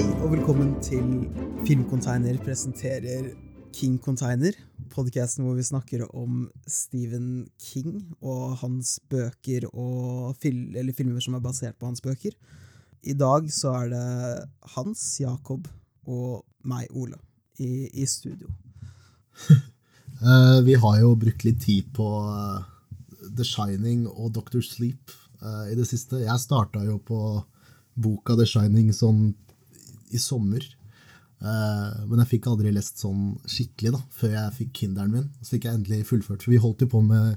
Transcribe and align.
Hei 0.00 0.14
og 0.24 0.30
velkommen 0.32 0.70
til 0.80 1.08
Filmcontainer 1.68 2.38
presenterer 2.40 3.26
King 3.76 3.98
Container. 4.00 4.54
Podcasten 4.88 5.44
hvor 5.44 5.58
vi 5.58 5.64
snakker 5.66 6.06
om 6.16 6.46
Stephen 6.64 7.50
King 7.60 7.98
og 8.24 8.54
hans 8.62 8.94
bøker 9.12 9.66
og 9.68 10.38
fil 10.40 10.88
filmer 10.96 11.20
som 11.20 11.36
er 11.36 11.42
basert 11.44 11.76
på 11.76 11.90
hans 11.90 12.00
bøker. 12.00 12.32
I 13.04 13.12
dag 13.12 13.50
så 13.52 13.74
er 13.82 13.92
det 13.92 14.46
Hans 14.72 15.02
Jakob 15.20 15.68
og 16.08 16.46
meg, 16.64 16.88
Ole, 16.96 17.20
i, 17.60 17.90
i 17.92 18.08
studio. 18.08 18.48
uh, 20.24 20.64
vi 20.70 20.78
har 20.80 20.96
jo 21.02 21.12
brukt 21.26 21.44
litt 21.44 21.60
tid 21.66 21.92
på 21.92 22.08
uh, 22.24 22.64
The 23.36 23.44
Shining 23.44 24.08
og 24.08 24.32
Doctor 24.40 24.64
Sleep 24.64 25.12
uh, 25.44 25.68
i 25.68 25.76
det 25.76 25.84
siste. 25.92 26.24
Jeg 26.24 26.40
starta 26.40 26.88
jo 26.88 26.96
på 27.04 27.20
boka 28.00 28.40
The 28.40 28.48
Shining 28.48 28.94
sånn 28.96 29.34
i 30.10 30.20
sommer. 30.22 30.64
Eh, 31.40 32.00
men 32.06 32.20
jeg 32.22 32.30
fikk 32.34 32.50
aldri 32.50 32.72
lest 32.74 33.00
sånn 33.00 33.32
skikkelig 33.48 33.94
da, 33.96 34.02
før 34.12 34.34
jeg 34.36 34.56
fikk 34.58 34.74
Kinderen 34.82 35.14
min. 35.14 35.30
Så 35.40 35.56
fikk 35.56 35.68
jeg 35.68 35.78
endelig 35.78 36.08
fullført, 36.10 36.44
for 36.44 36.52
vi 36.52 36.60
holdt 36.60 36.84
jo 36.84 36.90
på 36.92 37.02
med 37.06 37.36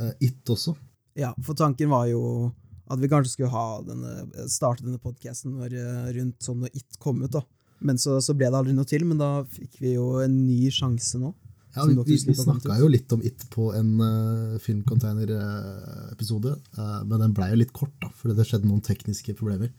eh, 0.00 0.12
It 0.28 0.52
også. 0.52 0.76
Ja, 1.18 1.32
for 1.46 1.56
tanken 1.58 1.92
var 1.92 2.08
jo 2.10 2.52
at 2.90 3.00
vi 3.00 3.08
kanskje 3.08 3.32
skulle 3.32 3.54
ha 3.54 3.80
denne, 3.86 4.46
starte 4.50 4.84
denne 4.84 5.00
podkasten 5.00 5.56
rundt 5.62 6.44
sånn 6.44 6.60
når 6.66 6.74
It 6.76 6.98
kom 7.00 7.22
ut. 7.24 7.32
da. 7.32 7.44
Men 7.84 7.98
så, 8.00 8.18
så 8.24 8.36
ble 8.36 8.50
det 8.50 8.58
aldri 8.58 8.74
noe 8.76 8.88
til, 8.88 9.06
men 9.08 9.20
da 9.20 9.38
fikk 9.48 9.80
vi 9.80 9.94
jo 9.96 10.18
en 10.24 10.36
ny 10.44 10.68
sjanse 10.72 11.20
nå. 11.20 11.32
Ja, 11.74 11.84
vi 11.88 11.96
vi, 12.06 12.18
vi 12.28 12.34
snakka 12.38 12.76
jo 12.78 12.86
litt 12.86 13.10
om 13.16 13.22
It 13.26 13.48
på 13.50 13.72
en 13.74 13.96
uh, 13.98 14.58
filmcontainer-episode, 14.62 16.52
uh, 16.78 17.00
men 17.02 17.24
den 17.24 17.34
blei 17.34 17.48
jo 17.50 17.58
litt 17.64 17.72
kort, 17.74 17.94
da, 18.04 18.12
fordi 18.14 18.36
det 18.38 18.46
skjedde 18.46 18.68
noen 18.70 18.84
tekniske 18.84 19.34
problemer. 19.40 19.72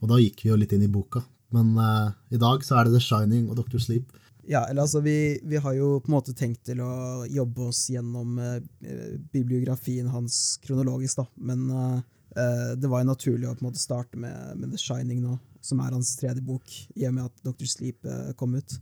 Og 0.00 0.08
da 0.14 0.16
gikk 0.22 0.46
vi 0.46 0.48
jo 0.52 0.56
litt 0.58 0.72
inn 0.72 0.86
i 0.86 0.90
boka. 0.92 1.20
Men 1.54 1.72
uh, 1.78 2.10
i 2.32 2.40
dag 2.40 2.64
så 2.66 2.78
er 2.78 2.88
det 2.88 2.96
The 2.96 3.02
Shining 3.04 3.48
og 3.50 3.58
Dr. 3.60 3.80
Sleep. 3.82 4.12
Ja, 4.48 4.64
eller 4.66 4.82
altså, 4.84 5.00
vi, 5.04 5.38
vi 5.46 5.60
har 5.62 5.74
jo 5.76 6.00
på 6.02 6.10
en 6.10 6.16
måte 6.16 6.34
tenkt 6.34 6.64
til 6.66 6.80
å 6.82 7.22
jobbe 7.30 7.68
oss 7.68 7.84
gjennom 7.92 8.40
eh, 8.42 8.56
bibliografien 9.30 10.08
hans 10.10 10.56
kronologisk, 10.64 11.20
da. 11.20 11.28
Men 11.38 11.68
uh, 11.70 12.00
det 12.74 12.90
var 12.90 13.04
jo 13.04 13.12
naturlig 13.12 13.46
å 13.46 13.52
på 13.54 13.62
en 13.62 13.68
måte 13.68 13.82
starte 13.82 14.18
med, 14.18 14.56
med 14.58 14.72
The 14.72 14.80
Shining 14.82 15.20
nå, 15.22 15.36
som 15.62 15.78
er 15.84 15.94
hans 15.94 16.10
tredje 16.18 16.42
bok, 16.42 16.74
i 16.98 17.06
og 17.06 17.14
med 17.14 17.28
at 17.28 17.44
Dr. 17.46 17.68
Sleep 17.70 18.10
kom 18.40 18.56
ut. 18.58 18.80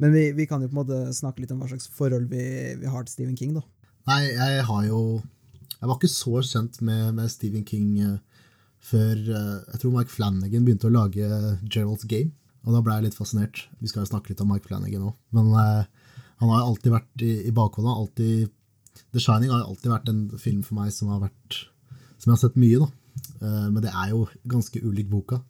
Men 0.00 0.12
vi, 0.12 0.26
vi 0.36 0.46
kan 0.48 0.60
jo 0.60 0.68
på 0.68 0.76
en 0.76 0.82
måte 0.82 1.00
snakke 1.16 1.42
litt 1.42 1.50
om 1.52 1.60
hva 1.60 1.68
slags 1.68 1.88
forhold 1.92 2.28
vi, 2.28 2.44
vi 2.80 2.88
har 2.88 3.04
til 3.04 3.14
Stephen 3.14 3.36
King, 3.36 3.56
da. 3.56 3.64
Nei, 4.08 4.22
jeg 4.32 4.62
har 4.64 4.86
jo 4.88 5.00
Jeg 5.80 5.88
var 5.88 5.96
ikke 5.96 6.12
så 6.12 6.40
kjent 6.44 6.80
med, 6.84 7.14
med 7.16 7.28
Stephen 7.32 7.66
King 7.68 7.98
eh, 8.00 8.16
før 8.84 9.16
eh, 9.16 9.56
jeg 9.72 9.82
tror 9.82 9.96
Mike 9.96 10.12
Flanagan 10.12 10.66
begynte 10.66 10.88
å 10.88 10.94
lage 10.94 11.26
Gerald's 11.64 12.06
Game. 12.08 12.32
Og 12.66 12.76
da 12.76 12.82
ble 12.84 12.96
jeg 12.98 13.08
litt 13.08 13.18
fascinert. 13.18 13.64
Vi 13.80 13.88
skal 13.88 14.04
jo 14.04 14.10
snakke 14.10 14.32
litt 14.32 14.40
om 14.44 14.50
Mike 14.52 14.68
Flanagan 14.68 15.08
òg. 15.10 15.18
Men 15.36 15.52
eh, 15.56 15.84
han 16.40 16.52
har 16.52 16.64
alltid 16.64 16.94
vært 16.94 17.24
i, 17.24 17.52
bakhodet. 17.56 17.92
Alltid, 17.92 19.04
The 19.12 19.22
Shining 19.22 19.52
har 19.52 19.64
alltid 19.64 19.92
vært 19.92 20.10
en 20.12 20.24
film 20.40 20.64
for 20.66 20.78
meg 20.80 20.92
som 20.94 21.12
har 21.12 21.22
vært 21.24 21.62
Som 22.20 22.30
jeg 22.30 22.34
har 22.34 22.42
sett 22.42 22.58
mye, 22.60 22.80
da. 22.82 22.88
Eh, 23.40 23.68
men 23.72 23.80
det 23.84 23.92
er 23.92 24.12
jo 24.12 24.26
ganske 24.48 24.82
ulik 24.84 25.08
boka. 25.12 25.40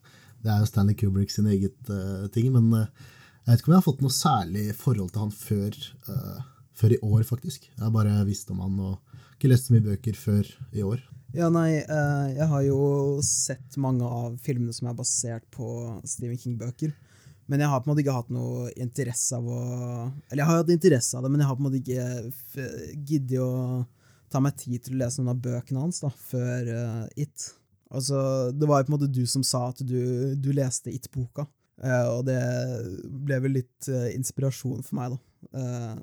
Det 0.41 0.53
er 0.53 0.63
jo 0.63 0.69
Stanley 0.71 0.97
Kubrick 0.99 1.33
sin 1.35 1.51
eget 1.51 1.91
eh, 1.91 2.29
ting. 2.35 2.51
Men 2.55 2.71
eh, 2.79 3.09
jeg 3.45 3.53
vet 3.53 3.63
ikke 3.63 3.71
om 3.71 3.75
jeg 3.75 3.83
har 3.83 3.89
fått 3.89 4.05
noe 4.05 4.15
særlig 4.15 4.67
forhold 4.79 5.15
til 5.15 5.25
han 5.25 5.35
før, 5.35 5.79
eh, 6.15 6.43
før 6.79 6.95
i 6.95 7.01
år, 7.03 7.25
faktisk. 7.27 7.67
Jeg 7.73 7.83
har 7.83 7.95
bare 7.95 8.21
visst 8.29 8.51
om 8.55 8.63
han 8.63 8.79
og 8.93 9.17
ikke 9.37 9.51
lest 9.51 9.69
så 9.69 9.75
mye 9.75 9.89
bøker 9.89 10.19
før 10.19 10.51
i 10.77 10.85
år. 10.87 11.03
Ja, 11.31 11.47
nei, 11.47 11.79
eh, 11.79 12.29
jeg 12.35 12.47
har 12.51 12.63
jo 12.67 12.81
sett 13.23 13.77
mange 13.79 14.03
av 14.03 14.35
filmene 14.43 14.75
som 14.75 14.89
er 14.91 14.97
basert 14.99 15.45
på 15.55 15.69
Stephen 16.03 16.39
King-bøker. 16.41 16.91
Men 17.51 17.63
jeg 17.63 17.71
har 17.71 17.83
på 17.83 17.87
en 17.87 17.93
måte 17.93 18.03
ikke 18.03 18.17
hatt 18.17 18.33
noe 18.35 18.71
interesse 18.79 19.39
av 19.39 19.47
å 19.47 19.61
Eller 20.31 20.43
jeg 20.43 20.49
har 20.49 20.61
hatt 20.61 20.73
interesse 20.75 21.19
av 21.19 21.25
det, 21.25 21.31
men 21.31 21.43
jeg 21.43 21.51
har 21.51 21.57
på 21.59 21.63
en 21.63 21.69
måte 21.69 21.81
ikke 21.81 22.67
giddet 23.07 23.39
å 23.43 23.87
ta 24.31 24.43
meg 24.43 24.59
tid 24.59 24.83
til 24.87 24.95
å 24.95 25.01
lese 25.01 25.23
noen 25.23 25.33
av 25.33 25.41
bøkene 25.43 25.83
hans 25.83 26.03
da, 26.03 26.11
før 26.11 26.69
uh, 26.71 27.07
It. 27.19 27.49
Altså, 27.91 28.19
det 28.55 28.69
var 28.71 28.79
jo 28.79 28.87
på 28.87 28.93
en 28.93 28.99
måte 28.99 29.11
du 29.11 29.25
som 29.27 29.43
sa 29.47 29.65
at 29.73 29.83
du, 29.83 30.35
du 30.39 30.53
leste 30.55 30.95
It-boka. 30.95 31.47
uh, 31.83 32.07
og 32.13 32.27
det 32.31 32.39
ble 33.27 33.41
vel 33.47 33.59
litt 33.59 33.91
uh, 33.91 34.07
inspirasjon 34.15 34.87
for 34.87 34.99
meg, 34.99 35.17
da. 35.17 35.25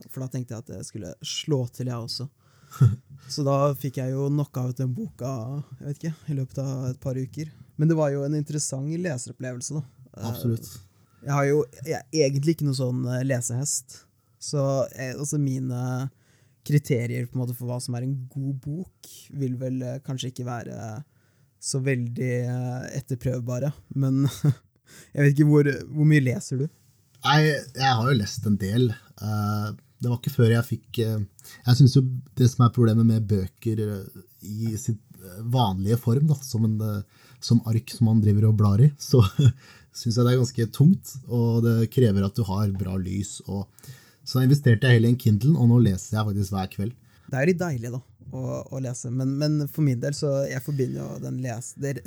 For 0.10 0.24
da 0.24 0.28
tenkte 0.34 0.56
jeg 0.56 0.66
at 0.66 0.76
jeg 0.80 0.88
skulle 0.88 1.14
slå 1.24 1.62
til, 1.72 1.92
jeg 1.92 2.08
også. 2.10 2.28
Så 3.34 3.44
da 3.44 3.74
fikk 3.76 4.00
jeg 4.00 4.14
jo 4.14 4.30
knocka 4.32 4.64
ut 4.70 4.78
den 4.80 4.94
boka 4.96 5.30
jeg 5.82 5.88
vet 5.88 5.98
ikke, 5.98 6.14
i 6.32 6.36
løpet 6.38 6.60
av 6.64 6.86
et 6.94 7.00
par 7.04 7.18
uker. 7.20 7.50
Men 7.78 7.90
det 7.92 7.98
var 8.00 8.14
jo 8.14 8.24
en 8.26 8.38
interessant 8.38 8.88
leseropplevelse. 8.88 9.76
da. 9.78 10.12
Eh, 10.18 10.30
Absolutt. 10.30 10.70
Jeg 11.26 11.34
har 11.34 11.48
jo 11.50 11.58
jeg 11.84 11.98
er 11.98 12.28
egentlig 12.30 12.56
ikke 12.56 12.70
noe 12.70 12.78
sånn 12.78 13.04
eh, 13.12 13.26
lesehest. 13.28 14.00
Så 14.40 14.62
jeg, 14.94 15.18
altså 15.18 15.40
mine 15.42 15.82
kriterier 16.68 17.28
på 17.28 17.38
en 17.38 17.44
måte 17.44 17.56
for 17.58 17.70
hva 17.70 17.80
som 17.84 17.96
er 17.98 18.06
en 18.06 18.16
god 18.32 18.58
bok, 18.64 19.12
vil 19.40 19.58
vel 19.60 19.82
eh, 19.84 20.00
kanskje 20.06 20.32
ikke 20.32 20.48
være 20.48 20.80
så 21.64 21.82
veldig 21.84 22.34
eh, 22.48 22.88
etterprøvbare. 23.00 23.72
Men 24.00 24.24
jeg 25.14 25.20
vet 25.20 25.34
ikke 25.34 25.50
hvor, 25.50 25.72
hvor 25.92 26.10
mye 26.10 26.24
leser 26.24 26.64
du? 26.64 26.68
Nei, 27.26 27.42
jeg 27.50 27.92
har 27.92 28.08
jo 28.08 28.18
lest 28.20 28.46
en 28.48 28.58
del. 28.62 28.92
Eh, 29.20 29.70
Det 29.98 30.10
var 30.10 30.20
ikke 30.20 30.34
før 30.34 30.52
jeg 30.54 30.66
fikk 30.68 31.00
eh, 31.02 31.22
Jeg 31.66 31.78
syns 31.80 31.96
jo 31.98 32.04
det 32.38 32.50
som 32.52 32.66
er 32.66 32.74
problemet 32.76 33.08
med 33.08 33.26
bøker 33.30 33.82
eh, 33.82 34.26
i 34.46 34.74
sitt 34.78 35.02
eh, 35.18 35.40
vanlige 35.54 35.98
form, 36.02 36.28
da, 36.30 36.38
som, 36.46 36.68
en, 36.68 37.06
som 37.44 37.64
ark 37.70 37.94
som 37.94 38.10
man 38.12 38.22
driver 38.22 38.52
og 38.52 38.60
blar 38.60 38.84
i, 38.84 38.92
så 39.10 39.24
syns 39.98 40.20
jeg 40.20 40.22
det 40.22 40.36
er 40.36 40.42
ganske 40.44 40.68
tungt. 40.76 41.16
Og 41.26 41.64
det 41.66 41.90
krever 41.94 42.28
at 42.28 42.38
du 42.38 42.46
har 42.48 42.70
bra 42.78 42.98
lys. 43.02 43.40
Og, 43.48 43.66
så 44.24 44.40
da 44.40 44.46
investerte 44.46 44.86
jeg 44.86 45.00
heller 45.00 45.10
i 45.10 45.16
en 45.16 45.24
Kindle, 45.24 45.56
og 45.58 45.72
nå 45.72 45.82
leser 45.88 46.20
jeg 46.20 46.30
faktisk 46.30 46.54
hver 46.54 46.70
kveld. 46.76 46.94
Det 47.28 47.36
er 47.36 47.44
jo 47.44 47.50
litt 47.50 47.64
deilig 47.64 47.92
da, 47.92 48.02
å, 48.38 48.44
å 48.78 48.84
lese, 48.84 49.10
men, 49.12 49.34
men 49.40 49.58
for 49.72 49.84
min 49.84 50.00
del 50.04 50.14
så 50.16 50.44
jeg 50.48 50.64
forbinder 50.64 51.02
jo 51.02 51.18
den 51.26 51.42
les, 51.44 51.74
det 51.76 51.98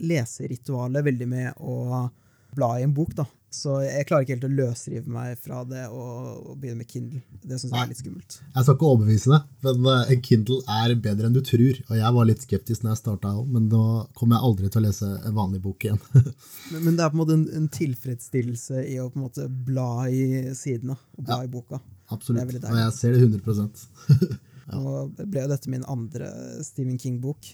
leseritualet 0.00 1.06
veldig 1.06 1.28
med 1.30 1.60
å 1.60 2.08
bla 2.56 2.72
i 2.80 2.86
en 2.86 2.96
bok. 2.96 3.12
da. 3.20 3.28
Så 3.50 3.80
jeg 3.82 4.06
klarer 4.06 4.22
ikke 4.22 4.36
helt 4.36 4.44
å 4.46 4.52
løsrive 4.52 5.10
meg 5.10 5.38
fra 5.42 5.64
det 5.66 5.82
og, 5.90 6.50
og 6.52 6.58
begynne 6.62 6.84
med 6.84 6.90
Kindle. 6.90 7.18
Det 7.42 7.56
syns 7.58 7.72
jeg 7.74 7.82
er 7.82 7.88
litt 7.90 7.98
skummelt. 7.98 8.36
Jeg 8.44 8.62
skal 8.62 8.76
ikke 8.76 8.90
overbevise 8.92 9.32
deg, 9.32 9.48
men 9.66 9.88
eh, 9.90 10.12
en 10.14 10.22
Kindle 10.28 10.58
er 10.76 10.94
bedre 11.06 11.26
enn 11.26 11.34
du 11.34 11.40
tror. 11.46 11.80
Og 11.88 11.96
jeg 11.98 12.14
var 12.16 12.28
litt 12.28 12.44
skeptisk 12.46 12.84
når 12.84 12.94
jeg 12.94 13.00
starta 13.00 13.32
òg, 13.40 13.48
men 13.50 13.66
nå 13.72 13.82
kommer 14.14 14.38
jeg 14.38 14.50
aldri 14.50 14.70
til 14.70 14.80
å 14.80 14.84
lese 14.86 15.10
en 15.18 15.36
vanlig 15.40 15.62
bok 15.66 15.86
igjen. 15.88 15.98
Men, 16.70 16.84
men 16.84 16.94
det 16.94 17.02
er 17.02 17.10
på 17.10 17.16
en 17.16 17.20
måte 17.24 17.34
en, 17.34 17.46
en 17.58 17.64
tilfredsstillelse 17.74 18.84
i 18.86 19.00
å 19.02 19.08
på 19.10 19.18
en 19.18 19.24
måte 19.24 19.46
bla 19.66 20.04
i 20.06 20.52
sidene 20.54 20.94
og 20.94 21.24
bla 21.26 21.40
i 21.42 21.48
boka. 21.50 21.80
Absolutt. 22.14 22.60
Og 22.62 22.76
jeg 22.78 22.92
ser 22.94 23.16
det 23.16 23.24
100 23.24 23.64
ja. 24.70 24.78
Og 24.78 25.10
det 25.18 25.26
ble 25.32 25.42
jo 25.42 25.50
dette 25.50 25.72
min 25.72 25.86
andre 25.90 26.30
Stephen 26.62 27.00
King-bok. 27.00 27.50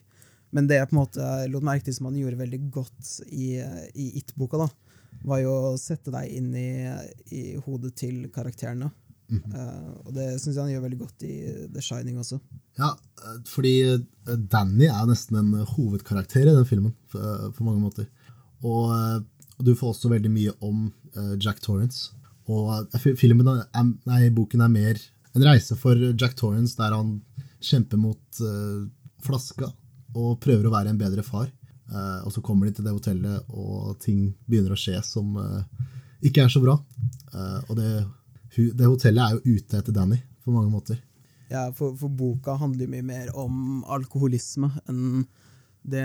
Men 0.52 0.68
det 0.68 0.82
jeg 0.82 0.90
på 0.90 0.98
en 0.98 1.00
måte 1.00 1.30
lot 1.52 1.64
merke 1.64 1.88
til 1.88 1.96
som 1.96 2.10
han 2.10 2.18
gjorde 2.20 2.42
veldig 2.42 2.60
godt 2.74 3.14
i, 3.32 3.56
i 3.96 4.10
It-boka, 4.20 4.60
da, 4.60 4.68
var 5.24 5.40
jo 5.42 5.54
å 5.72 5.74
sette 5.80 6.12
deg 6.14 6.32
inn 6.36 6.52
i, 6.56 6.70
i 7.32 7.42
hodet 7.64 7.94
til 7.98 8.26
karakterene. 8.34 8.90
Eh, 9.26 9.86
og 10.06 10.12
det 10.14 10.26
syns 10.38 10.54
jeg 10.54 10.62
han 10.62 10.70
gjør 10.70 10.84
veldig 10.84 10.98
godt 11.00 11.24
i 11.26 11.36
The 11.74 11.82
Shining 11.82 12.18
også. 12.22 12.38
Ja, 12.78 12.92
eh, 12.94 13.38
fordi 13.50 13.74
eh, 13.88 14.36
Danny 14.52 14.86
er 14.86 15.08
nesten 15.08 15.40
en 15.40 15.54
hovedkarakter 15.72 16.46
i 16.46 16.54
den 16.54 16.68
filmen, 16.68 16.94
på, 17.10 17.66
mange 17.66 17.82
måter. 17.82 18.10
Og 18.64 18.92
og 19.56 19.64
du 19.64 19.70
får 19.72 19.94
også 19.94 20.10
veldig 20.12 20.28
mye 20.28 20.52
om 20.68 20.80
Jack 21.40 21.62
Torrance. 21.64 22.10
Og 22.52 22.92
filmen 23.16 23.48
er, 23.48 23.62
nei, 24.04 24.26
boken 24.28 24.60
er 24.60 24.68
mer 24.68 24.98
en 25.32 25.44
reise 25.46 25.78
for 25.80 25.96
Jack 26.12 26.36
Torrance, 26.36 26.76
der 26.76 26.92
han 26.92 27.14
kjemper 27.64 27.96
mot 27.96 28.40
uh, 28.44 28.84
flaska 29.24 29.70
og 30.16 30.36
prøver 30.44 30.68
å 30.68 30.74
være 30.74 30.92
en 30.92 31.00
bedre 31.00 31.24
far. 31.24 31.48
Eh, 31.92 32.20
og 32.26 32.32
så 32.34 32.42
kommer 32.42 32.66
de 32.66 32.76
til 32.76 32.86
det 32.86 32.94
hotellet, 32.94 33.50
og 33.54 33.96
ting 34.02 34.30
begynner 34.46 34.74
å 34.74 34.80
skje 34.80 35.00
som 35.06 35.36
eh, 35.40 35.88
ikke 36.26 36.46
er 36.46 36.52
så 36.52 36.62
bra. 36.62 36.76
Eh, 37.32 37.58
og 37.68 37.74
det, 37.78 37.90
det 38.56 38.90
hotellet 38.90 39.22
er 39.22 39.36
jo 39.36 39.58
ute 39.58 39.80
etter 39.80 39.94
Danny 39.94 40.18
på 40.44 40.54
mange 40.54 40.72
måter. 40.72 41.00
Ja, 41.50 41.68
for, 41.74 41.94
for 41.98 42.10
boka 42.10 42.56
handler 42.58 42.86
jo 42.86 42.94
mye 42.96 43.06
mer 43.06 43.28
om 43.38 43.84
alkoholisme 43.94 44.72
enn 44.90 45.26
det 45.86 46.02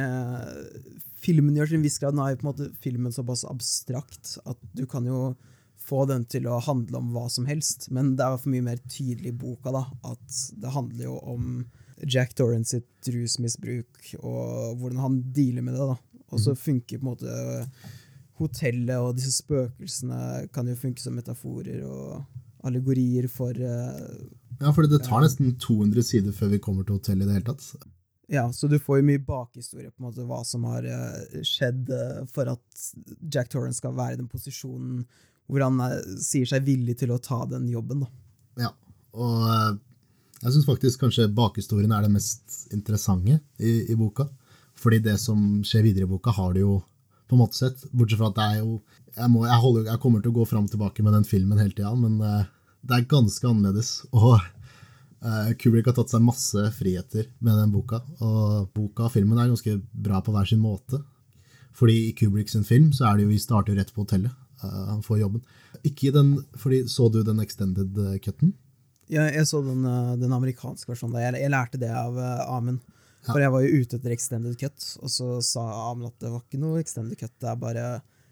filmen 1.22 1.56
gjør 1.58 1.72
til 1.72 1.80
en 1.80 1.86
viss 1.88 1.98
grad. 2.02 2.14
Nå 2.14 2.26
er 2.26 2.38
på 2.38 2.46
en 2.46 2.52
måte 2.52 2.68
filmen 2.84 3.14
såpass 3.14 3.42
abstrakt 3.50 4.36
at 4.46 4.60
du 4.78 4.84
kan 4.90 5.08
jo 5.10 5.32
få 5.82 6.04
den 6.06 6.28
til 6.30 6.46
å 6.46 6.60
handle 6.62 7.00
om 7.00 7.10
hva 7.16 7.26
som 7.34 7.48
helst, 7.50 7.90
men 7.90 8.14
det 8.18 8.26
er 8.26 8.38
for 8.38 8.54
mye 8.54 8.68
mer 8.68 8.82
tydelig 8.86 9.32
i 9.32 9.38
boka 9.42 9.74
da, 9.74 9.88
at 10.12 10.42
det 10.62 10.74
handler 10.76 11.08
jo 11.08 11.16
om 11.34 11.48
Jack 12.08 12.36
Torrance 12.38 12.78
sitt 12.78 13.10
rusmisbruk 13.14 14.14
og 14.22 14.78
hvordan 14.80 15.02
han 15.04 15.20
dealer 15.36 15.66
med 15.66 15.78
det. 15.78 15.88
da. 15.94 16.22
Og 16.32 16.40
så 16.40 16.56
funker 16.56 17.00
på 17.00 17.06
en 17.06 17.12
måte 17.12 17.34
hotellet 18.42 18.98
og 18.98 19.18
disse 19.18 19.42
spøkelsene 19.42 20.48
kan 20.56 20.70
jo 20.70 20.78
funke 20.80 21.04
som 21.04 21.18
metaforer 21.18 21.84
og 21.86 22.22
allegorier 22.68 23.28
for 23.32 23.58
eh, 23.58 24.22
Ja, 24.62 24.72
for 24.72 24.86
det 24.86 25.02
tar 25.06 25.24
nesten 25.24 25.56
200 25.62 26.06
sider 26.06 26.36
før 26.36 26.54
vi 26.54 26.62
kommer 26.62 26.86
til 26.86 27.00
hotellet 27.00 27.26
i 27.26 27.30
det 27.30 27.40
hele 27.40 27.50
tatt. 27.52 27.90
Ja, 28.32 28.46
så 28.56 28.70
du 28.72 28.78
får 28.80 29.02
jo 29.02 29.08
mye 29.10 29.22
bakhistorie 29.28 29.90
på 29.92 30.00
en 30.00 30.08
måte 30.08 30.26
hva 30.30 30.40
som 30.48 30.64
har 30.70 30.86
eh, 30.88 31.42
skjedd 31.48 31.90
eh, 31.92 32.22
for 32.32 32.54
at 32.54 32.86
Jack 33.28 33.52
Torrance 33.52 33.82
skal 33.82 33.98
være 33.98 34.16
i 34.16 34.22
den 34.22 34.30
posisjonen 34.32 35.02
hvor 35.52 35.66
han 35.66 35.82
eh, 35.84 35.98
sier 36.24 36.48
seg 36.48 36.64
villig 36.68 36.96
til 37.02 37.12
å 37.12 37.20
ta 37.22 37.42
den 37.52 37.68
jobben. 37.72 38.06
da. 38.06 38.68
Ja, 38.68 38.72
og 39.18 39.48
eh, 39.52 39.74
jeg 40.42 40.54
syns 40.56 40.66
faktisk 40.66 41.04
kanskje 41.04 41.28
bakhistorien 41.38 41.92
er 41.94 42.06
det 42.06 42.14
mest 42.16 42.72
interessante 42.74 43.38
i, 43.62 43.92
i 43.94 43.98
boka. 43.98 44.26
Fordi 44.82 45.02
det 45.06 45.18
som 45.22 45.62
skjer 45.68 45.86
videre 45.86 46.08
i 46.08 46.10
boka, 46.10 46.34
har 46.34 46.56
det 46.56 46.64
jo 46.64 46.80
på 47.30 47.38
en 47.38 47.44
måte 47.44 47.60
sett. 47.60 47.84
Bortsett 47.94 48.20
fra 48.20 48.32
at 48.32 48.40
det 48.40 48.48
er 48.48 48.64
jo 48.64 48.80
Jeg, 49.12 49.28
må, 49.28 49.44
jeg, 49.44 49.60
holder, 49.60 49.86
jeg 49.90 50.00
kommer 50.00 50.22
til 50.24 50.32
å 50.32 50.38
gå 50.40 50.46
fram 50.48 50.66
og 50.66 50.72
tilbake 50.72 51.04
med 51.04 51.12
den 51.12 51.26
filmen 51.28 51.60
hele 51.60 51.76
tida, 51.76 51.92
men 52.00 52.14
eh, 52.24 52.46
det 52.88 52.96
er 52.96 53.10
ganske 53.12 53.44
annerledes. 53.44 53.90
Og 54.16 54.38
eh, 54.40 55.50
Kubrick 55.60 55.90
har 55.90 55.98
tatt 55.98 56.14
seg 56.14 56.24
masse 56.24 56.64
friheter 56.78 57.28
med 57.44 57.60
den 57.60 57.74
boka. 57.76 58.00
Og 58.24 58.70
boka 58.72 59.10
og 59.10 59.12
filmen 59.12 59.36
er 59.36 59.52
ganske 59.52 59.76
bra 59.92 60.24
på 60.24 60.32
hver 60.32 60.48
sin 60.48 60.64
måte. 60.64 61.02
Fordi 61.76 61.98
i 62.08 62.16
Kubrick 62.16 62.50
sin 62.50 62.64
film 62.68 62.94
så 62.96 63.10
er 63.10 63.20
det 63.20 63.28
jo 63.28 63.34
vi 63.34 63.44
starter 63.44 63.76
rett 63.76 63.92
på 63.92 64.06
hotellet. 64.06 64.32
Eh, 64.64 64.82
han 64.94 65.04
får 65.04 65.26
jobben. 65.26 65.44
Ikke 65.84 66.08
i 66.08 66.16
den, 66.16 66.38
fordi 66.56 66.86
Så 66.88 67.12
du 67.12 67.20
den 67.22 67.44
extended 67.44 68.00
cutten? 68.24 68.56
Jeg, 69.12 69.34
jeg 69.36 69.48
så 69.50 69.60
den, 69.66 69.84
eh, 69.88 70.16
den 70.22 70.34
amerikanske 70.36 70.92
versjonen. 70.92 71.20
Jeg, 71.22 71.36
jeg 71.44 71.52
lærte 71.52 71.80
det 71.82 71.92
av 71.92 72.16
uh, 72.16 72.56
Amund. 72.56 72.80
For 73.28 73.38
jeg 73.38 73.54
var 73.54 73.62
jo 73.62 73.82
ute 73.84 74.00
etter 74.00 74.14
extended 74.16 74.56
cut, 74.58 74.86
og 74.98 75.12
så 75.14 75.36
sa 75.46 75.66
Amund 75.92 76.10
at 76.10 76.24
det 76.24 76.32
var 76.32 76.42
ikke 76.42 76.62
noe 76.62 76.80
extended 76.82 77.20
cut, 77.20 77.34
det 77.38 77.52
er 77.52 77.60
bare 77.62 77.84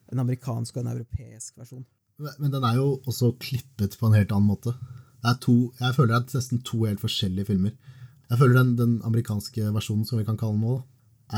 en 0.09 0.21
amerikansk 0.23 0.79
og 0.79 0.81
en 0.81 0.93
europeisk 0.95 1.59
versjon. 1.61 1.83
Men 2.19 2.39
men 2.41 2.55
den 2.55 2.65
er 2.65 2.79
jo 2.79 2.87
også 3.07 3.35
klippet 3.39 3.99
på 3.99 4.09
en 4.09 4.17
helt 4.17 4.33
annen 4.33 4.49
måte. 4.49 4.73
Det 5.19 5.29
er 5.29 5.37
to, 5.43 5.55
jeg 5.77 5.95
føler 5.95 6.15
det 6.15 6.33
er 6.33 6.39
nesten 6.39 6.63
to 6.65 6.81
helt 6.87 7.03
forskjellige 7.03 7.51
filmer. 7.51 7.75
Jeg 8.29 8.41
føler 8.41 8.59
den, 8.59 8.73
den 8.79 8.95
amerikanske 9.05 9.69
versjonen, 9.75 10.07
som 10.07 10.19
vi 10.19 10.25
kan 10.25 10.39
kalle 10.39 10.57
den 10.57 10.65
nå, 10.65 10.79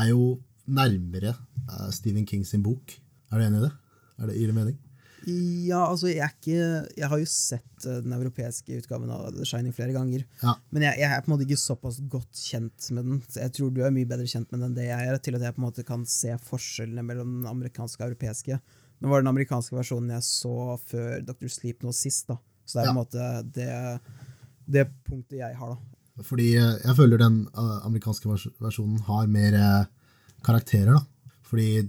er 0.00 0.08
jo 0.12 0.24
nærmere 0.66 1.34
eh, 1.34 1.90
Stephen 1.92 2.26
King 2.28 2.46
sin 2.46 2.64
bok. 2.64 2.94
Er 3.32 3.40
du 3.40 3.46
enig 3.46 3.62
i 3.62 3.66
det? 3.66 3.72
Er 4.18 4.30
det 4.30 4.38
Gir 4.38 4.52
det 4.52 4.56
mening? 4.56 4.80
Ja, 5.28 5.84
altså, 5.86 6.08
jeg 6.10 6.26
ikke 6.34 6.54
Jeg 6.98 7.08
har 7.08 7.20
jo 7.20 7.28
sett 7.30 7.86
eh, 7.86 8.00
den 8.02 8.14
europeiske 8.16 8.80
utgaven 8.80 9.10
av 9.14 9.28
The 9.36 9.46
Shining 9.46 9.74
flere 9.76 9.94
ganger. 9.94 10.24
Ja. 10.42 10.56
Men 10.74 10.86
jeg, 10.88 10.98
jeg 11.02 11.08
er 11.08 11.22
på 11.22 11.30
en 11.30 11.34
måte 11.36 11.46
ikke 11.46 11.60
såpass 11.62 12.00
godt 12.10 12.40
kjent 12.42 12.88
med 12.96 13.06
den. 13.06 13.20
Jeg 13.36 13.54
tror 13.54 13.70
du 13.74 13.82
er 13.86 13.94
mye 13.94 14.08
bedre 14.08 14.26
kjent 14.26 14.50
med 14.50 14.60
den 14.60 14.70
enn 14.70 14.76
det 14.78 14.88
jeg 14.88 15.12
er, 15.12 15.20
til 15.22 15.38
at 15.38 15.46
jeg 15.46 15.56
på 15.56 15.62
en 15.62 15.68
måte 15.68 15.86
kan 15.86 16.06
se 16.10 16.34
forskjellene 16.48 17.06
mellom 17.06 17.38
den 17.38 17.46
amerikanske 17.50 18.02
og 18.02 18.10
europeiske. 18.10 18.58
Nå 19.02 19.10
var 19.10 19.20
det 19.20 19.26
den 19.26 19.32
amerikanske 19.34 19.78
versjonen 19.78 20.14
jeg 20.16 20.26
så 20.26 20.56
før 20.90 21.24
Dr. 21.30 21.48
Sleep 21.50 21.86
nå 21.86 21.94
sist, 21.96 22.26
da. 22.30 22.38
Så 22.66 22.78
det 22.78 22.82
er 22.82 22.90
på 22.90 22.94
en 22.94 23.00
måte 23.00 23.30
det, 23.54 23.70
det 24.78 24.86
punktet 25.06 25.40
jeg 25.40 25.58
har, 25.58 25.74
da. 25.76 25.98
Fordi 26.26 26.50
eh, 26.60 26.76
jeg 26.82 26.98
føler 26.98 27.22
den 27.22 27.42
eh, 27.46 27.74
amerikanske 27.86 28.38
versjonen 28.62 29.00
har 29.06 29.30
mer 29.30 29.58
karakterer, 30.42 30.98
da. 30.98 31.38
Fordi 31.46 31.84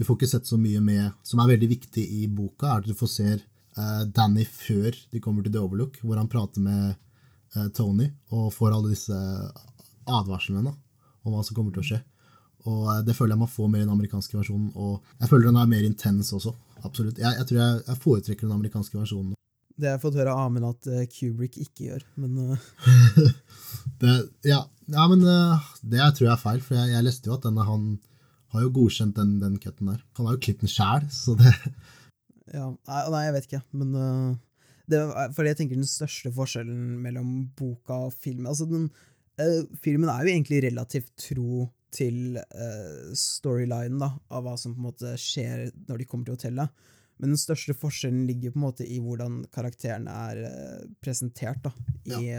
du 0.00 0.06
får 0.08 0.16
ikke 0.16 0.30
sett 0.30 0.48
så 0.48 0.56
mye 0.56 0.80
med 0.80 1.12
Som 1.22 1.42
er 1.42 1.50
veldig 1.52 1.68
viktig 1.74 2.02
i 2.22 2.26
boka, 2.32 2.70
er 2.70 2.80
at 2.80 2.86
du 2.88 2.96
får 2.96 3.10
se 3.12 3.26
uh, 3.36 4.04
Danny 4.08 4.46
før 4.48 4.96
de 5.12 5.20
kommer 5.20 5.44
til 5.44 5.52
The 5.52 5.60
Overlook, 5.60 5.98
hvor 6.00 6.16
han 6.16 6.30
prater 6.32 6.64
med 6.64 6.94
uh, 7.56 7.66
Tony 7.76 8.08
og 8.32 8.48
får 8.56 8.72
alle 8.72 8.94
disse 8.94 9.18
advarslene 10.08 10.64
da, 10.64 10.72
om 11.20 11.36
hva 11.36 11.44
som 11.44 11.58
kommer 11.58 11.76
til 11.76 11.84
å 11.84 11.86
skje. 11.90 12.00
Og 12.64 12.88
uh, 12.88 13.02
det 13.04 13.12
føler 13.18 13.36
jeg 13.36 13.44
man 13.44 13.52
får 13.52 13.68
mer 13.68 13.84
i 13.84 13.84
den 13.84 13.92
amerikanske 13.92 14.40
versjonen. 14.40 14.72
Og 14.72 15.04
jeg 15.20 15.32
føler 15.34 15.50
den 15.50 15.60
er 15.60 15.70
mer 15.76 15.84
intens 15.84 16.32
også. 16.32 16.56
Absolutt. 16.80 17.20
Jeg, 17.20 17.36
jeg 17.36 17.50
tror 17.50 17.60
jeg, 17.60 17.84
jeg 17.92 18.04
foretrekker 18.08 18.48
den 18.48 18.56
amerikanske 18.56 19.02
versjonen. 19.02 19.36
Det 19.76 19.88
har 19.88 19.98
jeg 19.98 20.04
fått 20.08 20.16
høre 20.16 20.32
av 20.32 20.46
Amund 20.48 20.64
at 20.68 20.88
Kubrick 21.12 21.60
ikke 21.60 21.90
gjør, 21.90 22.02
men 22.20 22.56
Det, 24.00 24.16
ja, 24.48 24.64
ja, 24.92 25.04
men 25.08 25.22
det 25.24 26.00
tror 26.16 26.26
jeg 26.26 26.32
er 26.32 26.40
feil, 26.40 26.60
for 26.64 26.76
jeg, 26.76 26.92
jeg 26.92 27.04
leste 27.04 27.28
jo 27.28 27.36
at 27.36 27.44
denne, 27.44 27.64
han 27.68 27.86
har 28.52 28.64
jo 28.64 28.70
godkjent 28.80 29.14
den, 29.16 29.36
den 29.42 29.58
cutten 29.62 29.90
der. 29.92 30.04
Han 30.18 30.26
har 30.28 30.36
jo 30.36 30.42
klippet 30.46 30.66
den 30.66 30.72
sjæl, 30.74 31.08
så 31.14 31.36
det 31.38 31.54
Ja, 32.50 32.66
nei, 32.74 33.20
jeg 33.28 33.34
vet 33.36 33.44
ikke, 33.46 33.60
men 33.78 33.90
uh, 33.94 34.30
det, 34.90 34.98
er- 35.04 35.34
For 35.36 35.46
jeg 35.46 35.58
tenker 35.60 35.78
den 35.78 35.86
største 35.86 36.32
forskjellen 36.34 36.96
mellom 37.04 37.28
boka 37.58 38.00
og 38.08 38.14
filmen 38.18 38.48
altså 38.50 38.66
den, 38.66 38.88
uh, 39.38 39.60
Filmen 39.84 40.10
er 40.10 40.24
jo 40.26 40.32
egentlig 40.34 40.64
relativt 40.66 41.12
tro 41.28 41.68
til 41.94 42.38
uh, 42.38 43.12
storylinen 43.18 44.02
da, 44.02 44.08
av 44.34 44.44
hva 44.46 44.56
som 44.58 44.74
på 44.74 44.82
en 44.82 44.88
måte 44.88 45.12
skjer 45.18 45.68
når 45.88 46.02
de 46.02 46.08
kommer 46.10 46.26
til 46.26 46.36
hotellet. 46.38 46.74
Men 47.20 47.34
den 47.34 47.38
største 47.42 47.74
forskjellen 47.76 48.24
ligger 48.26 48.50
på 48.54 48.58
en 48.60 48.64
måte 48.64 48.86
i 48.88 48.98
hvordan 49.02 49.40
karakterene 49.52 50.10
er 50.30 50.38
presentert 51.04 51.58
da, 51.66 51.72
i, 52.08 52.30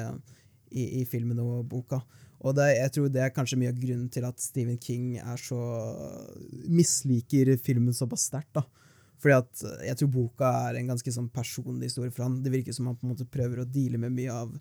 i, 0.74 0.86
i 1.02 1.06
filmen 1.06 1.40
og 1.44 1.68
boka. 1.70 2.00
Og 2.42 2.56
det, 2.58 2.72
jeg 2.74 2.94
tror 2.96 3.10
det 3.14 3.22
er 3.22 3.34
kanskje 3.36 3.60
mye 3.62 3.72
av 3.72 3.80
grunnen 3.82 4.10
til 4.14 4.26
at 4.26 4.42
Stephen 4.42 4.80
King 4.82 5.18
er 5.22 5.38
så 5.38 5.60
misliker 6.66 7.54
filmen 7.62 7.94
såpass 7.94 8.26
sterkt. 8.32 8.56
da. 8.58 8.66
Fordi 9.22 9.38
at 9.38 9.66
eh, 9.68 9.88
jeg 9.92 10.00
tror 10.00 10.14
boka 10.16 10.52
er 10.68 10.80
en 10.80 10.94
ganske 10.94 11.14
sånn 11.14 11.30
personlig 11.34 11.92
historie 11.92 12.14
for 12.14 12.26
han. 12.26 12.40
Det 12.42 12.54
virker 12.54 12.76
som 12.76 12.90
han 12.90 12.98
på 12.98 13.06
en 13.06 13.14
måte 13.14 13.30
prøver 13.30 13.62
å 13.62 13.68
deale 13.70 14.02
med 14.02 14.16
mye 14.18 14.34
av 14.34 14.56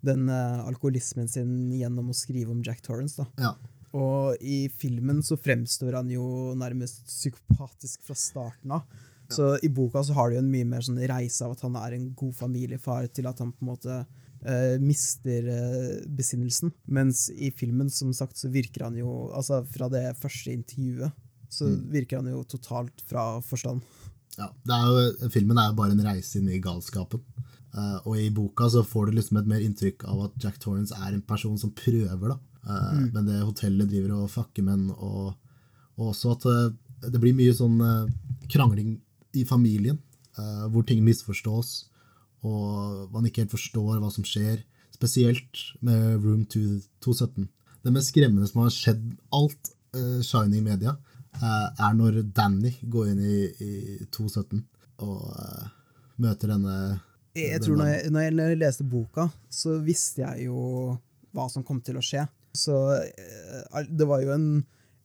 den 0.00 0.30
uh, 0.32 0.64
alkoholismen 0.64 1.28
sin 1.28 1.68
gjennom 1.76 2.08
å 2.08 2.16
skrive 2.16 2.54
om 2.54 2.64
Jack 2.64 2.80
Torrance. 2.82 3.20
da. 3.20 3.28
Ja. 3.50 3.52
Og 4.00 4.40
i 4.40 4.64
filmen 4.80 5.20
så 5.26 5.36
fremstår 5.38 5.98
han 5.98 6.10
jo 6.12 6.24
nærmest 6.58 7.02
psykopatisk 7.08 8.06
fra 8.06 8.16
starten 8.16 8.78
av. 8.78 9.06
Så 9.30 9.52
i 9.62 9.68
boka 9.70 10.02
så 10.02 10.14
har 10.16 10.30
du 10.30 10.36
jo 10.36 10.42
en 10.42 10.50
mye 10.50 10.66
mer 10.66 10.82
sånn 10.82 10.98
reise 11.06 11.44
av 11.46 11.54
at 11.54 11.60
han 11.62 11.76
er 11.78 11.94
en 11.94 12.08
god 12.18 12.34
familiefar, 12.34 13.06
til 13.14 13.28
at 13.30 13.38
han 13.42 13.52
på 13.54 13.62
en 13.62 13.70
måte 13.70 13.98
mister 14.80 15.48
eh, 15.52 15.96
besinnelsen. 16.16 16.72
Mens 16.88 17.28
i 17.30 17.50
filmen, 17.52 17.90
som 17.92 18.12
sagt, 18.16 18.38
så 18.40 18.48
virker 18.48 18.86
han 18.86 18.96
jo 18.96 19.30
Altså 19.36 19.60
fra 19.68 19.90
det 19.92 20.06
første 20.20 20.54
intervjuet, 20.54 21.12
så 21.50 21.68
virker 21.90 22.22
han 22.22 22.30
jo 22.30 22.44
totalt 22.48 23.04
fra 23.08 23.40
forstand. 23.44 23.82
Ja, 24.38 24.48
det 24.64 24.76
er 24.76 24.86
jo, 24.88 25.30
filmen 25.34 25.58
er 25.58 25.72
jo 25.72 25.78
bare 25.80 25.96
en 25.96 26.04
reise 26.06 26.38
inn 26.38 26.48
i 26.48 26.60
galskapen. 26.62 27.24
Uh, 27.70 27.98
og 28.02 28.16
i 28.18 28.30
boka 28.34 28.66
så 28.70 28.82
får 28.82 29.10
du 29.10 29.18
liksom 29.18 29.38
et 29.38 29.50
mer 29.50 29.62
inntrykk 29.62 30.02
av 30.10 30.24
at 30.24 30.38
Jack 30.42 30.56
Torrance 30.62 30.96
er 30.96 31.12
en 31.14 31.22
person 31.26 31.58
som 31.58 31.74
prøver, 31.74 32.32
da. 32.32 32.38
Eh, 32.60 32.96
Men 33.14 33.26
det 33.26 33.38
hotellet 33.40 33.88
driver 33.88 34.18
og 34.18 34.30
fucker 34.30 34.64
med 34.66 34.76
den, 34.78 34.90
og, 34.90 35.36
og 35.96 36.10
også 36.12 36.34
at 36.34 36.46
uh, 36.50 36.72
det 37.08 37.20
blir 37.20 37.36
mye 37.36 37.54
sånn 37.56 37.78
eh, 37.80 38.10
krangling 38.52 38.98
i 39.36 39.44
familien, 39.48 40.00
eh, 40.36 40.66
hvor 40.72 40.84
ting 40.86 41.02
misforstås, 41.06 41.89
og 42.46 43.10
man 43.12 43.26
ikke 43.28 43.44
helt 43.44 43.54
forstår 43.54 43.98
hva 44.00 44.10
som 44.12 44.24
skjer. 44.26 44.62
Spesielt 44.94 45.60
med 45.84 46.20
Room 46.24 46.46
217. 46.46 47.48
Det 47.84 47.92
mest 47.94 48.12
skremmende 48.12 48.48
som 48.50 48.62
har 48.64 48.72
skjedd 48.74 49.04
alt 49.36 49.70
uh, 49.96 50.18
Shining 50.24 50.64
Media, 50.66 50.92
uh, 51.40 51.68
er 51.72 51.94
når 51.96 52.20
Danny 52.36 52.74
går 52.92 53.12
inn 53.14 53.22
i, 53.24 53.38
i 53.64 53.70
217 54.12 54.60
og 55.06 55.22
uh, 55.30 55.68
møter 56.20 56.52
denne 56.52 56.74
Jeg, 57.36 57.46
jeg 57.46 57.60
denne- 57.60 57.64
tror 57.64 57.80
når 57.80 57.88
jeg, 57.94 58.10
når 58.12 58.26
jeg 58.26 58.34
når 58.36 58.52
jeg 58.54 58.60
leste 58.64 58.84
boka, 58.92 59.28
så 59.48 59.78
visste 59.86 60.24
jeg 60.26 60.50
jo 60.50 60.98
hva 61.32 61.46
som 61.48 61.64
kom 61.64 61.80
til 61.86 61.96
å 61.96 62.04
skje. 62.04 62.26
Så 62.58 62.74
eh, 62.98 63.84
det 63.86 64.06
var 64.10 64.24
jo 64.24 64.32
en, 64.34 64.46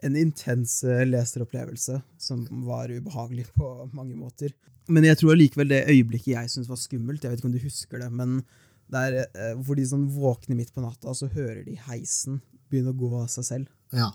en 0.03 0.15
intens 0.17 0.79
eh, 0.83 1.03
leseropplevelse 1.05 1.99
som 2.17 2.41
var 2.65 2.89
ubehagelig 2.89 3.45
på 3.53 3.67
mange 3.93 4.17
måter. 4.17 4.49
Men 4.91 5.07
jeg 5.07 5.17
tror 5.19 5.33
allikevel 5.33 5.71
det 5.71 5.85
øyeblikket 5.89 6.33
jeg 6.35 6.51
syns 6.53 6.69
var 6.69 6.79
skummelt, 6.79 7.23
jeg 7.23 7.33
vet 7.33 7.41
ikke 7.41 7.49
om 7.49 7.55
du 7.55 7.63
husker 7.63 8.03
det, 8.03 8.11
men 8.13 8.37
det 8.93 9.01
er 9.01 9.15
eh, 9.23 9.55
hvor 9.65 9.77
de 9.79 9.85
sånn 9.89 10.05
våkner 10.13 10.59
midt 10.59 10.73
på 10.75 10.83
natta, 10.83 11.13
så 11.17 11.29
hører 11.31 11.63
de 11.65 11.77
heisen 11.87 12.39
begynne 12.69 12.93
å 12.93 12.99
gå 12.99 13.09
av 13.17 13.29
seg 13.33 13.47
selv. 13.47 13.71
Ja. 13.95 14.11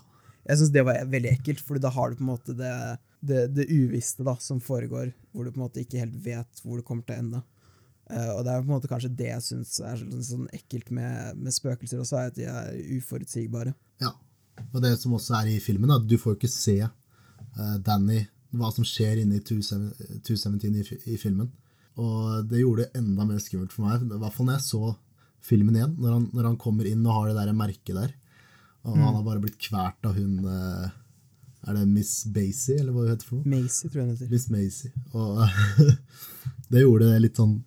Jeg 0.47 0.57
syns 0.57 0.73
det 0.73 0.83
var 0.87 1.01
veldig 1.11 1.31
ekkelt, 1.35 1.61
for 1.63 1.79
da 1.81 1.91
har 1.93 2.11
du 2.11 2.19
på 2.19 2.25
en 2.25 2.31
måte 2.31 2.55
det, 2.57 2.73
det, 3.19 3.45
det 3.55 3.67
uvisste 3.69 4.25
da, 4.25 4.37
som 4.41 4.61
foregår, 4.63 5.11
hvor 5.31 5.45
du 5.45 5.51
på 5.51 5.59
en 5.59 5.65
måte 5.67 5.83
ikke 5.83 6.01
helt 6.01 6.17
vet 6.23 6.63
hvor 6.63 6.79
det 6.79 6.87
kommer 6.87 7.05
til 7.05 7.17
å 7.17 7.25
ende. 7.25 7.43
Uh, 8.11 8.31
og 8.35 8.41
det 8.43 8.51
er 8.51 8.63
på 8.63 8.67
en 8.67 8.73
måte 8.73 8.89
kanskje 8.91 9.13
det 9.15 9.29
jeg 9.29 9.45
syns 9.45 9.77
er 9.79 9.99
sånn, 10.01 10.25
sånn 10.25 10.49
ekkelt 10.55 10.89
med, 10.95 11.37
med 11.39 11.55
spøkelser 11.55 12.01
også, 12.01 12.17
er 12.19 12.31
at 12.31 12.39
de 12.39 12.47
er 12.49 12.79
uforutsigbare. 12.97 13.75
Ja. 14.03 14.15
Og 14.71 14.81
det 14.83 14.95
som 14.99 15.13
også 15.15 15.37
er 15.39 15.53
i 15.53 15.61
filmen, 15.63 15.93
at 15.93 16.07
du 16.09 16.17
får 16.19 16.35
ikke 16.35 16.51
se 16.51 16.79
uh, 16.83 17.77
Danny, 17.85 18.23
hva 18.57 18.71
som 18.73 18.85
skjer 18.87 19.21
inne 19.21 19.39
i 19.39 19.43
217 19.45 20.21
217 20.27 20.79
i, 20.81 20.85
i 21.13 21.19
filmen. 21.19 21.51
Og 22.01 22.47
det 22.49 22.61
gjorde 22.61 22.85
det 22.85 23.01
enda 23.01 23.25
mer 23.27 23.41
skummelt 23.43 23.73
for 23.75 23.87
meg, 23.87 24.03
i 24.03 24.19
hvert 24.21 24.35
fall 24.35 24.47
når 24.47 24.59
jeg 24.59 24.67
så 24.69 24.95
filmen 25.41 25.77
igjen, 25.77 25.93
når 25.99 26.15
han, 26.15 26.25
når 26.35 26.49
han 26.51 26.57
kommer 26.61 26.87
inn 26.87 27.05
og 27.05 27.15
har 27.17 27.31
det 27.31 27.37
der 27.39 27.57
merket 27.57 27.97
der. 27.97 28.13
Og 28.85 28.97
han 28.97 29.15
har 29.17 29.25
bare 29.25 29.41
blitt 29.43 29.59
kvært 29.61 30.07
av 30.09 30.15
hun 30.17 30.39
eh, 30.49 30.85
Er 31.69 31.75
det 31.77 31.83
Miss 31.85 32.23
Basie, 32.33 32.79
eller 32.81 32.95
hva 32.95 33.03
hun 33.03 33.11
heter 33.11 33.27
for 33.27 33.41
noe? 33.41 33.59
Macy, 33.61 33.89
tror 33.89 34.01
jeg 34.01 34.07
hun 34.07 34.15
heter. 34.15 34.31
Miss 34.31 34.47
Maisie. 34.49 34.93
Og 35.13 35.43
det 36.73 36.81
gjorde 36.81 37.11
det 37.11 37.19
litt 37.27 37.41
sånn 37.41 37.59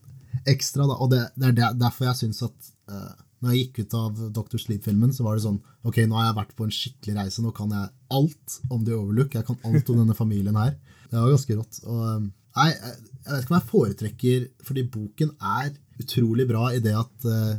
ekstra, 0.50 0.88
da. 0.90 0.96
Og 0.98 1.12
det, 1.12 1.20
det 1.38 1.52
er 1.52 1.78
derfor 1.78 2.08
jeg 2.10 2.20
syns 2.24 2.42
at 2.48 2.72
eh, 2.90 3.12
når 3.44 3.52
jeg 3.54 3.66
gikk 3.66 3.84
ut 3.84 3.96
av 3.98 4.22
Dr. 4.38 4.58
Sleep-filmen, 4.60 5.12
så 5.14 5.26
var 5.26 5.36
det 5.36 5.44
sånn 5.44 5.60
Ok, 5.84 6.00
nå 6.08 6.16
har 6.16 6.30
jeg 6.30 6.38
vært 6.38 6.54
på 6.56 6.66
en 6.66 6.74
skikkelig 6.74 7.16
reise. 7.18 7.44
Nå 7.44 7.52
kan 7.56 7.72
jeg 7.74 7.92
alt 8.16 8.58
om 8.72 8.82
The 8.86 8.96
Overlook. 8.96 9.36
Jeg 9.36 9.46
kan 9.46 9.60
alt 9.68 9.90
om 9.92 10.00
denne 10.00 10.16
familien 10.16 10.56
her. 10.56 10.74
Det 11.10 11.18
var 11.18 11.34
ganske 11.34 11.58
rått. 11.58 11.80
Og 11.84 12.02
eh, 12.08 12.26
nei, 12.58 12.68
jeg 12.72 13.30
vet 13.30 13.44
ikke 13.44 13.52
om 13.52 13.58
jeg 13.58 13.70
foretrekker 13.70 14.46
Fordi 14.64 14.84
boken 14.94 15.32
er 15.58 15.72
utrolig 16.02 16.46
bra 16.48 16.68
i 16.74 16.80
det 16.82 16.94
at 16.98 17.28
eh, 17.30 17.56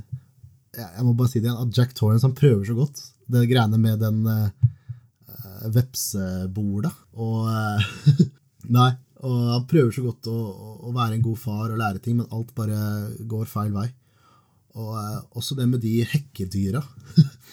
jeg 0.75 1.05
må 1.07 1.13
bare 1.15 1.31
si 1.31 1.39
det 1.39 1.47
igjen, 1.47 1.61
at 1.61 1.77
Jack 1.77 1.93
Torrance 1.95 2.27
han 2.27 2.35
prøver 2.35 2.65
så 2.67 2.75
godt 2.77 3.03
det 3.31 3.47
greiene 3.49 3.79
med 3.81 4.01
den 4.03 4.25
uh, 4.27 5.69
vepseborda. 5.73 6.91
Og 7.17 7.47
uh, 7.47 8.23
Nei. 8.77 8.91
Og 9.25 9.37
han 9.49 9.63
prøver 9.69 9.93
så 9.95 10.03
godt 10.05 10.27
å, 10.29 10.39
å, 10.85 10.91
være 10.93 11.15
en 11.15 11.23
god 11.25 11.39
far 11.41 11.71
og 11.71 11.79
lære 11.79 12.01
ting, 12.03 12.19
men 12.19 12.33
alt 12.35 12.51
bare 12.57 12.77
går 13.25 13.47
feil 13.49 13.71
vei. 13.73 13.87
Og 14.75 14.91
uh, 14.95 15.21
også 15.37 15.57
det 15.59 15.69
med 15.71 15.83
de 15.83 15.97
hekkedyra. 16.09 16.81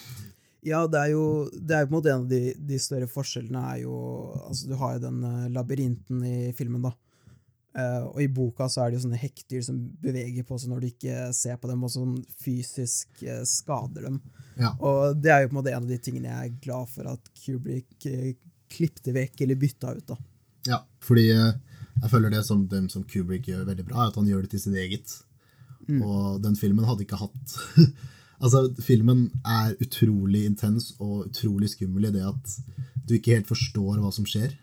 ja, 0.71 0.83
det 0.91 1.00
er 1.00 1.12
jo 1.14 1.25
det 1.52 1.79
er 1.79 1.87
på 1.87 1.93
en 1.93 1.99
måte 1.99 2.12
en 2.12 2.25
av 2.25 2.29
de, 2.31 2.57
de 2.59 2.81
større 2.83 3.09
forskjellene 3.11 3.62
er 3.75 3.85
jo 3.85 3.97
altså 4.43 4.73
Du 4.73 4.76
har 4.81 4.97
jo 4.97 5.07
den 5.07 5.49
labyrinten 5.55 6.26
i 6.26 6.37
filmen, 6.59 6.85
da. 6.88 6.95
Uh, 7.73 8.05
og 8.11 8.19
i 8.21 8.29
boka 8.29 8.67
så 8.69 8.83
er 8.83 8.91
det 8.91 8.99
jo 8.99 9.07
sånne 9.07 9.21
hekkdyr 9.23 9.62
som 9.64 9.79
beveger 10.02 10.45
på 10.45 10.59
seg 10.61 10.69
når 10.69 10.83
du 10.83 10.87
ikke 10.91 11.31
ser 11.33 11.57
på 11.57 11.71
dem, 11.71 11.85
og 11.87 11.93
som 11.95 12.11
fysisk 12.43 13.23
uh, 13.25 13.41
skader 13.49 14.11
dem. 14.11 14.19
Ja. 14.61 14.75
Og 14.76 15.17
det 15.17 15.33
er 15.33 15.41
jo 15.41 15.49
på 15.49 15.55
en 15.55 15.61
måte 15.62 15.73
en 15.73 15.81
av 15.81 15.88
de 15.88 15.97
tingene 16.02 16.29
jeg 16.29 16.50
er 16.50 16.59
glad 16.67 16.91
for 16.93 17.09
at 17.14 17.33
Kubrick 17.41 18.09
uh, 18.11 18.35
klippte 18.73 19.17
vekk 19.17 19.45
eller 19.47 19.61
bytta 19.62 19.95
ut. 19.97 20.05
da. 20.12 20.19
Ja, 20.69 20.83
fordi 21.02 21.31
jeg 21.31 22.11
føler 22.12 22.35
det 22.35 22.45
som 22.45 22.67
dem 22.69 22.93
som 22.93 23.07
Kubrick 23.09 23.49
gjør 23.49 23.64
veldig 23.71 23.88
bra, 23.88 24.02
er 24.02 24.12
at 24.12 24.21
han 24.21 24.29
gjør 24.29 24.45
det 24.45 24.52
til 24.52 24.64
sitt 24.67 24.76
eget. 24.76 25.17
Mm. 25.89 26.03
Og 26.03 26.43
den 26.45 26.57
filmen 26.59 26.87
hadde 26.89 27.07
ikke 27.07 27.21
hatt 27.21 27.57
Altså, 28.43 28.65
filmen 28.83 29.29
er 29.47 29.77
utrolig 29.79 30.41
intens 30.49 30.89
og 30.97 31.29
utrolig 31.29 31.69
skummel 31.71 32.09
i 32.09 32.11
det 32.11 32.25
at 32.27 32.55
du 33.07 33.15
ikke 33.15 33.37
helt 33.37 33.47
forstår 33.47 34.01
hva 34.03 34.11
som 34.11 34.27
skjer. 34.27 34.57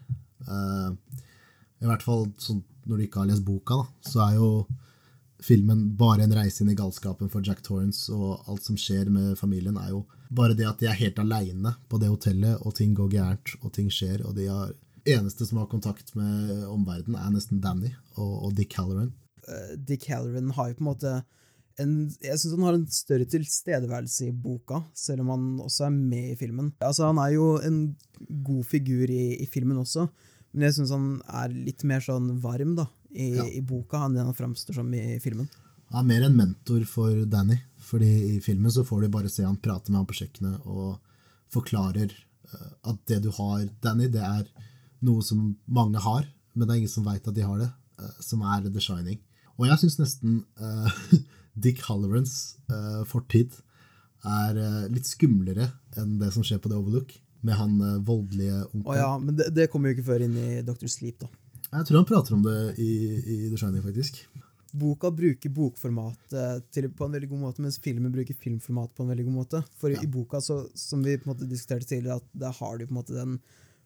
I 0.43 1.87
hvert 1.87 2.03
fall 2.03 2.25
sånn 2.43 2.59
når 2.89 2.97
du 2.97 3.05
ikke 3.05 3.21
har 3.21 3.29
lest 3.29 3.45
boka, 3.47 3.77
da, 3.79 4.09
så 4.09 4.21
er 4.25 4.35
jo 4.39 4.49
filmen 5.39 5.85
bare 5.95 6.25
en 6.25 6.35
reise 6.35 6.63
inn 6.63 6.71
i 6.73 6.77
galskapen 6.77 7.29
for 7.31 7.45
Jack 7.45 7.61
Torrance, 7.63 8.09
og 8.11 8.49
alt 8.49 8.65
som 8.65 8.77
skjer 8.79 9.11
med 9.13 9.37
familien, 9.39 9.77
er 9.79 9.93
jo 9.93 10.03
bare 10.35 10.57
det 10.57 10.67
at 10.67 10.81
de 10.81 10.89
er 10.89 10.99
helt 10.99 11.19
aleine 11.21 11.75
på 11.89 11.99
det 12.01 12.09
hotellet, 12.11 12.59
og 12.65 12.75
ting 12.75 12.95
går 12.97 13.13
gærent, 13.13 13.55
og 13.61 13.73
ting 13.75 13.87
skjer, 13.93 14.25
og 14.25 14.35
de 14.37 14.49
har 14.49 14.73
eneste 15.09 15.47
som 15.47 15.61
har 15.61 15.69
kontakt 15.71 16.11
med 16.17 16.65
omverdenen, 16.67 17.17
er 17.19 17.31
nesten 17.33 17.61
Danny 17.63 17.93
og, 18.17 18.33
og 18.49 18.55
Dick 18.57 18.75
Halloran. 18.77 19.13
Uh, 19.49 19.75
Dick 19.81 20.05
Halloran 20.11 20.53
har 20.55 20.69
jo 20.69 20.79
på 20.79 20.85
en 20.85 20.91
måte 20.91 21.13
en, 21.79 21.93
jeg 22.23 22.39
syns 22.39 22.55
han 22.57 22.65
har 22.67 22.77
en 22.77 22.87
større 22.91 23.27
tilstedeværelse 23.29 24.27
i 24.27 24.35
boka, 24.35 24.81
selv 24.97 25.23
om 25.23 25.31
han 25.33 25.45
også 25.63 25.87
er 25.87 25.95
med 25.95 26.33
i 26.33 26.37
filmen. 26.39 26.73
Altså, 26.83 27.07
han 27.07 27.21
er 27.23 27.33
jo 27.37 27.53
en 27.63 27.79
god 28.45 28.65
figur 28.67 29.07
i, 29.07 29.39
i 29.39 29.47
filmen 29.49 29.79
også, 29.79 30.09
men 30.51 30.67
jeg 30.67 30.75
syns 30.75 30.93
han 30.95 31.09
er 31.41 31.53
litt 31.53 31.85
mer 31.87 32.03
sånn 32.03 32.33
varm 32.43 32.75
da, 32.79 32.89
i, 33.13 33.31
ja. 33.37 33.47
i 33.47 33.63
boka 33.65 34.03
enn 34.05 34.17
det 34.17 34.25
han 34.27 34.37
framstår 34.37 34.81
som 34.81 34.91
i 34.93 35.19
filmen. 35.23 35.49
Han 35.93 36.03
er 36.03 36.09
mer 36.11 36.27
en 36.27 36.37
mentor 36.37 36.83
for 36.89 37.23
Danny, 37.29 37.57
fordi 37.81 38.09
i 38.35 38.39
filmen 38.45 38.73
så 38.73 38.83
får 38.85 39.05
du 39.05 39.13
bare 39.13 39.31
se 39.31 39.45
han 39.45 39.57
prate 39.61 39.89
med 39.89 40.03
han 40.03 40.09
på 40.09 40.19
kjøkkenet 40.19 40.67
og 40.69 40.99
forklarer 41.53 42.11
eh, 42.11 42.67
at 42.91 42.99
det 43.09 43.23
du 43.25 43.31
har, 43.39 43.63
Danny, 43.81 44.09
det 44.11 44.21
er 44.25 44.43
noe 45.05 45.23
som 45.25 45.55
mange 45.65 46.01
har, 46.03 46.27
men 46.53 46.67
det 46.67 46.73
er 46.73 46.81
ingen 46.83 46.91
som 46.91 47.07
veit 47.07 47.25
at 47.25 47.33
de 47.33 47.45
har 47.45 47.57
det, 47.61 47.71
eh, 48.01 48.19
som 48.25 48.43
er 48.45 48.67
The 48.67 48.83
Shining. 48.83 49.21
Og 49.59 49.67
jeg 49.67 49.81
syns 49.81 49.99
nesten 49.99 50.37
uh, 50.61 50.99
Dick 51.63 51.83
Hallerans 51.87 52.35
uh, 52.71 53.03
fortid 53.07 53.57
er 54.27 54.59
uh, 54.59 54.85
litt 54.91 55.07
skumlere 55.07 55.69
enn 55.99 56.17
det 56.21 56.31
som 56.35 56.45
skjer 56.45 56.61
på 56.63 56.71
The 56.71 56.79
Overlook 56.79 57.17
med 57.43 57.55
han 57.55 57.77
voldelige 58.03 58.57
onkelen. 58.65 58.83
Oh, 58.83 58.97
ja, 58.99 59.11
men 59.15 59.37
det, 59.39 59.45
det, 59.55 59.69
kommer 59.71 59.89
jo 59.89 59.95
ikke 59.95 60.09
før 60.09 60.25
inn 60.25 60.33
i 60.35 60.47
Dr. 60.67 60.89
Sleep, 60.91 61.21
da. 61.21 61.29
Jeg 61.69 61.87
tror 61.87 61.97
han 62.01 62.07
prater 62.09 62.35
om 62.35 62.41
det 62.43 62.55
i, 62.83 62.89
i 63.15 63.37
The 63.45 63.59
Shining, 63.61 63.83
faktisk. 63.85 64.19
Boka 64.75 65.07
bruker 65.15 65.53
bokformat 65.55 66.35
til, 66.75 66.89
på 66.91 67.07
en 67.07 67.15
veldig 67.15 67.29
god 67.31 67.41
måte, 67.45 67.63
mens 67.63 67.79
filmen 67.79 68.11
bruker 68.11 68.35
filmformat 68.35 68.91
på 68.91 69.05
en 69.05 69.13
veldig 69.13 69.25
god 69.29 69.37
måte. 69.37 69.63
For 69.79 69.95
ja. 69.95 70.03
i 70.03 70.11
boka, 70.11 70.43
så, 70.43 70.65
som 70.75 70.99
vi 71.05 71.15
på 71.15 71.29
en 71.29 71.31
måte 71.31 71.47
diskuterte 71.47 71.87
tidligere, 71.87 72.19
at 72.19 72.43
der 72.43 72.59
har 72.59 72.75
du 72.75 72.83
på 72.83 72.91
en 72.91 72.99
måte 72.99 73.15
den 73.15 73.39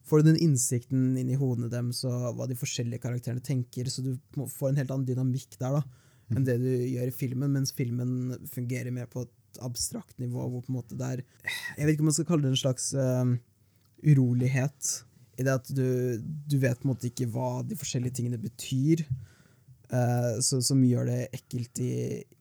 får 0.08 0.22
du 0.22 0.32
den 0.32 0.42
innsikten 0.44 1.14
inn 1.20 1.32
i 1.32 1.38
hodene 1.40 1.70
deres 1.72 2.04
og 2.08 2.34
hva 2.38 2.48
de 2.50 2.58
forskjellige 2.60 3.04
karakterene 3.06 3.44
tenker, 3.44 3.88
så 3.90 4.04
du 4.04 4.16
får 4.36 4.72
en 4.72 4.82
helt 4.82 4.92
annen 4.92 5.08
dynamikk 5.08 5.56
der 5.60 5.80
da, 5.80 5.84
enn 6.34 6.42
mm. 6.42 6.48
det 6.50 6.58
du 6.62 6.70
gjør 6.72 7.10
i 7.10 7.16
filmen, 7.16 7.56
mens 7.56 7.74
filmen 7.76 8.36
fungerer 8.52 8.94
mer 8.96 9.08
på 9.12 9.26
et 9.26 9.64
abstrakt 9.64 10.18
nivå, 10.20 10.48
hvor 10.50 10.64
på 10.66 10.72
en 10.74 10.80
måte 10.80 10.98
det 10.98 11.10
er 11.10 11.24
Jeg 11.78 11.86
vet 11.86 11.96
ikke 11.96 12.06
om 12.06 12.10
man 12.10 12.18
skal 12.18 12.30
kalle 12.30 12.48
det 12.48 12.54
en 12.54 12.64
slags 12.64 12.90
uh, 12.98 13.34
urolighet. 14.04 14.94
I 15.38 15.46
det 15.46 15.54
at 15.54 15.70
du, 15.74 15.86
du, 16.22 16.58
vet 16.62 16.80
på 16.80 16.88
en 16.88 16.94
måte 16.94 17.10
ikke 17.10 17.30
hva 17.34 17.62
de 17.66 17.78
forskjellige 17.78 18.20
tingene 18.20 18.42
betyr. 18.42 19.06
Uh, 19.94 20.42
så, 20.42 20.60
som 20.66 20.82
gjør 20.86 21.10
det 21.12 21.20
ekkelt 21.38 21.84
i, 21.86 21.96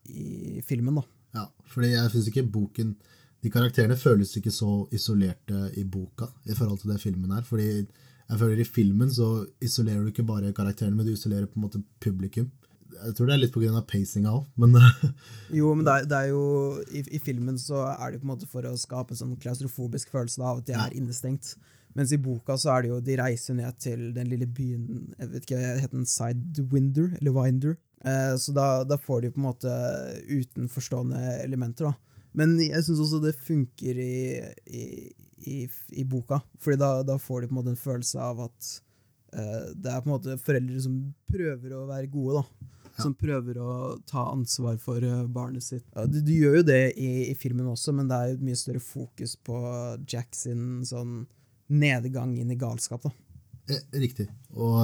i 0.08 0.64
filmen. 0.64 1.00
da. 1.00 1.04
Ja, 1.36 1.46
fordi 1.68 1.92
jeg 1.92 2.12
syns 2.12 2.30
ikke 2.32 2.48
boken 2.54 2.94
De 3.42 3.50
karakterene 3.50 3.98
føles 3.98 4.36
ikke 4.38 4.52
så 4.54 4.70
isolerte 4.94 5.68
i 5.78 5.84
boka 5.84 6.28
i 6.46 6.54
forhold 6.54 6.82
til 6.82 6.92
det 6.92 7.00
filmen 7.02 7.32
er. 7.34 7.42
fordi 7.42 7.68
jeg 8.32 8.38
føler 8.38 8.60
I 8.62 8.64
filmen 8.64 9.10
så 9.12 9.46
isolerer 9.60 10.02
du 10.02 10.12
ikke 10.12 10.24
bare 10.24 10.52
karakterene, 10.56 10.96
men 10.96 11.06
du 11.06 11.12
isolerer 11.12 11.46
på 11.50 11.58
en 11.58 11.66
måte 11.66 11.82
publikum. 12.00 12.50
Jeg 12.92 13.16
tror 13.16 13.28
det 13.28 13.34
er 13.34 13.40
litt 13.42 13.52
pga. 13.52 13.82
pacinga 13.88 14.30
òg, 14.30 14.46
men 14.56 14.76
Jo, 15.58 15.74
men 15.74 15.84
det 15.84 15.92
er, 15.92 16.06
det 16.08 16.18
er 16.18 16.28
jo 16.30 16.44
i, 16.92 17.02
i, 17.16 17.18
filmen 17.18 17.58
så 17.58 17.82
er 17.92 18.12
det 18.12 18.22
på 18.22 18.28
en 18.28 18.32
måte 18.34 18.48
for 18.48 18.64
å 18.68 18.76
skape 18.78 19.12
en 19.12 19.20
sånn 19.20 19.36
klaustrofobisk 19.42 20.12
følelse 20.12 20.42
av 20.42 20.62
at 20.62 20.68
de 20.68 20.76
er 20.78 20.96
innestengt. 20.96 21.56
Mens 21.98 22.12
i 22.14 22.20
boka 22.20 22.56
så 22.56 22.70
er 22.72 22.84
det 22.84 22.92
jo 22.92 23.00
de 23.04 23.18
reiser 23.20 23.58
ned 23.58 23.76
til 23.82 24.12
den 24.16 24.30
lille 24.30 24.46
byen 24.48 24.86
jeg 25.18 25.32
vet 25.34 25.48
ikke, 25.48 25.58
Heter 25.82 25.96
den 25.98 26.08
Sidewinder? 26.08 27.10
Eller 27.18 27.36
Winder? 27.36 27.76
Eh, 28.04 28.36
så 28.40 28.54
da, 28.56 28.68
da, 28.88 28.96
får 28.96 29.26
de 29.26 29.32
på 29.34 29.42
en 29.42 29.48
måte 29.50 29.74
utenforstående 30.30 31.20
elementer. 31.42 31.90
da. 31.90 32.11
Men 32.38 32.54
jeg 32.62 32.84
syns 32.86 33.02
også 33.04 33.20
det 33.24 33.34
funker 33.36 33.98
i, 34.00 34.40
i, 34.72 34.84
i, 35.44 35.58
i 36.00 36.04
boka, 36.08 36.40
Fordi 36.62 36.80
da, 36.80 36.94
da, 37.06 37.18
får 37.20 37.42
de 37.42 37.50
på 37.50 37.54
en 37.54 37.60
måte 37.60 37.74
en 37.74 37.80
følelse 37.80 38.20
av 38.22 38.40
at 38.46 38.70
uh, 39.36 39.72
det 39.76 39.92
er 39.92 40.00
på 40.00 40.08
en 40.08 40.14
måte 40.14 40.38
foreldre 40.40 40.84
som 40.84 40.96
prøver 41.32 41.76
å 41.76 41.88
være 41.90 42.12
gode. 42.12 42.40
da 42.40 42.72
som 43.00 43.14
prøver 43.16 43.58
å 43.60 43.74
ta 44.08 44.26
ansvar 44.32 44.76
for 44.82 45.02
eh, 45.04 45.24
barnet 45.32 45.64
sitt. 45.64 45.84
Ja, 45.94 46.04
du, 46.06 46.18
du, 46.20 46.32
gjør 46.34 46.58
jo 46.60 46.64
det 46.68 46.80
i, 47.00 47.10
i, 47.30 47.36
filmen 47.38 47.70
også, 47.72 47.94
men 47.96 48.10
det 48.10 48.18
er 48.18 48.30
jo 48.30 48.38
et 48.38 48.46
mye 48.50 48.58
større 48.58 48.82
fokus 48.84 49.34
på 49.40 49.58
Jack 50.08 50.36
sin 50.36 50.82
sånn 50.88 51.22
nedgang 51.72 52.34
inn 52.40 52.52
i 52.52 52.58
galskap. 52.60 53.06
da. 53.06 53.12
Eh, 53.72 53.84
riktig. 54.02 54.28
Og 54.52 54.76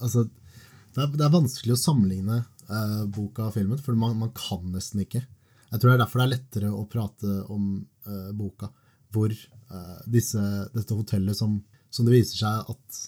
altså 0.00 0.24
det 0.24 1.04
er, 1.04 1.10
det 1.14 1.26
er 1.26 1.34
vanskelig 1.34 1.76
å 1.76 1.80
sammenligne 1.80 2.40
eh, 2.40 3.02
boka 3.12 3.50
og 3.50 3.56
filmen, 3.58 3.80
for 3.82 3.98
man, 3.98 4.16
man, 4.20 4.32
kan 4.36 4.64
nesten 4.72 5.04
ikke. 5.04 5.22
Jeg 5.68 5.80
tror 5.80 5.90
det 5.90 5.94
er 5.96 6.02
derfor 6.02 6.20
det 6.20 6.26
er 6.26 6.34
lettere 6.34 6.72
å 6.72 6.84
prate 6.88 7.38
om 7.52 7.64
uh, 8.08 8.30
boka, 8.36 8.70
hvor 9.12 9.32
uh, 9.32 9.98
disse, 10.08 10.42
dette 10.74 10.96
hotellet 10.96 11.36
som, 11.36 11.58
som, 11.90 12.08
det 12.08 12.16
viser 12.16 12.40
seg 12.40 12.72
at 12.72 13.00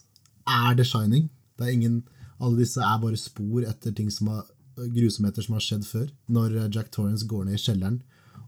er 0.51 0.77
The 0.77 0.87
Shining. 0.87 1.29
Det 1.57 1.69
er 1.69 1.77
ingen 1.77 2.01
alle 2.41 2.63
disse 2.63 2.81
er 2.81 3.01
bare 3.03 3.19
spor 3.21 3.65
etter 3.69 3.93
ting 3.97 4.09
som 4.13 4.31
har, 4.33 4.47
grusomheter 4.81 5.45
som 5.45 5.59
har 5.59 5.65
skjedd 5.65 5.85
før. 5.85 6.07
Når 6.33 6.57
eh, 6.57 6.71
Jack 6.73 6.89
Torrance 6.95 7.27
går 7.29 7.47
ned 7.47 7.59
i 7.59 7.61
kjelleren 7.61 7.99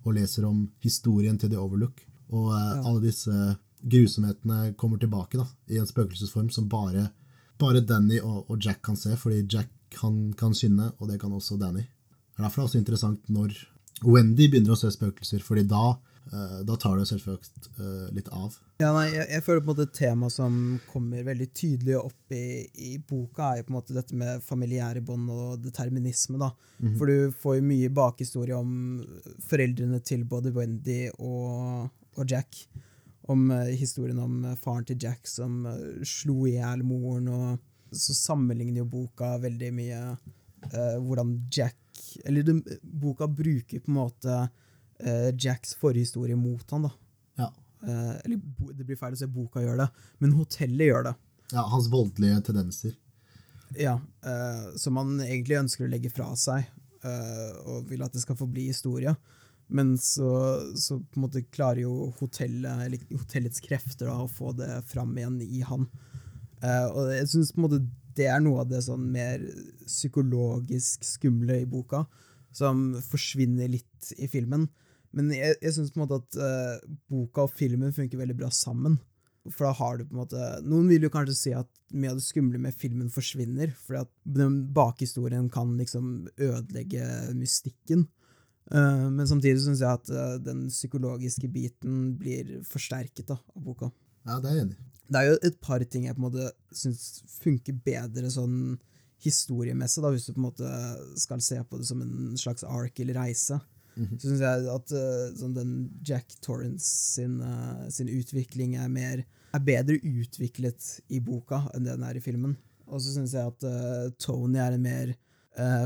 og 0.03 0.17
leser 0.17 0.47
om 0.49 0.65
historien 0.83 1.37
til 1.39 1.53
The 1.53 1.61
Overlook. 1.61 2.01
Og 2.33 2.49
uh, 2.49 2.57
ja. 2.57 2.79
alle 2.89 3.03
disse 3.05 3.57
grusomhetene 3.83 4.73
kommer 4.81 5.01
tilbake 5.03 5.37
da, 5.37 5.45
i 5.69 5.81
en 5.81 5.89
spøkelsesform 5.89 6.49
som 6.55 6.71
bare, 6.73 7.11
bare 7.61 7.83
Danny 7.85 8.21
og, 8.23 8.47
og, 8.47 8.57
Jack 8.63 8.81
kan 8.87 8.97
se, 8.97 9.13
fordi 9.19 9.43
Jack 9.51 9.73
kan, 9.93 10.31
kan 10.39 10.55
skinne, 10.57 10.93
og 10.99 11.11
det 11.11 11.19
kan 11.21 11.35
også 11.35 11.59
Danny. 11.61 11.83
Det 11.83 12.41
er 12.41 12.47
derfor 12.47 12.63
det 12.63 12.65
er 12.65 12.71
også 12.71 12.81
interessant 12.81 13.29
når 13.29 13.59
Wendy 14.05 14.49
begynner 14.51 14.75
å 14.75 14.79
se 14.79 14.91
spøkelser, 14.95 15.45
fordi 15.47 15.67
da 15.71 15.97
Eh, 16.31 16.61
da 16.65 16.77
tar 16.77 16.97
det 16.97 17.07
selvsagt 17.11 17.67
uh, 17.81 18.07
litt 18.15 18.29
av. 18.33 18.55
Ja, 18.81 18.93
nei, 18.95 19.09
jeg, 19.11 19.27
jeg, 19.35 19.43
føler 19.45 19.61
på 19.61 19.67
en 19.67 19.71
måte 19.73 19.85
Et 19.89 19.97
tema 19.99 20.29
som 20.33 20.55
kommer 20.89 21.27
veldig 21.27 21.49
tydelig 21.53 21.97
opp 21.99 22.35
i, 22.37 22.63
i 22.87 22.93
boka, 22.99 23.51
er 23.51 23.61
jo 23.61 23.67
på 23.67 23.75
en 23.75 23.77
måte 23.77 23.97
dette 23.97 24.17
med 24.17 24.45
familiære 24.47 25.03
bånd 25.05 25.29
og 25.35 25.65
determinisme. 25.65 26.39
da. 26.39 26.53
Mm 26.79 26.89
-hmm. 26.89 26.99
For 26.99 27.07
du 27.07 27.33
får 27.43 27.57
jo 27.57 27.67
mye 27.73 27.91
bakhistorie 27.91 28.55
om 28.55 29.03
foreldrene 29.49 30.01
til 30.01 30.25
både 30.25 30.55
Wendy 30.57 31.11
og, 31.19 31.91
og 32.17 32.31
Jack. 32.31 32.69
Om 33.29 33.51
uh, 33.51 33.67
historien 33.67 34.19
om 34.19 34.57
faren 34.57 34.85
til 34.85 34.99
Jack 35.03 35.27
som 35.27 35.67
uh, 35.67 36.03
slo 36.05 36.47
i 36.47 36.57
hjel 36.57 36.85
moren. 36.85 37.29
og 37.29 37.59
Så 37.93 38.15
sammenligner 38.15 38.79
jo 38.79 38.85
boka 38.85 39.37
veldig 39.39 39.73
mye 39.75 40.17
hvordan 41.03 41.49
Jack 41.51 41.77
Eller 42.25 42.43
de, 42.43 42.57
boka 42.83 43.29
bruker 43.29 43.81
på 43.81 43.91
en 43.91 43.99
måte 43.99 44.39
eh, 44.99 45.31
Jacks 45.39 45.75
forhistorie 45.75 46.37
mot 46.37 46.71
han. 46.71 46.89
da. 46.89 46.93
Ja. 47.37 47.53
Eh, 47.87 48.17
eller 48.25 48.41
det 48.73 48.87
blir 48.87 48.99
feil 49.01 49.17
å 49.17 49.21
si 49.21 49.29
boka 49.31 49.63
gjør 49.63 49.85
det, 49.85 49.89
men 50.23 50.35
hotellet 50.39 50.91
gjør 50.91 51.09
det. 51.11 51.15
Ja, 51.53 51.67
Hans 51.69 51.91
voldelige 51.93 52.41
tendenser. 52.49 52.97
Ja, 53.77 53.99
eh, 54.25 54.67
som 54.81 54.99
han 55.01 55.17
egentlig 55.25 55.61
ønsker 55.63 55.87
å 55.87 55.93
legge 55.93 56.13
fra 56.13 56.33
seg, 56.37 56.69
og 57.03 57.89
vil 57.91 58.05
at 58.07 58.15
det 58.15 58.21
skal 58.23 58.37
forbli 58.39 58.69
historie. 58.69 59.11
Men 59.75 59.97
så, 59.99 60.29
så, 60.79 61.01
på 61.01 61.19
en 61.19 61.25
måte 61.25 61.41
klarer 61.51 61.81
jo 61.83 62.13
hotellet, 62.21 62.85
eller 62.85 63.03
hotellets 63.11 63.59
krefter 63.65 64.07
da, 64.07 64.21
å 64.23 64.29
få 64.31 64.53
det 64.55 64.69
fram 64.87 65.11
igjen 65.19 65.41
i 65.43 65.65
han. 65.67 65.89
og 66.63 67.11
jeg 67.11 67.27
synes 67.33 67.51
på 67.51 67.59
en 67.59 67.65
måte 67.65 67.81
det 68.17 68.29
er 68.31 68.43
noe 68.45 68.63
av 68.63 68.71
det 68.71 68.83
sånn 68.85 69.05
mer 69.13 69.43
psykologisk 69.87 71.05
skumle 71.07 71.63
i 71.63 71.69
boka, 71.69 72.05
som 72.53 72.91
forsvinner 73.07 73.71
litt 73.73 74.13
i 74.19 74.29
filmen. 74.31 74.69
Men 75.17 75.31
jeg, 75.35 75.57
jeg 75.61 75.77
syns 75.77 75.93
at 75.93 76.39
uh, 76.41 76.77
boka 77.13 77.47
og 77.47 77.57
filmen 77.57 77.93
funker 77.95 78.21
veldig 78.21 78.37
bra 78.39 78.51
sammen. 78.53 78.99
For 79.51 79.67
da 79.67 79.73
har 79.75 79.99
du 79.99 80.05
på 80.07 80.15
en 80.15 80.21
måte 80.21 80.49
Noen 80.63 80.87
vil 80.87 81.03
jo 81.03 81.11
kanskje 81.11 81.35
si 81.35 81.53
at 81.57 81.67
mye 81.93 82.13
av 82.13 82.21
det 82.21 82.25
skumle 82.25 82.61
med 82.63 82.77
filmen 82.79 83.11
forsvinner, 83.13 83.73
fordi 83.85 84.05
at 84.05 84.13
den 84.39 84.61
bakhistorien 84.75 85.49
kan 85.53 85.75
liksom 85.81 86.29
ødelegge 86.37 87.07
mystikken. 87.37 88.07
Uh, 88.73 89.11
men 89.13 89.27
samtidig 89.29 89.65
syns 89.65 89.83
jeg 89.83 90.01
at 90.01 90.13
uh, 90.15 90.39
den 90.41 90.69
psykologiske 90.71 91.51
biten 91.53 92.15
blir 92.21 92.61
forsterket 92.69 93.29
da, 93.35 93.37
av 93.37 93.67
boka. 93.67 93.91
Ja, 94.27 94.39
det 94.39 94.51
er 94.51 94.57
jeg 94.57 94.67
enig 94.67 94.79
i. 94.79 94.89
Det 95.13 95.21
er 95.21 95.29
jo 95.29 95.39
et 95.45 95.59
par 95.61 95.83
ting 95.85 96.07
jeg 96.07 96.17
på 96.17 96.23
en 96.23 96.29
måte 96.31 96.49
syns 96.73 97.21
funker 97.43 97.77
bedre 97.85 98.31
sånn 98.33 98.79
historiemessig, 99.23 100.03
da, 100.03 100.11
hvis 100.11 100.27
du 100.27 100.33
på 100.33 100.41
en 100.41 100.49
måte 100.49 100.71
skal 101.21 101.43
se 101.45 101.59
på 101.69 101.79
det 101.79 101.87
som 101.87 102.01
en 102.03 102.39
slags 102.41 102.65
ark 102.67 102.99
eller 103.03 103.21
reise. 103.21 103.61
Mm 103.95 104.07
-hmm. 104.07 104.19
Så 104.19 104.29
syns 104.29 104.41
jeg 104.41 104.69
at 104.75 104.93
uh, 104.93 105.37
sånn 105.37 105.55
den 105.55 105.91
Jack 106.05 106.35
Torrance 106.41 106.87
sin, 107.15 107.41
uh, 107.41 107.89
sin, 107.89 108.09
utvikling 108.09 108.77
er, 108.77 108.89
mer, 108.89 109.25
er 109.53 109.59
bedre 109.59 109.99
utviklet 110.01 111.01
i 111.09 111.21
boka 111.21 111.69
enn 111.75 111.85
det 111.85 111.93
den 111.93 112.03
er 112.03 112.17
i 112.17 112.21
filmen. 112.21 112.57
Og 112.87 113.01
så 113.01 113.13
syns 113.13 113.35
jeg 113.35 113.47
at 113.47 113.63
uh, 113.65 114.11
Tony 114.19 114.59
er 114.59 114.73
en 114.73 114.83
mer 114.83 115.15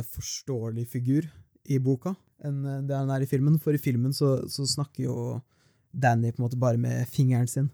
forståelig 0.02 0.87
figur 0.87 1.26
i 1.64 1.78
boka 1.78 2.14
enn 2.45 2.87
det 2.87 2.95
han 2.95 3.11
er 3.11 3.23
i 3.23 3.26
filmen. 3.26 3.59
For 3.59 3.75
i 3.75 3.78
filmen 3.78 4.12
så, 4.12 4.49
så, 4.49 4.66
snakker 4.66 5.05
jo 5.05 5.40
Danny 5.93 6.31
på 6.31 6.38
en 6.38 6.47
måte 6.47 6.57
bare 6.57 6.78
med 6.78 7.07
fingeren 7.07 7.49
sin. 7.49 7.71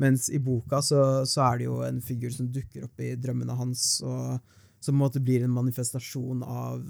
Mens 0.00 0.28
i 0.30 0.38
boka 0.38 0.82
så, 0.84 1.26
så 1.28 1.42
er 1.48 1.58
det 1.58 1.66
jo 1.66 1.80
en 1.84 2.00
figur 2.04 2.30
som 2.32 2.48
dukker 2.52 2.86
opp 2.86 3.02
i 3.02 3.14
drømmene 3.20 3.56
hans, 3.58 4.00
og 4.06 4.38
som 4.80 4.94
på 4.94 4.96
en 4.96 5.02
måte 5.02 5.20
blir 5.20 5.44
en 5.44 5.52
manifestasjon 5.52 6.44
av 6.46 6.84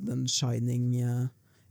den 0.00 0.24
shining 0.26 0.96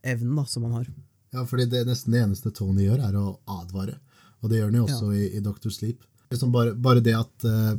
evnen 0.06 0.36
da, 0.40 0.46
som 0.46 0.64
han 0.64 0.78
har. 0.80 0.92
Ja, 1.36 1.46
fordi 1.46 1.66
det 1.66 1.84
nesten 1.90 2.14
det 2.16 2.22
eneste 2.24 2.52
Tony 2.56 2.86
gjør, 2.86 3.02
er 3.10 3.18
å 3.20 3.40
advare. 3.58 3.98
Og 4.40 4.52
det 4.52 4.62
gjør 4.62 4.70
han 4.70 4.78
jo 4.80 4.86
også 4.86 5.10
ja. 5.12 5.18
i, 5.20 5.26
i 5.36 5.42
Doctor 5.44 5.74
Sleep. 5.74 6.06
Liksom 6.32 6.52
bare, 6.54 6.76
bare, 6.80 7.02
det 7.04 7.16
at 7.18 7.48
uh, 7.50 7.74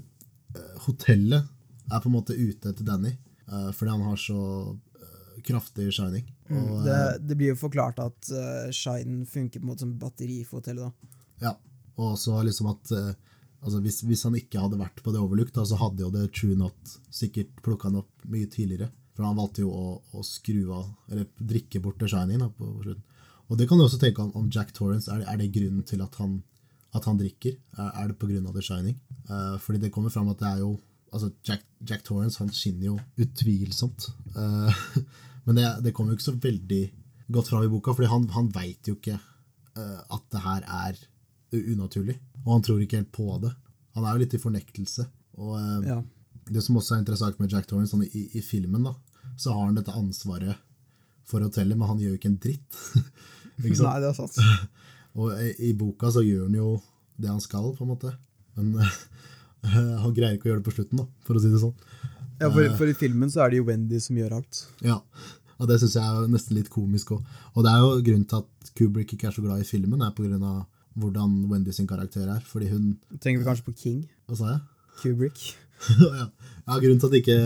hotellet 0.86 1.46
er 1.86 2.02
på 2.02 2.10
en 2.10 2.16
måte 2.16 2.36
ute 2.36 2.70
etter 2.72 2.86
Danny 2.86 3.12
uh, 3.50 3.70
fordi 3.74 3.92
han 3.92 4.04
har 4.06 4.18
så 4.20 4.40
uh, 4.74 5.38
kraftig 5.46 5.88
shining. 5.94 6.26
Mm. 6.50 6.58
Og, 6.60 6.84
det, 6.84 6.98
det, 7.26 7.38
blir 7.38 7.54
jo 7.54 7.60
forklart 7.60 8.02
at 8.02 8.32
uh, 8.34 8.68
shinen 8.74 9.24
funker 9.30 9.62
på 9.62 9.64
en 9.64 9.72
måte 9.72 9.86
som 9.86 9.96
batteri 10.00 10.42
for 10.44 10.60
hotellet. 10.60 10.90
da. 10.90 11.22
Ja, 11.46 11.54
og 11.96 12.18
så 12.20 12.42
liksom 12.44 12.68
at 12.74 12.92
altså 13.66 13.80
hvis, 13.82 14.02
hvis, 14.06 14.22
han 14.28 14.36
ikke 14.38 14.60
hadde 14.62 14.78
vært 14.80 15.02
på 15.02 15.12
det 15.14 15.20
Overlook, 15.22 15.52
da, 15.54 15.64
så 15.66 15.78
hadde 15.80 16.04
jo 16.04 16.12
det 16.14 16.28
True 16.36 16.56
Not 16.58 16.96
sikkert 17.14 17.54
plukka 17.64 17.90
han 17.90 18.00
opp 18.02 18.26
mye 18.30 18.48
tidligere. 18.52 18.90
For 19.16 19.24
han 19.24 19.38
valgte 19.38 19.64
jo 19.64 19.70
å, 19.72 19.94
å 20.12 20.24
skru 20.26 20.66
av, 20.76 20.90
eller 21.08 21.24
drikke 21.40 21.80
bort 21.84 21.96
The 22.02 22.08
Shining. 22.12 22.42
Da, 22.42 22.50
på 22.52 22.68
slutten. 22.84 23.04
Og 23.46 23.60
det 23.60 23.68
kan 23.70 23.78
du 23.78 23.86
også 23.86 24.00
tenke 24.02 24.24
om, 24.24 24.32
om 24.36 24.50
Jack 24.52 24.74
Torrance. 24.76 25.08
Er 25.12 25.22
det, 25.22 25.28
er 25.30 25.40
det, 25.40 25.52
grunnen 25.54 25.86
til 25.88 26.02
at 26.04 26.18
han, 26.20 26.40
at 26.96 27.06
han 27.08 27.18
drikker? 27.20 27.56
Er, 27.78 27.90
er 28.02 28.10
det 28.10 28.18
pga. 28.20 28.42
The 28.50 28.64
Shining? 28.64 28.98
Uh, 29.30 29.56
fordi 29.62 29.80
det 29.86 29.92
kommer 29.94 30.12
fram 30.12 30.28
at 30.32 30.42
det 30.42 30.50
er 30.50 30.62
jo 30.64 30.74
altså 31.14 31.30
Jack, 31.46 31.62
Jack 31.86 32.02
Torrance 32.04 32.42
han 32.42 32.52
skinner 32.52 32.90
jo 32.90 32.98
utvilsomt. 33.22 34.10
Uh, 34.36 34.74
men 35.46 35.60
det, 35.60 35.66
det, 35.86 35.94
kommer 35.96 36.12
jo 36.12 36.18
ikke 36.18 36.28
så 36.28 36.36
veldig 36.42 36.82
godt 37.32 37.50
fram 37.50 37.64
i 37.64 37.72
boka, 37.72 37.94
fordi 37.96 38.10
han, 38.12 38.28
han 38.34 38.50
veit 38.54 38.90
jo 38.90 38.98
ikke 38.98 39.16
uh, 39.16 40.00
at 40.12 40.26
det 40.34 40.44
her 40.44 40.66
er 40.82 41.00
unaturlig. 41.52 42.18
Og 42.44 42.52
han 42.54 42.64
tror 42.66 42.82
ikke 42.82 43.00
helt 43.00 43.12
på 43.14 43.38
det. 43.42 43.52
Han 43.96 44.04
er 44.04 44.14
jo 44.14 44.22
litt 44.22 44.36
i 44.36 44.42
fornektelse. 44.42 45.06
Og 45.40 45.86
ja. 45.86 45.98
det 46.50 46.62
som 46.64 46.78
også 46.80 46.96
er 46.96 47.02
interessant 47.02 47.40
med 47.40 47.52
Jack 47.52 47.68
Torrance 47.68 47.94
sånn 47.94 48.06
i, 48.06 48.26
i, 48.38 48.42
filmen, 48.44 48.86
da, 48.88 48.94
så 49.40 49.54
har 49.54 49.68
han 49.68 49.78
dette 49.78 49.94
ansvaret 49.96 50.62
for 51.26 51.42
hotellet, 51.42 51.78
men 51.78 51.90
han 51.90 52.02
gjør 52.02 52.14
jo 52.14 52.20
ikke 52.20 52.30
en 52.32 52.40
dritt. 52.42 52.80
ikke? 53.64 53.80
Nei, 53.82 53.96
det 54.04 54.10
er 54.10 54.18
sant. 54.18 54.38
og 55.18 55.32
i, 55.40 55.54
i, 55.70 55.72
boka 55.78 56.12
så 56.14 56.24
gjør 56.24 56.46
han 56.48 56.58
jo 56.58 56.74
det 57.16 57.32
han 57.32 57.42
skal, 57.42 57.72
på 57.76 57.86
en 57.86 57.92
måte. 57.94 58.12
Men 58.56 58.76
han 60.04 60.14
greier 60.14 60.36
ikke 60.36 60.50
å 60.50 60.52
gjøre 60.54 60.62
det 60.62 60.68
på 60.68 60.76
slutten, 60.76 61.02
da, 61.02 61.08
for 61.26 61.38
å 61.38 61.42
si 61.42 61.52
det 61.52 61.62
sånn. 61.64 61.74
Ja, 62.36 62.50
for, 62.52 62.68
for, 62.76 62.84
i 62.92 62.96
filmen 62.96 63.32
så 63.32 63.42
er 63.42 63.52
det 63.52 63.62
jo 63.62 63.66
Wendy 63.70 63.98
som 64.02 64.16
gjør 64.18 64.36
alt. 64.42 64.62
Ja, 64.84 65.00
og 65.56 65.70
det 65.70 65.78
syns 65.80 65.96
jeg 65.96 66.04
er 66.04 66.28
nesten 66.28 66.58
litt 66.58 66.68
komisk 66.72 67.14
òg. 67.16 67.36
Og 67.54 67.64
det 67.64 67.72
er 67.72 67.80
jo 67.80 67.92
grunnen 68.04 68.26
til 68.28 68.42
at 68.42 68.72
Kubrick 68.76 69.14
ikke 69.16 69.30
er 69.30 69.36
så 69.36 69.44
glad 69.44 69.62
i 69.62 69.68
filmen, 69.68 70.02
er 70.04 70.12
på 70.12 70.26
grunn 70.26 70.44
av 70.44 70.66
hvordan 70.96 71.38
Wendy 71.50 71.74
sin 71.74 71.88
karakter 71.88 72.28
er. 72.32 72.42
Fordi 72.44 72.70
hun 72.72 72.96
Tenker 73.20 73.40
vi 73.40 73.48
kanskje 73.48 73.68
på 73.68 73.76
King? 73.76 74.04
Hva 74.26 74.38
sa 74.38 74.52
jeg? 74.54 74.60
Kubrick. 75.02 75.42
ja. 76.00 76.28
ja, 76.28 76.78
grunnen 76.80 77.00
til 77.00 77.10
at 77.10 77.18
ikke 77.20 77.40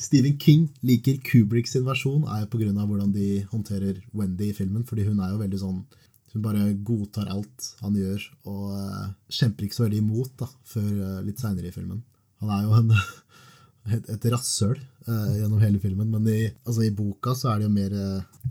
Stephen 0.00 0.38
King 0.40 0.68
liker 0.86 1.18
Kubrick 1.26 1.68
sin 1.68 1.84
versjon, 1.84 2.24
er 2.24 2.46
av 2.46 2.52
hvordan 2.88 3.12
de 3.12 3.42
håndterer 3.50 4.00
Wendy 4.16 4.50
i 4.50 4.56
filmen. 4.56 4.86
Fordi 4.88 5.04
hun 5.08 5.20
er 5.20 5.34
jo 5.34 5.42
veldig 5.42 5.64
sånn 5.64 5.82
Hun 6.30 6.44
bare 6.44 6.68
godtar 6.86 7.26
alt 7.26 7.64
han 7.82 7.96
gjør, 7.98 8.22
og 8.46 8.66
uh, 8.70 9.06
kjemper 9.34 9.66
ikke 9.66 9.74
så 9.74 9.82
veldig 9.82 9.98
imot 9.98 10.36
da, 10.38 10.46
før 10.62 10.84
uh, 10.86 11.16
litt 11.26 11.40
seinere 11.42 11.72
i 11.72 11.74
filmen. 11.74 12.04
Han 12.38 12.52
er 12.54 12.60
jo 12.68 12.76
en, 12.76 12.92
et, 13.96 14.06
et 14.14 14.26
rasshøl 14.30 14.76
uh, 15.08 15.32
gjennom 15.40 15.58
hele 15.58 15.80
filmen, 15.82 16.06
men 16.06 16.28
i, 16.30 16.44
altså, 16.62 16.84
i, 16.86 16.92
boka 16.94 17.34
så 17.34 17.50
er 17.50 17.58
det 17.58 17.66
jo 17.66 17.72
mer 17.74 17.96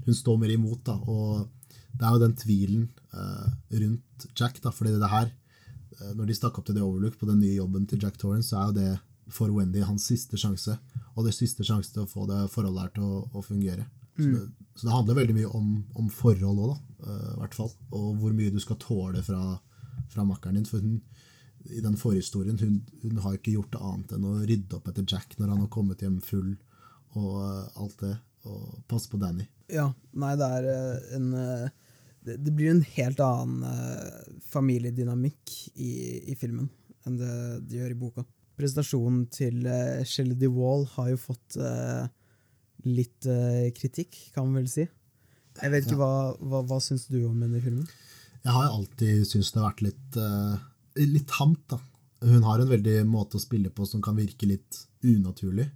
Hun 0.10 0.18
står 0.18 0.42
mer 0.42 0.52
imot, 0.58 0.82
da, 0.92 0.98
og 1.08 1.48
det 2.00 2.08
er 2.08 2.16
jo 2.16 2.24
den 2.24 2.36
tvilen 2.40 2.88
rundt 3.12 4.26
Jack, 4.38 4.60
da, 4.64 4.72
fordi 4.72 4.94
det 5.02 5.10
her 5.12 5.32
Når 6.16 6.30
de 6.30 6.36
stakk 6.38 6.60
opp 6.60 6.68
til 6.68 6.78
The 6.78 6.84
Overlook 6.86 7.18
på 7.20 7.28
den 7.28 7.42
nye 7.42 7.58
jobben 7.58 7.88
til 7.90 8.00
Jack 8.00 8.16
Torrance, 8.22 8.54
så 8.54 8.60
er 8.60 8.70
jo 8.70 8.76
det 8.78 8.92
for 9.34 9.52
Wendy 9.54 9.82
hans 9.86 10.08
siste 10.10 10.38
sjanse. 10.40 10.76
Og 11.16 11.26
det 11.28 11.36
siste 11.38 11.66
sjanse 11.68 11.94
til 11.94 12.06
å 12.06 12.10
få 12.10 12.26
det 12.30 12.46
forholdet 12.54 12.86
her 12.86 12.94
til 12.98 13.08
å, 13.08 13.24
å 13.34 13.44
fungere. 13.46 13.86
Mm. 14.20 14.24
Så, 14.24 14.30
det, 14.36 14.68
så, 14.76 14.86
det, 14.86 14.94
handler 14.94 15.20
veldig 15.22 15.36
mye 15.38 15.52
om, 15.60 15.68
om 16.00 16.10
forhold 16.14 16.64
òg, 16.66 16.78
uh, 17.06 17.34
hvert 17.42 17.58
fall. 17.58 17.74
Og 17.96 18.10
hvor 18.22 18.36
mye 18.36 18.54
du 18.54 18.60
skal 18.64 18.80
tåle 18.82 19.24
fra, 19.26 19.42
fra 20.12 20.26
makkeren 20.28 20.60
din. 20.60 20.68
For 20.70 20.84
hun, 20.84 21.00
i 21.70 21.84
den 21.84 22.00
forhistorien 22.00 22.60
hun, 22.62 22.80
hun 23.04 23.22
har 23.26 23.38
ikke 23.38 23.56
gjort 23.58 23.78
annet 23.80 24.16
enn 24.16 24.28
å 24.28 24.40
rydde 24.40 24.80
opp 24.80 24.90
etter 24.90 25.08
Jack 25.08 25.36
når 25.38 25.54
han 25.54 25.64
har 25.66 25.72
kommet 25.74 26.04
hjem 26.06 26.20
full, 26.26 26.56
og 27.18 27.32
uh, 27.44 27.84
alt 27.84 28.04
det. 28.06 28.16
Og 28.48 28.80
passe 28.88 29.12
på 29.12 29.20
Danny. 29.20 29.44
Ja, 29.70 29.90
nei, 30.18 30.32
det 30.40 30.48
er 30.58 30.68
uh, 30.72 31.16
en 31.18 31.32
det, 32.26 32.36
det, 32.44 32.52
blir 32.52 32.74
en 32.74 32.84
helt 32.96 33.22
annen 33.24 33.64
familiedynamikk 34.52 35.54
i, 35.76 35.94
i 36.34 36.36
filmen 36.40 36.68
enn 37.08 37.16
det 37.20 37.34
de 37.70 37.80
gjør 37.80 37.94
i 37.94 38.00
boka 38.00 38.26
presentasjonen 38.60 39.26
til 39.34 39.64
uh, 39.68 40.04
Shelley 40.08 40.50
Wall 40.52 40.86
har 40.96 41.14
jo 41.14 41.20
fått 41.22 41.58
uh, 41.62 42.08
litt 42.88 43.28
uh, 43.30 43.68
kritikk, 43.76 44.18
kan 44.36 44.48
man 44.48 44.62
vel 44.62 44.72
si. 44.72 44.86
Jeg 45.60 45.74
vet 45.74 45.88
ikke, 45.88 45.98
ja. 45.98 46.02
Hva, 46.02 46.52
hva, 46.52 46.64
hva 46.68 46.80
syns 46.84 47.08
du 47.12 47.22
om 47.28 47.40
henne 47.44 47.60
i 47.60 47.64
filmen? 47.64 47.88
Jeg 48.40 48.56
har 48.56 48.70
alltid 48.70 49.26
syntes 49.28 49.52
det 49.52 49.62
har 49.62 49.72
vært 49.72 49.86
litt, 49.90 50.20
uh, 50.20 50.56
litt 51.00 51.28
tamt. 51.32 51.66
da. 51.72 51.80
Hun 52.24 52.46
har 52.48 52.62
en 52.62 52.72
veldig 52.72 53.02
måte 53.08 53.40
å 53.40 53.44
spille 53.44 53.72
på 53.72 53.88
som 53.88 54.04
kan 54.04 54.18
virke 54.20 54.48
litt 54.48 54.84
unaturlig. 55.08 55.70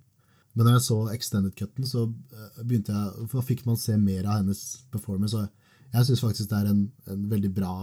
Men 0.53 0.67
når 0.67 0.77
jeg 0.77 0.86
så 0.86 0.97
extended 1.15 1.56
cutten, 1.58 1.88
så 1.89 2.06
begynte 2.62 2.93
jeg, 2.93 3.27
for 3.32 3.45
fikk 3.45 3.63
man 3.65 3.79
se 3.79 3.95
mer 3.97 4.27
av 4.27 4.43
hennes 4.43 4.60
performance. 4.93 5.34
Og 5.34 5.47
jeg 5.93 6.08
syns 6.08 6.23
faktisk 6.23 6.49
det 6.49 6.60
er 6.60 6.71
en, 6.71 6.88
en 7.12 7.27
veldig 7.29 7.51
bra 7.53 7.73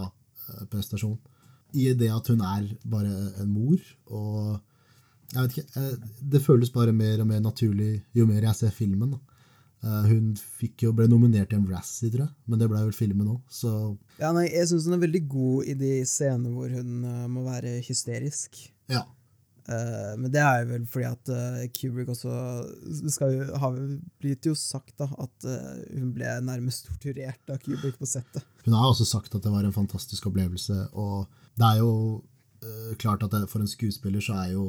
prestasjon. 0.71 1.17
I 1.73 1.93
det 1.95 2.09
at 2.11 2.27
hun 2.27 2.41
er 2.43 2.67
bare 2.91 3.11
en 3.39 3.51
mor, 3.53 3.79
og 4.11 4.59
jeg 5.31 5.41
vet 5.41 5.57
ikke, 5.57 5.67
eh, 5.79 6.07
Det 6.31 6.41
føles 6.43 6.69
bare 6.69 6.91
mer 6.91 7.21
og 7.21 7.27
mer 7.27 7.39
naturlig 7.39 8.03
jo 8.13 8.25
mer 8.25 8.41
jeg 8.41 8.55
ser 8.55 8.71
filmen. 8.75 9.15
Uh, 9.81 10.03
hun 10.05 10.35
fikk 10.37 10.83
jo, 10.83 10.91
ble 10.93 11.07
nominert 11.09 11.49
til 11.49 11.57
en 11.57 11.65
Razzie, 11.65 12.11
tror 12.11 12.27
jeg, 12.27 12.33
men 12.45 12.59
det 12.61 12.67
ble 12.69 12.83
vel 12.83 12.93
filmen 12.93 13.31
òg. 13.33 13.39
Så 13.49 13.97
ja, 14.19 14.29
Jeg 14.45 14.67
syns 14.69 14.85
hun 14.85 14.93
er 14.93 15.01
veldig 15.01 15.23
god 15.27 15.71
i 15.71 15.73
de 15.73 15.93
scenene 16.05 16.51
hvor 16.53 16.69
hun 16.69 17.07
må 17.33 17.47
være 17.47 17.79
hysterisk. 17.87 18.59
Ja. 18.91 19.01
Uh, 19.69 20.13
men 20.17 20.31
det 20.33 20.41
er 20.41 20.63
jo 20.63 20.69
vel 20.71 20.87
fordi 20.89 21.05
at 21.05 21.31
Kubrick 21.77 22.09
også 22.09 22.31
Det 22.81 23.57
har 23.61 23.77
blitt 24.23 24.47
jo 24.49 24.55
sagt 24.57 24.95
da, 24.97 25.07
at 25.21 25.47
hun 25.93 26.11
ble 26.15 26.33
nærmest 26.45 26.89
torturert 26.89 27.53
av 27.53 27.61
Kubrick 27.61 27.99
på 27.99 28.09
settet. 28.09 28.45
Hun 28.65 28.77
har 28.77 28.89
også 28.89 29.07
sagt 29.09 29.35
at 29.37 29.45
det 29.45 29.53
var 29.53 29.65
en 29.65 29.75
fantastisk 29.75 30.29
opplevelse, 30.31 30.87
og 30.93 31.27
det 31.59 31.67
er 31.67 31.81
jo 31.81 31.93
klart 33.01 33.23
at 33.25 33.33
det, 33.33 33.47
for 33.49 33.61
en 33.63 33.69
skuespiller 33.69 34.21
så 34.21 34.35
er 34.43 34.51
jo 34.55 34.65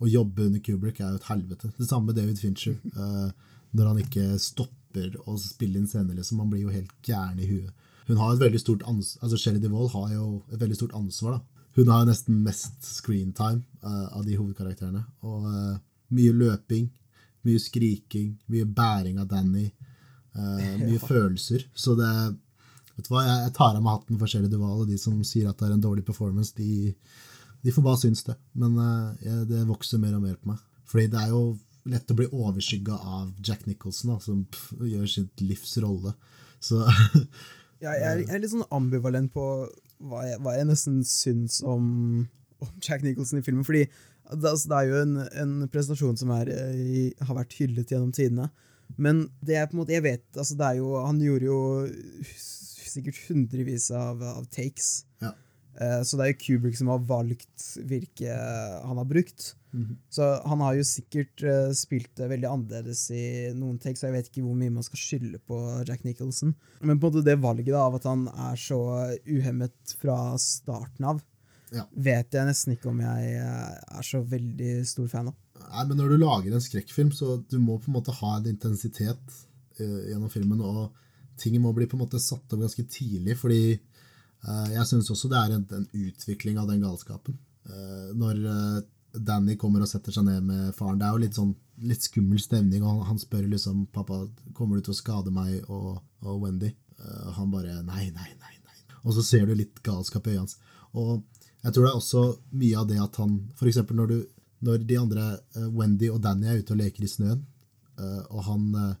å 0.00 0.08
jobbe 0.08 0.48
under 0.48 0.62
Kubrick 0.64 1.00
er 1.00 1.12
jo 1.12 1.20
et 1.20 1.28
helvete. 1.28 1.70
Det 1.76 1.88
samme 1.88 2.10
med 2.10 2.16
David 2.16 2.40
Fincher. 2.40 2.76
Uh, 2.96 3.28
når 3.76 3.90
han 3.90 4.02
ikke 4.02 4.26
stopper 4.42 5.14
å 5.28 5.36
spille 5.40 5.78
inn 5.78 5.88
scener, 5.90 6.16
liksom. 6.16 6.40
Han 6.42 6.50
blir 6.52 6.64
jo 6.64 6.74
helt 6.74 6.92
gæren 7.06 7.40
i 7.40 7.48
huet. 7.48 7.88
Hun 8.08 8.18
har 8.18 8.34
et 8.34 8.42
veldig 8.42 8.58
stort 8.58 8.86
ansvar, 8.90 9.22
altså 9.22 9.38
Sherry 9.38 9.60
DeVold 9.62 9.92
har 9.92 10.08
jo 10.16 10.24
et 10.50 10.58
veldig 10.58 10.78
stort 10.78 10.96
ansvar. 10.98 11.36
da. 11.36 11.49
Hun 11.78 11.90
har 11.92 12.06
nesten 12.08 12.42
mest 12.44 12.82
screentime 12.82 13.62
uh, 13.84 14.08
av 14.16 14.24
de 14.26 14.36
hovedkarakterene. 14.38 15.02
Og 15.26 15.46
uh, 15.46 15.76
mye 16.16 16.34
løping, 16.34 16.88
mye 17.46 17.62
skriking, 17.62 18.34
mye 18.50 18.66
bæring 18.66 19.20
av 19.22 19.28
Danny. 19.30 19.68
Uh, 20.34 20.58
mye 20.86 20.98
ja. 20.98 21.02
følelser. 21.04 21.68
Så 21.74 21.96
det 21.98 22.12
Vet 22.90 23.06
du 23.06 23.14
hva, 23.14 23.22
jeg, 23.24 23.36
jeg 23.46 23.52
tar 23.56 23.76
av 23.78 23.84
meg 23.84 23.94
hatten 23.94 24.18
for 24.20 24.28
Shelly 24.28 24.48
Duval 24.50 24.82
og 24.82 24.88
de 24.90 24.96
som 25.00 25.14
sier 25.24 25.46
at 25.48 25.56
det 25.56 25.68
er 25.68 25.76
en 25.76 25.84
dårlig 25.84 26.02
performance, 26.04 26.50
de 26.58 26.98
de 27.62 27.72
får 27.72 27.84
bare 27.84 28.00
synes 28.02 28.24
det. 28.26 28.34
Men 28.60 28.76
uh, 28.76 29.44
det 29.48 29.62
vokser 29.68 30.00
mer 30.02 30.16
og 30.16 30.24
mer 30.24 30.36
på 30.40 30.50
meg. 30.52 30.60
Fordi 30.90 31.06
det 31.12 31.20
er 31.22 31.32
jo 31.32 31.42
lett 31.90 32.12
å 32.12 32.16
bli 32.16 32.26
overskygga 32.28 32.96
av 32.98 33.30
Jack 33.46 33.64
Nicholson, 33.68 34.12
da, 34.12 34.18
som 34.20 34.42
pff, 34.48 34.74
gjør 34.84 35.06
sitt 35.08 35.44
livs 35.44 35.76
rolle. 35.84 36.14
Så 36.60 36.82
Ja, 37.80 37.94
jeg, 37.96 38.04
er, 38.04 38.18
jeg 38.26 38.34
er 38.36 38.42
litt 38.42 38.52
sånn 38.52 38.66
ambivalent 38.76 39.30
på 39.32 39.44
hva 40.08 40.24
jeg, 40.28 40.40
hva 40.44 40.56
jeg 40.56 40.68
nesten 40.70 41.02
syns 41.06 41.60
om, 41.66 41.84
om 42.62 42.72
Jack 42.84 43.04
Nicholson 43.04 43.40
i 43.40 43.44
filmen. 43.44 43.66
Fordi 43.66 43.84
det, 43.84 44.46
altså, 44.46 44.70
det 44.70 44.78
er 44.78 44.88
jo 44.88 45.02
en, 45.04 45.14
en 45.42 45.54
prestasjon 45.72 46.18
som 46.20 46.32
er, 46.36 46.52
eh, 46.54 47.26
har 47.26 47.38
vært 47.40 47.56
hyllet 47.58 47.92
gjennom 47.92 48.12
tidene. 48.16 48.50
Men 49.00 49.26
det 49.44 49.56
er 49.56 49.68
på 49.68 49.76
en 49.76 49.82
måte, 49.82 49.94
jeg 49.94 50.04
vet, 50.06 50.24
altså 50.34 50.72
jo, 50.76 50.94
han 50.98 51.20
gjorde 51.22 51.46
jo 51.46 51.60
sikkert 52.90 53.20
hundrevis 53.28 53.90
av, 53.94 54.22
av 54.22 54.48
takes. 54.50 55.04
Ja. 55.22 55.34
Eh, 55.78 56.00
så 56.02 56.18
det 56.18 56.24
er 56.24 56.32
jo 56.32 56.40
Kubrick 56.42 56.76
som 56.78 56.90
har 56.92 57.02
valgt 57.06 57.66
hvilke 57.86 58.34
han 58.34 58.98
har 58.98 59.08
brukt. 59.08 59.54
Mhm. 59.70 59.96
Så 60.10 60.26
han 60.50 60.62
har 60.64 60.74
jo 60.74 60.86
sikkert 60.86 61.44
eh, 61.46 61.70
spilt 61.78 62.10
det 62.18 62.26
veldig 62.32 62.48
annerledes 62.50 63.04
i 63.14 63.24
noen 63.54 63.78
tekst, 63.78 64.02
jeg 64.02 64.16
vet 64.16 64.30
ikke 64.30 64.42
hvor 64.42 64.58
mye 64.58 64.74
man 64.74 64.86
skal 64.86 64.98
skylde 64.98 65.38
på 65.46 65.60
Jack 65.86 66.02
Nicholson. 66.04 66.56
Men 66.80 66.98
på 66.98 67.06
en 67.06 67.12
måte 67.12 67.26
det 67.26 67.38
valget 67.42 67.70
da, 67.70 67.84
av 67.86 68.00
at 68.00 68.08
han 68.10 68.26
er 68.50 68.58
så 68.58 68.80
uhemmet 69.28 69.94
fra 70.00 70.36
starten 70.42 71.06
av, 71.14 71.22
Ja. 71.70 71.84
vet 71.94 72.34
jeg 72.34 72.48
nesten 72.48 72.74
ikke 72.74 72.90
om 72.90 72.98
jeg 72.98 73.36
eh, 73.38 73.98
er 73.98 74.02
så 74.02 74.24
veldig 74.26 74.72
stor 74.90 75.06
fan 75.12 75.30
av. 75.30 75.36
Nei, 75.60 75.84
men 75.86 76.00
når 76.00 76.08
du 76.08 76.16
lager 76.18 76.54
en 76.56 76.64
skrekkfilm, 76.64 77.12
så 77.14 77.36
du 77.46 77.60
må 77.62 77.78
på 77.78 77.92
en 77.92 77.98
måte 78.00 78.14
ha 78.16 78.38
en 78.38 78.48
intensitet 78.48 79.20
uh, 79.78 80.00
gjennom 80.08 80.30
filmen, 80.32 80.58
og 80.64 80.90
ting 81.38 81.54
må 81.62 81.70
bli 81.76 81.86
på 81.86 81.94
en 81.94 82.02
måte 82.02 82.18
satt 82.18 82.52
opp 82.52 82.60
ganske 82.64 82.82
tidlig, 82.90 83.36
fordi 83.38 83.76
eh, 83.76 83.80
jeg 84.72 84.86
syns 84.88 85.10
også 85.12 85.28
det 85.28 85.38
er 85.40 85.56
en, 85.56 85.66
en 85.76 85.88
utvikling 86.06 86.58
av 86.60 86.70
den 86.70 86.82
galskapen. 86.84 87.36
Eh, 87.68 88.10
når 88.16 88.44
eh, 88.50 88.78
Danny 89.18 89.56
kommer 89.60 89.84
og 89.84 89.90
setter 89.90 90.14
seg 90.14 90.24
ned 90.28 90.46
med 90.46 90.70
faren, 90.78 91.00
det 91.00 91.08
er 91.08 91.16
jo 91.16 91.24
litt 91.24 91.38
sånn 91.38 91.54
litt 91.80 92.04
skummel 92.04 92.40
stemning, 92.42 92.84
og 92.84 93.04
han, 93.08 93.18
spør 93.18 93.46
liksom 93.48 93.86
'Pappa, 93.92 94.26
kommer 94.56 94.76
du 94.76 94.84
til 94.84 94.94
å 94.94 95.00
skade 95.00 95.32
meg 95.32 95.64
og, 95.68 96.00
og 96.24 96.42
Wendy?' 96.44 96.74
Eh, 97.00 97.28
og 97.28 97.36
han 97.38 97.52
bare 97.52 97.82
'Nei, 97.82 98.10
nei, 98.12 98.30
nei'. 98.36 98.58
nei. 98.64 98.80
Og 99.04 99.14
så 99.16 99.22
ser 99.24 99.46
du 99.46 99.54
litt 99.56 99.82
galskap 99.82 100.26
i 100.26 100.34
øynene 100.34 100.44
hans. 100.44 100.58
Og 100.92 101.22
jeg 101.64 101.72
tror 101.72 101.84
det 101.84 101.90
er 101.90 102.00
også 102.00 102.24
mye 102.60 102.80
av 102.80 102.88
det 102.88 102.98
at 103.00 103.16
han 103.20 103.38
eksempel 103.60 103.96
når, 103.96 104.12
når 104.66 104.84
de 104.88 104.98
andre, 104.98 105.24
eh, 105.56 105.68
Wendy 105.68 106.10
og 106.10 106.20
Danny, 106.24 106.46
er 106.46 106.60
ute 106.60 106.74
og 106.74 106.80
leker 106.82 107.04
i 107.04 107.08
snøen, 107.08 107.46
eh, 107.98 108.22
og 108.30 108.44
han 108.44 108.74
eh, 108.74 108.98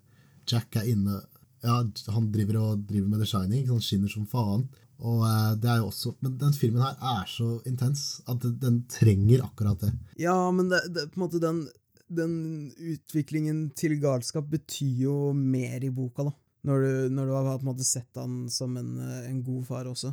Jack 0.50 0.76
er 0.76 0.88
inne 0.88 1.20
Ja, 1.60 1.82
han 1.84 2.30
driver 2.32 2.56
og 2.56 2.86
driver 2.88 3.08
med 3.08 3.20
The 3.20 3.26
Shining, 3.28 3.66
han 3.68 3.82
skinner 3.84 4.08
som 4.08 4.24
faen. 4.24 4.62
Og 5.00 5.24
eh, 5.24 5.52
det 5.60 5.70
er 5.72 5.80
jo 5.80 5.88
også 5.88 6.14
Men 6.20 6.36
den 6.40 6.56
filmen 6.56 6.84
her 6.84 6.96
er 7.16 7.28
så 7.30 7.54
intens 7.68 8.20
at 8.28 8.44
den, 8.62 8.82
trenger 8.90 9.44
akkurat 9.46 9.80
det. 9.86 9.92
Ja, 10.20 10.36
men 10.52 10.68
det, 10.72 10.82
det, 10.94 11.08
på 11.12 11.20
en 11.20 11.24
måte 11.24 11.42
den, 11.42 11.64
den 12.12 12.34
utviklingen 12.76 13.68
til 13.78 13.96
galskap 14.02 14.50
betyr 14.50 15.06
jo 15.06 15.16
mer 15.36 15.80
i 15.84 15.92
boka, 15.94 16.28
da. 16.28 16.34
Når 16.68 16.82
du, 16.84 16.90
når 17.16 17.28
du 17.28 17.32
har 17.32 17.46
på 17.54 17.64
en 17.64 17.70
måte 17.70 17.86
sett 17.88 18.20
han 18.20 18.42
som 18.52 18.76
en, 18.76 18.98
eh, 19.00 19.30
en 19.30 19.40
god 19.46 19.64
far 19.70 19.88
også. 19.88 20.12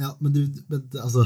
Ja, 0.00 0.10
men, 0.18 0.32
du, 0.34 0.62
men 0.66 0.88
altså 0.98 1.22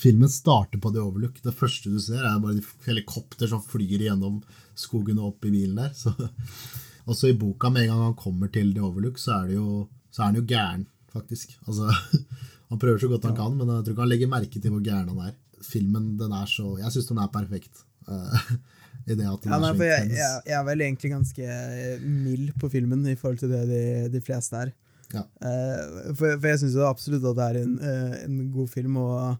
Filmen 0.00 0.28
starter 0.32 0.80
på 0.82 0.90
The 0.90 1.02
Overlook. 1.04 1.38
Det 1.44 1.54
første 1.54 1.92
du 1.92 2.00
ser, 2.02 2.24
er 2.24 2.40
bare 2.42 2.62
helikopter 2.86 3.50
som 3.50 3.62
flyr 3.62 4.00
gjennom 4.08 4.40
skogen 4.78 5.20
og 5.20 5.34
opp 5.34 5.46
i 5.46 5.52
bilen 5.54 5.78
der. 5.78 5.92
Så, 5.94 6.14
også 7.10 7.30
i 7.30 7.36
boka, 7.38 7.70
med 7.70 7.84
en 7.84 7.92
gang 7.92 8.06
han 8.08 8.16
kommer 8.18 8.50
til 8.52 8.72
The 8.74 8.82
Overlook, 8.86 9.20
så 9.20 9.36
er, 9.40 9.50
det 9.50 9.60
jo, 9.60 9.84
så 10.10 10.22
er 10.22 10.30
han 10.30 10.40
jo 10.40 10.46
gæren, 10.48 10.86
faktisk. 11.12 11.54
Altså, 11.66 11.90
han 12.70 12.80
prøver 12.80 13.02
så 13.02 13.10
godt 13.10 13.28
han 13.30 13.38
kan, 13.38 13.56
men 13.58 13.70
jeg 13.70 13.86
tror 13.86 13.94
ikke 13.94 14.04
han 14.04 14.12
legger 14.12 14.34
merke 14.34 14.60
til 14.60 14.74
hvor 14.74 14.84
gæren 14.84 15.12
han 15.12 15.30
er. 15.30 15.38
Filmen, 15.60 16.14
den 16.16 16.32
er 16.32 16.46
så 16.48 16.70
Jeg 16.80 16.92
syns 16.94 17.10
den 17.10 17.18
er 17.20 17.32
perfekt. 17.32 17.82
Uh, 18.08 18.52
I 19.10 19.16
det 19.16 19.26
at 19.28 19.42
den 19.42 19.52
Ja, 19.52 19.56
er 19.56 19.64
nei, 19.64 19.72
så 19.72 19.80
for 19.80 19.88
jeg, 19.88 20.06
jeg, 20.16 20.38
jeg 20.48 20.56
er 20.58 20.64
vel 20.68 20.84
egentlig 20.84 21.10
ganske 21.12 21.50
eh, 21.50 22.00
mild 22.04 22.54
på 22.60 22.70
filmen 22.72 23.04
i 23.08 23.16
forhold 23.18 23.40
til 23.40 23.52
det 23.52 23.60
de, 23.68 23.82
de 24.12 24.22
fleste 24.24 24.56
er. 24.56 24.72
Ja. 25.10 25.24
Uh, 25.42 26.10
for, 26.14 26.36
for 26.36 26.48
jeg 26.52 26.62
syns 26.62 26.76
absolutt 26.86 27.26
at 27.32 27.38
det 27.38 27.46
er 27.48 27.60
en, 27.64 27.76
uh, 27.82 28.18
en 28.24 28.42
god 28.54 28.70
film, 28.72 28.98
og 29.02 29.38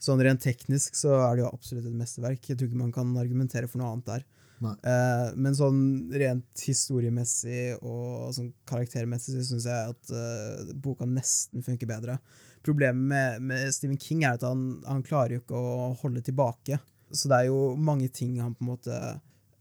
sånn 0.00 0.22
rent 0.24 0.42
teknisk 0.42 0.96
så 0.96 1.12
er 1.26 1.36
det 1.36 1.44
jo 1.44 1.52
absolutt 1.52 1.88
et 1.90 1.96
mesterverk. 1.96 2.42
Jeg 2.48 2.56
tror 2.56 2.70
ikke 2.70 2.82
man 2.82 2.94
kan 2.94 3.12
argumentere 3.20 3.68
for 3.68 3.82
noe 3.82 3.92
annet 3.92 4.08
der. 4.14 4.26
Eh, 4.60 5.30
men 5.40 5.56
sånn 5.56 5.80
rent 6.12 6.64
historiemessig 6.66 7.78
og 7.80 8.30
sånn 8.36 8.50
karaktermessig 8.68 9.38
så 9.38 9.44
syns 9.48 9.68
jeg 9.70 9.94
at 9.94 10.12
uh, 10.12 10.72
boka 10.76 11.08
nesten 11.08 11.64
funker 11.64 11.88
bedre. 11.88 12.18
Problemet 12.66 13.00
med, 13.12 13.46
med 13.48 13.72
Stephen 13.72 13.96
King 14.00 14.26
er 14.26 14.36
at 14.36 14.44
han, 14.44 14.82
han 14.84 15.04
klarer 15.06 15.38
jo 15.38 15.44
ikke 15.44 15.56
å 15.56 15.92
holde 16.02 16.20
tilbake. 16.26 16.76
Så 17.10 17.30
det 17.30 17.38
er 17.38 17.48
jo 17.48 17.72
mange 17.80 18.10
ting 18.12 18.36
han 18.42 18.52
på 18.54 18.66
en 18.66 18.72
måte 18.74 18.98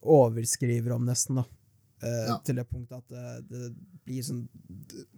overskriver 0.03 0.97
om, 0.97 1.07
nesten. 1.07 1.39
da. 1.39 1.47
Uh, 2.03 2.25
Ja. 2.27 2.35
Til 2.43 2.59
det 2.59 2.67
punktet 2.67 2.99
at 2.99 3.15
det, 3.15 3.47
det 3.49 3.71
blir 4.07 4.23
sånn 4.23 4.43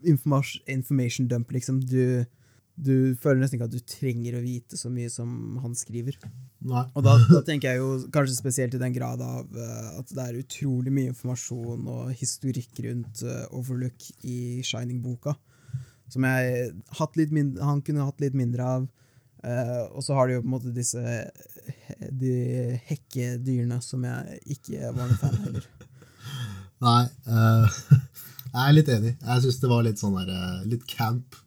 information, 0.05 0.61
information 0.69 1.27
dump, 1.31 1.51
liksom. 1.57 1.81
Du, 1.81 2.21
du 2.81 3.13
føler 3.21 3.43
nesten 3.43 3.59
ikke 3.59 3.67
at 3.69 3.75
du 3.75 3.83
trenger 3.85 4.37
å 4.37 4.43
vite 4.43 4.77
så 4.79 4.89
mye 4.89 5.09
som 5.13 5.59
han 5.61 5.75
skriver. 5.77 6.17
Nei. 6.65 6.83
Og 6.97 7.05
da, 7.05 7.13
da 7.29 7.41
tenker 7.45 7.71
jeg 7.71 7.81
jo 7.81 7.91
kanskje 8.13 8.37
spesielt 8.37 8.77
i 8.77 8.81
den 8.81 8.95
grad 8.95 9.21
av 9.21 9.45
uh, 9.53 9.99
at 9.99 10.09
det 10.09 10.23
er 10.23 10.39
utrolig 10.39 10.93
mye 10.93 11.11
informasjon 11.11 11.85
og 11.91 12.09
historikk 12.17 12.81
rundt 12.87 13.21
uh, 13.27 13.45
Overlook 13.57 14.07
i 14.25 14.61
Shining-boka, 14.65 15.35
som 16.11 16.25
jeg 16.27 16.71
hatt 16.97 17.21
litt 17.21 17.35
mindre, 17.35 17.65
han 17.69 17.83
kunne 17.85 18.07
hatt 18.07 18.23
litt 18.23 18.37
mindre 18.37 18.71
av. 18.77 18.89
Uh, 19.41 19.85
og 19.97 20.01
så 20.05 20.17
har 20.17 20.27
du 20.27 20.35
jo 20.35 20.41
på 20.41 20.49
en 20.49 20.55
måte 20.55 20.73
disse 20.73 21.01
de 22.21 22.33
hekkedyrene 22.89 23.77
som 23.85 24.03
jeg 24.05 24.41
ikke 24.57 24.89
var 24.89 25.05
noen 25.05 25.21
fan 25.21 25.37
av 25.37 25.45
heller. 25.45 25.69
Nei, 26.81 27.01
jeg 28.57 28.61
er 28.65 28.73
litt 28.73 28.89
enig. 28.89 29.15
Jeg 29.21 29.45
syns 29.45 29.61
det 29.61 29.69
var 29.69 29.85
litt 29.85 30.01
sånn 30.01 30.17
der, 30.17 30.61
litt 30.65 30.85
camp, 30.89 31.37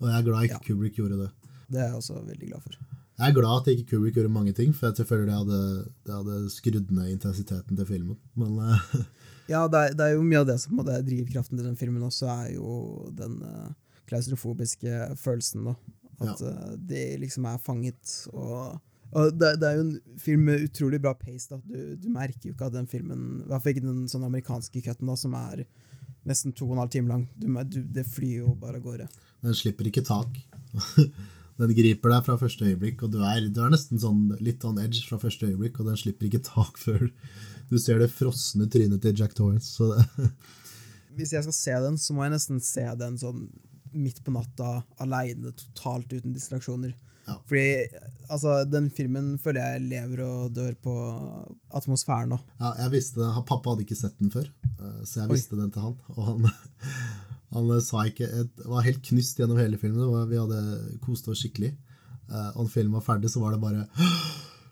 og 0.00 0.08
jeg 0.08 0.16
er 0.18 0.26
glad 0.26 0.48
ikke 0.48 0.58
Ja. 0.58 0.64
Kubrick 0.66 0.96
gjorde 0.96 1.20
det. 1.20 1.30
Det 1.70 1.78
er 1.80 1.86
jeg 1.90 2.00
også 2.00 2.18
veldig 2.26 2.48
glad 2.48 2.64
for. 2.64 2.78
Jeg 3.20 3.28
er 3.28 3.36
glad 3.36 3.60
at 3.60 3.66
ikke 3.68 3.90
Kubrick 3.90 4.14
gjorde 4.16 4.32
mange 4.32 4.52
ting, 4.56 4.72
for 4.74 4.88
jeg 4.96 5.06
føler 5.06 5.26
det 5.28 5.36
hadde, 5.36 5.60
det 6.06 6.14
hadde 6.14 6.50
skrudd 6.50 6.90
ned 6.96 7.10
intensiteten 7.12 7.76
til 7.76 7.86
filmen. 7.86 8.16
Men 8.34 8.56
uh, 8.58 8.94
Ja, 9.52 9.66
det 9.68 9.80
er, 9.80 9.94
det 9.98 10.06
er 10.06 10.14
jo 10.14 10.24
mye 10.24 10.40
av 10.40 10.48
det 10.48 10.56
som 10.62 10.80
er 10.80 11.02
drivkraften 11.04 11.58
til 11.58 11.66
den 11.66 11.76
filmen 11.76 12.06
også, 12.06 12.30
er 12.32 12.54
jo 12.54 13.10
den 13.18 13.42
uh, 13.44 13.72
klaustrofobiske 14.08 15.10
følelsen, 15.20 15.68
da. 15.68 15.74
At 16.20 16.40
eh, 16.44 16.72
de 16.76 17.02
liksom 17.22 17.46
er 17.48 17.60
fanget. 17.64 18.14
Og, 18.32 18.76
og 19.16 19.30
det, 19.40 19.54
det 19.60 19.68
er 19.68 19.78
jo 19.78 19.84
en 19.86 20.18
film 20.20 20.42
med 20.50 20.66
utrolig 20.66 21.00
bra 21.00 21.14
pace. 21.16 21.48
da. 21.48 21.60
Du, 21.64 21.94
du 21.96 22.08
merker 22.12 22.50
jo 22.50 22.54
ikke 22.54 22.68
at 22.68 22.76
den 22.76 22.88
filmen 22.90 23.22
I 23.40 23.48
hvert 23.48 23.64
fall 23.64 23.72
ikke 23.74 23.86
den 23.86 24.02
sånn 24.10 24.26
amerikanske 24.28 24.82
cutten, 24.84 25.08
da, 25.08 25.16
som 25.16 25.36
er 25.38 25.64
nesten 26.28 26.52
to 26.52 26.68
og 26.68 26.76
en 26.76 26.82
halv 26.84 26.92
time 26.92 27.08
lang. 27.08 27.24
Du, 27.40 27.48
du, 27.64 27.80
det 27.88 28.04
flyr 28.08 28.42
jo 28.42 28.54
bare 28.60 28.80
av 28.80 28.84
gårde. 28.84 29.08
Den 29.44 29.56
slipper 29.56 29.88
ikke 29.90 30.06
tak. 30.06 30.40
Den 31.60 31.74
griper 31.76 32.14
deg 32.14 32.24
fra 32.24 32.38
første 32.40 32.64
øyeblikk, 32.70 33.02
og 33.04 33.12
du 33.12 33.18
er, 33.20 33.42
du 33.52 33.58
er 33.60 33.72
nesten 33.72 34.00
sånn 34.00 34.30
litt 34.40 34.62
on 34.64 34.78
edge 34.80 35.02
fra 35.04 35.18
første 35.20 35.50
øyeblikk, 35.50 35.76
og 35.80 35.90
den 35.90 35.98
slipper 36.00 36.30
ikke 36.30 36.40
tak 36.46 36.80
før 36.84 37.02
du 37.70 37.76
ser 37.78 38.00
det 38.02 38.08
frosne 38.14 38.64
trynet 38.70 39.02
til 39.04 39.18
Jack 39.18 39.36
Torrance. 39.36 39.90
Hvis 41.18 41.34
jeg 41.34 41.44
skal 41.44 41.56
se 41.58 41.76
den, 41.84 41.98
så 42.00 42.16
må 42.16 42.24
jeg 42.24 42.34
nesten 42.34 42.62
se 42.64 42.86
den 42.98 43.18
sånn 43.20 43.44
midt 43.90 44.22
på 44.24 44.32
natta, 44.32 44.80
aleine, 45.02 45.52
totalt 45.58 46.12
uten 46.14 46.32
distraksjoner. 46.32 46.94
Ja. 47.26 47.36
Fordi 47.46 47.66
altså, 48.30 48.60
den 48.66 48.88
filmen 48.94 49.34
føler 49.42 49.74
jeg 49.74 49.88
lever 49.90 50.22
og 50.24 50.54
dør 50.54 50.76
på 50.82 50.94
atmosfæren. 51.76 52.32
nå. 52.32 52.38
ja, 52.62 52.72
jeg 52.84 52.94
visste 52.94 53.20
det. 53.20 53.30
Pappa 53.50 53.74
hadde 53.74 53.84
ikke 53.84 53.98
sett 53.98 54.16
den 54.22 54.32
før, 54.32 54.48
eh, 54.78 55.02
så 55.04 55.24
jeg 55.24 55.28
Oi. 55.28 55.34
visste 55.36 55.58
den 55.58 55.74
til 55.74 55.84
han. 55.84 55.98
Og 56.16 56.22
han, 56.30 56.48
han 57.50 57.70
sa 57.82 58.04
ikke 58.06 58.28
et, 58.42 58.64
var 58.70 58.84
helt 58.86 59.02
knust 59.08 59.40
gjennom 59.40 59.58
hele 59.58 59.78
filmen. 59.80 60.06
Var, 60.12 60.26
vi 60.30 60.38
hadde 60.38 60.98
kost 61.02 61.26
oss 61.28 61.40
skikkelig. 61.42 61.72
Eh, 62.30 62.50
Og 62.54 62.64
når 62.66 62.70
filmen 62.76 62.98
var 63.00 63.06
ferdig, 63.08 63.30
så 63.32 63.42
var 63.42 63.56
det 63.56 63.62
bare 63.64 63.86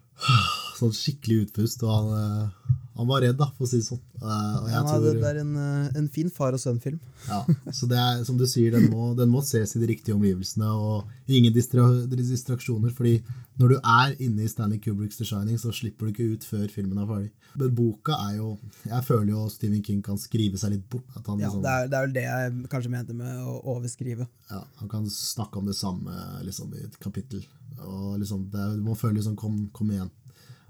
sånn 0.79 0.95
skikkelig 0.95 1.49
utpust. 1.49 1.83
Og 1.83 1.91
han, 1.91 2.13
eh, 2.15 2.77
han 2.99 3.07
var 3.07 3.23
redd, 3.23 3.37
da, 3.39 3.47
for 3.57 3.65
å 3.65 3.71
si 3.71 3.79
det 3.79 3.87
sånn. 3.87 4.01
Uh, 4.19 4.27
Og 4.27 4.69
jeg 4.69 4.75
Ja, 4.75 4.83
tror, 4.89 5.05
det, 5.07 5.25
er 5.29 5.37
en, 5.45 5.53
eh, 5.63 5.99
en 6.01 6.09
fin 6.11 6.29
far 6.35 6.57
og 6.57 6.61
sønn-film. 6.63 6.99
Ja, 7.29 7.45
så 7.73 7.87
det 7.91 7.99
er, 8.03 8.25
som 8.27 8.37
du 8.41 8.45
sier, 8.51 8.75
den 8.75 8.89
må, 8.91 9.13
den 9.19 9.31
må 9.31 9.41
ses 9.47 9.77
i 9.79 9.83
de 9.83 9.87
riktige 9.93 10.17
omgivelsene, 10.19 10.67
og 10.75 11.07
ingen 11.31 11.55
distra, 11.55 11.85
distraksjoner, 12.11 12.91
fordi 12.97 13.21
når 13.59 13.73
du 13.73 13.77
er 13.81 14.13
inne 14.23 14.45
i 14.45 14.51
Stanley 14.51 14.79
Kubricks 14.83 15.17
The 15.19 15.27
Shining, 15.27 15.57
så 15.59 15.71
slipper 15.75 16.07
du 16.07 16.13
ikke 16.13 16.27
ut 16.37 16.45
før 16.47 16.67
filmen 16.71 16.99
er 17.03 17.09
ferdig. 17.11 17.31
Men 17.59 17.73
boka 17.75 18.15
er 18.29 18.37
jo 18.37 18.49
Jeg 18.85 19.03
føler 19.07 19.31
jo 19.33 19.47
Stephen 19.51 19.83
King 19.83 20.03
kan 20.05 20.19
skrive 20.21 20.59
seg 20.61 20.75
litt 20.77 20.85
bort. 20.93 21.07
At 21.17 21.27
han, 21.27 21.41
Ja, 21.41 21.49
liksom, 21.49 21.63
det, 21.65 21.71
er, 21.73 21.89
det 21.91 21.97
er 21.99 22.05
vel 22.07 22.15
det 22.15 22.25
jeg 22.27 22.69
kanskje 22.75 22.93
mente 22.93 23.17
med 23.19 23.41
å 23.43 23.57
overskrive. 23.75 24.29
ja, 24.51 24.61
han 24.83 24.89
kan 24.93 25.09
snakke 25.11 25.59
om 25.59 25.67
det 25.67 25.75
samme 25.79 26.13
liksom, 26.47 26.71
i 26.79 26.85
et 26.87 26.99
kapittel. 27.03 27.43
Og 27.83 28.19
liksom, 28.23 28.47
det, 28.53 28.69
Du 28.79 28.83
må 28.87 28.95
føle 28.99 29.19
liksom 29.19 29.35
Kom, 29.39 29.69
kom 29.75 29.91
igjen. 29.91 30.11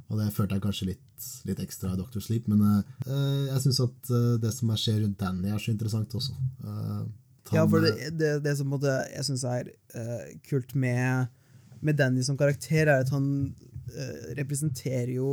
Og 0.09 0.16
det 0.16 0.31
følte 0.33 0.57
jeg 0.57 0.64
kanskje 0.64 0.88
litt, 0.88 1.31
litt 1.49 1.59
ekstra 1.61 1.92
i 1.92 2.01
Dr. 2.01 2.21
Sleep. 2.25 2.49
Men 2.49 2.62
uh, 2.64 3.47
jeg 3.51 3.64
syns 3.66 3.81
at 3.85 4.12
eh, 4.14 4.37
det 4.40 4.53
som 4.57 4.71
er 4.73 4.81
skjer 4.81 5.03
rundt 5.03 5.21
Danny, 5.21 5.51
er 5.53 5.61
så 5.61 5.73
interessant 5.75 6.14
også. 6.18 6.37
Uh, 6.64 7.09
Ja, 7.49 7.62
for 7.64 7.81
det, 7.81 8.11
det, 8.21 8.42
det 8.44 8.53
som 8.59 8.68
måtte, 8.68 8.92
jeg 9.09 9.25
syns 9.25 9.42
er 9.49 9.71
uh, 9.97 10.25
kult 10.44 10.75
med, 10.77 11.31
med 11.81 11.97
Danny 11.97 12.25
som 12.25 12.37
karakter, 12.40 12.85
er 12.88 13.05
at 13.05 13.12
han 13.14 13.55
representerer 14.37 15.14
jo 15.14 15.29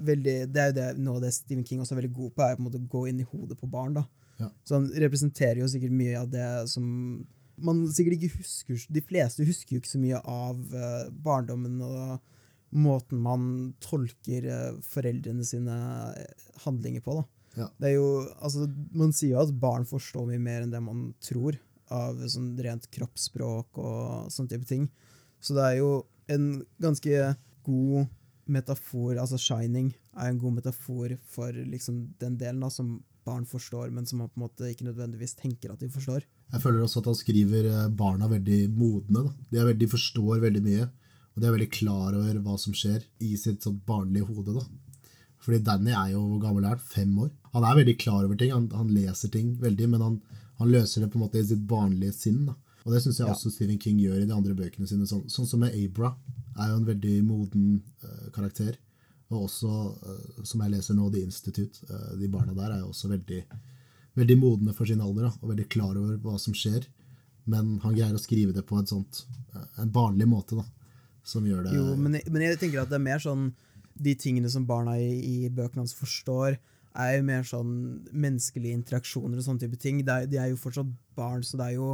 veldig 0.00 0.34
Det 0.48 0.60
er 0.62 0.70
jo 0.70 0.74
det, 0.78 0.84
noe 1.04 1.18
av 1.18 1.26
det 1.26 1.32
Stephen 1.36 1.66
King 1.68 1.82
også 1.82 1.92
er 1.92 1.98
veldig 1.98 2.14
god 2.16 2.30
på, 2.32 2.40
er 2.40 2.54
på 2.56 2.62
en 2.62 2.66
måte 2.70 2.80
å 2.80 2.86
gå 2.94 3.02
inn 3.10 3.18
i 3.20 3.26
hodet 3.34 3.58
på 3.60 3.68
barn. 3.68 3.98
da. 3.98 4.06
Ja. 4.40 4.48
Så 4.64 4.78
han 4.78 4.86
representerer 5.04 5.60
jo 5.60 5.68
sikkert 5.68 5.92
mye 5.92 6.22
av 6.22 6.30
det 6.32 6.46
som 6.72 6.86
man 7.60 7.82
sikkert 7.92 8.16
ikke 8.16 8.38
husker 8.38 8.80
De 8.96 9.02
fleste 9.04 9.44
husker 9.44 9.76
jo 9.76 9.82
ikke 9.82 9.92
så 9.92 10.00
mye 10.00 10.22
av 10.24 10.56
barndommen 11.20 11.76
og 11.84 12.16
måten 12.74 13.20
man 13.24 13.48
tolker 13.84 14.46
eh, 14.52 14.78
foreldrene 14.84 15.46
sine 15.46 15.76
eh, 16.12 16.46
handlinger 16.64 17.04
på. 17.04 17.16
Ja. 17.56 17.70
Det 17.80 17.90
er 17.90 17.96
jo, 17.96 18.10
altså, 18.44 18.68
man 18.94 19.14
sier 19.16 19.36
jo 19.36 19.42
at 19.42 19.56
barn 19.60 19.88
forstår 19.88 20.28
mye 20.28 20.42
mer 20.42 20.64
enn 20.64 20.74
det 20.74 20.82
man 20.84 21.08
tror, 21.24 21.58
av 21.88 22.20
sånn 22.28 22.52
rent 22.60 22.84
kroppsspråk 22.92 23.78
og 23.80 24.28
sånne 24.32 24.52
type 24.52 24.68
ting. 24.68 24.88
Så 25.40 25.56
det 25.56 25.64
er 25.64 25.78
jo 25.78 25.92
en 26.28 26.58
ganske 26.82 27.32
god 27.64 28.10
metafor, 28.48 29.16
altså 29.20 29.36
'Shining' 29.36 29.94
er 30.16 30.30
en 30.30 30.40
god 30.40 30.58
metafor 30.60 31.14
for 31.24 31.52
liksom 31.52 32.14
den 32.20 32.36
delen 32.40 32.60
da, 32.60 32.70
som 32.72 32.98
barn 33.24 33.44
forstår, 33.48 33.90
men 33.92 34.06
som 34.06 34.22
man 34.22 34.30
på 34.32 34.40
en 34.40 34.46
måte 34.46 34.70
ikke 34.72 34.88
nødvendigvis 34.88 35.36
tenker 35.36 35.72
at 35.72 35.80
de 35.80 35.90
forstår. 35.92 36.24
Jeg 36.52 36.62
føler 36.62 36.84
også 36.84 37.02
at 37.02 37.10
han 37.10 37.18
skriver 37.18 37.68
eh, 37.68 37.88
barna 37.92 38.28
veldig 38.30 38.60
modne. 38.72 39.26
Da. 39.26 39.32
De, 39.50 39.58
er 39.58 39.68
veldig, 39.68 39.82
de 39.82 39.92
forstår 39.92 40.40
veldig 40.46 40.62
mye, 40.64 40.88
og 41.38 41.42
de 41.42 41.46
er 41.46 41.54
veldig 41.54 41.70
klar 41.70 42.16
over 42.18 42.38
hva 42.42 42.56
som 42.58 42.74
skjer 42.74 43.04
i 43.22 43.36
sitt 43.38 43.62
sånn 43.62 43.76
barnlige 43.86 44.26
hode. 44.26 44.56
da. 44.56 44.64
Fordi 45.44 45.60
Danny 45.62 45.92
er 45.94 46.16
jo 46.16 46.24
hvor 46.24 46.40
gammel 46.42 46.64
er 46.66 46.74
han? 46.74 46.80
Fem 46.82 47.12
år. 47.22 47.28
Han 47.52 47.64
er 47.64 47.76
veldig 47.78 47.94
klar 48.02 48.24
over 48.24 48.38
ting, 48.40 48.50
han, 48.50 48.66
han 48.74 48.88
leser 48.90 49.30
ting 49.30 49.52
veldig, 49.62 49.86
men 49.92 50.02
han, 50.02 50.16
han, 50.58 50.72
løser 50.72 51.04
det 51.04 51.12
på 51.12 51.20
en 51.20 51.22
måte 51.28 51.38
i 51.38 51.46
sitt 51.46 51.62
barnlige 51.70 52.16
sinn. 52.16 52.40
da. 52.48 52.56
Og 52.82 52.90
det 52.90 53.04
syns 53.04 53.20
jeg 53.20 53.28
Ja. 53.28 53.36
også 53.36 53.52
Stephen 53.54 53.78
King 53.78 54.00
gjør 54.02 54.18
i 54.18 54.26
de 54.26 54.34
andre 54.34 54.56
bøkene 54.58 54.90
sine. 54.90 55.06
Sånn, 55.06 55.28
sånn 55.30 55.46
som 55.46 55.62
med 55.62 55.76
Abra 55.78 56.10
er 56.58 56.72
jo 56.72 56.80
en 56.80 56.88
veldig 56.88 57.14
moden 57.28 57.68
uh, 58.02 58.30
karakter. 58.34 58.74
Og 59.30 59.44
også, 59.46 59.70
uh, 59.94 60.42
som 60.42 60.64
jeg 60.64 60.74
leser 60.74 60.98
nå, 60.98 61.06
The 61.12 61.22
Institute. 61.22 61.86
Uh, 61.86 62.16
de 62.18 62.32
barna 62.32 62.56
der 62.56 62.72
er 62.74 62.80
jo 62.82 62.90
også 62.90 63.12
veldig, 63.12 63.44
veldig 64.18 64.38
modne 64.42 64.74
for 64.74 64.90
sin 64.90 65.04
alder 65.06 65.28
da, 65.28 65.32
og 65.38 65.52
veldig 65.54 65.68
klar 65.70 65.94
over 65.94 66.18
hva 66.18 66.34
som 66.42 66.56
skjer. 66.56 66.90
Men 67.46 67.78
han 67.84 67.94
greier 67.94 68.18
å 68.18 68.20
skrive 68.26 68.56
det 68.56 68.66
på 68.66 68.80
et 68.82 68.90
sånt, 68.90 69.22
en 69.78 69.94
barnlig 69.94 70.26
måte, 70.26 70.58
da. 70.58 70.66
Som 71.28 71.44
gjør 71.44 71.66
det 71.66 71.74
Jo, 71.76 71.84
men, 72.00 72.14
jeg- 72.16 72.30
men 72.32 72.42
jeg 72.46 72.58
tenker 72.62 72.80
at 72.86 72.88
det 72.92 72.96
er 72.96 73.04
mer 73.04 73.20
sånn 73.20 73.50
De 73.98 74.14
tingene 74.14 74.48
som 74.50 74.64
barna 74.68 74.94
i, 74.96 75.10
i 75.44 75.48
bøkene 75.50 75.82
hans 75.82 75.92
forstår, 75.98 76.56
er 76.98 77.16
jo 77.16 77.22
mer 77.26 77.42
sånn 77.46 77.72
menneskelige 78.14 78.76
interaksjoner 78.78 79.40
og 79.40 79.44
sånne 79.44 79.60
type 79.64 79.78
ting. 79.82 80.00
Er, 80.06 80.26
de 80.30 80.38
er 80.38 80.52
jo 80.52 80.56
fortsatt 80.60 80.92
barn, 81.18 81.42
så 81.42 81.58
det 81.58 81.66
er 81.66 81.74
jo 81.76 81.88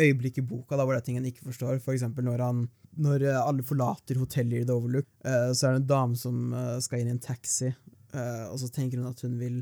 øyeblikk 0.00 0.38
i 0.38 0.44
boka 0.44 0.76
da, 0.76 0.84
hvor 0.84 0.94
det 0.94 1.00
er 1.00 1.06
ting 1.08 1.16
han 1.18 1.26
ikke 1.30 1.46
forstår. 1.48 1.80
For 1.80 1.92
eksempel 1.96 2.24
når, 2.28 2.44
han, 2.44 2.60
når 3.00 3.24
eh, 3.30 3.40
alle 3.40 3.64
forlater 3.64 4.20
hotellet 4.20 4.62
i 4.62 4.68
The 4.68 4.76
Overlook, 4.76 5.08
eh, 5.24 5.48
så 5.56 5.66
er 5.70 5.74
det 5.78 5.80
en 5.82 5.88
dame 5.94 6.20
som 6.20 6.52
eh, 6.52 6.76
skal 6.84 7.00
inn 7.02 7.10
i 7.10 7.16
en 7.16 7.24
taxi, 7.24 7.72
og 8.12 8.56
så 8.60 8.68
tenker 8.74 8.98
hun 9.00 9.08
at 9.08 9.20
hun 9.24 9.36
vil 9.40 9.60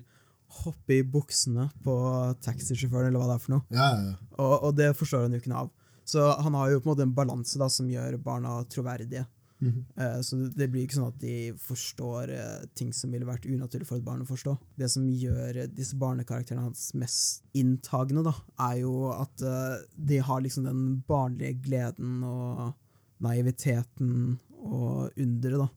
hoppe 0.64 0.94
i 0.98 1.02
buksene 1.04 1.66
på 1.84 1.94
taxisjåføren, 2.42 3.10
eller 3.10 3.20
hva 3.20 3.26
det 3.30 3.34
er 3.38 3.42
for 3.44 3.54
noe. 3.54 3.64
Ja, 3.74 3.88
ja, 3.94 4.04
ja. 4.10 4.14
Og, 4.40 4.54
og 4.70 4.76
det 4.78 4.90
forstår 4.96 5.26
hun 5.26 5.34
jo 5.36 5.40
ikke 5.42 5.50
noe 5.52 5.66
av. 5.66 5.70
Så 6.08 6.22
han 6.40 6.54
har 6.56 6.70
jo 6.72 6.80
på 6.80 6.88
en 6.88 6.94
måte 6.94 7.04
en 7.04 7.16
balanse 7.16 7.58
da, 7.60 7.68
som 7.68 7.88
gjør 7.92 8.16
barna 8.24 8.62
troverdige. 8.72 9.26
Mhm. 9.60 9.80
Eh, 9.98 10.20
så 10.22 10.36
det- 10.54 10.68
blir 10.70 10.86
ikke 10.86 10.94
sånn 11.00 11.08
at 11.08 11.18
de 11.18 11.52
forstår 11.58 12.30
eh, 12.30 12.66
ting 12.78 12.92
som 12.92 13.10
ville 13.10 13.26
vært 13.26 13.44
unaturlig 13.44 13.86
for 13.88 13.96
et 13.98 14.04
barn 14.04 14.22
å 14.22 14.26
forstå. 14.28 14.56
Det 14.78 14.88
som 14.88 15.08
gjør 15.10 15.56
eh, 15.64 15.66
disse 15.66 15.98
barnekarakterene 15.98 16.62
hans 16.62 16.92
mest 16.94 17.42
inntagende, 17.54 18.22
da, 18.24 18.34
er 18.70 18.80
jo 18.84 19.10
at 19.12 19.42
eh, 19.42 19.82
de 19.98 20.18
har 20.18 20.40
liksom 20.40 20.64
den 20.64 21.02
barnlige 21.08 21.60
gleden 21.60 22.22
og 22.24 22.74
naiviteten 23.20 24.38
og 24.62 25.10
underet, 25.18 25.58
da, 25.58 25.68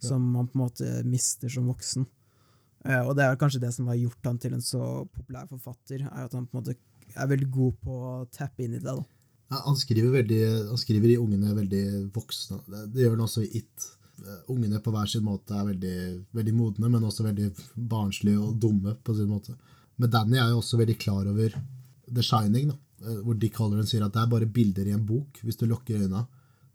som 0.00 0.22
man 0.32 0.46
på 0.48 0.56
en 0.58 0.62
måte 0.68 1.04
mister 1.04 1.48
som 1.48 1.66
voksen. 1.66 2.06
Eh, 2.84 3.00
og 3.06 3.16
det 3.16 3.24
er 3.24 3.36
kanskje 3.36 3.60
det 3.60 3.72
som 3.74 3.86
har 3.90 3.96
gjort 3.96 4.24
han 4.24 4.38
til 4.38 4.54
en 4.54 4.60
så 4.64 5.06
populær 5.12 5.48
forfatter, 5.48 6.00
er 6.06 6.24
at 6.24 6.32
han 6.36 6.46
på 6.46 6.56
en 6.56 6.62
måte 6.62 6.76
er 7.16 7.26
veldig 7.26 7.50
god 7.50 7.74
på 7.84 7.90
å 7.90 8.12
tappe 8.30 8.64
inn 8.64 8.74
i 8.74 8.78
det. 8.78 8.84
da. 8.84 9.02
Han, 9.50 9.76
skriver 9.76 10.12
veldig, 10.14 10.42
han 10.68 10.78
skriver 10.78 11.10
i 11.10 11.18
ungene 11.18 11.56
veldig 11.56 11.84
voksne. 12.14 12.60
Det, 12.70 13.00
gjør 13.02 13.16
han 13.16 13.24
også 13.24 13.42
i 13.42 13.50
It. 13.58 13.88
Eh, 14.22 14.42
Ungene 14.52 14.78
på 14.84 14.92
hver 14.94 15.10
sin 15.10 15.24
måte 15.26 15.56
er 15.58 15.66
veldig, 15.72 15.96
veldig 16.38 16.54
modne, 16.54 16.90
men 16.92 17.06
også 17.08 17.26
veldig 17.26 17.48
barnslige 17.90 18.38
og 18.38 18.60
dumme 18.62 18.94
på 19.02 19.16
sin 19.18 19.30
måte. 19.30 19.56
Men 19.98 20.12
Danny 20.12 20.38
er 20.38 20.52
jo 20.52 20.60
også 20.60 20.78
veldig 20.80 20.96
klar 21.02 21.26
over 21.32 21.56
The 22.06 22.24
Shining, 22.24 22.70
da, 22.70 22.78
eh, 23.06 23.22
hvor 23.24 23.38
Dick 23.42 23.58
Halloran 23.58 23.90
sier 23.90 24.06
at 24.06 24.14
det 24.14 24.22
er 24.22 24.30
bare 24.36 24.50
bilder 24.58 24.86
i 24.86 24.94
en 24.94 25.06
bok. 25.08 25.42
Hvis 25.42 25.58
du 25.58 25.66
lukker 25.66 25.98
øynene, 25.98 26.26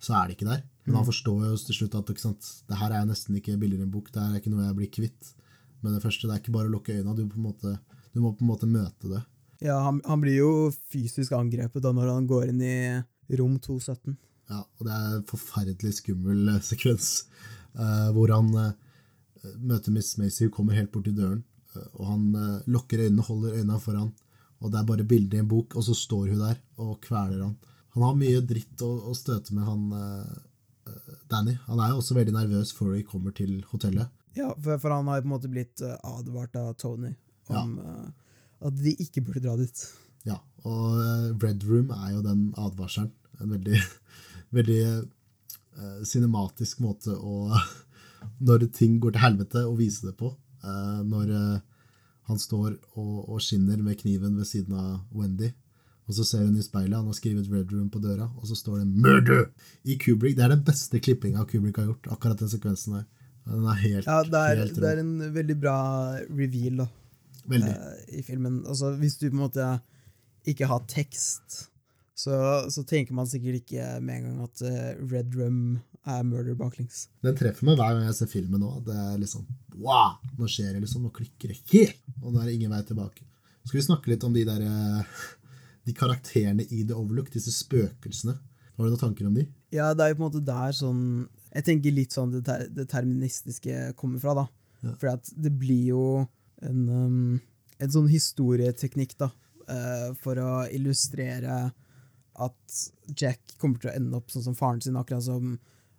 så 0.01 0.17
er 0.19 0.27
det 0.27 0.35
ikke 0.35 0.49
der. 0.51 0.65
Men 0.85 0.99
han 0.99 1.07
forstår 1.07 1.47
jo 1.47 1.55
til 1.57 1.79
slutt 1.79 1.95
at 1.97 2.11
sant, 2.21 2.51
det 2.69 2.77
her 2.77 2.93
er 2.93 3.07
nesten 3.07 3.39
ikke 3.39 3.55
bilder 3.61 3.79
i 3.79 3.87
en 3.87 3.93
bok, 3.93 4.11
det 4.13 4.21
er 4.21 4.35
ikke 4.37 4.51
noe 4.53 4.67
jeg 4.67 4.77
blir 4.77 4.91
kvitt. 4.99 5.31
Men 5.81 5.95
det 5.95 6.03
første, 6.03 6.27
det 6.27 6.35
er 6.35 6.43
ikke 6.43 6.53
bare 6.53 6.69
å 6.69 6.75
lukke 6.75 6.93
øynene, 6.93 7.15
du, 7.17 7.39
måte, 7.41 7.77
du 8.13 8.19
må 8.21 8.35
på 8.35 8.45
en 8.45 8.51
måte 8.51 8.69
møte 8.69 9.09
det. 9.09 9.23
Ja, 9.65 9.79
han, 9.81 10.01
han 10.05 10.21
blir 10.21 10.37
jo 10.37 10.51
fysisk 10.93 11.33
angrepet 11.33 11.81
da 11.81 11.91
når 11.95 12.11
han 12.11 12.27
går 12.29 12.51
inn 12.51 12.61
i 12.61 12.77
rom 13.39 13.57
217. 13.57 14.13
Ja, 14.51 14.61
og 14.61 14.85
det 14.85 14.93
er 14.93 15.13
en 15.17 15.25
forferdelig 15.25 15.95
skummel 16.01 16.51
eh, 16.53 16.61
sekvens, 16.61 17.25
uh, 17.79 18.11
hvor 18.13 18.29
han 18.29 18.51
uh, 18.53 18.75
møter 19.57 19.95
Miss 19.95 20.19
Macy, 20.21 20.45
hun 20.45 20.53
kommer 20.53 20.77
helt 20.77 20.91
bort 20.93 21.07
til 21.09 21.17
døren, 21.17 21.41
uh, 21.73 21.87
og 21.97 22.11
han 22.11 22.27
lukker 22.69 23.07
øynene, 23.07 23.25
holder 23.25 23.57
øynene 23.57 23.81
foran, 23.81 24.11
og 24.61 24.69
det 24.71 24.79
er 24.81 24.89
bare 24.91 25.07
bilder 25.09 25.39
i 25.39 25.41
en 25.41 25.49
bok, 25.49 25.73
og 25.73 25.87
så 25.87 25.97
står 25.97 26.29
hun 26.35 26.43
der 26.45 26.61
og 26.81 26.99
kveler 27.01 27.41
han. 27.41 27.57
Han 27.97 28.05
har 28.05 28.19
mye 28.19 28.45
dritt 28.45 28.85
å, 28.85 28.91
å 29.09 29.15
støte 29.17 29.55
med, 29.55 29.65
han 29.65 29.89
Danny. 31.31 31.55
Han 31.65 31.79
er 31.81 31.93
jo 31.93 32.01
også 32.01 32.17
veldig 32.17 32.33
nervøs 32.35 32.73
før 32.75 32.91
de 32.93 33.05
kommer 33.07 33.33
til 33.33 33.57
hotellet. 33.71 34.11
Ja, 34.37 34.49
for, 34.53 34.77
for 34.83 34.93
han 34.93 35.07
har 35.09 35.17
jo 35.17 35.23
på 35.23 35.29
en 35.29 35.33
måte 35.33 35.51
blitt 35.51 35.81
advart 35.81 36.57
av 36.59 36.73
Tony 36.81 37.13
om 37.47 37.79
eh, 37.79 38.07
at 38.65 38.77
de 38.81 38.95
ikke 39.03 39.23
burde 39.25 39.43
dra 39.45 39.55
dit. 39.59 39.83
Ja, 40.25 40.39
og 40.65 41.01
eh, 41.01 41.27
Red 41.43 41.65
Room 41.69 41.91
er 41.93 42.15
jo 42.15 42.23
den 42.25 42.47
advarselen. 42.57 43.11
En 43.41 43.51
veldig, 43.51 43.81
veldig 44.57 44.81
eh, 44.85 45.99
cinematisk 46.07 46.83
måte 46.85 47.15
å 47.15 47.51
Når 48.47 48.63
ting 48.73 48.95
går 48.97 49.13
til 49.13 49.21
helvete, 49.21 49.61
å 49.69 49.75
vise 49.77 50.07
det 50.07 50.15
på. 50.17 50.31
Eh, 50.65 51.01
når 51.05 51.29
han 52.25 52.39
står 52.41 52.71
og, 52.97 53.19
og 53.29 53.43
skinner 53.43 53.77
med 53.85 53.99
kniven 53.99 54.33
ved 54.39 54.49
siden 54.49 54.73
av 54.73 55.03
Wendy. 55.13 55.51
Og 56.05 56.17
så 56.17 56.25
ser 56.25 56.45
hun 56.45 56.57
i 56.57 56.63
speilet, 56.65 56.97
han 56.97 57.09
har 57.09 57.17
skrevet 57.17 57.49
Red 57.49 57.71
Room 57.73 57.89
på 57.93 58.01
døra, 58.01 58.27
og 58.37 58.45
så 58.49 58.57
står 58.57 58.81
det 58.81 58.87
'Murder!' 58.87 59.47
i 59.85 59.97
Kubrick. 59.97 60.35
Det 60.37 60.43
er 60.45 60.53
den 60.53 60.65
beste 60.65 60.99
klippinga 61.01 61.45
Kubrick 61.49 61.77
har 61.77 61.85
gjort, 61.89 62.09
akkurat 62.13 62.39
den 62.39 62.49
sekvensen 62.49 62.97
der. 62.97 63.05
Den 63.45 63.65
er 63.65 63.77
helt, 63.77 64.05
Ja, 64.05 64.21
det 64.23 64.41
er, 64.41 64.55
helt 64.61 64.75
det 64.81 64.89
er 64.89 64.99
en 65.01 65.33
veldig 65.33 65.55
bra 65.61 65.77
reveal 66.29 66.77
da, 66.81 66.87
Veldig. 67.51 67.71
eh, 67.71 68.19
i 68.19 68.23
filmen. 68.25 68.61
Altså, 68.65 68.93
hvis 68.99 69.17
du 69.21 69.27
på 69.29 69.35
en 69.35 69.43
måte 69.45 69.69
ikke 70.49 70.67
har 70.69 70.83
tekst, 70.89 71.65
så, 72.15 72.35
så 72.71 72.83
tenker 72.87 73.15
man 73.17 73.27
sikkert 73.27 73.59
ikke 73.63 73.99
med 74.01 74.21
en 74.21 74.27
gang 74.29 74.43
at 74.45 74.61
eh, 74.63 74.91
Red 75.11 75.35
Rum 75.35 75.61
er 76.05 76.21
murder 76.23 76.55
baklengs. 76.55 77.07
Den 77.25 77.35
treffer 77.37 77.65
meg 77.67 77.79
hver 77.79 77.95
gang 77.97 78.05
jeg 78.07 78.17
ser 78.19 78.29
filmen 78.31 78.61
nå. 78.61 78.71
Det 78.85 78.95
er 78.95 79.15
liksom 79.21 79.45
Wow! 79.75 80.19
Nå 80.37 80.47
skjer 80.47 80.75
det, 80.75 80.83
liksom. 80.85 81.03
Nå 81.03 81.11
klikker 81.15 81.51
det 81.51 81.57
helt! 81.73 82.03
Og 82.21 82.29
nå 82.31 82.39
er 82.39 82.47
det 82.51 82.53
ingen 82.59 82.71
vei 82.71 82.81
tilbake. 82.87 83.25
Skal 83.65 83.79
vi 83.79 83.85
snakke 83.87 84.11
litt 84.13 84.23
om 84.23 84.33
de 84.35 84.43
der 84.47 84.61
eh, 84.63 85.23
De 85.85 85.93
karakterene 85.97 86.63
i 86.69 86.83
The 86.85 86.95
Overlook, 86.95 87.31
disse 87.33 87.51
spøkelsene. 87.53 88.37
Har 88.75 88.85
du 88.85 88.91
noen 88.93 89.01
tanker 89.01 89.27
om 89.27 89.35
de? 89.35 89.47
Ja, 89.73 89.89
det 89.95 90.05
er 90.05 90.13
jo 90.13 90.19
på 90.19 90.23
en 90.23 90.29
måte 90.29 90.45
der 90.45 90.73
sånn 90.75 91.01
Jeg 91.55 91.63
tenker 91.67 91.93
litt 91.95 92.15
sånn 92.15 92.31
det, 92.33 92.41
ter 92.47 92.65
det 92.75 92.85
terministiske 92.91 93.91
kommer 93.99 94.21
fra, 94.23 94.33
da. 94.39 94.45
Ja. 94.85 94.95
For 95.01 95.19
det 95.41 95.51
blir 95.57 95.91
jo 95.93 96.01
en, 96.61 96.89
um, 96.89 97.39
en 97.79 97.91
sånn 97.91 98.07
historieteknikk, 98.11 99.17
da, 99.19 99.31
uh, 99.69 100.11
for 100.21 100.39
å 100.39 100.51
illustrere 100.71 101.71
at 102.35 102.81
Jack 103.15 103.55
kommer 103.61 103.79
til 103.79 103.91
å 103.91 103.95
ende 103.95 104.19
opp 104.19 104.31
sånn 104.33 104.43
som 104.49 104.57
faren 104.57 104.81
sin, 104.83 104.97
akkurat 104.99 105.23
som 105.27 105.55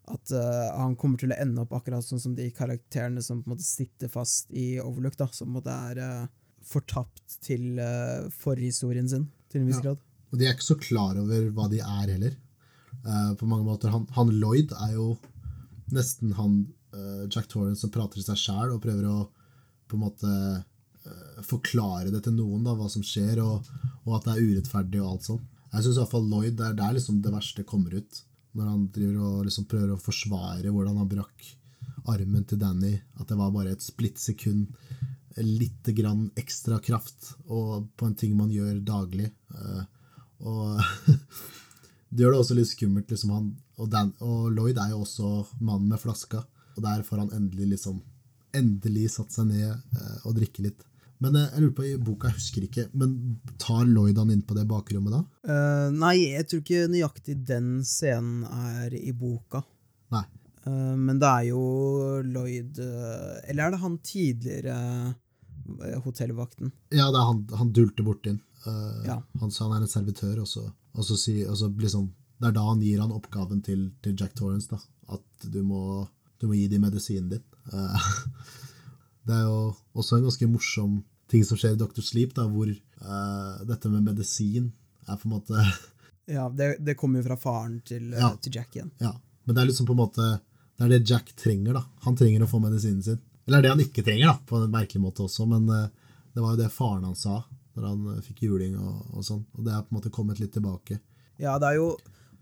at 0.07 0.33
uh, 0.37 0.79
han 0.79 0.95
kommer 0.99 1.19
til 1.19 1.33
å 1.35 1.39
ende 1.43 1.65
opp 1.65 1.73
akkurat 1.75 2.05
sånn 2.07 2.23
som 2.23 2.35
de 2.37 2.47
karakterene 2.55 3.23
som 3.25 3.41
på 3.43 3.51
en 3.51 3.57
måte 3.57 3.67
sitter 3.67 4.11
fast 4.11 4.53
i 4.55 4.77
Overlook, 4.83 5.17
da, 5.19 5.27
som 5.35 5.49
på 5.49 5.51
en 5.51 5.57
måte 5.59 5.79
er 5.91 6.03
uh, 6.03 6.29
fortapt 6.67 7.39
til 7.43 7.81
uh, 7.81 8.29
forhistorien 8.43 9.09
sin, 9.11 9.27
til 9.51 9.63
en 9.63 9.71
viss 9.71 9.81
Ja. 9.81 9.89
grad. 9.89 10.05
Og 10.31 10.39
de 10.39 10.47
er 10.47 10.55
ikke 10.55 10.69
så 10.69 10.79
klar 10.79 11.19
over 11.19 11.49
hva 11.55 11.69
de 11.71 11.81
er 11.81 12.13
heller. 12.13 12.35
På 13.39 13.47
mange 13.47 13.63
måter. 13.63 13.93
Han, 13.93 14.03
han 14.17 14.33
Lloyd 14.35 14.73
er 14.83 14.97
jo 14.97 15.05
nesten 15.95 16.33
han 16.35 16.57
Jack 17.31 17.47
Torrance 17.53 17.85
som 17.85 17.93
prater 17.95 18.19
til 18.19 18.25
seg 18.27 18.41
sjæl 18.41 18.73
og 18.75 18.81
prøver 18.83 19.07
å 19.07 19.19
på 19.87 19.99
en 19.99 20.05
måte 20.05 20.31
eh, 20.31 21.43
forklare 21.47 22.13
det 22.15 22.23
til 22.27 22.37
noen, 22.37 22.65
da, 22.67 22.75
hva 22.79 22.89
som 22.93 23.05
skjer, 23.07 23.41
og, 23.45 23.67
og 24.05 24.17
at 24.19 24.29
det 24.29 24.37
er 24.37 24.49
urettferdig 24.51 25.03
og 25.03 25.13
alt 25.13 25.29
sånn. 25.31 25.45
Jeg 25.73 25.85
syns 25.85 26.01
iallfall 26.01 26.27
Lloyd 26.31 26.57
det 26.57 26.71
er 26.71 26.79
der 26.79 26.97
liksom 26.97 27.21
det 27.25 27.35
verste 27.35 27.67
kommer 27.69 27.95
ut. 27.99 28.23
Når 28.57 28.69
han 28.71 28.85
driver 28.95 29.17
og 29.21 29.41
liksom 29.45 29.67
prøver 29.69 29.93
å 29.93 30.01
forsvare 30.01 30.73
hvordan 30.73 31.03
han 31.03 31.11
brakk 31.11 31.51
armen 32.09 32.47
til 32.49 32.61
Danny. 32.61 32.95
At 33.21 33.29
det 33.29 33.37
var 33.37 33.53
bare 33.53 33.75
et 33.75 33.85
splittsekund. 33.85 34.71
Lite 35.37 35.93
grann 35.93 36.31
ekstra 36.41 36.79
kraft 36.81 37.35
og 37.53 37.91
på 37.93 38.07
en 38.09 38.17
ting 38.17 38.33
man 38.39 38.53
gjør 38.55 38.81
daglig. 38.87 39.29
Eh, 39.53 39.83
og 40.41 40.81
det 42.09 42.25
gjør 42.25 42.37
det 42.37 42.41
også 42.41 42.57
litt 42.57 42.73
skummelt. 42.73 43.13
Liksom 43.13 43.35
han, 43.37 43.51
og, 43.77 43.91
Dan, 43.93 44.15
og 44.25 44.49
Lloyd 44.57 44.81
er 44.81 44.95
jo 44.95 45.03
også 45.05 45.33
mannen 45.61 45.91
med 45.93 46.01
flaska. 46.01 46.47
Og 46.77 46.85
der 46.85 47.05
får 47.05 47.27
han 47.27 47.35
endelig 47.37 47.75
liksom 47.75 48.01
endelig 48.59 49.11
satt 49.17 49.35
seg 49.35 49.49
ned 49.51 49.71
eh, 49.71 50.17
og 50.25 50.37
drikke 50.39 50.65
litt. 50.67 50.85
Men 51.25 51.37
eh, 51.39 51.47
jeg 51.53 51.65
lurer 51.65 51.77
på, 51.79 51.85
i 51.89 51.99
boka, 52.09 52.31
jeg 52.31 52.39
husker 52.41 52.67
ikke, 52.67 52.87
men 52.99 53.15
tar 53.63 53.85
Lloyd 53.89 54.19
han 54.21 54.33
inn 54.35 54.43
på 54.47 54.57
det 54.59 54.67
bakrommet 54.69 55.15
da? 55.15 55.23
Uh, 55.49 55.89
nei, 55.95 56.17
jeg 56.35 56.49
tror 56.49 56.65
ikke 56.65 56.89
nøyaktig 56.93 57.39
den 57.49 57.71
scenen 57.89 58.43
er 58.45 58.97
i 58.99 59.15
boka. 59.17 59.63
Nei. 60.15 60.25
Uh, 60.67 60.97
men 60.99 61.21
det 61.23 61.31
er 61.31 61.45
jo 61.53 61.63
Lloyd 62.27 62.81
Eller 62.83 63.69
er 63.69 63.71
det 63.73 63.79
han 63.85 64.01
tidligere 64.03 64.77
hotellvakten? 66.05 66.73
Ja, 66.95 67.09
det 67.11 67.21
er 67.21 67.29
han, 67.31 67.41
han 67.59 67.73
dulter 67.75 68.07
bort 68.07 68.27
inn. 68.29 68.41
Eh, 68.67 69.07
Ja. 69.07 69.23
Han 69.41 69.51
sa 69.51 69.67
han 69.69 69.79
er 69.79 69.87
en 69.87 69.91
servitør, 69.91 70.41
og 70.43 70.49
så, 70.49 70.67
og 70.95 71.05
så, 71.05 71.17
si, 71.19 71.45
og 71.47 71.57
så 71.59 71.71
liksom, 71.71 72.13
Det 72.37 72.51
er 72.51 72.53
da 72.53 72.67
han 72.67 72.83
gir 72.85 73.01
han 73.01 73.13
oppgaven 73.17 73.63
til, 73.65 73.87
til 74.05 74.17
Jack 74.19 74.35
Torrance, 74.37 74.69
da. 74.69 74.77
At 75.09 75.47
du 75.49 75.63
må, 75.65 76.07
du 76.41 76.47
må 76.51 76.55
gi 76.59 76.67
dem 76.69 76.83
medisinen 76.85 77.29
din. 77.33 77.43
Eh, 77.73 78.09
det 79.27 79.35
er 79.35 79.45
jo 79.47 79.61
også 79.97 80.19
en 80.19 80.27
ganske 80.29 80.49
morsom 80.51 80.99
ting 81.31 81.45
som 81.45 81.59
skjer 81.59 81.75
i 81.75 81.81
Dr. 81.81 82.03
Sleep, 82.07 82.35
da, 82.37 82.45
hvor 82.51 82.69
eh, 82.71 83.65
dette 83.67 83.91
med 83.91 84.05
medisin 84.07 84.69
er 85.09 85.17
på 85.19 85.29
en 85.29 85.37
måte 85.39 85.61
Ja, 86.27 86.49
det, 86.51 86.77
det 86.83 86.97
kommer 86.99 87.21
jo 87.23 87.29
fra 87.29 87.37
faren 87.39 87.81
til, 87.87 88.13
eh, 88.15 88.21
Ja. 88.23 88.33
til 88.43 88.55
Jack 88.59 88.75
igjen. 88.77 88.91
Ja, 89.03 89.13
men 89.45 89.55
det 89.55 89.63
er 89.63 89.69
liksom 89.71 89.87
på 89.87 89.95
en 89.95 90.01
måte 90.03 90.25
Det 90.77 90.85
er 90.87 90.89
det 90.97 91.11
Jack 91.11 91.31
trenger, 91.39 91.79
da. 91.79 91.85
Han 92.07 92.17
trenger 92.19 92.43
å 92.45 92.51
få 92.51 92.59
medisinen 92.63 93.03
sin. 93.03 93.21
Eller 93.47 93.63
det 93.63 93.71
han 93.71 93.81
ikke 93.85 94.03
trenger, 94.05 94.27
da, 94.33 94.39
på 94.47 94.59
en 94.59 94.71
merkelig 94.75 95.01
måte 95.01 95.23
også, 95.25 95.47
men 95.49 95.67
det 95.71 96.43
var 96.43 96.53
jo 96.53 96.59
det 96.61 96.67
faren 96.75 97.05
hans 97.07 97.23
sa 97.25 97.39
når 97.77 97.85
han 97.87 98.23
fikk 98.25 98.43
juling 98.47 98.75
og, 98.81 98.99
og 99.17 99.25
sånn. 99.25 99.43
Og 99.55 99.65
det 99.65 99.73
er 99.73 99.85
på 99.87 99.93
en 99.93 99.97
måte 99.99 100.11
kommet 100.13 100.39
litt 100.41 100.53
tilbake. 100.57 100.99
Ja, 101.41 101.55
det 101.63 101.69
er 101.71 101.79
jo 101.79 101.87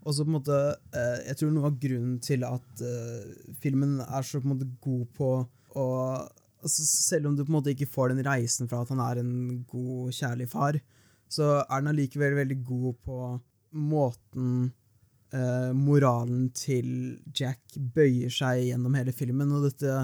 også 0.05 0.25
på 0.25 0.31
en 0.31 0.37
måte 0.37 0.57
eh, 0.93 1.19
Jeg 1.29 1.39
tror 1.39 1.53
noe 1.53 1.69
av 1.69 1.77
grunnen 1.81 2.17
til 2.23 2.45
at 2.47 2.83
eh, 2.85 3.53
filmen 3.61 3.97
er 4.05 4.25
så 4.25 4.41
på 4.41 4.47
en 4.47 4.53
måte 4.53 4.69
god 4.83 5.05
på 5.17 5.29
å 5.75 5.87
altså, 6.65 6.85
Selv 6.85 7.29
om 7.29 7.35
du 7.37 7.43
på 7.43 7.51
en 7.51 7.57
måte 7.57 7.73
ikke 7.73 7.89
får 7.89 8.13
den 8.13 8.25
reisen 8.25 8.69
fra 8.71 8.83
at 8.83 8.93
han 8.93 9.01
er 9.03 9.21
en 9.21 9.35
god, 9.69 10.13
kjærlig 10.15 10.49
far, 10.51 10.79
så 11.31 11.59
er 11.63 11.81
den 11.81 11.91
allikevel 11.91 12.37
veldig 12.37 12.59
god 12.65 12.99
på 13.05 13.19
måten 13.75 14.49
eh, 15.35 15.71
moralen 15.75 16.49
til 16.55 16.87
Jack 17.35 17.75
bøyer 17.75 18.31
seg 18.33 18.67
gjennom 18.69 18.95
hele 18.97 19.13
filmen, 19.15 19.51
og 19.51 19.67
dette 19.67 19.97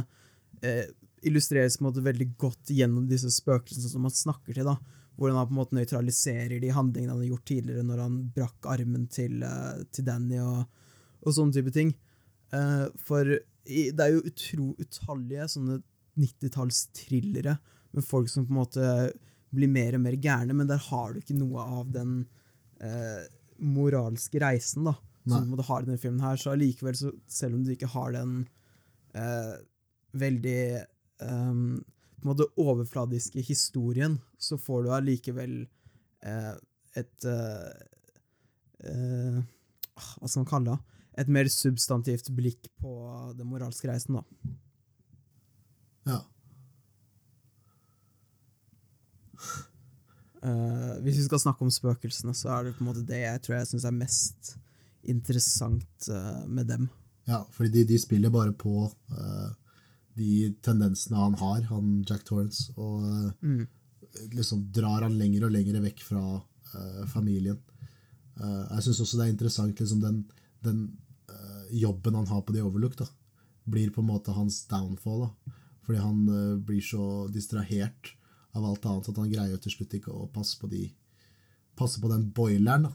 eh, 0.66 0.90
illustreres 1.28 1.78
på 1.78 1.86
en 1.86 1.90
måte 1.90 2.06
veldig 2.06 2.28
godt 2.42 2.74
gjennom 2.74 3.08
disse 3.10 3.32
spøkelsene 3.34 3.94
som 3.94 4.08
han 4.08 4.16
snakker 4.16 4.58
til. 4.58 4.68
da, 4.68 4.78
Hvordan 5.22 5.38
han 5.38 5.50
på 5.52 5.54
en 5.54 5.60
måte 5.60 5.78
nøytraliserer 5.78 6.58
de 6.64 6.74
handlingene 6.74 7.14
han 7.14 7.22
har 7.22 7.30
gjort 7.30 7.50
tidligere, 7.52 7.86
når 7.86 8.00
han 8.02 8.16
brakk 8.34 8.70
armen 8.74 9.06
til, 9.14 9.44
eh, 9.46 9.84
til 9.94 10.08
Danny 10.08 10.40
og, 10.42 10.64
og 11.22 11.36
sånne 11.38 11.54
type 11.60 11.74
ting. 11.76 11.92
Eh, 12.58 12.88
for 13.06 13.30
det 13.30 14.02
er 14.02 14.16
jo 14.16 14.24
utro 14.26 14.72
utallige 14.82 15.46
sånne 15.54 15.78
90-talls-thrillere 16.20 17.54
med 17.96 18.08
folk 18.08 18.32
som 18.32 18.48
på 18.48 18.56
en 18.56 18.60
måte 18.64 18.88
blir 19.52 19.72
mer 19.72 19.98
og 19.98 20.04
mer 20.06 20.18
gærne, 20.24 20.56
men 20.56 20.70
der 20.70 20.82
har 20.90 21.14
du 21.14 21.22
ikke 21.22 21.38
noe 21.38 21.64
av 21.80 21.92
den 21.94 22.22
eh, 22.82 23.24
moralske 23.62 24.42
reisen 24.42 24.88
da, 24.88 24.96
som 25.28 25.52
du 25.54 25.64
har 25.68 25.84
i 25.84 25.90
denne 25.90 26.02
filmen 26.02 26.24
her. 26.24 26.40
Så 26.40 26.54
allikevel, 26.54 26.98
selv 27.30 27.58
om 27.58 27.66
du 27.66 27.74
ikke 27.76 27.92
har 27.94 28.16
den 28.16 28.38
eh, 29.14 29.58
veldig 30.18 30.62
ehm, 31.28 31.82
på 32.22 32.28
en 32.28 32.34
måte 32.36 32.50
overfladiske 32.62 33.42
historien, 33.48 34.20
så 34.38 34.58
får 34.62 34.84
du 34.86 34.92
allikevel 34.94 35.56
eh, 36.22 36.54
et 37.02 37.26
eh, 37.26 37.72
eh, 38.86 39.40
Hva 39.98 40.28
skal 40.30 40.44
man 40.44 40.50
kalle 40.52 40.76
det? 40.76 40.98
Et 41.22 41.32
mer 41.34 41.50
substantivt 41.52 42.30
blikk 42.36 42.70
på 42.80 42.94
den 43.38 43.50
moralske 43.50 43.90
reisen, 43.90 44.20
da. 44.20 44.24
Ja. 46.08 46.20
Eh, 50.42 50.94
hvis 51.04 51.20
vi 51.20 51.28
skal 51.28 51.42
snakke 51.42 51.66
om 51.66 51.74
spøkelsene, 51.74 52.34
så 52.38 52.50
er 52.56 52.64
det 52.66 52.76
på 52.78 52.86
en 52.86 52.90
måte 52.90 53.06
det 53.06 53.20
jeg 53.22 53.42
tror 53.44 53.58
jeg 53.60 53.72
syns 53.74 53.86
er 53.86 53.98
mest 53.98 54.56
interessant 55.12 56.10
eh, 56.10 56.44
med 56.48 56.70
dem. 56.70 56.90
ja 57.28 57.44
fordi 57.54 57.70
de, 57.70 57.84
de 57.94 58.00
spiller 58.02 58.30
bare 58.34 58.54
på 58.54 58.86
eh, 59.10 59.50
de 60.18 60.52
tendensene 60.64 61.20
han 61.20 61.38
har, 61.40 61.62
han 61.70 62.02
Jack 62.08 62.26
Torrance, 62.28 62.72
og 62.76 63.32
mm. 63.42 63.62
liksom 64.36 64.66
drar 64.76 65.06
han 65.06 65.18
lenger 65.20 65.48
og 65.48 65.54
lenger 65.56 65.80
vekk 65.84 66.04
fra 66.04 66.24
uh, 66.40 67.04
familien. 67.12 67.60
Uh, 68.36 68.66
jeg 68.76 68.88
syns 68.88 69.02
også 69.06 69.20
det 69.20 69.28
er 69.28 69.34
interessant 69.34 69.80
liksom 69.80 70.04
den, 70.04 70.22
den 70.66 70.84
uh, 71.32 71.64
jobben 71.72 72.20
han 72.20 72.30
har 72.32 72.44
på 72.44 72.56
The 72.56 72.64
Overlook, 72.66 72.98
da, 73.00 73.08
blir 73.72 73.94
på 73.96 74.04
en 74.04 74.12
måte 74.12 74.36
hans 74.36 74.64
downfall. 74.72 75.28
da. 75.28 75.58
Fordi 75.86 76.02
han 76.02 76.28
eh, 76.30 76.58
blir 76.62 76.82
så 76.86 77.28
distrahert 77.34 78.14
av 78.56 78.66
alt 78.66 78.86
annet 78.86 79.08
at 79.10 79.18
han 79.18 79.32
greier 79.32 79.62
til 79.62 79.74
slutt 79.74 79.96
ikke 79.98 80.14
å 80.14 80.28
passe 80.34 80.60
på 80.62 80.70
de 80.72 80.86
passe 81.80 82.02
på 82.02 82.12
den 82.12 82.28
boileren. 82.36 82.90
da. 82.90 82.94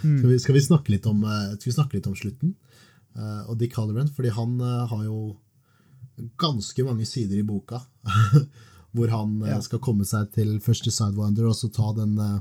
Skal, 0.00 0.28
vi, 0.30 0.38
skal, 0.40 0.56
vi 0.56 0.64
snakke 0.64 0.94
litt 0.94 1.06
om, 1.10 1.24
eh, 1.28 1.56
snakke 1.60 1.98
litt 1.98 2.08
om 2.08 2.16
slutten? 2.16 2.54
Eh, 3.16 3.42
og 3.50 3.58
Dick 3.60 3.76
Halloran, 3.76 4.08
fordi 4.08 4.32
han 4.32 4.56
eh, 4.60 4.86
har 4.88 5.02
jo 5.04 5.18
ganske 6.40 6.84
mange 6.86 7.06
sider 7.08 7.38
i 7.40 7.46
boka 7.46 7.80
hvor 8.94 9.08
han 9.12 9.36
eh, 9.42 9.52
Ja. 9.54 9.60
skal 9.62 9.78
komme 9.82 10.04
seg 10.08 10.30
til 10.34 10.56
først 10.60 10.82
til 10.86 10.92
Sidewinder 10.92 11.46
og 11.50 11.54
så 11.58 11.68
ta 11.72 11.92
den 11.96 12.16
uh, 12.18 12.40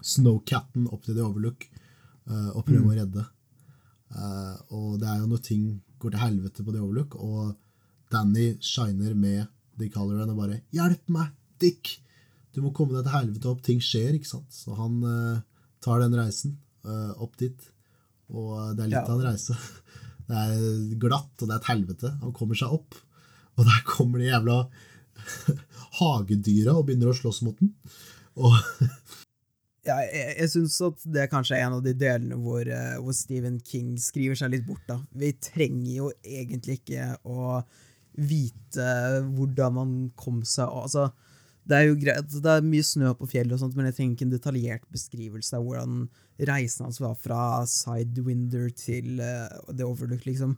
Snowcatten 0.00 0.86
opp 0.88 1.02
til 1.04 1.14
The 1.18 1.24
Overlook 1.26 1.66
uh, 2.30 2.50
og 2.56 2.64
prøve 2.64 2.88
å 2.88 2.96
redde. 2.96 3.24
Uh, 4.10 4.56
og 4.72 4.94
det 5.02 5.08
er 5.10 5.18
jo 5.20 5.28
når 5.30 5.42
ting 5.44 5.64
går 6.00 6.14
til 6.14 6.22
helvete 6.22 6.64
på 6.64 6.72
The 6.72 6.80
Overlook, 6.80 7.16
og 7.20 7.52
Danny 8.10 8.54
shiner 8.64 9.12
med 9.14 9.44
Dick 9.78 9.94
Halloran 10.00 10.32
og 10.32 10.40
bare 10.40 10.62
'Hjelp 10.72 11.12
meg, 11.12 11.34
Dick! 11.60 11.98
Du 12.54 12.62
må 12.64 12.72
komme 12.74 12.96
deg 12.96 13.04
til 13.04 13.12
helvete 13.14 13.46
opp. 13.52 13.60
Ting 13.62 13.78
skjer', 13.84 14.16
ikke 14.16 14.26
sant? 14.32 14.48
Så 14.50 14.74
han 14.74 14.96
tar 15.84 16.00
den 16.00 16.16
reisen 16.18 16.56
opp 17.20 17.36
dit, 17.38 17.60
og 18.32 18.74
det 18.76 18.82
er 18.86 18.88
litt 18.88 18.96
Ja. 18.96 19.04
av 19.06 19.20
en 19.20 19.26
reise. 19.28 19.54
Det 20.30 20.44
er 20.46 20.98
glatt, 21.02 21.34
og 21.38 21.46
det 21.46 21.56
er 21.56 21.60
et 21.60 21.70
helvete. 21.72 22.12
Han 22.22 22.36
kommer 22.36 22.58
seg 22.58 22.74
opp, 22.76 22.98
og 23.58 23.66
der 23.66 23.82
kommer 23.88 24.22
de 24.22 24.30
jævla 24.30 24.60
hagedyra 26.00 26.76
og 26.78 26.86
begynner 26.88 27.10
å 27.10 27.18
slåss 27.18 27.42
mot 27.46 27.58
den. 27.60 27.74
Og 28.40 28.54
Ja, 29.88 29.96
jeg, 30.04 30.34
jeg 30.36 30.50
syns 30.52 30.74
at 30.84 31.04
det 31.08 31.22
er 31.22 31.30
kanskje 31.32 31.56
en 31.56 31.78
av 31.78 31.84
de 31.84 31.94
delene 31.96 32.36
hvor, 32.38 32.60
eh, 32.68 32.98
hvor 33.00 33.14
Stephen 33.16 33.56
King 33.64 33.94
skriver 34.00 34.36
seg 34.36 34.52
litt 34.52 34.66
bort. 34.66 34.84
da. 34.88 34.98
Vi 35.16 35.32
trenger 35.40 35.92
jo 35.94 36.10
egentlig 36.20 36.82
ikke 36.82 37.14
å 37.24 37.62
vite 38.20 38.90
hvordan 39.32 39.76
man 39.78 39.94
kom 40.20 40.42
seg 40.44 40.68
altså, 40.68 41.08
Det 41.70 41.78
er 41.78 41.86
jo 41.86 41.98
greit, 42.00 42.32
det 42.42 42.50
er 42.50 42.66
mye 42.66 42.86
snø 42.86 43.12
på 43.14 43.28
fjellet, 43.30 43.54
og 43.54 43.62
sånt, 43.62 43.76
men 43.78 43.86
jeg 43.86 43.96
trenger 43.98 44.16
ikke 44.16 44.26
en 44.26 44.32
detaljert 44.34 44.86
beskrivelse 44.90 45.54
av 45.54 45.66
hvordan 45.66 46.00
reisen 46.50 46.88
hans 46.88 46.98
var 47.02 47.14
fra 47.20 47.42
Sidewinder 47.68 48.72
til 48.74 49.20
uh, 49.22 49.46
The 49.70 49.86
Overlook. 49.86 50.26
liksom. 50.26 50.56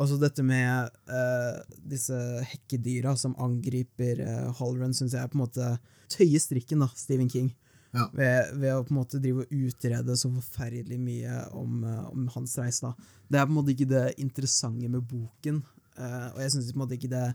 Også 0.00 0.18
dette 0.20 0.44
med 0.44 0.88
uh, 1.08 1.60
disse 1.88 2.16
hekkedyra 2.52 3.14
som 3.20 3.36
angriper 3.40 4.20
uh, 4.24 4.48
Halloran, 4.58 4.96
syns 4.96 5.16
jeg 5.16 5.32
på 5.32 5.38
en 5.38 5.44
måte 5.44 5.70
tøyer 6.12 6.42
strikken, 6.42 6.84
da, 6.84 6.90
Stephen 6.96 7.30
King 7.32 7.52
ja, 7.96 8.06
ved, 8.12 8.52
ved 8.60 8.74
å 8.74 8.84
på 8.84 8.92
en 8.92 9.00
måte 9.00 9.20
drive 9.22 9.44
og 9.46 9.54
utrede 9.56 10.16
så 10.20 10.30
forferdelig 10.34 10.98
mye 11.00 11.38
om, 11.56 11.80
uh, 11.84 12.08
om 12.12 12.28
hans 12.34 12.56
reise. 12.60 12.88
da. 12.88 13.12
Det 13.28 13.40
er 13.40 13.48
på 13.48 13.54
en 13.54 13.58
måte 13.60 13.72
ikke 13.76 13.90
det 13.92 14.06
interessante 14.22 14.88
med 14.92 15.04
boken, 15.08 15.62
uh, 16.00 16.28
og 16.34 16.42
jeg 16.44 16.54
syns 16.54 16.72
på 16.72 16.78
en 16.78 16.84
måte 16.84 16.98
ikke 16.98 17.12
det 17.12 17.26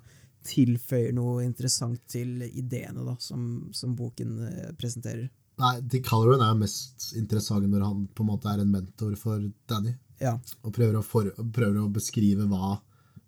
tilføyer 0.47 1.13
noe 1.15 1.45
interessant 1.45 2.01
til 2.09 2.41
ideene 2.47 3.05
da, 3.05 3.15
som, 3.21 3.69
som 3.75 3.95
boken 3.97 4.37
eh, 4.47 4.69
presenterer. 4.77 5.29
Nei, 5.61 5.75
Dick 5.85 6.07
Halloran 6.09 6.41
er 6.41 6.57
mest 6.57 7.11
interessant 7.19 7.67
når 7.69 7.83
han 7.85 8.05
på 8.15 8.23
en 8.23 8.31
måte 8.31 8.49
er 8.49 8.63
en 8.63 8.71
mentor 8.71 9.13
for 9.19 9.43
Danny. 9.69 9.93
Ja, 10.21 10.35
Og 10.61 10.73
prøver 10.73 10.99
å, 10.99 11.05
for, 11.05 11.31
prøver 11.53 11.81
å 11.81 11.89
beskrive 11.93 12.45
hva 12.49 12.75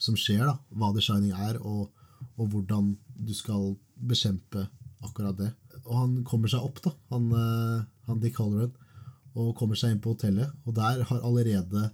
som 0.02 0.18
skjer, 0.20 0.46
da. 0.46 0.58
hva 0.78 0.92
The 0.94 1.02
Shining 1.02 1.34
er, 1.34 1.58
og, 1.62 1.90
og 2.38 2.50
hvordan 2.54 2.94
du 3.18 3.34
skal 3.38 3.74
bekjempe 3.98 4.68
akkurat 5.04 5.38
det. 5.40 5.52
Og 5.84 5.96
han 5.98 6.16
kommer 6.28 6.52
seg 6.52 6.66
opp, 6.66 6.82
da, 6.86 6.94
han, 7.14 7.30
eh, 7.38 7.86
han 8.10 8.22
Dick 8.24 8.38
Halloran, 8.42 8.74
og 9.34 9.56
kommer 9.58 9.78
seg 9.80 9.96
inn 9.96 10.02
på 10.04 10.14
hotellet. 10.14 10.52
Og 10.68 10.78
der 10.78 11.02
har 11.10 11.26
allerede 11.26 11.88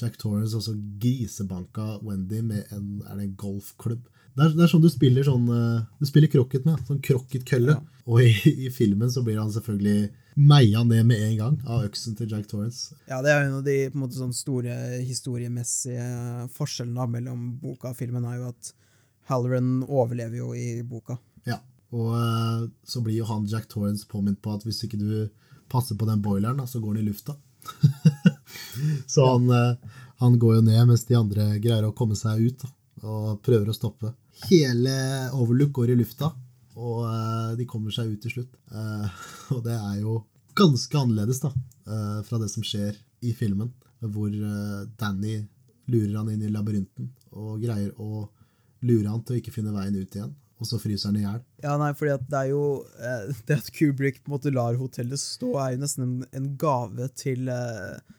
Jack 0.00 0.18
Torrance 0.18 0.56
også 0.58 0.76
grisebanka 1.02 1.98
Wendy 2.06 2.40
med 2.42 2.70
en, 2.74 3.00
er 3.06 3.18
det 3.18 3.28
en 3.28 3.38
golfklubb. 3.38 4.06
Det 4.34 4.42
er, 4.42 4.54
det 4.58 4.64
er 4.64 4.70
sånn 4.70 4.82
du 4.82 4.90
spiller 4.90 5.26
sånn 5.26 5.44
eh, 5.54 5.82
Du 6.00 6.08
spiller 6.08 6.30
krokket 6.32 6.64
med. 6.66 6.80
Sånn 6.88 7.02
krokketkølle. 7.04 7.76
Ja. 7.76 8.02
Og 8.10 8.20
i, 8.24 8.32
i 8.66 8.70
filmen 8.74 9.10
så 9.12 9.22
blir 9.24 9.38
han 9.40 9.52
selvfølgelig 9.54 10.10
meia 10.34 10.82
ned 10.84 11.06
med 11.06 11.22
en 11.22 11.36
gang 11.38 11.58
av 11.70 11.84
øksen 11.86 12.16
til 12.18 12.32
Jack 12.32 12.48
Torrance. 12.50 12.96
ja 13.06 13.20
det 13.22 13.30
er 13.30 13.44
jo 13.44 13.50
en 13.50 13.58
av 13.60 13.66
de 13.66 13.76
på 13.86 13.98
en 13.98 14.02
måte 14.02 14.18
sånn 14.18 14.34
store 14.34 14.74
historiemessige 15.04 16.48
forskjellene 16.56 17.06
mellom 17.12 17.44
boka 17.62 17.92
og 17.92 17.98
filmen, 17.98 18.26
er 18.26 18.40
jo 18.40 18.50
at 18.50 18.72
Halloran 19.30 19.84
overlever 19.86 20.40
jo 20.42 20.50
i 20.58 20.82
boka. 20.82 21.16
Ja, 21.48 21.60
og 21.94 22.10
eh, 22.18 22.66
så 22.84 23.00
blir 23.04 23.20
jo 23.20 23.28
han 23.30 23.46
Jack 23.48 23.70
Torrance 23.70 24.08
påminnet 24.10 24.42
på 24.42 24.52
at 24.56 24.66
hvis 24.66 24.82
ikke 24.84 25.00
du 25.00 25.14
passer 25.70 25.96
på 25.96 26.08
den 26.10 26.22
boileren, 26.24 26.58
da, 26.58 26.66
så 26.66 26.82
går 26.82 26.98
den 26.98 27.06
i 27.06 27.12
lufta. 27.12 27.38
så 29.14 29.30
han, 29.30 29.48
eh, 29.54 30.02
han 30.20 30.36
går 30.42 30.58
jo 30.58 30.66
ned 30.66 30.90
mens 30.90 31.06
de 31.08 31.16
andre 31.16 31.54
greier 31.62 31.86
å 31.86 31.94
komme 31.96 32.18
seg 32.18 32.42
ut 32.42 32.66
da, 32.66 32.74
og 33.06 33.40
prøver 33.46 33.70
å 33.70 33.76
stoppe. 33.76 34.12
Hele 34.42 34.94
Overlook 35.32 35.72
går 35.72 35.94
i 35.94 35.96
lufta, 35.98 36.30
og 36.74 37.00
eh, 37.06 37.50
de 37.58 37.66
kommer 37.70 37.94
seg 37.94 38.10
ut 38.12 38.22
til 38.24 38.38
slutt. 38.38 38.54
Eh, 38.74 39.24
og 39.54 39.64
det 39.66 39.76
er 39.76 39.98
jo 40.02 40.18
ganske 40.58 41.00
annerledes 41.00 41.42
da, 41.44 41.52
eh, 41.86 42.20
fra 42.26 42.40
det 42.42 42.50
som 42.52 42.66
skjer 42.66 42.96
i 43.24 43.32
filmen, 43.36 43.70
hvor 44.04 44.32
Danny 45.00 45.38
lurer 45.88 46.16
han 46.18 46.32
inn 46.34 46.42
i 46.44 46.50
labyrinten 46.52 47.06
og 47.40 47.62
greier 47.62 47.94
å 47.96 48.26
lure 48.84 49.08
han 49.08 49.22
til 49.24 49.36
å 49.36 49.40
ikke 49.40 49.54
finne 49.54 49.72
veien 49.72 49.96
ut 49.96 50.18
igjen, 50.18 50.34
og 50.60 50.68
så 50.68 50.76
fryser 50.82 51.08
han 51.08 51.16
i 51.16 51.24
hjel. 51.24 51.40
Ja, 51.64 51.78
nei, 51.80 51.88
fordi 51.96 52.12
at 52.12 52.26
det 52.28 52.42
er 52.42 52.50
jo 52.50 52.64
Det 53.48 53.56
at 53.56 53.70
Kubrick 53.72 54.20
på 54.20 54.28
en 54.28 54.34
måte 54.36 54.52
lar 54.52 54.76
hotellet 54.76 55.22
stå, 55.22 55.54
er 55.62 55.72
jo 55.72 55.80
nesten 55.86 56.04
en, 56.04 56.28
en 56.36 56.50
gave 56.60 57.08
til, 57.16 57.48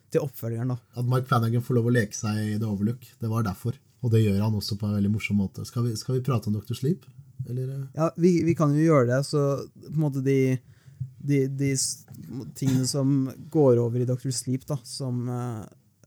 til 0.10 0.26
oppfølgeren. 0.26 0.74
da. 0.74 0.80
At 0.98 1.12
Mark 1.12 1.30
Flanagan 1.30 1.66
får 1.66 1.78
lov 1.78 1.92
å 1.92 1.96
leke 2.00 2.18
seg 2.18 2.42
i 2.42 2.58
The 2.58 2.66
Overlook, 2.72 3.06
det 3.22 3.30
var 3.30 3.46
derfor. 3.46 3.78
Og 4.06 4.12
det 4.14 4.22
gjør 4.22 4.44
han 4.44 4.58
også 4.58 4.78
på 4.78 4.86
en 4.86 4.98
veldig 5.00 5.12
morsom 5.16 5.40
måte. 5.42 5.66
Skal 5.66 5.88
vi, 5.88 5.96
skal 5.98 6.20
vi 6.20 6.26
prate 6.26 6.52
om 6.52 6.56
Dr. 6.56 6.78
Sleep? 6.78 7.08
Eller? 7.50 7.72
eh? 7.74 7.86
Ja, 7.98 8.12
vi, 8.22 8.38
vi 8.46 8.54
kan 8.58 8.74
jo 8.76 8.84
gjøre 8.84 9.10
det, 9.10 9.22
så 9.26 9.46
på 9.66 9.94
en 9.94 10.04
måte 10.04 10.22
de, 10.26 10.58
de, 11.26 11.46
de 11.50 11.72
tingene 12.58 12.86
som 12.90 13.16
går 13.54 13.82
over 13.82 14.04
i 14.04 14.08
Dr. 14.10 14.30
Sleep, 14.36 14.68
da, 14.70 14.78
som 14.86 15.26
eh, 15.30 15.64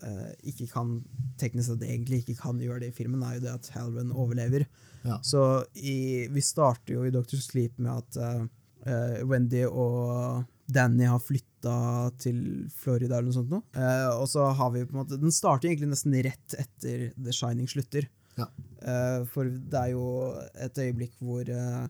eh, 0.07 0.29
ikke 0.53 0.69
kan 0.73 0.95
teknisk 1.41 1.73
sett 1.73 1.87
egentlig 1.87 2.23
ikke 2.23 2.39
kan 2.43 2.63
gjøre 2.63 2.85
det 2.85 2.93
i 2.93 2.99
filmen, 3.01 3.25
er 3.27 3.39
jo 3.39 3.47
det 3.49 3.57
at 3.57 3.73
Halloran 3.75 4.15
overlever. 4.15 4.69
Ja. 5.03 5.19
Så 5.23 5.65
i, 5.75 6.29
vi 6.31 6.45
starter 6.45 6.97
jo 6.97 7.07
i 7.07 7.15
Dr. 7.15 7.39
Sleep 7.43 7.79
med 7.83 7.99
at 7.99 8.23
eh, 8.23 8.47
eh, 8.87 9.19
Wendy 9.27 9.65
og 9.69 10.45
Danny 10.69 11.07
har 11.09 11.21
flytta 11.23 11.75
til 12.21 12.41
Florida 12.77 13.16
eller 13.16 13.31
noe 13.31 13.37
sånt 13.39 13.53
nå. 13.53 13.62
Eh, 13.73 14.09
og 14.12 14.27
så 14.29 14.51
har 14.55 14.73
vi 14.75 14.85
på 14.85 14.93
en 14.95 15.01
måte 15.01 15.19
Den 15.21 15.33
starter 15.33 15.71
egentlig 15.71 15.95
nesten 15.95 16.16
rett 16.27 16.57
etter 16.61 17.09
The 17.16 17.33
Shining 17.35 17.71
slutter. 17.71 18.09
Ja. 18.39 18.47
Eh, 18.83 19.23
for 19.33 19.49
det 19.49 19.81
er 19.81 19.95
jo 19.95 20.05
et 20.61 20.79
øyeblikk 20.79 21.16
hvor 21.25 21.49
eh, 21.49 21.87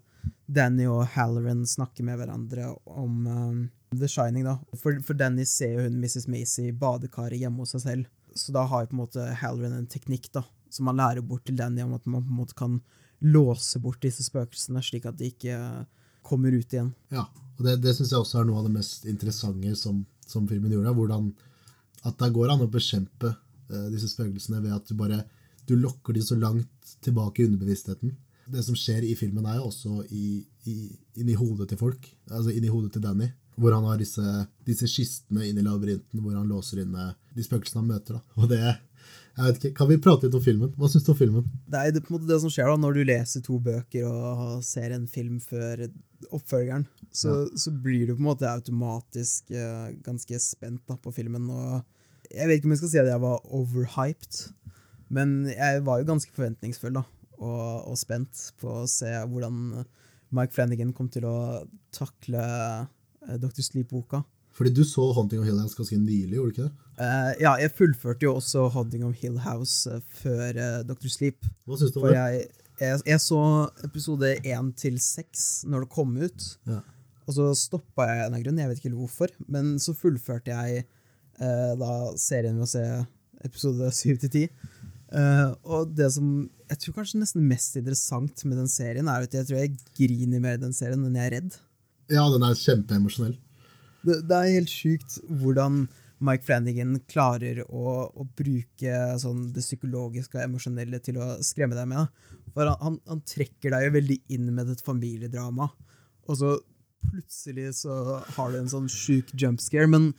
Danny 0.47 0.87
og 0.89 1.03
Halloran 1.13 1.67
snakker 1.69 2.07
med 2.07 2.21
hverandre 2.21 2.71
om 2.87 3.27
eh, 3.27 3.99
The 3.99 4.09
Shining. 4.09 4.47
da. 4.47 4.57
For, 4.79 5.01
for 5.05 5.19
Danny 5.19 5.45
ser 5.49 5.75
jo 5.75 5.89
hun 5.89 5.99
Mrs. 5.99 6.29
Macy 6.31 6.69
i 6.69 6.77
badekaret 6.85 7.43
hjemme 7.43 7.65
hos 7.65 7.75
seg 7.77 7.85
selv. 7.85 8.15
Så 8.39 8.55
da 8.55 8.63
har 8.71 8.85
jo 8.85 8.93
på 8.93 8.99
en 8.99 9.03
måte 9.03 9.27
Halloran 9.43 9.75
en 9.81 9.91
teknikk 9.91 10.31
da, 10.39 10.45
som 10.71 10.89
han 10.93 11.03
lærer 11.03 11.27
bort 11.27 11.49
til 11.49 11.59
Danny 11.59 11.83
om 11.83 11.97
at 11.99 12.07
man 12.07 12.23
på 12.23 12.31
en 12.31 12.41
måte 12.45 12.57
kan 12.59 12.79
låse 13.27 13.81
bort 13.83 13.99
disse 14.05 14.23
spøkelsene, 14.23 14.79
slik 14.85 15.09
at 15.11 15.19
de 15.19 15.33
ikke 15.33 15.59
kommer 16.23 16.55
ut 16.55 16.71
igjen. 16.71 16.93
Ja, 17.11 17.27
og 17.59 17.67
det, 17.67 17.75
det 17.83 17.95
syns 17.97 18.13
jeg 18.15 18.23
også 18.23 18.41
er 18.41 18.49
noe 18.49 18.61
av 18.61 18.69
det 18.69 18.77
mest 18.77 19.07
interessante 19.11 19.75
som, 19.79 20.05
som 20.27 20.47
filmen 20.49 20.73
gjorde. 20.73 20.95
Hvordan 20.95 21.33
at 22.07 22.21
der 22.21 22.31
går 22.35 22.53
an 22.55 22.63
å 22.63 22.71
bekjempe 22.71 23.33
uh, 23.35 23.89
disse 23.91 24.11
spøkelsene 24.13 24.63
ved 24.63 24.77
at 24.77 24.87
du 24.87 24.95
bare 24.99 25.25
du 25.69 25.75
lokker 25.77 26.17
de 26.17 26.23
så 26.25 26.39
langt 26.39 26.95
tilbake 27.05 27.43
i 27.43 27.49
underbevisstheten. 27.49 28.15
Det 28.49 28.63
som 28.65 28.77
skjer 28.79 29.05
i 29.05 29.17
filmen, 29.19 29.45
er 29.45 29.59
jo 29.59 29.67
også 29.69 29.99
i, 30.17 30.39
i, 30.71 30.77
inni 31.21 31.35
hodet 31.37 31.69
til 31.69 31.81
folk. 31.81 32.07
Altså 32.31 32.55
inni 32.55 32.71
hodet 32.73 32.95
til 32.95 33.05
Danny. 33.05 33.29
Hvor 33.59 33.75
han 33.75 33.85
har 33.85 33.99
disse, 34.01 34.23
disse 34.65 34.89
kistene 34.89 35.45
inni 35.49 35.65
labyrinten 35.67 36.23
hvor 36.23 36.39
han 36.39 36.49
låser 36.49 36.85
inne 36.85 37.11
de 37.35 37.45
spøkelsene 37.45 37.83
han 37.83 37.91
møter. 37.91 38.17
Da. 38.17 38.39
Og 38.41 38.49
det, 38.49 38.63
jeg 39.39 39.47
vet 39.47 39.59
ikke, 39.61 39.77
Kan 39.79 39.89
vi 39.91 39.99
prate 40.03 40.27
litt 40.27 40.35
om 40.35 40.43
filmen? 40.43 40.71
Hva 40.75 40.89
syns 40.91 41.05
du 41.07 41.13
om 41.13 41.19
filmen? 41.19 41.45
Det 41.71 41.81
er 41.81 41.99
på 42.01 42.11
en 42.11 42.17
måte 42.17 42.31
det 42.31 42.41
som 42.43 42.51
skjer 42.53 42.71
da, 42.71 42.77
når 42.83 42.97
du 42.99 43.03
leser 43.07 43.45
to 43.47 43.59
bøker 43.63 44.07
og 44.09 44.65
ser 44.67 44.95
en 44.97 45.07
film 45.11 45.39
før 45.43 45.85
oppfølgeren. 46.35 46.89
Så, 47.15 47.35
så 47.55 47.71
blir 47.71 48.09
du 48.09 48.17
på 48.17 48.23
en 48.23 48.31
måte 48.31 48.51
automatisk 48.51 49.53
eh, 49.55 49.93
ganske 50.05 50.41
spent 50.43 50.83
da, 50.91 50.99
på 50.99 51.13
filmen. 51.15 51.47
Og 51.55 52.33
jeg 52.35 52.51
vet 52.51 52.59
ikke 52.59 52.71
om 52.71 52.75
jeg 52.75 52.83
skal 52.83 52.93
si 52.95 53.03
at 53.05 53.13
jeg 53.13 53.23
var 53.23 53.47
overhyped, 53.61 54.41
men 55.15 55.39
jeg 55.53 55.85
var 55.87 56.03
jo 56.03 56.11
ganske 56.11 56.35
forventningsfull 56.35 56.99
da, 56.99 57.05
og, 57.39 57.63
og 57.89 58.01
spent 58.01 58.43
på 58.61 58.81
å 58.83 58.89
se 58.91 59.13
hvordan 59.31 59.87
Mike 60.35 60.53
Flanagan 60.53 60.91
kom 60.97 61.09
til 61.13 61.25
å 61.29 61.39
takle 61.95 62.43
eh, 62.43 63.39
Dr. 63.41 63.63
Sleep-boka. 63.65 64.25
Fordi 64.59 64.73
du 64.75 64.83
så 64.83 65.05
'Haunting 65.15 65.39
of 65.41 65.47
Hill 65.47 65.61
House' 65.63 65.77
ganske 65.79 65.97
nylig, 66.03 66.35
gjorde 66.35 66.51
du 66.51 66.55
ikke 66.57 66.67
det? 66.67 66.73
Uh, 66.99 67.33
ja, 67.39 67.53
jeg 67.63 67.71
fullførte 67.79 68.27
jo 68.27 68.33
også 68.35 68.65
Haunting 68.75 69.05
of 69.07 69.15
Hill 69.21 69.37
House 69.45 69.87
eh, 69.87 70.01
før 70.19 70.57
uh, 70.59 70.81
Dr. 70.89 71.07
Sleep. 71.15 71.47
Hva 71.67 71.79
syns 71.79 71.93
du 71.95 72.01
om 72.01 72.09
det? 72.09 72.17
jeg, 72.17 72.49
jeg, 72.81 73.01
jeg 73.07 73.21
så 73.23 73.39
episode 73.87 74.33
1 74.43 74.73
til 74.83 74.99
6 74.99 75.45
når 75.71 75.87
det 75.87 75.91
kom 75.95 76.17
ut, 76.19 76.49
Ja. 76.67 76.81
og 77.29 77.37
så 77.37 77.47
stoppa 77.55 78.09
jeg 78.11 78.25
av 78.25 78.27
en 78.27 78.35
av 78.35 78.43
grunnen, 78.43 78.45
grunn, 78.45 78.59
jeg 78.65 78.69
vet 78.73 78.83
ikke 78.83 78.99
hvorfor, 78.99 79.31
men 79.47 79.79
så 79.79 79.95
fullførte 79.95 80.51
jeg 80.51 80.85
uh, 81.39 81.79
da 81.79 81.93
serien 82.19 82.59
ved 82.59 82.67
å 82.67 82.73
se 82.75 82.85
episode 83.47 83.93
7 84.03 84.19
til 84.27 84.31
10. 84.31 84.49
Uh, 85.15 85.55
og 85.65 85.95
det 85.97 86.11
som 86.13 86.51
jeg 86.69 86.83
tror 86.83 86.99
kanskje 86.99 87.23
nesten 87.23 87.47
mest 87.49 87.79
interessant 87.79 88.43
med 88.45 88.59
den 88.59 88.69
serien, 88.69 89.07
er 89.09 89.23
at 89.25 89.33
jeg 89.39 89.47
tror 89.47 89.63
jeg 89.63 89.77
griner 89.97 90.43
mer 90.43 90.59
i 90.59 90.65
den 90.67 90.75
serien 90.75 91.07
enn 91.07 91.15
jeg 91.17 91.31
er 91.31 91.37
redd. 91.39 91.55
ja, 92.11 92.27
den 92.35 92.43
er 92.43 92.59
kjempeemosjonell. 92.59 93.39
Det, 94.05 94.21
det 94.29 94.37
er 94.37 94.55
helt 94.59 94.73
sjukt 94.73 95.19
hvordan 95.27 95.87
Mike 96.25 96.43
Flanagan 96.47 96.97
klarer 97.11 97.61
å, 97.67 97.93
å 98.11 98.25
bruke 98.39 98.95
sånn 99.23 99.49
det 99.55 99.63
psykologiske 99.63 100.39
og 100.39 100.45
emosjonelle 100.45 100.99
til 101.05 101.21
å 101.23 101.37
skremme 101.47 101.79
deg 101.79 101.87
med. 101.91 102.11
For 102.55 102.71
han, 102.83 102.99
han, 103.07 103.23
trekker 103.27 103.75
deg 103.75 103.87
jo 103.87 103.95
veldig 103.99 104.19
inn 104.35 104.49
med 104.55 104.73
et 104.73 104.83
familiedrama, 104.83 105.69
og 106.29 106.41
så 106.41 106.57
plutselig 107.09 107.71
så 107.85 108.19
har 108.35 108.51
du 108.51 108.59
en 108.59 108.71
sånn 108.71 108.89
sjuk 108.91 109.31
jumpscare. 109.39 109.87
Men 109.91 110.11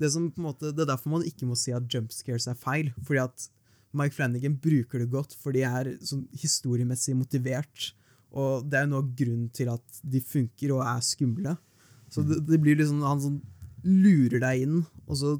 det, 0.00 0.10
som 0.10 0.26
måte, 0.42 0.72
det 0.74 0.84
er 0.84 0.90
derfor 0.90 1.14
man 1.14 1.26
ikke 1.26 1.46
må 1.46 1.56
si 1.58 1.74
at 1.74 1.86
jumpscares 1.90 2.48
er 2.50 2.58
feil. 2.58 2.90
fordi 3.06 3.22
at 3.22 3.50
Mike 3.94 4.16
Flanagan 4.16 4.56
bruker 4.58 4.98
det 5.04 5.12
godt, 5.12 5.36
for 5.38 5.54
de 5.54 5.62
er 5.62 5.92
sånn 6.02 6.24
historiemessig 6.34 7.14
motivert. 7.14 7.92
Og 8.34 8.66
det 8.66 8.80
er 8.80 8.88
jo 8.88 8.90
noe 8.90 9.04
av 9.04 9.12
grunnen 9.14 9.50
til 9.54 9.70
at 9.70 10.00
de 10.02 10.18
funker 10.18 10.74
og 10.74 10.82
er 10.82 11.04
skumle. 11.06 11.54
Så 12.12 12.22
det, 12.26 12.42
det 12.48 12.60
blir 12.62 12.78
liksom 12.78 13.02
Han 13.04 13.22
sånn 13.22 13.40
lurer 13.84 14.40
deg 14.40 14.64
inn, 14.64 14.76
og 15.04 15.18
så 15.20 15.34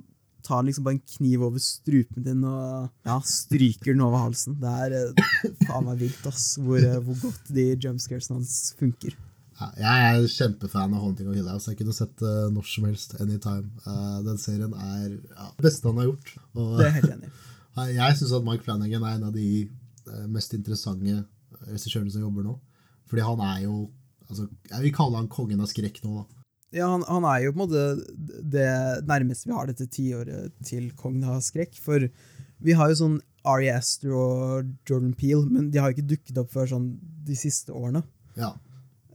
tar 0.45 0.57
han 0.61 0.67
liksom 0.69 0.85
bare 0.85 0.99
en 0.99 1.07
kniv 1.17 1.43
over 1.47 1.63
strupen 1.63 2.25
din 2.27 2.43
og 2.45 2.91
ja, 3.07 3.17
stryker 3.25 3.95
den 3.95 4.03
over 4.05 4.27
halsen. 4.27 4.59
Det 4.61 4.73
er 4.87 4.97
eh, 4.99 5.55
faen 5.65 5.87
meg 5.87 6.03
vilt, 6.03 6.27
ass, 6.29 6.59
hvor, 6.61 6.81
eh, 6.81 6.99
hvor 7.07 7.17
godt 7.23 7.55
de 7.57 7.71
jumpscaresene 7.73 8.37
hans 8.37 8.59
funker. 8.81 9.17
Ja, 9.55 9.71
jeg 9.79 10.05
er 10.11 10.29
kjempefan 10.35 10.93
av 10.93 11.01
Haunting 11.01 11.31
of 11.31 11.39
Hill 11.39 11.49
House. 11.49 11.71
Jeg 11.71 11.79
kunne 11.81 11.97
sett 11.97 12.13
det 12.21 12.35
når 12.53 12.69
som 12.69 12.89
helst, 12.89 13.17
anytime. 13.23 13.71
Uh, 13.87 14.19
den 14.27 14.41
serien 14.43 14.75
er 14.75 15.09
ja, 15.15 15.49
det 15.55 15.69
beste 15.69 15.89
han 15.89 16.03
har 16.03 16.11
gjort. 16.11 16.33
Og 16.59 16.77
Det 16.81 16.89
er 16.91 16.97
helt 16.99 17.13
enig 17.15 17.33
eh, 17.79 17.91
jeg 17.95 18.21
syns 18.21 18.37
at 18.37 18.47
Mike 18.47 18.67
Flanagan 18.67 19.07
er 19.07 19.17
en 19.17 19.29
av 19.31 19.35
de 19.35 19.49
mest 20.29 20.53
interessante 20.53 21.23
regissørene 21.65 22.13
som 22.13 22.27
jobber 22.27 22.45
nå. 22.45 22.59
Fordi 23.09 23.25
han 23.25 23.41
er 23.41 23.63
jo 23.63 23.77
altså, 24.29 24.51
Jeg 24.69 24.83
vil 24.83 24.93
kalle 24.93 25.17
han 25.17 25.31
kongen 25.33 25.63
av 25.65 25.71
skrekk 25.71 26.03
nå, 26.05 26.19
da. 26.21 26.34
Ja, 26.75 26.89
han, 26.91 27.05
han 27.07 27.27
er 27.31 27.45
jo 27.45 27.53
på 27.55 27.61
en 27.61 27.65
måte 27.65 27.83
det 28.55 28.69
nærmeste 29.07 29.49
vi 29.49 29.55
har 29.55 29.71
dette 29.71 29.87
tiåret 29.93 30.55
til 30.67 30.91
kongen 30.99 31.27
av 31.31 31.43
skrekk. 31.47 31.79
For 31.83 32.09
vi 32.65 32.77
har 32.77 32.91
jo 32.91 32.99
sånn 32.99 33.17
Ari 33.47 33.69
Aster 33.71 34.15
og 34.17 34.71
Jordan 34.89 35.13
Peel, 35.19 35.45
men 35.47 35.69
de 35.71 35.81
har 35.81 35.91
jo 35.91 35.99
ikke 35.99 36.13
dukket 36.15 36.41
opp 36.41 36.53
før 36.55 36.71
sånn 36.71 36.89
de 37.29 37.37
siste 37.39 37.75
årene. 37.77 38.03
Ja. 38.41 38.55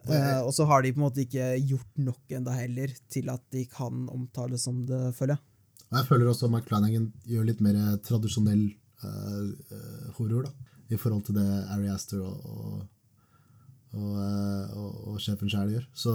Eh, 0.09 0.39
og 0.41 0.53
så 0.55 0.65
har 0.69 0.83
de 0.83 0.93
på 0.93 1.01
en 1.01 1.05
måte 1.07 1.23
ikke 1.25 1.51
gjort 1.57 2.01
nok 2.01 2.35
enda 2.37 2.53
heller 2.55 2.93
til 3.11 3.29
at 3.33 3.43
de 3.53 3.65
kan 3.69 4.07
omtales 4.13 4.65
som 4.65 4.83
det, 4.87 5.09
føler 5.17 5.35
jeg. 5.35 5.45
Og 5.89 5.97
jeg 5.97 6.07
føler 6.11 6.29
også 6.29 6.47
at 6.47 6.53
Mike 6.53 6.69
Flanagan 6.69 7.09
gjør 7.29 7.47
litt 7.49 7.61
mer 7.65 7.79
tradisjonell 8.05 8.63
eh, 8.69 10.13
horror, 10.17 10.47
da. 10.47 10.75
I 10.89 10.97
forhold 10.97 11.27
til 11.27 11.37
det 11.37 11.49
Ari 11.69 11.89
Aster 11.93 12.21
og, 12.25 12.45
og, 12.49 12.87
og, 13.97 14.17
eh, 14.21 14.77
og, 14.77 14.97
og 15.09 15.21
sjefen 15.23 15.49
sjæl 15.49 15.71
gjør. 15.73 15.85
Så 15.97 16.13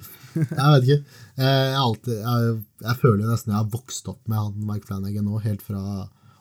jeg 0.36 0.72
vet 0.74 0.86
ikke. 0.86 0.98
Eh, 1.38 1.46
Jeg, 1.46 1.78
alltid, 1.80 2.18
jeg, 2.20 2.56
jeg 2.84 3.00
føler 3.02 3.30
nesten 3.30 3.54
jeg 3.54 3.60
har 3.62 3.72
vokst 3.72 4.10
opp 4.12 4.22
med 4.28 4.40
han 4.40 4.68
Mike 4.68 4.88
Flanagan 4.88 5.28
nå, 5.28 5.40
helt 5.44 5.64
fra 5.64 5.82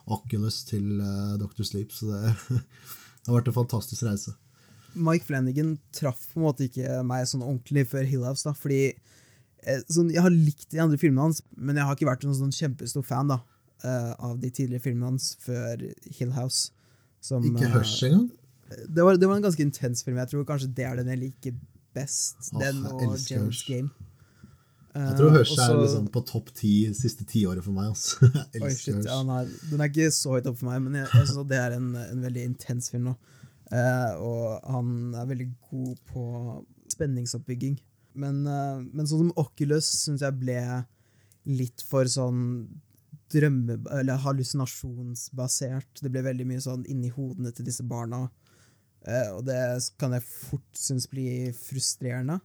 Oculus 0.05 0.63
til 0.67 0.99
uh, 1.01 1.33
Dr. 1.41 1.63
Sleep. 1.65 1.93
Så 1.95 2.11
det, 2.11 2.33
det 2.59 3.29
har 3.29 3.39
vært 3.39 3.49
en 3.49 3.59
fantastisk 3.61 4.05
reise. 4.05 4.35
Mike 4.95 5.27
Flanagan 5.27 5.75
traff 5.95 6.27
på 6.31 6.39
en 6.39 6.45
måte 6.47 6.67
ikke 6.69 7.01
meg 7.07 7.25
sånn 7.27 7.43
ordentlig 7.43 7.87
før 7.91 8.05
Hill 8.07 8.23
House, 8.27 8.45
da, 8.47 8.53
fordi 8.55 8.93
eh, 8.93 9.81
sånn, 9.91 10.11
Jeg 10.13 10.23
har 10.23 10.31
likt 10.31 10.69
de 10.71 10.79
andre 10.83 10.99
filmene 11.01 11.27
hans, 11.27 11.41
men 11.57 11.75
jeg 11.75 11.87
har 11.87 11.97
ikke 11.97 12.07
vært 12.07 12.23
en 12.27 12.37
sånn 12.37 12.53
kjempestor 12.55 13.03
fan 13.03 13.33
da, 13.33 13.41
eh, 13.83 14.13
av 14.13 14.37
de 14.39 14.51
tidligere 14.51 14.85
filmene 14.85 15.11
hans 15.13 15.33
før 15.43 15.83
Hill 16.15 16.31
House. 16.37 16.71
Som, 17.25 17.43
Ikke 17.49 17.67
eh, 17.67 17.75
Hush 17.75 18.05
engang? 18.07 18.29
Det, 18.69 19.03
var, 19.03 19.17
det 19.17 19.29
var 19.29 19.37
en 19.37 19.45
ganske 19.45 19.63
intens 19.63 20.03
film. 20.03 20.17
Jeg 20.17 20.31
tror 20.31 20.47
kanskje 20.47 20.71
det 20.75 20.87
er 20.87 20.99
den 20.99 21.11
jeg 21.13 21.21
liker 21.21 21.55
best. 21.95 22.51
Oh, 22.53 22.59
den 22.61 22.83
og 22.89 23.01
James. 23.29 23.63
Game. 23.67 23.91
Jeg 24.95 25.15
tror 25.19 25.33
Eh, 25.33 25.41
Hush 25.41 25.59
er 25.59 25.75
liksom 25.75 26.05
på 26.07 26.21
topp 26.23 26.53
ti 26.55 26.73
siste 26.95 27.25
tiåret 27.27 27.63
for 27.65 27.75
meg. 27.75 27.91
Altså. 27.91 28.29
Jeg 28.53 28.61
elsker 28.61 29.01
shit, 29.01 29.09
ja, 29.09 29.17
den 29.71 29.81
er 29.83 29.89
ikke 29.91 30.07
så 30.15 30.37
høyt 30.37 30.47
oppe 30.47 30.61
for 30.61 30.69
meg, 30.69 30.85
men 30.85 30.95
jeg, 31.01 31.09
jeg 31.11 31.27
synes 31.27 31.49
det 31.49 31.57
er 31.59 31.75
en, 31.75 31.89
en 31.99 32.21
veldig 32.23 32.45
intens 32.47 32.87
film 32.93 33.09
nå. 33.09 33.15
Eh, 33.75 34.13
og 34.23 34.69
han 34.71 34.93
er 35.19 35.27
veldig 35.33 35.49
god 35.67 35.99
på 36.13 36.23
spenningsoppbygging. 36.93 37.75
Men, 38.15 38.45
uh, 38.47 38.79
men 38.79 39.03
sånn 39.03 39.25
som 39.25 39.33
Oculus 39.41 39.89
syns 40.05 40.23
jeg 40.23 40.39
ble 40.39 40.59
litt 41.51 41.83
for 41.83 42.07
sånn 42.07 42.39
drømme... 43.33 43.81
Eller 43.97 44.21
hallusinasjonsbasert. 44.23 45.99
Det 45.99 46.11
ble 46.13 46.23
veldig 46.23 46.47
mye 46.47 46.63
sånn 46.63 46.85
inni 46.87 47.11
hodene 47.11 47.51
til 47.51 47.67
disse 47.67 47.83
barna. 47.83 48.29
Eh, 49.05 49.31
og 49.35 49.45
det 49.47 49.59
kan 50.01 50.15
jeg 50.17 50.25
fort 50.25 50.67
synes 50.77 51.07
blir 51.11 51.53
frustrerende. 51.57 52.39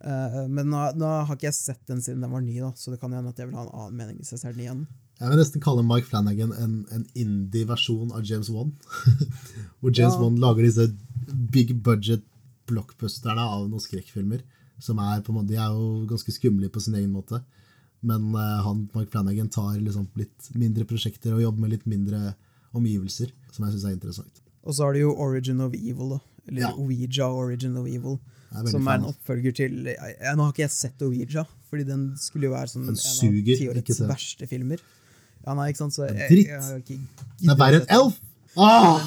Eh, 0.00 0.40
men 0.48 0.70
nå, 0.72 0.86
nå 0.96 1.12
har 1.26 1.36
ikke 1.36 1.50
jeg 1.50 1.58
sett 1.58 1.82
den 1.90 2.00
siden 2.04 2.24
den 2.24 2.32
var 2.32 2.44
ny, 2.44 2.56
da, 2.62 2.72
så 2.78 2.94
det 2.94 3.00
kan 3.02 3.12
hende 3.12 3.32
at 3.32 3.40
jeg 3.40 3.50
vil 3.50 3.58
ha 3.58 3.66
en 3.66 3.74
annen 3.74 3.98
mening 3.98 4.20
hvis 4.20 4.32
jeg 4.36 4.42
ser 4.42 4.56
den 4.56 4.64
igjen. 4.64 4.84
Jeg 5.20 5.28
vil 5.28 5.40
nesten 5.42 5.60
kalle 5.60 5.84
Mike 5.84 6.08
Flanagan 6.08 6.54
en, 6.56 6.76
en 6.96 7.04
indie-versjon 7.18 8.14
av 8.16 8.24
James 8.24 8.48
Wan. 8.54 8.72
Hvor 9.80 9.92
James 9.92 10.16
Ja. 10.16 10.20
Wan 10.22 10.38
lager 10.40 10.64
disse 10.64 10.86
big 11.52 11.74
budget 11.84 12.24
blockbusterne 12.70 13.44
av 13.44 13.66
noen 13.68 13.84
skrekkfilmer. 13.84 14.40
Som 14.80 15.02
er 15.04 15.20
på 15.20 15.34
en 15.34 15.42
måte, 15.42 15.52
De 15.52 15.58
er 15.60 15.74
jo 15.76 16.06
ganske 16.08 16.32
skumle 16.32 16.70
på 16.72 16.80
sin 16.80 16.96
egen 16.96 17.12
måte. 17.12 17.42
Men 18.00 18.30
uh, 18.32 18.62
han, 18.64 18.86
Mike 18.94 19.12
Flanagan 19.12 19.50
tar 19.52 19.76
liksom 19.76 20.08
litt 20.16 20.48
mindre 20.56 20.86
prosjekter 20.88 21.36
og 21.36 21.44
jobber 21.44 21.66
med 21.66 21.74
litt 21.74 21.84
mindre 21.90 22.32
omgivelser, 22.72 23.34
som 23.52 23.66
jeg 23.66 23.74
syns 23.74 23.84
er 23.90 23.98
interessant. 23.98 24.39
Og 24.64 24.76
så 24.76 24.86
har 24.86 24.96
du 24.96 25.02
jo 25.04 25.14
Origin 25.16 25.62
of 25.64 25.74
Evil, 25.74 26.16
da. 26.16 26.20
Eller 26.48 26.66
Ja. 26.66 26.74
Ouija 26.76 27.28
Origin 27.28 27.76
of 27.76 27.86
Evil. 27.86 28.18
Er 28.50 28.66
Som 28.66 28.88
er 28.88 28.98
en 28.98 29.04
oppfølger 29.12 29.54
til 29.54 29.84
jeg, 29.86 29.96
jeg, 30.18 30.36
Nå 30.36 30.42
har 30.42 30.52
ikke 30.52 30.64
jeg 30.64 30.74
sett 30.74 31.02
Ouija, 31.06 31.44
fordi 31.70 31.84
den 31.86 32.16
skulle 32.18 32.48
jo 32.48 32.54
være 32.56 32.72
sånn 32.72 32.88
en 32.88 32.96
av 32.96 33.02
suger, 33.04 33.60
tiårets 33.60 34.00
verste 34.08 34.48
filmer. 34.50 34.82
Ja, 35.46 35.54
nei, 35.54 35.70
ikke 35.70 35.84
sant, 35.84 35.94
så 35.94 36.08
jeg, 36.10 36.46
jeg, 36.48 36.58
har 36.58 36.80
ikke 36.82 36.98
Det 37.40 37.52
er 37.54 37.60
verre 37.60 37.80
enn 37.80 37.92
Elf! 37.96 38.18
Ah! 38.58 39.04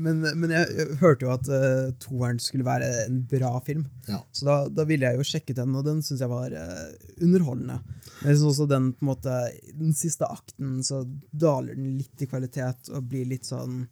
Men, 0.00 0.22
men 0.24 0.52
jeg, 0.54 0.68
jeg 0.78 0.96
hørte 1.02 1.26
jo 1.26 1.32
at 1.34 1.48
uh, 1.52 1.90
toeren 2.00 2.38
skulle 2.40 2.64
være 2.64 2.88
en 3.04 3.20
bra 3.28 3.50
film. 3.66 3.84
Ja. 4.08 4.22
Så 4.32 4.46
da, 4.48 4.56
da 4.72 4.86
ville 4.88 5.10
jeg 5.10 5.20
jo 5.20 5.26
sjekke 5.28 5.52
den, 5.58 5.74
og 5.76 5.84
den 5.84 6.00
syns 6.06 6.22
jeg 6.24 6.30
var 6.30 6.54
uh, 6.56 6.86
underholdende. 7.20 7.76
Men 8.22 8.30
jeg 8.30 8.38
synes 8.38 8.54
også 8.54 8.68
den 8.70 8.90
på 8.96 9.04
en 9.04 9.10
måte 9.10 9.36
den 9.76 9.92
siste 9.98 10.24
akten 10.24 10.78
så 10.86 11.02
daler 11.30 11.76
den 11.76 11.98
litt 11.98 12.24
i 12.24 12.30
kvalitet 12.30 12.88
og 12.94 13.10
blir 13.12 13.28
litt 13.28 13.50
sånn 13.50 13.82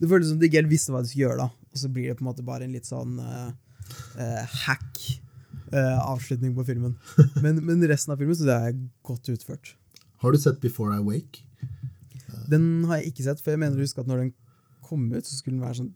Det 0.00 0.10
føles 0.10 0.30
som 0.30 0.40
de 0.40 0.48
ikke 0.48 0.60
helt 0.62 0.72
visste 0.72 0.94
hva 0.94 1.02
de 1.04 1.10
skulle 1.10 1.28
gjøre, 1.28 1.46
da. 1.46 1.70
Og 1.74 1.80
så 1.80 1.90
blir 1.92 2.10
det 2.10 2.18
på 2.18 2.24
en 2.24 2.30
måte 2.30 2.46
bare 2.46 2.66
en 2.66 2.74
litt 2.74 2.88
sånn 2.88 3.16
uh, 3.22 3.50
uh, 4.18 4.58
hack 4.66 5.00
uh, 5.72 5.98
avslutning 6.04 6.54
på 6.56 6.66
filmen. 6.68 6.94
Men, 7.44 7.60
men 7.66 7.82
resten 7.90 8.14
av 8.14 8.20
filmen 8.20 8.36
syns 8.38 8.52
jeg 8.52 8.72
er 8.72 8.78
godt 9.06 9.32
utført. 9.34 9.74
Har 10.24 10.34
du 10.34 10.40
sett 10.40 10.62
Before 10.62 10.96
I 10.96 11.02
Wake? 11.04 11.44
Den 12.50 12.84
har 12.88 13.00
jeg 13.00 13.12
ikke 13.12 13.26
sett, 13.26 13.42
for 13.42 13.54
jeg 13.54 13.62
mener 13.62 13.78
å 13.78 13.84
huske 13.84 14.02
at 14.02 14.08
når 14.10 14.24
den 14.24 14.32
kom 14.84 15.06
ut, 15.12 15.24
så 15.24 15.38
skulle 15.38 15.56
den 15.56 15.64
være 15.64 15.80
sånn 15.82 15.92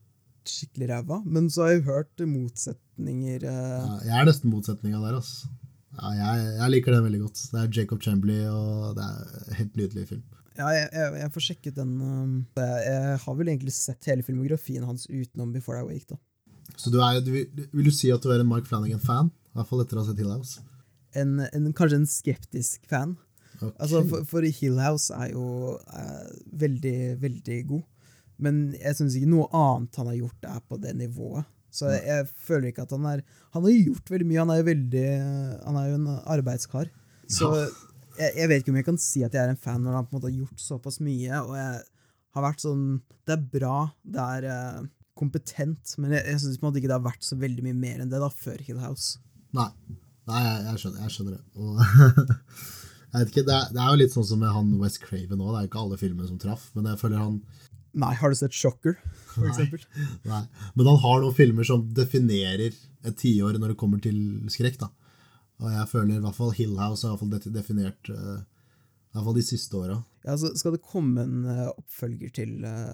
skikkelig 0.49 0.88
ræva. 0.90 1.20
Men 1.28 1.51
så 1.53 1.66
har 1.66 1.74
jeg 1.74 1.86
hørt 1.88 2.24
motsetninger 2.24 3.44
Ja, 3.44 3.99
jeg 4.07 4.14
er 4.16 4.28
nesten 4.28 4.53
motsetninga 4.53 5.03
der. 5.03 5.18
Altså. 5.20 5.51
Ja, 5.99 6.12
jeg, 6.14 6.51
jeg 6.61 6.72
liker 6.74 6.94
den 6.94 7.07
veldig 7.09 7.22
godt. 7.26 7.42
Det 7.53 7.61
er 7.61 7.72
Jacob 7.80 8.03
Chamberley, 8.05 8.46
og 8.49 8.96
det 8.96 9.05
er 9.05 9.44
en 9.44 9.59
helt 9.61 9.78
nydelig 9.80 10.07
film. 10.12 10.24
Ja, 10.59 10.68
jeg, 10.74 10.88
jeg, 10.92 11.12
jeg 11.22 11.32
får 11.34 11.44
sjekket 11.48 11.76
den. 11.78 11.92
um, 12.02 12.32
Jeg, 12.59 12.80
jeg 12.88 13.18
har 13.24 13.34
vel 13.38 13.50
egentlig 13.52 13.72
sett 13.76 14.09
hele 14.11 14.24
filmografien 14.26 14.84
hans 14.88 15.06
utenom 15.06 15.52
Before 15.54 15.78
I 15.80 15.86
Wake. 15.86 16.09
da. 16.11 16.18
Så 16.76 16.90
du 16.92 16.98
er, 17.00 17.20
du, 17.24 17.30
vil- 17.32 17.84
du 17.86 17.90
si 17.94 18.11
at 18.12 18.22
du 18.22 18.30
er 18.34 18.42
en 18.42 18.50
Mark 18.50 18.66
Flanagan-fan? 18.68 19.30
I 19.54 19.59
hvert 19.61 19.70
fall 19.70 19.84
etter 19.84 19.98
å 19.98 20.02
ha 20.02 20.09
sett 20.11 20.18
Hill 20.20 20.32
House. 20.34 20.61
En, 21.16 21.38
en, 21.46 21.70
kanskje 21.72 22.00
en 22.02 22.06
skeptisk 22.11 22.84
fan. 22.90 23.16
Okay. 23.59 23.72
Altså, 23.80 24.02
for, 24.11 24.26
for 24.28 24.44
Hill 24.61 24.76
House 24.78 25.14
er 25.14 25.32
jo 25.32 25.76
er 25.90 26.26
veldig, 26.61 26.96
veldig 27.22 27.61
god. 27.70 27.86
Men 28.38 28.61
jeg 28.78 28.94
syns 28.98 29.16
ikke 29.18 29.30
noe 29.32 29.48
annet 29.56 29.96
han 29.98 30.11
har 30.12 30.18
gjort, 30.20 30.44
er 30.46 30.61
på 30.68 30.78
det 30.82 30.92
nivået. 31.00 31.48
Så 31.74 31.88
jeg, 31.90 32.04
jeg 32.06 32.28
føler 32.48 32.70
ikke 32.70 32.84
at 32.86 32.92
han 32.94 33.04
er 33.11 33.20
Han 33.52 33.64
har 33.66 33.74
gjort 33.74 34.09
veldig 34.12 34.26
mye. 34.30 34.38
Han 34.40 34.52
er 34.54 34.62
veldig 34.64 35.02
Han 35.66 35.76
er 35.76 35.88
jo 35.90 35.96
en 35.98 36.06
arbeidskar. 36.36 36.88
Så 37.28 37.50
Ja. 37.52 37.66
Jeg, 38.18 38.34
jeg 38.40 38.50
vet 38.50 38.62
ikke 38.62 38.74
om 38.74 38.80
jeg 38.80 38.88
kan 38.88 39.00
si 39.02 39.22
at 39.26 39.36
jeg 39.36 39.44
er 39.44 39.52
en 39.54 39.60
fan 39.60 39.80
når 39.84 39.98
han 39.98 40.08
på 40.08 40.14
en 40.14 40.18
måte 40.18 40.30
har 40.30 40.40
gjort 40.42 40.62
såpass 40.62 40.98
mye. 41.04 41.42
Og 41.44 41.54
jeg 41.58 41.80
har 42.36 42.44
vært 42.44 42.64
sånn 42.64 42.82
Det 43.26 43.36
er 43.36 43.46
bra, 43.54 43.76
det 44.04 44.24
er 44.24 44.48
uh, 44.48 44.82
kompetent, 45.18 45.94
men 45.98 46.14
jeg, 46.16 46.24
jeg 46.30 46.42
syns 46.44 46.58
ikke 46.60 46.86
det 46.86 46.94
har 46.94 47.06
vært 47.06 47.24
så 47.26 47.38
veldig 47.38 47.64
mye 47.66 47.78
mer 47.78 48.02
enn 48.02 48.12
det 48.12 48.20
da 48.22 48.30
før 48.32 48.60
Hill 48.64 48.82
House. 48.82 49.18
Nei, 49.56 49.70
Nei 50.28 50.42
jeg, 50.44 50.58
jeg, 50.66 50.82
skjønner, 50.82 51.04
jeg 51.04 51.14
skjønner 51.14 51.38
det. 51.38 51.42
Og, 51.58 51.80
jeg 53.12 53.22
vet 53.22 53.32
ikke, 53.32 53.46
det 53.48 53.56
er, 53.56 53.72
det 53.74 53.82
er 53.82 53.88
jo 53.90 54.02
litt 54.02 54.14
sånn 54.14 54.28
som 54.28 54.42
med 54.44 54.54
han 54.54 54.74
West 54.82 55.00
Craven 55.04 55.40
òg. 55.42 55.50
Det 55.54 55.58
er 55.58 55.66
jo 55.66 55.72
ikke 55.72 55.82
alle 55.84 56.00
filmer 56.00 56.28
som 56.30 56.42
traff, 56.42 56.68
men 56.76 56.90
jeg 56.92 57.02
føler 57.02 57.24
han 57.24 57.40
Nei, 57.98 58.12
har 58.14 58.30
du 58.30 58.36
sett 58.36 58.54
Shocker, 58.54 58.98
for 59.32 59.42
Nei. 59.46 59.50
eksempel? 59.50 59.84
Nei. 60.28 60.42
Men 60.76 60.90
han 60.90 61.00
har 61.02 61.22
noen 61.22 61.34
filmer 61.34 61.66
som 61.66 61.80
definerer 61.96 62.68
et 62.68 63.16
tiår 63.18 63.56
når 63.58 63.72
det 63.72 63.78
kommer 63.80 63.98
til 64.04 64.18
skrekk. 64.52 64.76
da. 64.78 64.90
Og 65.59 65.72
jeg 65.74 65.90
føler 65.90 66.18
i 66.18 66.22
hvert 66.22 66.38
fall 66.38 66.54
Hill 66.54 66.76
House 66.78 67.06
har 67.06 67.16
hvert 67.16 67.42
fall 67.42 67.54
definert 67.54 68.11
uh, 68.14 68.38
i 69.09 69.16
hvert 69.16 69.24
fall 69.24 69.38
de 69.38 69.44
siste 69.46 69.78
åra. 69.78 69.96
Ja, 70.22 70.34
altså, 70.34 70.50
skal 70.61 70.74
det 70.76 70.82
komme 70.84 71.24
en 71.24 71.46
uh, 71.48 71.70
oppfølger 71.72 72.32
til 72.36 72.50
uh, 72.61 72.92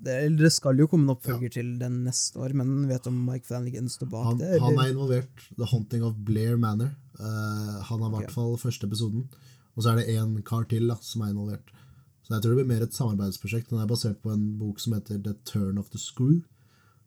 det, 0.00 0.14
Eller 0.24 0.46
det 0.46 0.52
skal 0.54 0.80
jo 0.80 0.88
komme 0.90 1.06
en 1.06 1.14
oppfølger 1.14 1.52
til 1.52 1.74
den 1.82 2.00
neste 2.06 2.40
år, 2.40 2.54
men 2.56 2.88
vet 2.88 3.04
du 3.04 3.10
om 3.12 3.20
Mike 3.28 3.46
Flanagan 3.46 3.90
står 3.92 4.10
bak 4.10 4.30
Han, 4.30 4.40
det? 4.40 4.56
han 4.62 4.80
er 4.80 4.94
involvert. 4.94 5.44
The 5.58 5.68
Haunting 5.70 6.06
of 6.06 6.16
Blair 6.26 6.56
Manor. 6.56 6.94
Uh, 7.20 7.78
han 7.84 8.00
har 8.00 8.08
i 8.08 8.14
hvert 8.16 8.30
Ok. 8.32 8.36
fall 8.38 8.56
første 8.62 8.88
episoden. 8.88 9.28
Og 9.76 9.84
så 9.84 9.92
er 9.92 10.00
det 10.00 10.16
én 10.16 10.34
kar 10.42 10.64
til 10.70 10.88
da, 10.90 10.96
som 11.04 11.22
er 11.22 11.34
involvert. 11.34 11.70
Så 12.24 12.34
jeg 12.34 12.42
tror 12.42 12.54
det 12.54 12.62
blir 12.62 12.72
mer 12.72 12.86
et 12.86 12.96
samarbeidsprosjekt. 12.96 13.70
Den 13.70 13.84
er 13.84 13.90
basert 13.90 14.18
på 14.24 14.32
en 14.32 14.56
bok 14.58 14.80
som 14.80 14.96
heter 14.96 15.20
The 15.22 15.36
Turn 15.44 15.78
of 15.78 15.92
the 15.92 16.00
Screw. 16.00 16.40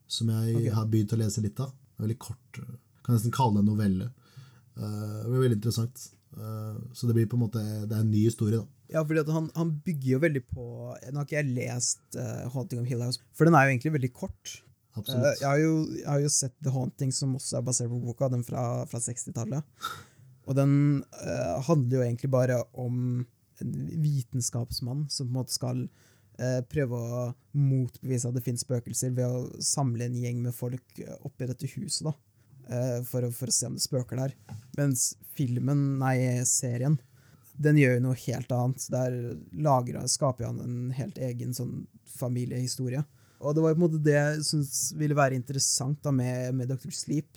Som 0.07 0.29
jeg 0.29 0.55
okay. 0.55 0.71
har 0.77 0.87
begynt 0.91 1.13
å 1.15 1.19
lese 1.19 1.41
litt 1.41 1.59
av. 1.63 1.73
Veldig 1.99 2.19
kort. 2.21 2.59
Kan 3.03 3.17
nesten 3.17 3.33
kalle 3.33 3.57
det 3.57 3.65
en 3.65 3.71
novelle. 3.73 4.09
Eh, 4.77 5.15
det 5.23 5.29
blir 5.29 5.43
veldig 5.45 5.59
interessant. 5.59 6.05
Eh, 6.33 6.77
så 6.97 7.07
det 7.07 7.15
blir 7.17 7.27
på 7.29 7.37
en 7.37 7.43
måte 7.45 7.61
Det 7.61 7.93
er 7.93 8.01
en 8.01 8.11
ny 8.11 8.23
historie, 8.25 8.61
da. 8.61 8.65
Ja, 8.93 9.03
fordi 9.05 9.21
at 9.21 9.31
han, 9.33 9.49
han 9.57 9.73
bygger 9.85 10.09
jo 10.11 10.21
veldig 10.21 10.43
på 10.49 10.63
Nå 10.93 11.17
har 11.17 11.25
ikke 11.25 11.39
jeg 11.39 11.53
lest 11.55 12.17
uh, 12.17 12.45
Haunting 12.53 12.81
of 12.81 12.89
Hill 12.89 13.01
House, 13.01 13.21
for 13.33 13.49
den 13.49 13.57
er 13.57 13.65
jo 13.65 13.73
egentlig 13.73 13.93
veldig 13.95 14.13
kort. 14.13 14.55
Absolutt. 14.93 15.25
Absolutt. 15.25 15.41
jeg, 15.41 15.47
har 15.49 15.61
jo, 15.61 15.75
jeg 15.97 16.09
har 16.09 16.19
jo 16.21 16.31
sett 16.33 16.55
The 16.61 16.73
Haunting, 16.73 17.13
som 17.15 17.37
også 17.39 17.57
er 17.57 17.63
basert 17.65 17.89
på 17.89 18.01
boka, 18.03 18.29
den 18.29 18.45
fra, 18.45 18.63
fra 18.89 19.01
60-tallet. 19.01 19.79
Og 20.45 20.57
den 20.57 20.75
uh, 21.23 21.57
handler 21.65 21.97
jo 21.97 22.03
egentlig 22.05 22.29
bare 22.33 22.59
om 22.77 22.97
en 23.63 23.73
vitenskapsmann 24.03 25.07
som 25.13 25.29
på 25.29 25.31
en 25.31 25.39
måte 25.41 25.55
skal 25.55 25.85
prøve 26.73 26.97
å 26.97 27.17
motbevise 27.53 28.25
at 28.25 28.33
det 28.33 28.41
finnes 28.41 28.63
spøkelser, 28.65 29.11
ved 29.13 29.29
å 29.29 29.61
samle 29.61 30.07
en 30.07 30.15
gjeng 30.17 30.39
med 30.41 30.55
folk 30.57 31.01
oppi 31.21 31.45
dette 31.45 31.69
huset, 31.75 32.07
da. 32.07 32.15
Eh, 32.69 32.99
for, 33.07 33.25
for 33.35 33.51
å 33.51 33.55
se 33.55 33.67
om 33.69 33.75
det 33.77 33.83
spøker 33.85 34.19
der. 34.19 34.35
Mens 34.77 35.13
filmen, 35.35 35.97
nei, 35.99 36.17
serien, 36.45 36.99
den 37.57 37.77
gjør 37.77 37.97
jo 37.99 38.03
noe 38.07 38.19
helt 38.27 38.51
annet. 38.55 38.85
Der 38.93 39.17
lager, 39.65 39.99
skaper 40.09 40.47
han 40.49 40.61
en 40.63 40.77
helt 40.97 41.17
egen 41.21 41.53
sånn 41.53 41.83
familiehistorie. 42.17 43.03
Og 43.43 43.51
det 43.57 43.63
var 43.65 43.73
på 43.75 43.81
en 43.81 43.83
måte 43.83 43.99
det 43.99 44.13
jeg 44.15 44.43
syns 44.47 44.77
ville 44.95 45.17
være 45.17 45.35
interessant 45.35 45.97
da 46.05 46.13
med, 46.15 46.53
med 46.55 46.69
Dr. 46.71 46.93
Sleep. 46.95 47.27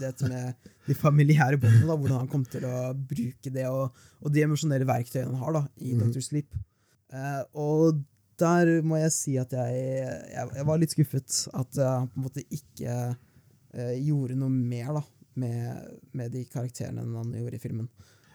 Dette 0.00 0.24
med 0.30 0.70
de 0.88 0.96
familiære 0.96 1.58
båndene, 1.60 1.84
da, 1.90 1.96
hvordan 2.00 2.22
han 2.22 2.30
kom 2.32 2.46
til 2.48 2.64
å 2.64 2.78
bruke 2.96 3.52
det, 3.52 3.66
og, 3.68 3.92
og 4.24 4.32
de 4.32 4.44
emosjonelle 4.46 4.88
verktøyene 4.88 5.34
han 5.34 5.42
har 5.42 5.58
da, 5.58 5.62
i 5.84 5.92
Mhm. 5.92 6.08
Dr. 6.14 6.24
Sleep. 6.24 6.56
Eh, 7.12 7.42
og 7.60 8.00
der 8.40 8.80
må 8.82 8.96
jeg 8.98 9.12
si 9.14 9.36
at 9.38 9.52
jeg, 9.54 9.82
jeg, 10.32 10.48
jeg 10.56 10.66
var 10.66 10.80
litt 10.80 10.94
skuffet 10.96 11.36
at 11.54 11.78
eh, 11.78 11.92
han 11.92 12.08
på 12.10 12.18
en 12.18 12.24
måte 12.24 12.42
ikke 12.48 12.96
eh, 13.74 13.94
gjorde 14.06 14.38
noe 14.38 14.52
mer 14.54 14.94
da, 14.96 15.04
med, 15.40 15.94
med 16.16 16.34
de 16.34 16.44
karakterene 16.50 17.04
enn 17.04 17.16
han 17.18 17.36
gjorde 17.36 17.58
i 17.58 17.62
filmen. 17.62 17.88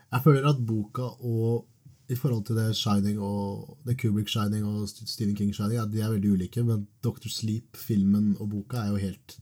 Jeg 0.09 0.25
føler 0.25 0.47
at 0.49 0.63
boka 0.65 1.11
og 1.25 1.67
i 2.09 2.17
forhold 2.17 2.47
til 2.47 2.57
det 2.57 2.71
Shining 2.77 3.19
og 3.21 3.77
det 3.85 3.99
Kubrick 4.01 4.31
Shining 4.31 4.63
og 4.65 4.87
Stephen 4.89 5.35
King 5.37 5.51
Shining, 5.53 5.77
ja, 5.77 5.85
de 5.85 6.01
er 6.01 6.09
veldig 6.15 6.31
ulike, 6.33 6.63
men 6.65 6.87
Dr. 7.05 7.29
Sleep, 7.29 7.77
filmen 7.77 8.31
og 8.39 8.49
boka 8.49 8.81
er 8.81 8.95
jo 8.95 9.03
helt, 9.03 9.35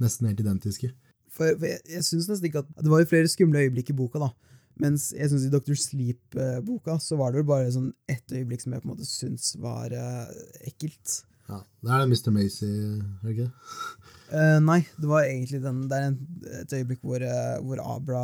nesten 0.00 0.30
helt 0.30 0.40
identiske. 0.40 0.94
For, 1.34 1.52
for 1.58 1.68
jeg, 1.68 1.82
jeg 1.90 2.06
synes 2.06 2.30
nesten 2.30 2.46
ikke 2.46 2.62
at 2.62 2.68
Det 2.78 2.90
var 2.92 3.02
jo 3.02 3.10
flere 3.10 3.28
skumle 3.28 3.66
øyeblikk 3.66 3.92
i 3.92 3.98
boka, 3.98 4.22
da. 4.22 4.30
Mens 4.80 5.12
jeg 5.14 5.30
synes 5.30 5.44
i 5.46 5.52
Dr. 5.52 5.76
Sleep-boka 5.78 6.96
så 7.02 7.18
var 7.18 7.30
det 7.30 7.42
vel 7.42 7.50
bare 7.52 7.74
sånn 7.74 7.92
ett 8.10 8.32
øyeblikk 8.32 8.64
som 8.64 8.74
jeg 8.74 8.82
på 8.82 8.88
en 8.88 8.94
måte 8.94 9.06
syns 9.06 9.52
var 9.62 9.92
eh, 9.94 10.32
ekkelt. 10.70 11.20
Ja, 11.48 11.58
Det 11.84 11.90
er 11.92 11.98
det 12.04 12.08
Mr. 12.14 12.30
Macy, 12.32 12.66
er 12.66 13.26
det 13.26 13.34
ikke? 13.34 13.50
Eh, 14.34 14.58
nei, 14.64 14.78
det 14.98 15.08
var 15.10 15.26
egentlig 15.28 15.60
den 15.62 15.82
Det 15.90 15.96
er 15.98 16.06
en, 16.08 16.14
et 16.62 16.72
øyeblikk 16.78 17.02
hvor, 17.04 17.20
eh, 17.22 17.58
hvor 17.60 17.82
Abra 17.84 18.22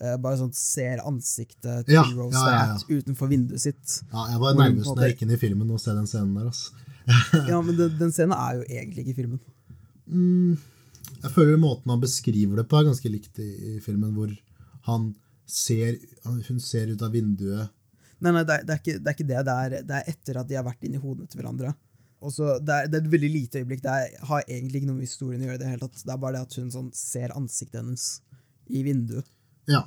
eh, 0.00 0.16
bare 0.16 0.38
sånn 0.40 0.54
ser 0.56 1.02
ansiktet 1.06 1.84
til 1.86 1.94
Ja, 1.98 2.02
Rose 2.16 2.40
ja, 2.40 2.54
ja, 2.54 2.76
ja. 2.78 3.00
Utenfor 3.02 3.28
vinduet 3.30 3.60
sitt. 3.60 3.98
Ja, 4.12 4.24
Jeg 4.32 4.40
var 4.40 4.54
Hvor 4.54 4.62
hun 4.62 4.62
nervøs 4.64 4.72
en 4.72 4.78
når 4.78 4.86
jeg 4.86 4.94
måte- 4.96 5.10
gikk 5.12 5.22
inn 5.26 5.34
i 5.36 5.40
filmen 5.44 5.70
og 5.76 5.80
ser 5.84 5.94
den 6.00 6.06
scenen 6.08 6.34
der. 6.34 6.48
Altså. 6.48 6.72
Ja, 7.52 7.60
men 7.62 7.76
den, 7.78 7.92
den 8.00 8.10
scenen 8.16 8.34
er 8.34 8.56
jo 8.58 8.64
egentlig 8.66 9.04
ikke 9.04 9.12
i 9.14 9.20
filmen. 9.20 9.40
Mm, 10.08 10.56
jeg 11.22 11.30
føler 11.36 11.56
måten 11.60 11.90
han 11.92 12.00
beskriver 12.02 12.56
det 12.62 12.68
på, 12.70 12.78
er 12.80 12.88
ganske 12.88 13.10
likt 13.12 13.38
i, 13.42 13.50
i 13.76 13.78
filmen, 13.84 14.12
hvor 14.16 14.32
han 14.88 15.14
ser, 15.46 15.96
han- 16.24 16.42
hun 16.48 16.58
ser 16.60 16.88
ut 16.94 17.02
av 17.02 17.12
vinduet 17.12 17.68
Nei, 18.24 18.30
nei, 18.32 18.42
det 18.48 18.54
er, 18.54 18.62
det 18.64 18.72
er, 18.72 18.78
ikke, 18.80 18.92
det 19.04 19.10
er 19.10 19.14
ikke 19.14 19.28
det. 19.28 19.40
Det 19.44 19.54
er, 19.54 19.72
det 19.84 19.96
er 19.98 20.06
etter 20.08 20.38
at 20.40 20.48
de 20.48 20.54
har 20.56 20.64
vært 20.64 20.84
inni 20.88 20.96
hodene 20.96 21.26
til 21.28 21.36
hverandre. 21.42 21.74
Og 22.24 22.32
så 22.32 22.56
det, 22.64 22.72
er, 22.74 22.88
det 22.90 22.98
er 22.98 23.04
et 23.04 23.12
veldig 23.12 23.30
lite 23.32 23.60
øyeblikk. 23.60 23.82
Det 23.84 23.92
er, 23.92 24.14
har 24.30 24.46
egentlig 24.46 24.80
ikke 24.80 24.88
noe 24.88 24.98
med 25.00 25.08
historien 25.08 25.42
å 25.44 25.50
gjøre. 25.50 25.60
Det, 25.62 25.72
hele 25.74 25.84
tatt. 25.84 26.04
det 26.06 26.14
er 26.14 26.22
bare 26.22 26.38
det 26.38 26.46
at 26.46 26.56
hun 26.60 26.70
sånn, 26.72 26.90
ser 26.96 27.34
ansiktet 27.36 27.80
hennes 27.82 28.06
i 28.66 28.82
vinduet. 28.86 29.28
Ja. 29.70 29.82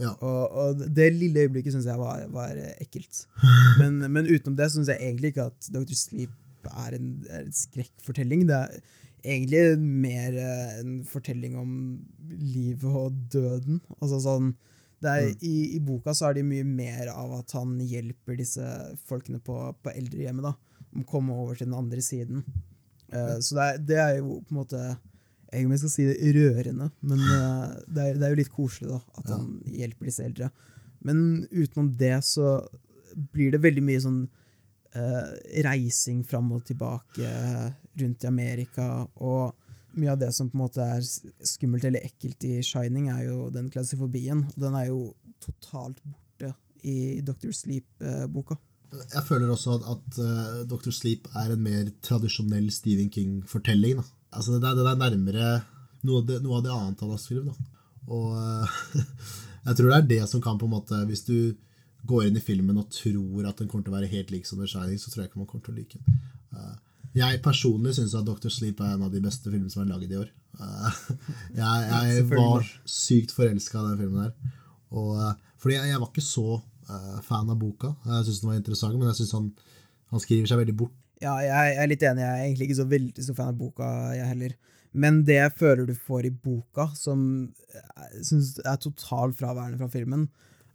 ja. 0.00 0.14
Og, 0.24 0.56
og 0.62 0.84
det 0.96 1.10
lille 1.16 1.44
øyeblikket 1.46 1.76
syns 1.76 1.88
jeg 1.90 2.00
var, 2.00 2.24
var 2.34 2.56
ekkelt. 2.78 3.26
Men, 3.80 4.00
men 4.10 4.26
utenom 4.26 4.56
det 4.58 4.70
syns 4.74 4.88
jeg 4.90 5.02
egentlig 5.04 5.34
ikke 5.34 5.50
at 5.52 5.68
Dr. 5.74 5.94
Sleep 5.94 6.32
er 6.68 6.96
en, 6.96 7.12
er 7.28 7.44
en 7.44 7.52
skrekkfortelling. 7.54 8.48
Det 8.48 8.56
er 8.56 8.80
egentlig 9.22 9.78
mer 9.78 10.34
eh, 10.40 10.80
en 10.80 10.96
fortelling 11.06 11.54
om 11.58 11.70
livet 12.40 12.88
og 12.90 13.20
døden. 13.32 13.78
Altså 14.00 14.18
sånn 14.24 14.54
det 14.98 15.10
er, 15.12 15.26
Mm. 15.28 15.42
i, 15.46 15.56
I 15.76 15.80
boka 15.86 16.10
så 16.10 16.26
er 16.26 16.38
det 16.38 16.42
mye 16.48 16.64
mer 16.66 17.12
av 17.12 17.36
at 17.36 17.52
han 17.54 17.76
hjelper 17.78 18.34
disse 18.40 18.64
folkene 19.06 19.38
på, 19.38 19.54
på 19.78 19.92
eldrehjemmet 19.94 20.42
da, 20.48 20.52
komme 21.06 21.34
over 21.34 21.54
til 21.58 21.66
den 21.68 21.76
andre 21.78 22.02
siden. 22.04 22.44
Uh, 23.12 23.38
så 23.40 23.54
det 23.56 23.66
er, 23.66 23.78
det 23.90 23.98
er 24.02 24.16
jo 24.18 24.40
på 24.44 24.52
en 24.52 24.58
måte 24.60 24.80
Jeg 25.48 25.64
om 25.64 25.70
jeg 25.72 25.80
skal 25.80 25.90
si 25.94 26.04
det 26.04 26.32
rørende, 26.36 26.90
men 27.00 27.20
uh, 27.24 27.70
det, 27.88 28.02
er, 28.02 28.18
det 28.20 28.24
er 28.26 28.32
jo 28.34 28.40
litt 28.42 28.52
koselig 28.52 28.90
da, 28.90 28.98
at 29.16 29.30
Ja. 29.30 29.36
han 29.38 29.62
hjelper 29.64 30.04
disse 30.10 30.24
eldre. 30.26 30.50
Men 31.00 31.46
utenom 31.52 31.88
det 31.96 32.18
så 32.26 32.58
blir 33.32 33.54
det 33.54 33.62
veldig 33.64 33.84
mye 33.86 34.02
sånn 34.04 34.18
uh, 34.96 35.30
reising 35.64 36.20
fram 36.28 36.50
og 36.52 36.66
tilbake 36.68 37.30
rundt 38.02 38.24
i 38.24 38.28
Amerika. 38.28 39.06
Og 39.16 39.54
mye 39.96 40.12
av 40.12 40.20
det 40.20 40.28
som 40.36 40.50
på 40.50 40.58
en 40.58 40.64
måte 40.66 40.84
er 40.84 41.00
skummelt 41.48 41.86
eller 41.88 42.04
ekkelt 42.04 42.44
i 42.44 42.58
Shining, 42.62 43.08
er 43.08 43.24
jo 43.30 43.48
den 43.54 43.70
klausifobien. 43.72 44.44
Den 44.58 44.76
er 44.76 44.90
jo 44.90 45.14
totalt 45.40 46.02
borte 46.04 46.52
i 46.84 47.20
Dr. 47.24 47.50
Sleep-boka. 47.56 48.58
Jeg 48.88 49.24
føler 49.28 49.50
også 49.52 49.76
at, 49.76 49.88
at 49.94 50.20
uh, 50.22 50.60
Dr. 50.68 50.92
Sleep 50.94 51.28
er 51.36 51.52
en 51.52 51.64
mer 51.64 51.90
tradisjonell 52.04 52.70
Stephen 52.72 53.10
King-fortelling. 53.12 54.00
Altså, 54.32 54.56
det, 54.56 54.72
det 54.78 54.86
er 54.86 55.00
nærmere 55.00 55.50
noe 56.06 56.22
av 56.22 56.28
det, 56.28 56.38
noe 56.44 56.58
av 56.58 56.64
det 56.64 56.72
annet 56.72 57.04
han 57.04 57.12
har 57.12 57.20
skrevet. 57.20 57.62
Og 58.08 58.32
uh, 58.32 58.78
jeg 59.68 59.78
tror 59.78 59.90
det 59.90 59.98
er 59.98 60.10
det 60.14 60.22
som 60.30 60.42
kan 60.44 60.56
på 60.56 60.64
en 60.64 60.72
måte 60.72 60.96
Hvis 61.10 61.26
du 61.26 61.52
går 62.08 62.28
inn 62.28 62.38
i 62.38 62.44
filmen 62.44 62.78
og 62.80 62.88
tror 62.94 63.48
at 63.50 63.58
den 63.60 63.68
kommer 63.68 63.84
til 63.84 63.92
å 63.92 63.98
være 63.98 64.12
helt 64.12 64.30
lik 64.32 64.46
som 64.48 64.60
The 64.60 64.68
Shining, 64.70 65.00
så 65.00 65.10
tror 65.10 65.24
jeg 65.24 65.32
ikke 65.32 65.42
man 65.42 65.50
kommer 65.50 65.66
til 65.66 65.74
å 65.74 65.80
like 65.80 66.00
den. 66.00 66.20
Uh, 66.54 66.76
jeg 67.16 67.40
personlig 67.44 67.96
syns 67.96 68.14
at 68.16 68.26
Dr. 68.26 68.50
Sleep 68.52 68.80
er 68.80 68.94
en 68.94 69.06
av 69.06 69.12
de 69.12 69.20
beste 69.22 69.50
filmene 69.50 69.72
som 69.72 69.82
er 69.84 69.90
laget 69.92 70.12
i 70.14 70.20
år. 70.20 70.30
Eh, 70.58 70.98
jeg 71.60 71.88
jeg 71.88 72.24
var 72.30 72.66
sykt 72.88 73.34
forelska 73.36 73.80
i 73.80 73.90
den 73.90 74.00
filmen 74.02 74.26
her. 74.26 74.56
Og, 74.90 75.14
eh, 75.20 75.34
fordi 75.60 75.78
jeg, 75.78 75.92
jeg 75.92 76.02
var 76.02 76.10
ikke 76.12 76.24
så 76.24 76.48
eh, 76.56 76.62
fan 77.26 77.50
av 77.52 77.58
boka. 77.60 77.92
Jeg 78.06 78.26
syns 78.28 78.40
den 78.42 78.50
var 78.50 78.58
interessant, 78.60 78.96
men 78.98 79.10
jeg 79.10 79.20
synes 79.20 79.34
han, 79.36 79.46
han 80.14 80.22
skriver 80.24 80.50
seg 80.50 80.60
veldig 80.62 80.76
bort. 80.80 80.94
Ja, 81.22 81.34
jeg 81.42 81.76
er 81.82 81.88
litt 81.90 82.04
enig. 82.06 82.22
Jeg 82.22 82.30
er 82.34 82.44
egentlig 82.46 82.68
ikke 82.68 82.78
så 82.78 82.88
veldig 82.88 83.24
stor 83.26 83.36
fan 83.40 83.52
av 83.52 83.56
boka, 83.58 83.86
jeg 84.14 84.28
heller. 84.32 84.52
Men 84.98 85.22
det 85.28 85.36
jeg 85.36 85.56
føler 85.58 85.88
du 85.88 85.94
får 85.98 86.28
i 86.28 86.34
boka, 86.46 86.88
som 86.96 87.24
jeg 87.74 88.22
syns 88.28 88.54
er 88.64 88.78
totalt 88.80 89.36
fraværende 89.38 89.80
fra 89.80 89.90
filmen, 89.92 90.28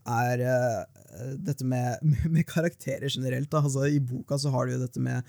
er 0.03 0.43
uh, 0.43 0.81
dette 1.39 1.63
med, 1.65 2.03
med 2.35 2.43
karakterer 2.49 3.07
generelt. 3.09 3.53
Altså, 3.55 3.87
I 3.87 4.01
boka 4.03 4.37
så 4.37 4.51
har 4.53 4.67
du 4.67 4.75
jo 4.75 4.81
dette 4.83 5.01
med 5.03 5.23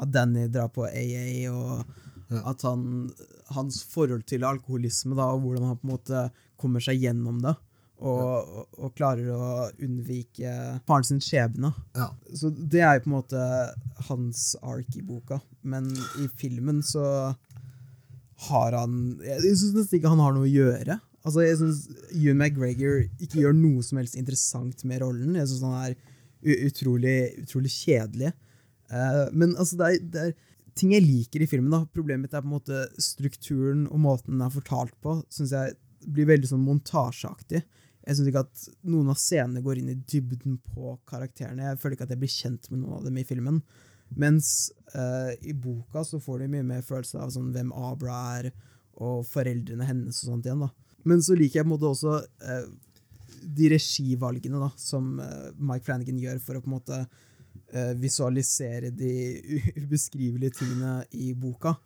at 0.00 0.12
Danny 0.14 0.46
drar 0.48 0.70
på 0.72 0.86
AA, 0.88 1.50
og 1.52 1.82
Ja. 2.30 2.44
at 2.52 2.62
han, 2.62 3.10
hans 3.50 3.80
forhold 3.90 4.22
til 4.30 4.44
alkoholisme, 4.46 5.16
da, 5.18 5.24
og 5.34 5.40
hvordan 5.42 5.64
han 5.66 5.78
på 5.80 5.88
en 5.88 5.92
måte 5.96 6.20
kommer 6.62 6.78
seg 6.84 7.00
gjennom 7.02 7.40
det. 7.42 7.56
Og, 8.00 8.20
og, 8.24 8.66
og 8.80 8.92
klarer 8.96 9.28
å 9.34 9.68
unnvike 9.76 10.52
faren 10.88 11.04
sin 11.04 11.20
skjebne. 11.20 11.68
Ja. 11.92 12.06
Så 12.32 12.48
det 12.48 12.80
er 12.80 12.96
jo 12.96 13.04
på 13.04 13.10
en 13.10 13.16
måte 13.18 13.42
hans 14.08 14.54
ark 14.64 14.96
i 14.96 15.04
boka. 15.04 15.40
Men 15.60 15.90
i 16.16 16.30
filmen 16.40 16.80
så 16.86 17.04
har 18.46 18.72
han 18.72 18.94
Jeg 19.20 19.42
syns 19.52 19.74
nesten 19.76 19.98
ikke 19.98 20.12
han 20.14 20.22
har 20.24 20.32
noe 20.32 20.48
å 20.48 20.52
gjøre. 20.52 20.96
Altså, 21.20 21.42
jeg 21.44 21.58
syns 21.60 21.82
Ewan 22.14 22.40
McGregor 22.40 23.02
ikke 23.20 23.42
gjør 23.42 23.58
noe 23.58 23.84
som 23.84 24.00
helst 24.00 24.16
interessant 24.16 24.86
med 24.88 25.02
rollen. 25.02 25.36
Jeg 25.36 25.50
syns 25.50 25.66
han 25.68 25.76
er 25.82 25.98
utrolig, 26.70 27.18
utrolig 27.42 27.72
kjedelig. 27.74 28.32
Uh, 28.90 29.26
men 29.36 29.52
altså, 29.60 29.76
det 29.76 29.90
er, 29.90 30.00
det 30.00 30.22
er 30.24 30.32
ting 30.78 30.94
jeg 30.94 31.04
liker 31.04 31.44
i 31.44 31.50
filmen. 31.50 31.72
da. 31.72 31.84
Problemet 31.92 32.24
mitt 32.26 32.34
er 32.36 32.44
på 32.44 32.48
en 32.48 32.56
måte 32.56 32.86
strukturen 33.02 33.84
og 33.90 34.00
måten 34.00 34.38
den 34.38 34.46
er 34.46 34.54
fortalt 34.54 34.96
på. 35.04 35.18
Synes 35.32 35.52
jeg 35.56 35.76
blir 36.08 36.30
veldig 36.30 36.48
sånn 36.48 36.64
montasjeaktig. 36.64 37.62
Jeg 38.06 38.16
syns 38.16 38.30
ikke 38.30 38.42
at 38.46 38.66
noen 38.88 39.12
av 39.12 39.18
scenene 39.20 39.62
går 39.64 39.80
inn 39.80 39.92
i 39.92 39.98
dybden 40.08 40.56
på 40.72 40.94
karakterene. 41.08 41.68
Jeg 41.68 41.80
føler 41.80 41.96
ikke 41.96 42.06
at 42.08 42.14
jeg 42.14 42.22
blir 42.22 42.32
kjent 42.32 42.68
med 42.72 42.82
noen 42.82 42.98
av 42.98 43.06
dem 43.06 43.18
i 43.20 43.26
filmen. 43.28 43.60
Mens 44.18 44.70
uh, 44.94 45.32
i 45.46 45.54
boka 45.54 46.02
så 46.06 46.20
får 46.22 46.42
du 46.42 46.52
mye 46.54 46.66
mer 46.66 46.84
følelse 46.86 47.20
av 47.20 47.32
sånn, 47.34 47.52
hvem 47.54 47.72
Abra 47.76 48.20
er, 48.38 48.50
og 49.00 49.24
foreldrene 49.28 49.86
hennes 49.86 50.22
og 50.24 50.32
sånt 50.32 50.48
igjen. 50.48 50.64
da. 50.64 50.96
Men 51.08 51.22
så 51.24 51.36
liker 51.38 51.60
jeg 51.60 51.66
på 51.66 51.70
en 51.70 51.74
måte 51.76 51.90
også 51.90 52.16
uh, 52.20 52.64
de 53.40 53.70
regivalgene 53.72 54.60
da, 54.60 54.70
som 54.80 55.12
uh, 55.20 55.50
Mike 55.56 55.86
Flanagan 55.86 56.20
gjør 56.20 56.40
for 56.44 56.58
å 56.58 56.64
på 56.64 56.72
en 56.72 56.78
måte 56.78 57.04
visualisere 57.98 58.88
de 58.94 59.12
ubeskrivelige 59.78 60.56
tingene 60.58 61.04
i 61.14 61.28
boka. 61.38 61.76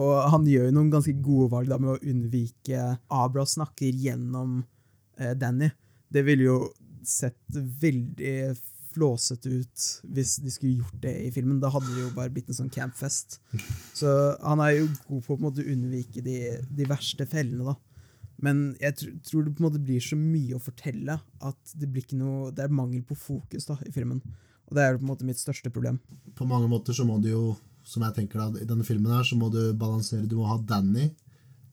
Og 0.00 0.12
han 0.32 0.46
gjør 0.48 0.68
jo 0.68 0.74
noen 0.76 0.90
ganske 0.92 1.12
gode 1.24 1.50
valg 1.52 1.68
da, 1.68 1.76
med 1.80 1.92
å 1.92 2.00
unnvike 2.00 2.86
Abra 3.12 3.44
snakker 3.48 3.96
gjennom 4.00 4.62
Danny. 5.38 5.70
Det 6.12 6.22
ville 6.26 6.48
jo 6.48 6.58
sett 7.06 7.58
veldig 7.82 8.56
flåsete 8.96 9.50
ut 9.60 9.86
hvis 10.16 10.36
de 10.42 10.52
skulle 10.52 10.80
gjort 10.80 11.02
det 11.04 11.14
i 11.26 11.32
filmen. 11.34 11.60
Da 11.60 11.70
hadde 11.72 11.90
det 11.92 12.04
jo 12.06 12.14
bare 12.16 12.32
blitt 12.32 12.48
en 12.52 12.58
sånn 12.60 12.72
campfest. 12.72 13.38
Så 13.96 14.08
han 14.40 14.62
er 14.64 14.78
jo 14.78 14.88
god 15.08 15.26
på 15.26 15.36
å 15.36 15.52
unnvike 15.66 16.24
de, 16.24 16.38
de 16.72 16.88
verste 16.88 17.28
fellene, 17.28 17.74
da. 17.74 17.76
Men 18.44 18.74
jeg 18.82 18.96
tr 19.00 19.12
tror 19.24 19.46
det 19.46 19.54
på 19.56 19.62
en 19.62 19.68
måte 19.70 19.80
blir 19.80 20.02
så 20.04 20.16
mye 20.18 20.58
å 20.58 20.60
fortelle 20.60 21.14
at 21.16 21.70
det 21.72 21.88
blir 21.88 22.04
ikke 22.04 22.18
noe 22.20 22.50
Det 22.52 22.66
er 22.66 22.74
mangel 22.74 23.00
på 23.08 23.16
fokus 23.16 23.64
da 23.68 23.78
i 23.86 23.92
filmen. 23.94 24.20
Og 24.66 24.76
det 24.76 24.82
er 24.82 24.92
jo 24.92 25.00
på 25.00 25.06
en 25.06 25.12
måte 25.12 25.28
mitt 25.28 25.40
største 25.40 25.72
problem. 25.72 26.00
På 26.36 26.48
mange 26.48 26.68
måter 26.68 26.96
så 26.96 27.06
må 27.08 27.16
du 27.22 27.30
jo, 27.30 27.44
som 27.86 28.04
jeg 28.04 28.16
tenker 28.18 28.42
da, 28.42 28.48
i 28.60 28.68
denne 28.68 28.84
filmen 28.84 29.14
her, 29.14 29.24
så 29.24 29.38
må 29.38 29.48
du 29.52 29.70
balansere. 29.78 30.28
Du 30.28 30.36
må 30.40 30.48
ha 30.50 30.58
Danny, 30.58 31.08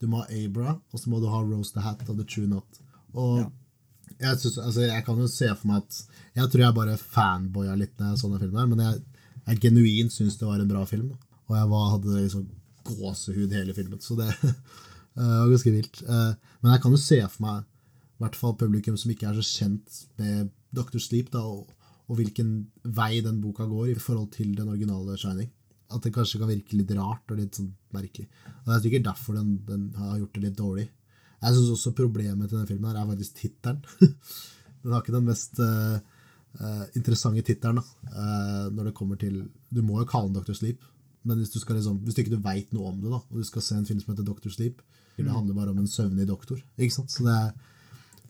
du 0.00 0.06
må 0.08 0.22
ha 0.22 0.28
Abra, 0.40 0.76
og 0.92 1.02
så 1.02 1.10
må 1.10 1.20
du 1.20 1.28
ha 1.28 1.42
Rose 1.42 1.74
the 1.74 1.84
Hat 1.84 2.06
og 2.06 2.16
The 2.20 2.26
True 2.28 2.46
Knot. 2.46 2.80
Og 3.14 3.38
Ja. 3.40 3.48
jeg, 4.20 4.38
synes, 4.40 4.58
altså, 4.58 4.80
jeg 4.88 5.04
kan 5.06 5.18
jo 5.18 5.26
se 5.30 5.48
for 5.54 5.70
meg 5.70 5.82
at 5.82 6.00
Jeg 6.34 6.50
tror 6.50 6.64
jeg 6.64 6.74
bare 6.74 6.96
fanboya 6.98 7.74
litt 7.78 7.94
når 7.98 8.10
jeg 8.12 8.18
så 8.18 8.28
denne 8.28 8.40
filmen 8.42 8.58
her, 8.60 8.66
men 8.66 8.82
jeg, 8.84 9.02
jeg 9.46 9.60
genuint 9.68 10.12
syns 10.12 10.36
det 10.40 10.48
var 10.48 10.60
en 10.60 10.68
bra 10.70 10.84
film. 10.84 11.12
Og 11.48 11.56
jeg 11.56 11.68
var, 11.70 11.90
hadde 11.94 12.18
liksom 12.24 12.48
gåsehud 12.84 13.52
hele 13.54 13.74
filmen, 13.76 14.00
så 14.02 14.16
det 14.18 14.28
eh, 14.44 14.54
var 15.16 15.48
ganske 15.52 15.72
vilt. 15.72 16.02
Eh, 16.02 16.32
men 16.62 16.72
jeg 16.72 16.82
kan 16.82 16.92
jo 16.96 17.00
se 17.00 17.20
for 17.28 17.44
meg 17.46 17.62
i 17.64 18.22
hvert 18.24 18.36
fall 18.38 18.54
publikum 18.56 18.96
som 18.96 19.10
ikke 19.12 19.28
er 19.30 19.38
så 19.38 19.44
kjent 19.44 20.00
med 20.18 20.50
Dr. 20.74 20.98
Sleep, 21.02 21.30
da, 21.34 21.42
og, 21.42 21.68
og 22.08 22.18
hvilken 22.18 22.66
vei 22.84 23.20
den 23.24 23.40
boka 23.42 23.66
går 23.68 23.92
i 23.92 23.98
forhold 24.00 24.30
til 24.34 24.54
den 24.56 24.68
originale 24.70 25.16
Shining. 25.18 25.50
At 25.94 26.02
det 26.02 26.14
kanskje 26.14 26.40
kan 26.40 26.50
virke 26.50 26.78
litt 26.78 26.92
rart 26.96 27.30
og 27.30 27.38
litt 27.38 27.58
sånn 27.58 27.72
merkelig. 27.94 28.26
Og 28.62 28.68
Det 28.68 28.76
er 28.76 28.84
sikkert 28.86 29.08
derfor 29.10 29.36
den, 29.38 29.56
den 29.68 29.88
har 29.98 30.18
gjort 30.18 30.34
det 30.38 30.44
litt 30.46 30.58
dårlig. 30.58 30.86
Jeg 31.44 31.56
syns 31.58 31.74
også 31.74 31.92
problemet 31.98 32.48
til 32.48 32.58
denne 32.58 32.70
filmen 32.70 32.88
her 32.90 33.02
er 33.02 33.10
faktisk 33.10 33.36
tittelen. 33.42 33.82
den 34.82 34.94
har 34.94 35.04
ikke 35.04 35.16
den 35.16 35.28
mest 35.28 35.60
eh, 35.60 35.98
interessante 36.96 37.44
tittelen 37.44 37.82
eh, 37.82 38.66
når 38.72 38.90
det 38.90 38.96
kommer 38.96 39.20
til 39.20 39.42
Du 39.68 39.82
må 39.84 40.00
jo 40.00 40.08
kalle 40.08 40.30
den 40.32 40.40
Dr. 40.40 40.56
Sleep, 40.56 40.82
men 41.24 41.40
hvis 41.40 41.52
du, 41.52 41.60
skal 41.60 41.78
liksom, 41.80 42.00
hvis 42.04 42.16
du 42.16 42.24
ikke 42.24 42.40
veit 42.44 42.72
noe 42.76 42.90
om 42.92 42.98
det, 43.00 43.12
da, 43.12 43.20
og 43.20 43.40
du 43.40 43.46
skal 43.48 43.64
se 43.64 43.78
en 43.78 43.86
film 43.88 44.00
som 44.02 44.14
heter 44.14 44.26
Dr. 44.28 44.50
Sleep, 44.52 44.82
det 45.16 45.30
handler 45.30 45.54
bare 45.54 45.70
om 45.70 45.78
en 45.78 45.88
søvnig 45.88 46.26
doktor. 46.26 46.58
Ikke 46.76 46.96
sant? 46.96 47.12
Så 47.14 47.24
det 47.24 47.32
er, 47.32 47.52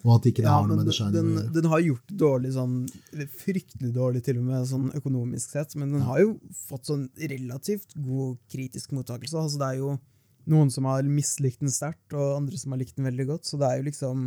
og 0.04 0.18
at 0.18 0.26
ikke 0.28 0.42
det 0.42 0.50
Ja, 0.50 0.58
har 0.58 0.66
noe 0.68 0.76
med 0.76 0.88
The 0.90 0.94
Shining 0.94 1.14
den, 1.16 1.30
gjøre. 1.32 1.52
den 1.56 1.68
har 1.72 1.84
gjort 1.86 2.10
det 2.10 2.16
dårlig 2.20 2.50
sånn 2.52 2.74
Fryktelig 3.40 3.92
dårlig 3.96 4.20
til 4.26 4.40
og 4.42 4.48
med 4.50 4.66
sånn 4.68 4.90
økonomisk 4.98 5.54
sett, 5.54 5.72
men 5.80 5.94
den 5.96 6.04
har 6.04 6.20
jo 6.20 6.34
fått 6.68 6.90
sånn 6.90 7.06
relativt 7.16 7.96
god 7.96 8.36
kritisk 8.52 8.92
mottakelse. 8.92 9.38
Altså 9.40 9.62
det 9.62 9.70
er 9.70 9.80
jo 9.80 9.94
noen 10.50 10.70
som 10.72 10.84
har 10.90 11.06
mislikt 11.08 11.60
den 11.64 11.72
sterkt, 11.72 12.12
og 12.12 12.36
andre 12.40 12.58
som 12.60 12.74
har 12.74 12.80
likt 12.82 12.96
den 12.98 13.06
veldig 13.08 13.26
godt. 13.30 13.48
Så 13.48 13.56
det 13.60 13.68
er 13.70 13.78
jo 13.80 13.86
liksom 13.90 14.24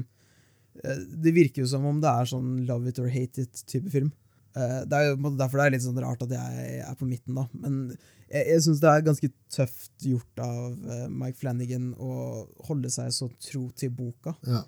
eh, 0.84 1.02
Det 1.26 1.34
virker 1.36 1.62
jo 1.64 1.72
som 1.74 1.86
om 1.90 2.00
det 2.04 2.10
er 2.10 2.30
sånn 2.32 2.54
love 2.70 2.90
it 2.90 3.00
or 3.04 3.10
hate 3.14 3.44
it-type 3.46 3.92
film. 3.94 4.12
Eh, 4.58 4.80
Det 4.90 4.98
er 4.98 5.12
jo 5.12 5.34
derfor 5.38 5.62
det 5.62 5.66
er 5.68 5.76
litt 5.78 5.86
sånn 5.86 6.00
rart 6.02 6.24
at 6.26 6.34
jeg 6.34 6.80
er 6.86 6.96
på 6.98 7.10
midten, 7.10 7.36
da. 7.38 7.46
Men 7.54 7.84
jeg, 8.28 8.44
jeg 8.54 8.64
syns 8.66 8.82
det 8.84 8.90
er 8.94 9.06
ganske 9.10 9.30
tøft 9.54 10.08
gjort 10.10 10.42
av 10.44 10.90
eh, 10.96 11.06
Mike 11.12 11.38
Flanagan 11.42 11.92
å 12.02 12.14
holde 12.70 12.90
seg 12.94 13.14
så 13.16 13.30
tro 13.50 13.68
til 13.78 13.94
boka. 13.94 14.34
Ja. 14.48 14.64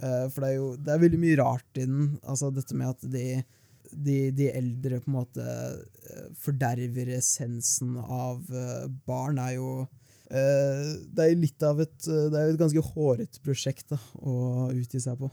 For 0.00 0.40
det 0.40 0.48
er 0.48 0.54
jo 0.56 0.68
det 0.80 0.92
er 0.94 1.00
veldig 1.02 1.18
mye 1.20 1.36
rart 1.42 1.76
i 1.76 1.82
den. 1.84 2.14
Altså 2.24 2.48
dette 2.56 2.72
med 2.72 2.88
at 2.88 3.02
de, 3.12 3.24
de, 3.92 4.14
de 4.32 4.46
eldre 4.48 4.96
på 5.02 5.10
en 5.10 5.16
måte 5.18 5.44
forderver 6.40 7.10
essensen 7.18 7.98
av 8.00 8.40
barn, 9.04 9.36
er 9.42 9.58
jo 9.58 9.66
Det 10.30 11.24
er 11.24 11.38
litt 11.38 11.62
av 11.66 11.80
et 11.82 12.06
eh, 12.06 12.28
Det 12.30 12.38
er 12.38 12.52
et 12.52 12.60
ganske 12.60 12.84
hårete 12.92 13.42
prosjekt 13.42 13.88
da, 13.90 13.98
å 14.22 14.68
utgi 14.70 15.00
seg 15.02 15.18
på. 15.18 15.30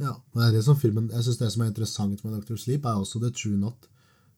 Ja, 0.00 0.14
det 0.34 0.46
er 0.46 0.56
det 0.56 0.64
som 0.64 0.78
filmen, 0.80 1.10
jeg 1.12 1.26
synes 1.26 1.38
det 1.42 1.50
som 1.52 1.62
er 1.62 1.70
interessant 1.70 2.22
med 2.24 2.38
Dr. 2.38 2.56
Sleep, 2.58 2.86
er 2.88 2.98
også 2.98 3.20
The 3.20 3.30
True 3.36 3.58
Not, 3.60 3.86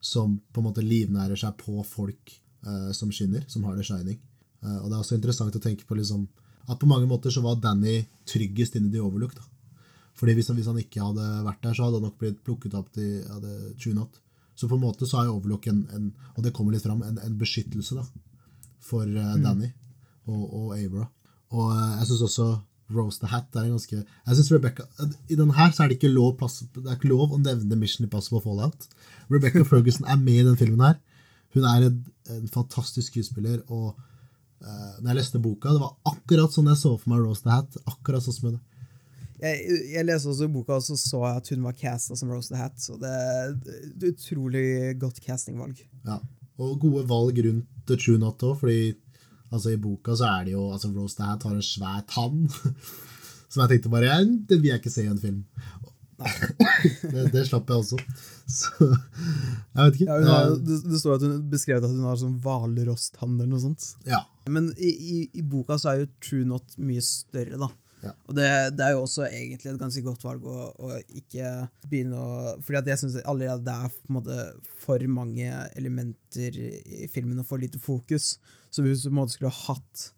som 0.03 0.35
på 0.51 0.59
en 0.59 0.67
måte 0.67 0.83
livnærer 0.83 1.39
seg 1.39 1.55
på 1.61 1.79
folk 1.87 2.33
eh, 2.67 2.89
som 2.95 3.13
skinner, 3.15 3.45
som 3.47 3.63
har 3.67 3.77
The 3.79 3.85
Shining. 3.87 4.19
Eh, 4.59 4.79
og 4.81 4.89
det 4.89 4.97
er 4.97 4.99
også 4.99 5.17
interessant 5.17 5.55
å 5.55 5.63
tenke 5.63 5.87
på 5.87 5.95
liksom, 5.95 6.25
at 6.67 6.79
på 6.81 6.89
mange 6.89 7.07
måter 7.07 7.31
så 7.31 7.43
var 7.45 7.61
Danny 7.63 8.01
tryggest 8.27 8.75
inne 8.75 8.91
i 8.91 8.95
The 8.97 9.03
Overlook. 9.05 9.37
Da. 9.39 9.47
Fordi 10.19 10.35
hvis 10.35 10.51
han, 10.51 10.59
hvis 10.59 10.67
han 10.69 10.81
ikke 10.81 11.03
hadde 11.03 11.29
vært 11.47 11.63
der, 11.63 11.77
så 11.77 11.87
hadde 11.87 12.01
han 12.01 12.09
nok 12.09 12.19
blitt 12.19 12.43
plukket 12.45 12.75
opp 12.77 12.91
til 12.95 13.15
ja, 13.21 13.39
The 13.39 13.73
True 13.79 13.95
Not. 13.97 14.19
Så 14.59 14.67
på 14.69 14.77
en 14.77 14.83
måte 14.83 15.07
så 15.09 15.21
er 15.23 15.31
Overlook 15.31 15.65
en, 15.71 15.85
en 15.95 16.11
og 16.35 16.43
det 16.45 16.51
kommer 16.53 16.75
litt 16.75 16.83
fram, 16.83 17.01
en, 17.07 17.17
en 17.23 17.39
beskyttelse 17.39 17.97
da, 17.97 18.03
for 18.83 19.07
eh, 19.07 19.37
Danny. 19.41 19.71
Og, 20.27 20.43
og 20.53 20.77
Abra. 20.77 21.07
Og 21.53 21.73
eh, 21.73 21.97
jeg 21.99 22.09
syns 22.11 22.27
også 22.29 22.47
Rose 22.93 23.19
the 23.21 23.29
Hat 23.31 23.55
er 23.55 23.67
en 23.67 23.75
ganske 23.75 23.95
Jeg 23.95 24.35
synes 24.35 24.51
Rebecca 24.51 24.83
I 25.29 25.37
denne 25.39 25.55
her 25.55 25.71
så 25.71 25.83
er 25.83 25.91
det 25.91 25.97
ikke 25.99 26.11
lov, 26.13 26.35
plass, 26.37 26.63
det 26.75 26.85
er 26.85 26.97
ikke 26.97 27.11
lov 27.11 27.33
å 27.33 27.41
nevne 27.41 27.77
Mission 27.79 28.05
Impossible 28.05 28.41
Fallout. 28.43 28.87
Rebecca 29.31 29.63
Ferguson 29.71 30.07
er 30.07 30.19
med 30.19 30.41
i 30.41 30.47
den 30.47 30.59
filmen 30.59 30.83
her. 30.83 30.99
Hun 31.53 31.67
er 31.69 31.87
en, 31.87 32.01
en 32.33 32.49
fantastisk 32.51 33.13
skuespiller. 33.13 33.61
og 33.67 33.93
uh, 34.63 34.93
når 34.99 35.09
jeg 35.11 35.19
leste 35.21 35.41
boka, 35.41 35.73
det 35.73 35.83
var 35.83 35.95
akkurat 36.13 36.53
sånn 36.53 36.69
jeg 36.71 36.81
så 36.81 36.95
for 36.97 37.13
meg 37.13 37.23
Rose 37.23 37.45
the 37.45 37.53
Hat. 37.53 37.81
akkurat 37.85 38.25
sånn 38.25 38.37
som 38.37 38.51
hun 38.51 38.61
jeg, 39.43 39.79
jeg 39.91 40.05
leste 40.07 40.29
også 40.31 40.47
boka, 40.47 40.77
og 40.77 40.85
så 40.85 40.95
så 40.95 41.19
jeg 41.25 41.41
at 41.41 41.49
hun 41.51 41.65
var 41.65 41.75
casta 41.75 42.15
som 42.15 42.29
Rose 42.31 42.53
the 42.53 42.59
Hat. 42.59 42.77
Så 42.79 42.95
det 43.01 43.09
er 43.11 43.51
et 43.51 44.05
utrolig 44.13 44.67
godt 45.01 45.19
castingvalg. 45.23 45.81
Ja, 46.07 46.21
Og 46.61 46.77
gode 46.79 47.03
valg 47.09 47.39
rundt 47.43 47.67
The 47.89 47.97
True 47.99 48.21
Not 48.21 48.43
òg, 48.45 48.61
fordi 48.61 48.93
altså, 49.53 49.73
i 49.73 49.79
boka 49.81 50.17
så 50.17 50.29
er 50.29 50.47
det 50.47 50.55
jo 50.55 50.67
altså, 50.73 50.91
Rose 50.95 51.23
Hat 51.23 51.45
har 51.47 51.55
en 51.55 51.65
svær 51.65 52.03
tann. 52.09 52.47
Som 53.53 53.61
jeg 53.61 53.75
tenkte 53.75 53.91
bare 53.93 54.23
Det 54.49 54.57
vil 54.57 54.71
jeg 54.71 54.81
ikke 54.81 54.91
se 54.93 55.03
i 55.05 55.11
en 55.11 55.21
film. 55.21 55.43
det, 57.13 57.27
det, 57.33 57.43
slapp 57.47 57.69
jeg 57.69 57.83
også. 57.83 57.99
Så 58.49 58.87
jeg 58.87 59.77
vet 59.77 59.97
ikke. 59.97 60.07
Ja, 60.07 60.17
har, 60.29 60.55
det, 60.57 60.79
det, 60.87 60.99
står 61.01 61.17
at 61.17 61.25
hun 61.27 61.35
beskrev 61.51 61.83
at 61.83 61.91
hun 61.91 62.07
har 62.07 62.17
sånn 62.19 62.39
hvalrosstann 62.43 63.35
eller 63.37 63.51
noe 63.51 63.61
sånt. 63.63 63.87
Ja. 64.09 64.23
Men 64.49 64.71
i, 64.77 64.89
i, 64.89 65.19
i, 65.31 65.45
boka 65.45 65.77
så 65.81 65.93
er 65.93 66.03
jo 66.03 66.11
True 66.23 66.47
Not 66.49 66.77
mye 66.81 67.03
større, 67.05 67.59
da. 67.61 67.69
Ja. 68.03 68.11
Og 68.27 68.35
det, 68.35 68.47
det, 68.75 68.83
er 68.83 68.95
jo 68.97 69.03
også 69.05 69.27
egentlig 69.29 69.71
et 69.71 69.79
ganske 69.79 70.01
godt 70.03 70.25
valg 70.25 70.43
å, 70.43 70.57
å 70.75 70.97
ikke 71.15 71.51
begynne 71.87 72.19
å 72.19 72.55
Fordi 72.59 72.81
at 72.81 72.89
jeg 72.91 72.99
syns 72.99 73.15
allerede 73.21 73.63
det 73.63 73.75
er 73.75 73.93
på 73.93 74.11
en 74.11 74.17
måte 74.17 74.39
for 74.83 75.05
mange 75.07 75.47
elementer 75.79 76.57
i 76.59 77.07
filmen 77.11 77.39
og 77.39 77.47
for 77.47 77.63
lite 77.63 77.79
fokus. 77.79 78.35
Så 78.73 78.83
hvis 78.83 79.05
du 79.05 79.09
på 79.09 79.13
en 79.13 79.21
måte 79.21 79.37
skulle 79.37 79.55
hatt 79.55 80.09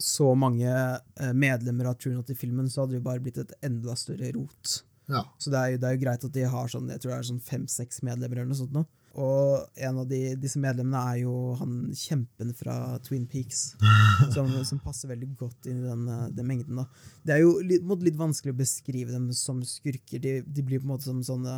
så 0.00 0.30
mange 0.34 0.70
eh, 0.70 1.32
medlemmer 1.36 1.90
av 1.90 1.98
True 2.00 2.16
Not 2.16 2.32
i 2.32 2.38
filmen, 2.38 2.70
så 2.72 2.82
hadde 2.82 2.96
det 2.96 3.02
jo 3.02 3.08
bare 3.10 3.22
blitt 3.22 3.40
et 3.42 3.52
enda 3.66 3.94
større 4.00 4.32
rot. 4.34 4.80
Ja. 5.10 5.24
Så 5.38 5.52
det 5.52 5.60
er, 5.60 5.76
det 5.76 5.88
er, 5.88 5.96
jo 5.96 6.02
greit 6.04 6.24
at 6.24 6.34
de 6.34 6.46
har 6.48 6.70
sånn, 6.72 6.88
jeg 6.90 7.02
tror 7.02 7.12
det 7.12 7.18
er 7.18 7.28
sånn 7.30 7.44
fem-seks 7.44 8.00
medlemmer 8.06 8.40
eller 8.40 8.52
noe 8.52 8.60
sånt 8.62 8.74
nå. 8.74 8.86
Og 9.18 9.80
en 9.82 9.96
av 9.98 10.06
de, 10.06 10.18
disse 10.38 10.60
medlemmene 10.62 11.00
er 11.10 11.22
jo 11.24 11.34
han 11.58 11.90
kjempen 11.98 12.52
fra 12.54 12.74
Twin 13.06 13.26
Peaks. 13.30 13.72
Som, 14.34 14.50
som 14.68 14.78
passer 14.84 15.08
veldig 15.08 15.30
godt 15.40 15.66
inn 15.70 15.78
i 15.80 15.86
den, 15.88 16.02
eh, 16.12 16.26
den 16.36 16.46
mengden. 16.46 16.76
da. 16.82 17.06
Det 17.24 17.32
er 17.34 17.38
jo 17.40 17.54
litt, 17.64 17.86
litt, 18.04 18.18
vanskelig 18.20 18.52
å 18.52 18.58
beskrive 18.58 19.14
dem 19.14 19.30
som 19.34 19.62
skurker. 19.64 20.20
De, 20.20 20.34
de 20.44 20.64
blir 20.66 20.82
på 20.82 20.84
en 20.84 20.92
måte 20.92 21.08
som 21.08 21.22
sånne 21.24 21.54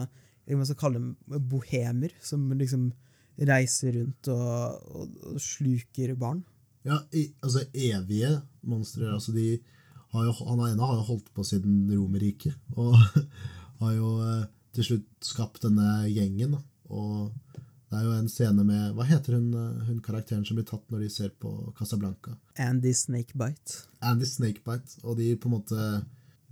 jeg 0.46 0.58
man 0.58 0.68
skal 0.68 0.78
kalle 0.78 1.00
dem 1.00 1.42
bohemer, 1.50 2.14
som 2.22 2.46
liksom 2.54 2.88
reiser 3.50 3.96
rundt 3.98 4.30
og, 4.30 4.86
og, 4.94 5.18
og 5.32 5.42
sluker 5.42 6.14
barn. 6.18 6.44
Ja, 6.86 7.00
i, 7.14 7.28
altså 7.42 7.64
evige 7.74 8.30
monstre. 8.62 9.10
Altså 9.10 9.34
de 9.34 9.56
jo, 9.56 10.32
han 10.44 10.64
ene 10.68 10.86
har 10.86 10.98
jo 10.98 11.06
holdt 11.08 11.30
på 11.34 11.44
siden 11.46 11.86
Romerriket, 11.90 12.54
og 12.76 12.94
har 13.82 13.94
jo 13.96 14.16
eh, 14.26 14.42
til 14.76 14.88
slutt 14.90 15.32
skapt 15.32 15.66
denne 15.66 16.04
gjengen. 16.10 16.58
da 16.58 16.62
og 16.92 17.32
det 17.92 17.98
er 18.00 18.06
jo 18.06 18.12
en 18.16 18.30
scene 18.32 18.64
med 18.64 18.94
Hva 18.96 19.04
heter 19.04 19.36
hun, 19.36 19.50
eh, 19.52 19.80
hun 19.90 19.98
karakteren 20.00 20.46
som 20.48 20.56
blir 20.56 20.64
tatt 20.68 20.84
når 20.88 21.04
de 21.04 21.10
ser 21.12 21.34
på 21.42 21.50
Casablanca? 21.76 22.38
Andy 22.56 22.94
Snakebite. 22.96 23.84
Andy 24.00 24.24
Snakebite. 24.24 24.96
Og 25.04 25.18
de 25.18 25.34
på 25.36 25.50
en 25.50 25.56
måte 25.58 25.88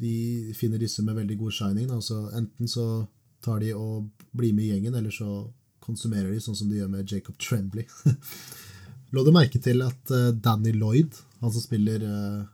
De 0.01 0.53
finner 0.57 0.81
disse 0.81 1.01
med 1.05 1.17
veldig 1.17 1.39
god 1.41 1.57
shining. 1.57 1.89
Altså, 1.93 2.27
enten 2.37 2.69
så 2.69 3.07
tar 3.45 3.61
de 3.61 3.73
og 3.77 4.11
blir 4.37 4.53
med 4.53 4.65
i 4.65 4.71
gjengen, 4.75 4.95
eller 4.97 5.13
så 5.13 5.49
konsumerer 5.81 6.31
de, 6.33 6.41
sånn 6.41 6.57
som 6.57 6.69
de 6.69 6.79
gjør 6.79 6.93
med 6.93 7.09
Jacob 7.09 7.37
Tremblay. 7.41 7.85
Lå 9.13 9.25
du 9.25 9.33
merke 9.33 9.61
til 9.61 9.83
at 9.85 10.13
uh, 10.13 10.31
Danny 10.33 10.73
Lloyd, 10.73 11.17
han 11.41 11.53
som 11.53 11.65
spiller 11.65 12.05
uh, 12.05 12.45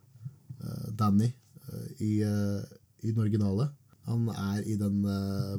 uh, 0.62 0.88
Danny 0.98 1.30
i, 2.00 2.22
i 2.22 3.10
den 3.10 3.20
originale, 3.20 3.68
han 4.06 4.28
er 4.30 4.62
i 4.66 4.76
den 4.78 5.00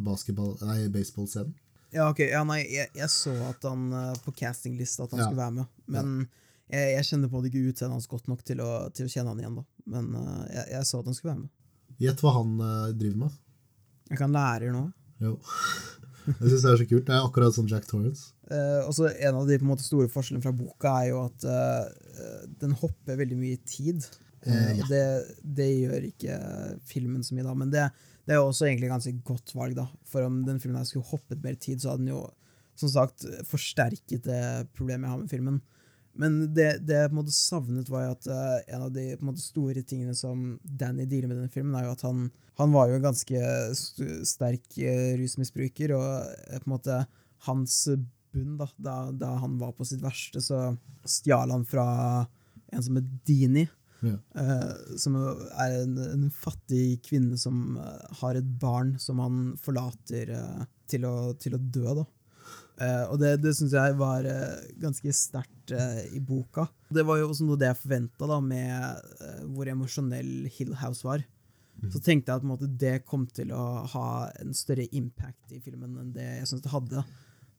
baseball-scenen? 0.04 1.52
Ja, 1.96 2.10
ok. 2.10 2.20
Ja, 2.28 2.44
nei, 2.48 2.62
jeg, 2.68 2.90
jeg, 2.98 3.10
så 3.12 3.34
at 3.48 3.64
han 3.68 3.88
uh, 3.96 4.12
på 4.26 4.34
castinglista 4.36 5.06
at 5.06 5.16
han 5.16 5.24
ja. 5.24 5.30
skulle 5.30 5.44
være 5.44 5.56
med. 5.60 5.72
Men 5.88 6.16
jeg, 6.68 6.94
jeg, 6.98 7.08
kjenner 7.12 7.32
på 7.32 7.42
det 7.42 7.52
ikke 7.52 7.72
utseendet 7.72 7.96
hans 7.96 8.10
godt 8.12 8.32
nok 8.32 8.42
til 8.48 8.64
å, 8.64 8.72
til 8.96 9.08
å, 9.08 9.12
kjenne 9.12 9.34
han 9.34 9.44
igjen. 9.44 9.60
da. 9.62 9.66
Men 9.96 10.10
uh, 10.18 10.42
jeg, 10.52 10.66
jeg, 10.74 10.88
så 10.90 11.02
at 11.02 11.08
han 11.08 11.18
skulle 11.18 11.34
være 11.34 11.44
med. 11.46 11.54
Gjett 12.04 12.24
hva 12.24 12.34
han 12.36 12.58
uh, 12.60 12.90
driver 12.98 13.22
med. 13.24 13.38
Jeg 14.12 14.20
kan 14.20 14.36
lære 14.36 14.74
nå. 14.76 14.88
Jo. 15.24 15.38
Jeg 16.28 16.50
syns 16.52 16.64
det 16.66 16.72
er 16.74 16.80
så 16.82 16.86
kult. 16.90 17.04
Det 17.08 17.14
er 17.16 17.24
akkurat 17.24 17.56
som 17.56 17.68
Jack 17.72 17.86
Torrance. 17.88 18.34
Uh, 18.52 18.84
også 18.84 19.08
En 19.16 19.38
av 19.40 19.46
de 19.48 19.56
måte, 19.64 19.86
store 19.86 20.10
forskjellene 20.12 20.44
fra 20.44 20.52
boka 20.52 20.92
er 21.00 21.14
jo 21.14 21.22
at 21.24 21.46
den 22.60 22.74
hopper 22.82 23.16
veldig 23.22 23.38
mye 23.40 23.56
i 23.56 23.62
tid. 23.64 24.04
Ja. 24.44 24.84
Det, 24.90 25.06
det, 25.56 25.68
gjør 25.86 26.10
ikke 26.10 26.36
filmen 26.88 27.24
så 27.24 27.36
mye, 27.36 27.46
da. 27.48 27.54
Men 27.56 27.72
det, 27.72 27.86
det 28.28 28.36
er 28.36 28.42
jo 28.42 28.50
også 28.50 28.68
egentlig 28.68 28.92
ganske 28.92 29.14
godt 29.24 29.54
valg, 29.56 29.78
da. 29.78 29.88
For 30.08 30.28
om 30.28 30.42
den 30.44 30.60
filmen 30.60 30.82
her 30.82 30.88
skulle 30.90 31.08
hoppet 31.08 31.40
mer 31.44 31.56
tid, 31.56 31.80
så 31.80 31.94
hadde 31.94 32.04
den 32.04 32.12
jo 32.12 32.26
som 32.78 32.92
sagt 32.92 33.24
forsterket 33.48 34.28
det 34.28 34.68
problemet 34.78 35.08
jeg 35.08 35.14
har 35.14 35.22
med 35.22 35.32
filmen. 35.32 35.62
Men 36.18 36.38
det, 36.54 36.68
det 36.90 36.98
jeg 36.98 37.12
på 37.12 37.16
en 37.16 37.20
måte 37.22 37.36
savnet, 37.36 37.90
var 37.94 38.08
jo 38.08 38.14
at 38.16 38.28
uh, 38.32 38.58
en 38.74 38.86
av 38.88 38.92
de 38.94 39.06
måte, 39.22 39.42
store 39.44 39.84
tingene 39.86 40.16
som 40.18 40.58
Danny 40.66 41.06
dealer 41.06 41.30
med 41.30 41.40
denne 41.40 41.54
filmen, 41.54 41.78
er 41.78 41.86
jo 41.86 41.94
at 41.94 42.04
han, 42.08 42.28
han 42.58 42.74
var 42.74 42.90
jo 42.90 42.98
en 42.98 43.06
ganske 43.06 43.42
sterk 44.26 44.80
uh, 44.82 45.12
rusmisbruker, 45.22 45.94
og 45.98 46.08
uh, 46.26 46.58
på 46.58 46.66
en 46.66 46.74
måte 46.74 47.00
hans 47.46 47.80
bunn, 48.34 48.58
da, 48.60 48.70
da, 48.82 48.96
da, 49.14 49.36
han 49.44 49.60
var 49.62 49.76
på 49.78 49.86
sitt 49.88 50.02
verste, 50.04 50.42
så 50.42 50.72
stjal 51.08 51.54
han 51.54 51.66
fra 51.70 51.88
en 52.74 52.84
som 52.84 52.98
het 52.98 53.12
Dini. 53.30 53.68
Ja. 54.06 54.18
Uh, 54.38 54.98
som 55.00 55.16
er 55.18 55.80
en, 55.82 55.98
en, 55.98 56.28
fattig 56.34 57.00
kvinne 57.08 57.38
som 57.40 57.80
uh, 57.80 57.98
har 58.22 58.38
et 58.38 58.50
barn 58.62 58.96
som 59.02 59.22
han 59.24 59.40
forlater 59.62 60.34
uh, 60.38 60.66
til, 60.90 61.08
å, 61.10 61.34
til, 61.42 61.58
å, 61.58 61.62
dø. 61.62 61.88
Da. 61.98 62.06
og 63.10 63.18
det, 63.20 63.32
det 63.42 63.56
syns 63.58 63.74
jeg 63.74 63.96
var 64.00 64.28
ganske 64.80 65.12
sterkt 65.16 65.74
i 66.14 66.22
boka. 66.24 66.68
Det 66.94 67.04
var 67.04 67.18
jo 67.20 67.32
også 67.32 67.48
noe 67.48 67.60
det 67.60 67.72
jeg 67.72 67.80
forventa 67.82 68.38
med 68.40 69.50
hvor 69.52 69.68
emosjonell 69.68 70.46
Hill 70.54 70.76
House 70.80 71.04
var. 71.04 71.26
Mm. 71.82 71.90
Så 71.92 72.00
tenkte 72.06 72.32
jeg 72.32 72.40
at 72.40 72.48
måte, 72.48 72.70
det 72.70 73.02
kom 73.10 73.26
til 73.34 73.52
å 73.52 73.66
ha 73.92 74.08
en 74.40 74.54
større 74.56 74.88
impact 74.96 75.58
i 75.58 75.60
filmen 75.66 75.98
enn 76.00 76.14
det 76.16 76.30
jeg 76.38 76.52
syns 76.54 76.64
det 76.64 76.72
hadde. 76.72 77.04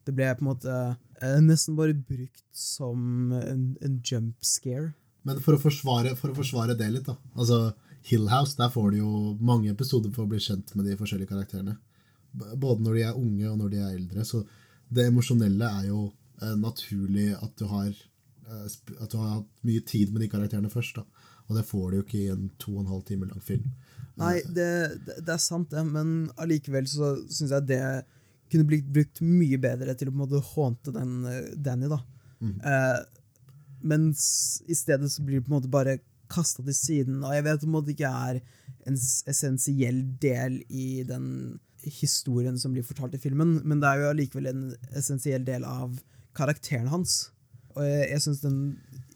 Det 0.07 0.15
ble 0.15 0.31
på 0.39 0.45
en 0.45 0.49
måte 0.49 0.79
nesten 1.43 1.77
bare 1.77 1.93
brukt 1.93 2.47
som 2.55 3.35
en, 3.35 3.69
en 3.85 3.99
jump 4.01 4.39
scare. 4.47 4.95
Men 5.27 5.41
for 5.43 5.57
å, 5.57 5.61
forsvare, 5.61 6.15
for 6.19 6.31
å 6.31 6.37
forsvare 6.37 6.77
det 6.79 6.89
litt, 6.93 7.09
da. 7.09 7.15
Altså, 7.35 7.73
Hill 8.07 8.29
House, 8.31 8.55
der 8.57 8.71
får 8.71 8.93
du 8.93 9.01
jo 9.01 9.13
mange 9.43 9.71
episoder 9.73 10.13
for 10.15 10.25
å 10.25 10.31
bli 10.31 10.39
kjent 10.43 10.71
med 10.77 10.87
de 10.87 10.95
forskjellige 10.99 11.31
karakterene. 11.33 11.75
Både 12.31 12.85
når 12.85 12.95
de 12.95 13.05
er 13.07 13.19
unge, 13.19 13.49
og 13.49 13.57
når 13.59 13.73
de 13.73 13.81
er 13.81 13.97
eldre. 13.97 14.25
Så 14.27 14.43
det 14.89 15.09
emosjonelle 15.09 15.71
er 15.81 15.89
jo 15.89 16.05
eh, 16.41 16.55
naturlig 16.59 17.33
at 17.37 17.53
du 17.59 17.65
har 17.69 17.89
eh, 17.89 18.65
at 18.69 19.11
du 19.11 19.17
har 19.19 19.35
hatt 19.39 19.65
mye 19.67 19.83
tid 19.85 20.13
med 20.13 20.23
de 20.23 20.31
karakterene 20.31 20.71
først. 20.71 21.01
da. 21.01 21.27
Og 21.49 21.57
det 21.57 21.65
får 21.67 21.89
du 21.89 21.99
jo 21.99 22.05
ikke 22.05 22.21
i 22.21 22.31
en 22.31 22.49
to 22.61 22.75
og 22.77 22.83
en 22.83 22.93
halv 22.93 23.03
time 23.07 23.29
lang 23.29 23.43
film. 23.43 23.67
Nei, 24.19 24.39
det, 24.45 24.69
det 25.07 25.33
er 25.33 25.41
sant, 25.41 25.69
det, 25.71 25.83
men 25.87 26.29
allikevel 26.39 26.87
så 26.89 27.13
syns 27.31 27.53
jeg 27.55 27.69
det 27.69 27.83
kunne 28.51 28.67
blitt 28.67 28.89
brukt 28.91 29.21
mye 29.23 29.59
bedre 29.61 29.93
til 29.95 30.09
å 30.09 30.13
på 30.13 30.17
en 30.17 30.23
måte 30.23 30.41
hånte 30.53 30.93
den 30.95 31.13
uh, 31.25 31.53
Danny. 31.55 31.89
da. 31.91 31.99
Mm. 32.41 32.55
Uh, 32.63 33.18
mens 33.81 34.21
i 34.67 34.75
stedet 34.77 35.11
så 35.11 35.23
blir 35.23 35.39
det 35.39 35.47
på 35.47 35.53
en 35.53 35.57
måte 35.59 35.71
bare 35.71 35.99
kasta 36.29 36.63
til 36.63 36.75
siden. 36.75 37.23
Og 37.23 37.33
jeg 37.33 37.45
vet 37.45 37.63
på 37.63 37.69
en 37.69 37.75
måte 37.75 37.93
ikke 37.93 38.11
er 38.29 38.39
en 38.87 38.99
essensiell 39.29 40.03
del 40.21 40.61
i 40.69 41.03
den 41.07 41.59
historien 41.85 42.57
som 42.59 42.73
blir 42.75 42.85
fortalt 42.85 43.15
i 43.15 43.21
filmen, 43.21 43.59
men 43.63 43.79
det 43.81 43.89
er 43.89 44.01
jo 44.01 44.09
allikevel 44.11 44.49
en 44.51 44.63
essensiell 44.99 45.45
del 45.47 45.65
av 45.67 45.95
karakteren 46.35 46.89
hans. 46.91 47.29
Og 47.75 47.85
jeg, 47.85 48.09
jeg 48.11 48.25
synes 48.25 48.41
den 48.43 48.59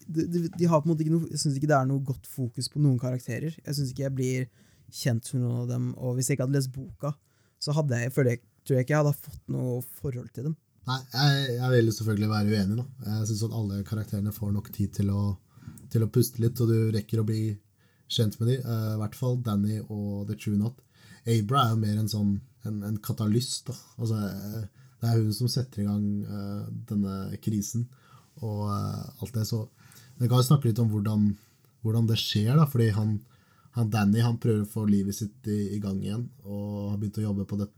de, 0.04 0.26
de, 0.28 0.40
de, 0.52 0.66
har 0.68 0.82
på 0.82 0.88
en 0.88 0.92
måte 0.92 1.04
ikke 1.04 1.14
noe, 1.14 1.28
Jeg 1.32 1.40
syns 1.40 1.54
ikke 1.56 1.68
det 1.70 1.76
er 1.78 1.86
noe 1.88 2.04
godt 2.04 2.26
fokus 2.28 2.68
på 2.68 2.80
noen 2.82 2.98
karakterer. 3.00 3.54
Jeg 3.56 3.76
syns 3.76 3.92
ikke 3.92 4.04
jeg 4.04 4.16
blir 4.18 4.48
kjent 4.94 5.30
med 5.32 5.42
noen 5.42 5.62
av 5.62 5.70
dem, 5.70 5.86
og 5.96 6.16
hvis 6.16 6.28
jeg 6.28 6.36
ikke 6.36 6.46
hadde 6.46 6.58
lest 6.58 6.74
boka, 6.74 7.14
så 7.62 7.72
hadde 7.72 7.96
jeg, 7.96 8.12
jeg 8.12 8.14
tror 8.14 8.76
jeg 8.76 8.84
ikke 8.84 8.94
jeg 8.94 9.00
hadde 9.00 9.14
fått 9.16 9.40
noe 9.54 9.78
forhold 10.02 10.28
til 10.36 10.50
dem. 10.50 10.58
Nei, 10.84 10.98
jeg, 11.14 11.44
jeg 11.56 11.72
vil 11.72 11.92
selvfølgelig 11.96 12.30
være 12.30 12.52
uenig. 12.52 12.76
da. 12.76 12.84
Jeg 13.08 13.28
syns 13.30 13.44
at 13.46 13.56
alle 13.56 13.84
karakterene 13.88 14.32
får 14.36 14.50
nok 14.52 14.70
tid 14.74 14.92
til 14.98 15.12
å, 15.14 15.22
til 15.92 16.04
å, 16.04 16.10
puste 16.12 16.42
litt, 16.44 16.60
og 16.60 16.68
du 16.68 16.92
rekker 16.92 17.22
å 17.22 17.28
bli 17.28 17.44
kjent 18.12 18.36
med 18.40 18.50
dem. 18.52 18.66
Uh, 18.68 18.92
I 18.92 18.98
hvert 19.00 19.16
fall 19.16 19.38
Danny 19.46 19.80
og 19.86 20.26
The 20.28 20.36
True 20.36 20.60
Not. 20.60 20.82
Abra 21.24 21.64
er 21.64 21.72
jo 21.72 21.80
mer 21.80 21.96
en 22.02 22.12
sånn 22.12 22.34
en, 22.68 22.82
en 22.84 23.00
katalyst. 23.04 23.70
da. 23.70 23.78
Altså, 23.96 24.20
uh, 24.20 24.90
det 25.00 25.10
er 25.10 25.20
hun 25.22 25.32
som 25.36 25.52
setter 25.52 25.84
i 25.84 25.88
gang 25.88 26.04
uh, 26.28 26.68
denne 26.90 27.40
krisen 27.44 27.88
og 28.44 28.66
alt 28.68 29.32
det. 29.32 29.46
Så 29.48 29.62
vi 30.20 30.28
kan 30.28 30.44
snakke 30.44 30.68
litt 30.68 30.80
om 30.82 30.90
hvordan, 30.92 31.30
hvordan 31.86 32.08
det 32.10 32.18
skjer, 32.20 32.56
da, 32.58 32.66
fordi 32.68 32.90
han, 32.96 33.20
han 33.78 33.92
Danny 33.92 34.20
han 34.24 34.40
prøver 34.42 34.66
å 34.66 34.72
få 34.72 34.84
livet 34.90 35.16
sitt 35.16 35.48
i, 35.48 35.76
i, 35.76 35.78
gang 35.80 36.00
igjen 36.02 36.26
og 36.42 36.90
har 36.90 36.98
begynt 36.98 37.20
å 37.22 37.28
jobbe 37.28 37.46
på 37.48 37.60
det 37.62 37.68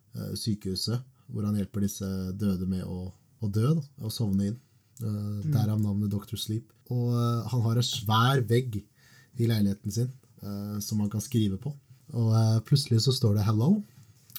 sykehuset 0.40 1.04
hvor 1.32 1.46
han 1.46 1.56
hjelper 1.58 1.84
disse 1.84 2.08
døde 2.38 2.68
med 2.68 2.84
å, 2.86 3.10
å 3.42 3.50
dø 3.50 3.72
da, 3.78 3.82
og 4.02 4.14
sovne 4.14 4.50
inn. 4.50 4.60
Uh, 5.02 5.42
Derav 5.52 5.80
navnet 5.80 6.12
Dr. 6.12 6.38
Sleep. 6.40 6.70
Og 6.92 7.10
uh, 7.12 7.44
han 7.50 7.64
har 7.66 7.80
en 7.80 7.86
svær 7.86 8.40
vegg 8.48 8.78
i 8.80 9.48
leiligheten 9.48 9.92
sin 9.92 10.12
uh, 10.44 10.78
som 10.80 11.02
han 11.02 11.10
kan 11.12 11.24
skrive 11.24 11.58
på. 11.60 11.74
Og 12.16 12.32
plutselig 12.68 13.02
så 13.04 13.12
står 13.12 13.36
det 13.36 13.44
'hello'. 13.44 13.82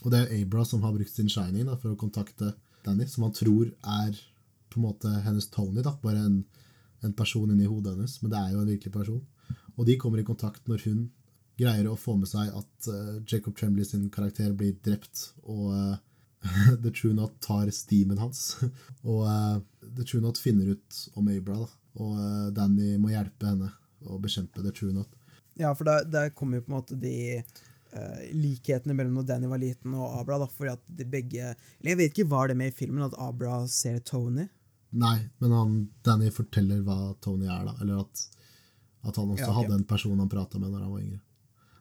Og 0.06 0.12
det 0.14 0.22
er 0.22 0.34
Abra 0.38 0.64
som 0.66 0.82
har 0.86 0.94
brukt 0.94 1.12
sin 1.12 1.30
shining 1.30 1.66
da, 1.68 1.76
for 1.76 1.92
å 1.92 2.00
kontakte 2.00 2.54
Danny, 2.86 3.06
som 3.10 3.26
han 3.26 3.34
tror 3.36 3.68
er 3.68 4.16
på 4.70 4.80
en 4.80 4.86
måte 4.86 5.12
hennes 5.26 5.50
Tony. 5.52 5.82
da, 5.82 5.98
Bare 6.02 6.22
en, 6.24 6.46
en 7.04 7.14
person 7.14 7.50
inni 7.52 7.68
hodet 7.68 7.96
hennes. 7.96 8.22
Men 8.22 8.32
det 8.32 8.40
er 8.40 8.52
jo 8.54 8.62
en 8.62 8.72
virkelig 8.72 8.94
person. 8.94 9.22
Og 9.76 9.86
de 9.86 9.98
kommer 9.98 10.22
i 10.22 10.28
kontakt 10.28 10.70
når 10.70 10.86
hun 10.86 11.10
greier 11.58 11.90
å 11.90 11.98
få 11.98 12.16
med 12.16 12.30
seg 12.30 12.54
at 12.54 12.90
Jacob 13.26 13.58
Tremblay 13.58 13.86
sin 13.86 14.10
karakter 14.14 14.54
blir 14.54 14.78
drept, 14.86 15.34
og 15.44 15.98
The 16.84 16.92
True 16.92 17.14
Not 17.14 17.40
tar 17.44 17.70
steamen 17.76 18.18
hans. 18.22 18.58
og 19.10 19.24
uh, 19.26 19.58
The 19.82 20.04
True 20.04 20.22
Not 20.24 20.40
finner 20.42 20.74
ut 20.76 21.04
om 21.16 21.30
Abra, 21.34 21.62
da. 21.64 21.70
og 22.02 22.18
uh, 22.18 22.48
Danny 22.56 22.96
må 23.02 23.14
hjelpe 23.14 23.50
henne 23.50 23.72
å 24.08 24.20
bekjempe 24.22 24.64
The 24.66 24.74
True 24.76 24.96
Not. 24.96 25.10
Ja, 25.58 25.74
for 25.76 25.90
der, 25.90 26.06
der 26.06 26.30
kommer 26.38 26.60
jo 26.60 26.68
på 26.68 26.72
en 26.72 26.78
måte 26.78 26.98
de 27.02 27.16
uh, 27.42 28.20
likhetene 28.38 28.94
mellom 28.98 29.18
når 29.20 29.30
Danny 29.32 29.50
var 29.50 29.62
liten 29.62 29.96
og 29.98 30.20
Abra. 30.20 30.38
da, 30.44 30.50
fordi 30.52 30.76
at 30.76 30.84
de 31.00 31.08
begge 31.10 31.54
eller 31.54 31.92
Jeg 31.92 32.00
vet 32.02 32.14
ikke, 32.14 32.30
var 32.30 32.52
det 32.52 32.58
med 32.60 32.74
i 32.74 32.78
filmen 32.78 33.06
at 33.08 33.18
Abra 33.22 33.64
ser 33.72 34.00
Tony? 34.06 34.48
Nei, 34.98 35.18
men 35.44 35.52
han, 35.52 35.78
Danny 36.06 36.30
forteller 36.32 36.84
hva 36.86 37.16
Tony 37.22 37.50
er, 37.50 37.66
da. 37.68 37.74
Eller 37.82 38.04
at, 38.06 38.28
at 39.04 39.18
han 39.18 39.34
også 39.34 39.44
ja, 39.44 39.50
okay. 39.50 39.58
hadde 39.62 39.80
en 39.82 39.88
person 39.90 40.20
han 40.20 40.32
prata 40.32 40.62
med 40.62 40.72
når 40.72 40.86
han 40.86 40.94
var 40.94 41.02
yngre. 41.04 41.22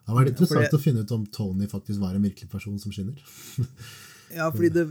Det 0.07 0.12
hadde 0.12 0.21
vært 0.21 0.33
interessant 0.35 0.69
det, 0.71 0.79
å 0.79 0.83
finne 0.83 1.03
ut 1.03 1.12
om 1.17 1.23
Tony 1.35 1.67
faktisk 1.71 1.99
var 2.03 2.14
en 2.14 2.23
virkelig 2.23 2.49
person 2.51 2.77
som 2.79 2.93
skinner. 2.95 3.19
Ja, 4.35 4.51
fordi 4.51 4.68
det, 4.74 4.85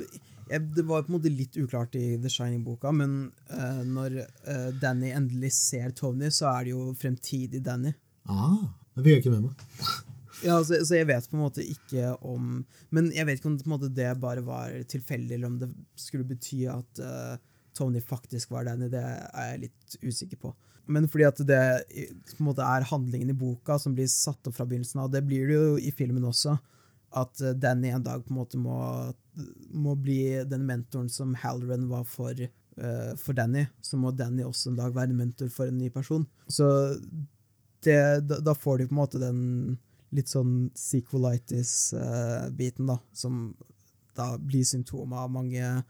det, 0.48 0.84
var 0.84 1.04
på 1.04 1.12
en 1.12 1.18
måte 1.18 1.32
litt 1.34 1.58
uklart 1.58 1.96
i 1.96 2.16
The 2.22 2.30
Shining-boka, 2.30 2.92
men 2.96 3.32
uh, 3.50 3.82
når 3.88 4.20
uh, 4.22 4.70
Danny 4.82 5.12
endelig 5.16 5.54
ser 5.58 5.90
Tony, 5.98 6.30
så 6.32 6.52
er 6.52 6.68
det 6.68 6.76
jo 6.76 6.90
fremtidig 7.00 7.64
Danny. 7.66 7.96
Ah, 8.30 8.68
det 8.96 9.06
fikk 9.06 9.16
jeg 9.16 9.24
ikke 9.24 9.34
med 9.34 9.48
meg. 9.48 9.66
ja, 10.48 10.60
så, 10.62 10.80
så, 10.84 11.00
jeg 11.00 11.10
vet 11.10 11.30
på 11.32 11.38
en 11.38 11.46
måte 11.46 11.66
ikke 11.66 12.14
om 12.26 12.60
Men 12.94 13.12
jeg 13.14 13.28
vet 13.28 13.40
ikke 13.40 13.52
om 13.52 13.58
måte, 13.72 13.92
det 13.94 14.14
bare 14.22 14.46
var 14.46 14.78
tilfeldig, 14.92 15.38
eller 15.38 15.50
om 15.50 15.58
det 15.64 15.72
skulle 16.00 16.28
bety 16.28 16.66
at 16.72 17.02
uh, 17.02 17.36
Tony 17.76 18.04
faktisk 18.04 18.54
var 18.54 18.70
Danny. 18.70 18.92
Det 18.94 19.02
er 19.02 19.52
jeg 19.52 19.66
litt 19.66 20.00
usikker 20.06 20.40
på. 20.46 20.54
Men 20.86 21.10
fordi 21.10 21.26
at 21.26 21.42
det 21.50 21.64
på 22.36 22.44
en 22.44 22.52
måte 22.52 22.62
er 22.62 22.86
handlingen 22.86 23.34
i 23.34 23.38
boka 23.38 23.80
som 23.82 23.96
blir 23.98 24.06
satt 24.12 24.46
opp 24.46 24.54
fra 24.54 24.68
begynnelsen 24.70 25.02
av, 25.02 25.10
det 25.10 25.26
blir 25.26 25.50
det 25.50 25.58
jo 25.58 25.78
i 25.82 25.90
filmen 25.90 26.28
også 26.30 26.54
at 27.16 27.42
Danny 27.58 27.90
en 27.96 28.04
dag 28.04 28.22
på 28.22 28.34
en 28.34 28.38
måte 28.38 28.60
må 28.60 28.76
må 29.76 29.96
bli 30.00 30.44
den 30.50 30.66
mentoren 30.68 31.10
som 31.12 31.36
Halloran 31.42 31.90
var 31.90 32.04
for, 32.10 32.34
uh, 32.40 33.16
for 33.20 33.34
Danny, 33.38 33.66
så 33.82 33.98
må 34.00 34.12
Danny 34.12 34.44
også 34.46 34.70
en 34.72 34.80
dag 34.80 34.96
være 34.96 35.10
en 35.12 35.22
mentor 35.24 35.50
for 35.54 35.66
en 35.70 35.80
ny 35.80 35.90
person. 35.94 36.26
Så 36.48 36.66
det, 37.86 38.00
da, 38.30 38.36
da, 38.42 38.54
får 38.58 38.78
de 38.78 38.88
på 38.90 38.96
en 38.96 39.04
måte 39.04 39.20
den 39.22 39.40
litt 40.16 40.30
sånn 40.32 40.72
sequelitis-biten, 40.80 42.86
uh, 42.86 42.90
da, 42.96 42.98
som 43.14 43.56
da 44.16 44.38
blir 44.40 44.66
symptomet 44.68 45.20
av 45.20 45.32
mange 45.34 45.84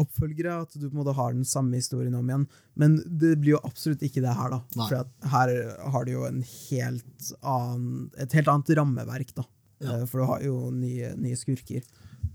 oppfølgere, 0.00 0.54
at 0.64 0.74
du 0.74 0.86
på 0.86 0.94
en 0.94 1.00
måte 1.02 1.14
har 1.16 1.34
den 1.34 1.46
samme 1.46 1.76
historien 1.76 2.14
om 2.16 2.28
igjen. 2.28 2.46
Men 2.80 2.96
det 3.04 3.34
blir 3.42 3.56
jo 3.56 3.64
absolutt 3.66 4.04
ikke 4.06 4.22
det 4.24 4.36
her, 4.38 4.54
da. 4.54 4.60
Nei. 4.78 4.86
For 4.88 5.30
her 5.34 5.52
har 5.94 6.06
du 6.06 6.14
jo 6.14 6.28
helt 6.28 7.32
annen, 7.40 8.06
et 8.20 8.38
helt 8.38 8.52
annet 8.52 8.72
rammeverk, 8.78 9.34
da. 9.36 9.46
Ja. 9.82 10.00
Uh, 10.00 10.06
for 10.08 10.22
du 10.22 10.30
har 10.30 10.46
jo 10.46 10.56
nye, 10.74 11.12
nye 11.20 11.38
skurker. 11.38 11.84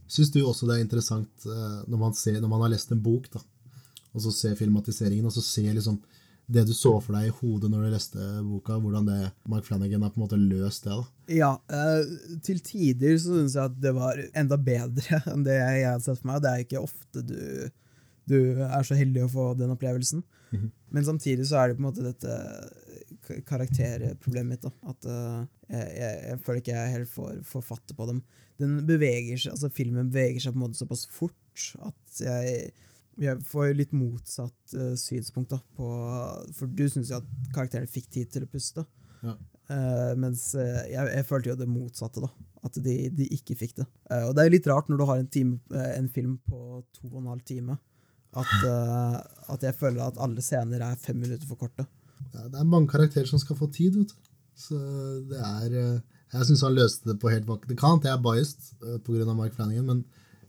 Syns 0.08 0.32
du 0.32 0.42
også 0.44 0.70
det 0.70 0.78
er 0.78 0.86
interessant 0.86 1.48
eh, 1.48 1.80
når 1.88 2.02
man, 2.02 2.16
ser, 2.16 2.40
når 2.42 2.52
man 2.52 2.64
har 2.66 2.74
lest 2.76 2.94
en 2.96 3.04
bok, 3.04 3.28
da, 3.34 3.42
og 4.14 4.24
så 4.24 4.32
ser 4.34 4.56
filmatiseringen, 4.60 5.28
og 5.28 5.36
så 5.36 5.44
ser 5.44 5.74
liksom 5.76 6.00
det 6.48 6.64
du 6.64 6.72
så 6.72 6.94
for 7.04 7.18
deg 7.18 7.28
i 7.28 7.34
hodet 7.42 7.68
når 7.70 7.82
du 7.84 7.92
leste 7.92 8.26
boka, 8.48 8.78
hvordan 8.80 9.08
det 9.10 9.18
Mark 9.52 9.66
Flanagan 9.68 10.06
har 10.06 10.14
på 10.14 10.22
en 10.22 10.24
måte 10.24 10.40
løst 10.40 10.86
det? 10.88 10.96
da? 10.96 11.34
Ja, 11.36 11.50
eh, 11.68 12.38
til 12.46 12.62
tider 12.64 13.18
så 13.20 13.36
syns 13.36 13.58
jeg 13.58 13.74
at 13.74 13.76
det 13.84 13.92
var 13.98 14.22
enda 14.32 14.56
bedre 14.70 15.20
enn 15.34 15.44
det 15.44 15.58
jeg 15.58 15.84
hadde 15.90 16.06
sett 16.06 16.22
for 16.22 16.32
meg. 16.32 16.40
Det 16.46 16.54
er 16.54 16.64
ikke 16.64 16.86
ofte 16.86 17.26
du, 17.28 17.42
du 18.32 18.40
er 18.64 18.88
så 18.88 18.96
heldig 18.96 19.26
å 19.26 19.34
få 19.34 19.50
den 19.60 19.76
opplevelsen. 19.76 20.24
Mm 20.54 20.62
-hmm. 20.62 20.72
Men 20.96 21.06
samtidig 21.06 21.48
så 21.48 21.60
er 21.60 21.68
det 21.68 21.76
på 21.76 21.84
en 21.84 21.90
måte 21.90 22.08
dette 22.08 22.40
karakterproblemet 23.48 24.58
mitt. 24.58 24.66
da, 24.66 24.92
At 24.92 25.08
uh, 25.08 25.46
jeg, 25.72 25.96
jeg, 25.98 26.42
føler 26.46 26.62
ikke 26.62 26.76
jeg 26.76 26.96
helt 26.98 27.12
får, 27.12 27.40
får 27.48 27.66
fatte 27.74 27.98
på 27.98 28.10
dem 28.12 28.22
den 28.62 28.78
beveger 28.90 29.38
seg, 29.38 29.54
altså 29.54 29.70
Filmen 29.74 30.12
beveger 30.12 30.42
seg 30.44 30.54
på 30.54 30.60
en 30.60 30.66
måte 30.66 30.80
såpass 30.80 31.06
fort 31.14 31.66
at 31.86 32.22
jeg, 32.22 32.72
jeg 33.22 33.42
får 33.50 33.72
litt 33.78 33.94
motsatt 33.98 34.78
uh, 34.78 34.94
synspunkt. 35.00 35.54
da, 35.54 35.60
på, 35.78 35.90
For 36.58 36.70
du 36.70 36.86
syns 36.90 37.12
jo 37.12 37.20
at 37.22 37.30
karakterene 37.56 37.90
fikk 37.90 38.12
tid 38.14 38.32
til 38.34 38.46
å 38.46 38.52
puste. 38.52 38.86
Ja. 39.26 39.34
Uh, 39.68 40.14
mens 40.22 40.52
jeg, 40.56 40.94
jeg, 40.94 41.26
følte 41.28 41.52
jo 41.52 41.58
det 41.60 41.70
motsatte. 41.70 42.24
da, 42.24 42.30
At 42.66 42.78
de, 42.84 42.96
de 43.14 43.30
ikke 43.38 43.58
fikk 43.58 43.78
det. 43.82 43.88
og 44.22 44.36
det 44.36 44.44
er 44.44 44.50
jo 44.50 44.56
litt 44.56 44.70
rart 44.70 44.90
når 44.90 45.02
du 45.02 45.06
har 45.10 45.22
en, 45.22 45.30
time, 45.34 45.82
en 45.98 46.10
film 46.14 46.38
på 46.46 46.82
to 46.98 47.10
og 47.10 47.22
en 47.24 47.32
halv 47.34 47.46
time, 47.48 47.78
at, 48.38 48.54
at, 49.50 49.64
jeg 49.64 49.74
føler 49.80 50.04
at 50.04 50.20
alle 50.22 50.44
scener 50.46 50.84
er 50.86 51.00
fem 51.02 51.18
minutter 51.18 51.48
for 51.50 51.58
korte. 51.58 51.88
Ja, 52.34 52.48
det 52.52 52.60
er 52.60 52.70
mange 52.70 52.92
karakterer 52.92 53.30
som 53.30 53.42
skal 53.42 53.58
få 53.60 53.70
tid. 53.74 53.98
vet 53.98 54.14
du. 54.14 54.32
Så 54.58 54.78
det 55.30 55.42
er 55.42 56.02
jeg 56.34 56.48
syns 56.50 56.64
han 56.66 56.76
løste 56.76 57.08
det 57.08 57.20
på 57.22 57.32
helt 57.32 57.48
Det 57.70 57.78
kan 57.80 58.02
jeg 58.04 58.12
er 58.12 58.24
biased 58.24 58.72
uh, 58.84 58.98
pga. 59.00 59.34
Mark 59.34 59.56
Flanagan, 59.56 59.86
men 59.86 60.06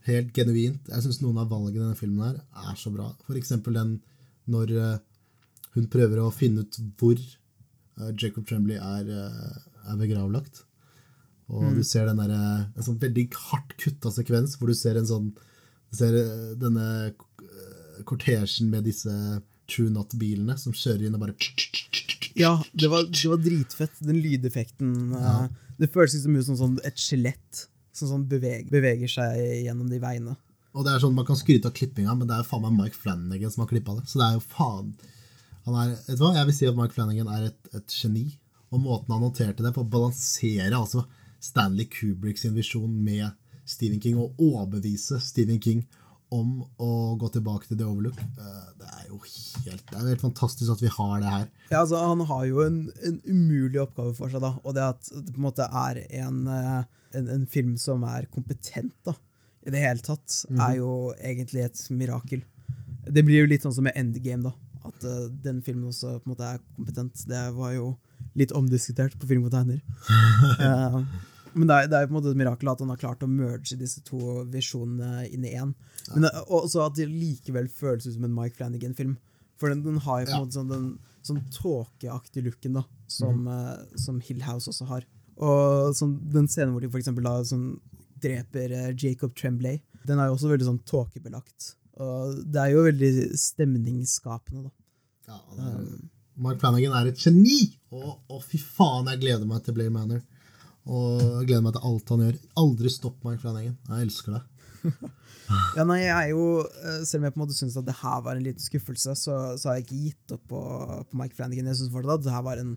helt 0.07 0.33
genuint. 0.35 0.87
Jeg 0.89 1.03
syns 1.05 1.21
noen 1.21 1.39
av 1.39 1.51
valgene 1.51 1.77
i 1.77 1.83
denne 1.83 1.99
filmen 1.99 2.25
her 2.25 2.39
er 2.71 2.79
så 2.79 2.91
bra. 2.91 3.11
Eksempel 3.35 3.77
den 3.77 3.99
når 4.49 4.73
uh, 4.75 4.97
hun 5.75 5.87
prøver 5.91 6.19
å 6.23 6.33
finne 6.33 6.65
ut 6.65 6.79
hvor 6.99 7.19
Jacob 8.15 8.45
Tremblay 8.47 8.79
er, 8.79 9.09
er 9.91 9.97
begravlagt. 9.99 10.63
Og 11.51 11.65
mm. 11.65 11.73
du 11.75 11.83
ser 11.83 12.07
den 12.07 12.21
der, 12.21 12.31
en 12.31 12.85
sånn 12.85 12.99
veldig 13.01 13.25
hardt 13.35 13.75
kutta 13.81 14.11
sekvens 14.15 14.55
hvor 14.55 14.71
du 14.71 14.77
ser 14.77 14.95
en 14.95 15.07
sånn 15.09 15.27
du 15.35 15.97
ser 15.97 16.15
denne 16.61 16.85
kortesjen 18.07 18.69
med 18.71 18.87
disse 18.87 19.11
True 19.69 19.93
Not-bilene 19.93 20.57
som 20.59 20.75
kjører 20.75 21.07
inn 21.07 21.17
og 21.17 21.23
bare 21.23 21.35
Ja, 22.37 22.53
det 22.73 22.89
var, 22.91 23.07
det 23.09 23.29
var 23.29 23.41
dritfett. 23.43 23.97
Den 24.05 24.21
lydeffekten. 24.23 24.93
Ja. 25.15 25.35
Det 25.79 25.91
føles 25.93 26.15
liksom 26.17 26.37
ut 26.37 26.47
som 26.47 26.59
sånn 26.59 26.77
et 26.87 26.99
skjelett 26.99 27.65
som 27.95 28.11
sånn 28.11 28.27
beveger, 28.31 28.67
beveger, 28.71 29.11
seg 29.11 29.39
gjennom 29.65 29.89
de 29.91 29.99
veiene. 30.01 30.35
Og 30.77 30.85
det 30.85 30.93
er 30.93 31.01
sånn, 31.03 31.15
Man 31.17 31.27
kan 31.27 31.39
skryte 31.39 31.71
av 31.71 31.75
klippinga, 31.75 32.13
men 32.15 32.29
det 32.29 32.35
er 32.35 32.43
jo 32.43 32.49
faen 32.51 32.65
meg 32.67 32.75
Mike 32.77 32.99
Flanagan 32.99 33.51
som 33.51 33.65
har 33.65 33.71
klippa 33.71 33.97
det. 33.97 34.05
Så 34.07 34.21
det 34.21 34.27
er 34.27 34.37
jo 34.37 34.45
faen 34.53 34.93
han 35.65 35.75
er, 35.75 35.95
vet 36.07 36.17
du 36.17 36.23
hva? 36.23 36.33
Jeg 36.37 36.47
vil 36.47 36.55
si 36.55 36.67
at 36.69 36.77
Mike 36.77 36.95
Flanagan 36.95 37.29
er 37.33 37.49
et, 37.49 37.71
et 37.77 37.93
geni. 37.93 38.25
Og 38.69 38.81
måten 38.81 39.13
han 39.13 39.25
håndterte 39.25 39.65
det 39.65 39.73
på 39.75 39.83
å 39.83 39.91
balansere 39.91 40.77
altså 40.77 41.03
Stanley 41.41 41.87
sin 42.37 42.55
visjon 42.55 42.91
med 43.03 43.29
Stephen 43.69 44.01
King, 44.01 44.17
og 44.17 44.39
overbevise 44.41 45.19
Stephen 45.21 45.59
King 45.61 45.83
om 46.35 46.59
å 46.81 46.89
gå 47.19 47.29
tilbake 47.33 47.69
til 47.69 47.79
The 47.79 47.87
Overlook. 47.89 48.19
Eh, 48.19 48.67
det 48.79 48.89
er 48.89 49.07
jo 49.07 49.19
helt, 49.23 49.85
det 49.89 49.97
er 49.97 50.11
helt 50.11 50.25
fantastisk 50.25 50.71
at 50.75 50.83
vi 50.83 50.91
har 50.93 51.15
det 51.23 51.31
her. 51.33 51.47
Ja, 51.71 51.81
altså, 51.81 52.01
Han 52.05 52.21
har 52.29 52.45
jo 52.49 52.61
en, 52.65 52.79
en 53.05 53.17
umulig 53.25 53.81
oppgave 53.81 54.13
for 54.17 54.31
seg. 54.31 54.43
da, 54.45 54.53
og 54.63 54.77
Det 54.77 54.85
at 54.85 55.09
det 55.09 55.33
på 55.33 55.41
en 55.41 55.47
måte 55.47 55.65
er 55.65 56.03
en, 56.21 56.43
eh, 56.53 56.83
en, 57.17 57.31
en 57.37 57.47
film 57.49 57.75
som 57.81 58.05
er 58.07 58.29
kompetent 58.33 58.93
da, 59.07 59.15
i 59.65 59.73
det 59.73 59.81
hele 59.81 60.05
tatt, 60.05 60.43
mm. 60.49 60.61
er 60.67 60.75
jo 60.79 60.93
egentlig 61.17 61.65
et 61.65 61.81
mirakel. 61.91 62.45
Det 63.09 63.25
blir 63.25 63.43
jo 63.43 63.49
litt 63.49 63.65
sånn 63.65 63.75
som 63.75 63.87
med 63.87 63.97
Endgame. 63.97 64.51
da, 64.51 64.53
At 64.87 65.03
uh, 65.03 65.25
den 65.43 65.63
filmen 65.65 65.89
også 65.89 66.19
på 66.19 66.29
en 66.29 66.35
måte 66.35 66.45
er 66.45 66.61
kompetent. 66.77 67.25
Det 67.27 67.41
var 67.57 67.73
jo 67.73 67.89
litt 68.37 68.53
omdiskutert 68.55 69.17
på 69.19 69.27
Film 69.29 69.47
og 69.49 69.53
tegner. 69.55 69.81
uh, 70.61 71.01
Men 71.53 71.69
det 71.69 71.75
er, 71.75 71.89
det 71.89 71.97
er, 71.97 72.07
på 72.07 72.13
en 72.13 72.17
måte 72.19 72.33
et 72.33 72.39
mirakel 72.39 72.71
at 72.71 72.81
han 72.83 72.91
har 72.93 73.01
klart 73.01 73.25
å 73.25 73.29
merge 73.31 73.77
disse 73.79 74.03
to 74.05 74.43
visjonene 74.53 75.25
inn 75.29 75.45
i 75.47 75.53
én. 75.57 75.73
Men 76.13 76.27
det, 76.27 76.33
også 76.45 76.83
at 76.85 76.97
det 76.99 77.09
likevel 77.09 77.69
føles 77.73 78.07
ut 78.07 78.15
som 78.15 78.27
en 78.27 78.35
Mike 78.35 78.59
Flanagan-film. 78.59 79.15
For 79.59 79.71
den, 79.71 79.83
den, 79.83 79.99
har 80.05 80.21
jo 80.21 80.29
på 80.29 80.31
en 80.31 80.37
ja. 80.37 80.43
måte 80.45 80.57
sånn, 80.59 80.69
den 80.71 80.89
sånn 81.25 81.41
tåkeaktige 81.53 82.45
looken 82.47 82.77
da, 82.79 82.85
som, 83.11 83.41
mm. 83.43 83.49
uh, 83.49 83.97
som 83.99 84.21
Hill 84.23 84.43
House 84.45 84.71
også 84.71 84.87
har. 84.91 85.07
Og 85.39 85.95
sånn, 85.97 86.15
den 86.31 86.47
scenen 86.51 86.75
hvor 86.75 86.83
de 86.83 86.91
for 86.91 87.01
eksempel, 87.01 87.27
da, 87.27 87.41
sånn, 87.47 87.73
dreper 88.23 88.75
uh, 88.75 88.91
Jacob 88.93 89.35
Tremblay, 89.37 89.81
den 90.07 90.19
er 90.21 90.29
jo 90.29 90.37
også 90.37 90.53
veldig 90.53 90.69
sånn 90.69 90.81
tåkebelagt. 90.87 91.73
Og 91.99 92.39
det 92.47 92.61
er 92.63 92.71
jo 92.71 92.85
veldig 92.87 93.11
stemningsskapende. 93.39 94.69
da. 94.69 94.75
Ja, 95.29 95.41
um, 95.59 96.09
Mark 96.39 96.61
Flanagan 96.61 96.95
er 96.95 97.11
et 97.11 97.19
geni! 97.19 97.59
Og, 97.91 98.39
fy 98.47 98.61
faen, 98.61 99.09
jeg 99.11 99.25
gleder 99.25 99.47
meg 99.49 99.65
til 99.65 99.75
Blay 99.75 99.91
Manor. 99.91 100.21
Og 100.89 101.45
gleder 101.45 101.61
meg 101.61 101.75
til 101.75 101.85
alt 101.85 102.13
han 102.13 102.23
gjør. 102.25 102.37
Aldri 102.63 102.91
stopp 102.93 103.19
Mark 103.25 103.41
Flanagan. 103.43 103.77
Jeg 103.89 104.07
elsker 104.07 104.37
det. 104.37 104.43
ja, 105.77 105.83
nei, 105.83 105.99
jeg 106.05 106.13
er 106.15 106.29
jo, 106.31 106.43
eh, 106.63 107.01
Selv 107.07 107.21
om 107.21 107.27
jeg 107.27 107.33
på 107.35 107.39
en 107.39 107.43
måte 107.43 107.57
syns 107.57 107.77
at 107.79 107.87
det 107.87 107.97
her 107.99 108.21
var 108.25 108.37
en 108.37 108.45
liten 108.45 108.63
skuffelse, 108.63 109.15
så, 109.19 109.39
så, 109.59 109.69
har 109.69 109.79
jeg 109.79 109.87
ikke 109.87 110.03
gitt 110.05 110.35
opp 110.37 110.45
på, 110.51 110.61
på 111.09 111.19
Mike 111.19 111.37
Flanagan. 111.37 111.69
Jeg 111.69 111.81
synes 111.81 111.93
fortsatt 111.93 112.21
at 112.21 112.27
det 112.27 112.35
her 112.35 112.45
var 112.47 112.61
en, 112.61 112.75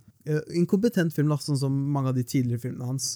inkompetent 0.58 1.14
film, 1.16 1.32
da, 1.32 1.38
sånn 1.40 1.60
som 1.60 1.76
mange 1.94 2.12
av 2.12 2.18
de 2.18 2.26
tidligere 2.26 2.66
filmene 2.66 2.90
hans. 2.90 3.14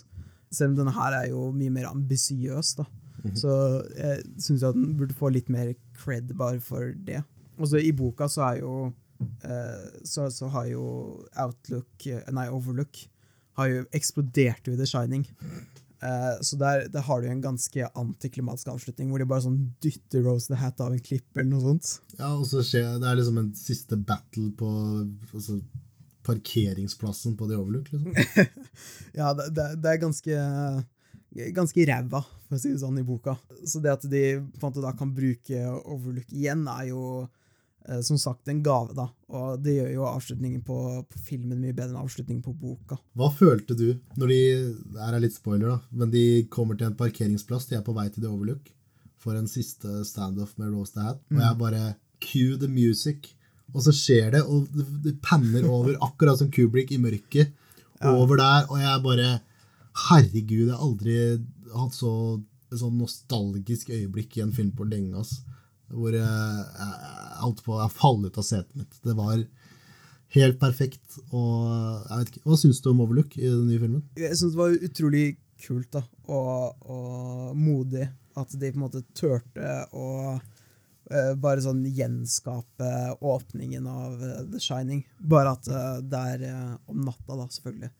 Selv 0.54 0.72
om 0.72 0.78
denne 0.80 0.94
her 0.96 1.18
er 1.18 1.32
jo 1.32 1.48
mye 1.56 1.74
mer 1.74 1.90
ambisiøs. 1.90 2.76
da. 2.80 2.86
Mm 2.86 3.30
-hmm. 3.30 3.40
Så 3.40 3.50
jeg 3.96 4.22
syns 4.38 4.60
den 4.60 4.96
burde 4.96 5.14
få 5.14 5.28
litt 5.28 5.48
mer 5.48 5.74
cred 6.04 6.32
bare 6.36 6.60
for 6.60 6.92
det. 7.06 7.24
Og 7.58 7.68
så 7.68 7.76
i 7.76 7.92
boka 7.92 8.28
så 8.28 8.42
er 8.42 8.60
jo 8.60 8.92
eh, 9.44 10.00
så, 10.04 10.30
så 10.30 10.48
har 10.48 10.66
jo 10.66 10.84
Outlook 11.36 12.06
eh, 12.06 12.32
Nei, 12.32 12.48
Overlook 12.48 13.08
har 13.56 13.72
jo 13.72 13.86
eksplodert 13.96 14.68
jo 14.68 14.74
i 14.74 14.80
The 14.80 14.88
Shining. 14.88 15.26
Eh, 16.04 16.34
så 16.44 16.58
der, 16.60 16.86
der 16.92 17.04
har 17.06 17.22
du 17.22 17.28
en 17.30 17.42
ganske 17.44 17.88
antiklimatisk 17.96 18.68
avslutning, 18.74 19.08
hvor 19.10 19.22
de 19.22 19.28
bare 19.28 19.46
sånn 19.46 19.62
dytter 19.84 20.26
Rose 20.26 20.50
the 20.50 20.58
Hat 20.60 20.82
av 20.84 20.92
en 20.92 21.02
klipp 21.02 21.28
eller 21.36 21.50
noe 21.54 21.64
sånt. 21.64 21.92
Ja, 22.18 22.34
og 22.34 22.44
så 22.48 22.64
skjer 22.66 22.98
Det 23.00 23.08
er 23.08 23.20
liksom 23.20 23.40
en 23.40 23.54
siste 23.56 23.96
battle 23.96 24.50
på 24.58 24.68
altså, 25.32 25.60
parkeringsplassen 26.26 27.38
på 27.38 27.48
The 27.48 27.58
Overlook, 27.60 27.88
liksom. 27.94 28.12
Ja, 29.20 29.32
det, 29.38 29.50
det, 29.56 29.70
det 29.80 29.94
er 29.94 30.04
ganske 30.04 30.44
ganske 31.36 31.84
ræva, 31.88 32.22
for 32.46 32.56
å 32.56 32.60
si 32.60 32.72
det 32.72 32.80
sånn, 32.80 33.00
i 33.00 33.06
boka. 33.06 33.36
Så 33.66 33.80
det 33.84 33.92
at 33.92 34.04
de 34.08 34.22
på 34.56 34.62
en 34.62 34.70
måte 34.70 34.84
da 34.84 34.92
kan 34.96 35.12
bruke 35.14 35.64
Overlook 35.82 36.30
igjen, 36.32 36.64
er 36.70 36.90
jo 36.92 37.26
som 38.02 38.18
sagt 38.18 38.48
en 38.50 38.62
gave, 38.66 38.94
da. 38.96 39.08
Og 39.36 39.60
det 39.62 39.76
gjør 39.76 39.92
jo 39.94 40.06
avslutningen 40.08 40.62
på, 40.66 40.78
på 41.06 41.20
filmen 41.26 41.60
mye 41.60 41.74
bedre 41.74 41.92
enn 41.92 42.02
avslutningen 42.02 42.42
på 42.44 42.54
boka. 42.58 42.98
Hva 43.18 43.30
følte 43.34 43.76
du 43.78 43.88
når 44.18 44.32
de 44.32 44.40
her 44.98 45.16
er 45.16 45.22
litt 45.22 45.36
spoiler, 45.36 45.76
da. 45.76 45.78
Men 45.90 46.12
de 46.14 46.24
kommer 46.52 46.78
til 46.78 46.90
en 46.90 46.98
parkeringsplass. 46.98 47.68
De 47.70 47.78
er 47.78 47.84
på 47.86 47.94
vei 47.96 48.08
til 48.10 48.24
The 48.24 48.32
Overlook 48.32 48.72
for 49.22 49.38
en 49.38 49.48
siste 49.50 50.04
standoff 50.06 50.54
med 50.60 50.70
Rose 50.74 50.94
the 50.94 51.06
Hat. 51.06 51.22
Og 51.32 51.42
jeg 51.42 51.60
bare 51.62 51.84
Cue 52.22 52.58
the 52.60 52.70
music. 52.70 53.32
Og 53.74 53.82
så 53.82 53.92
skjer 53.94 54.30
det, 54.36 54.42
og 54.46 54.68
det, 54.72 54.86
penner 54.86 55.16
panner 55.26 55.66
over, 55.68 55.96
akkurat 56.08 56.38
som 56.38 56.50
Kubrick 56.54 56.92
i 56.94 57.00
mørket. 57.02 57.54
Over 58.06 58.38
der, 58.38 58.66
og 58.70 58.78
jeg 58.80 59.02
bare 59.04 59.28
Herregud, 60.06 60.66
jeg 60.68 60.74
har 60.76 60.84
aldri 60.84 61.14
hatt 61.72 61.94
så 61.96 62.12
sånn 62.76 62.98
nostalgisk 63.00 63.88
øyeblikk 63.94 64.36
i 64.36 64.42
en 64.44 64.52
film 64.52 64.72
på 64.76 64.84
lenge. 64.88 65.16
ass. 65.22 65.40
Hvor 65.94 66.14
jeg, 66.14 66.26
jeg, 66.26 67.14
holdt 67.42 67.62
på 67.66 67.76
å 67.78 67.88
falle 67.92 68.30
ut 68.30 68.38
av 68.40 68.46
setet 68.46 68.74
mitt. 68.78 68.98
Det 69.04 69.14
var 69.16 69.38
helt 70.36 70.60
perfekt. 70.60 71.18
Og 71.30 71.66
jeg 71.68 72.18
vet 72.18 72.32
ikke, 72.32 72.44
Hva 72.46 72.60
syns 72.60 72.82
du 72.82 72.90
om 72.92 73.02
Overlook 73.04 73.36
i 73.38 73.46
den 73.46 73.66
nye 73.70 73.82
filmen? 73.82 74.04
Jeg 74.18 74.38
syns 74.38 74.56
det 74.56 74.62
var 74.62 74.78
utrolig 74.88 75.26
kult 75.66 75.88
da, 75.94 76.02
og, 76.28 76.82
og 76.84 77.56
modig 77.56 78.04
at 78.36 78.50
de 78.52 78.68
på 78.68 78.76
en 78.76 78.82
måte 78.82 79.00
turte 79.16 79.70
å 79.96 80.08
uh, 80.36 81.32
bare 81.40 81.62
sånn 81.64 81.80
gjenskape 81.88 82.90
åpningen 83.24 83.86
av 83.88 84.18
uh, 84.20 84.42
The 84.50 84.60
Shining. 84.60 85.06
Bare 85.16 85.54
at 85.56 85.70
uh, 85.72 86.02
det 86.04 86.20
er 86.34 86.44
om 86.90 87.00
natta, 87.06 87.38
da, 87.38 87.46
selvfølgelig. 87.54 87.94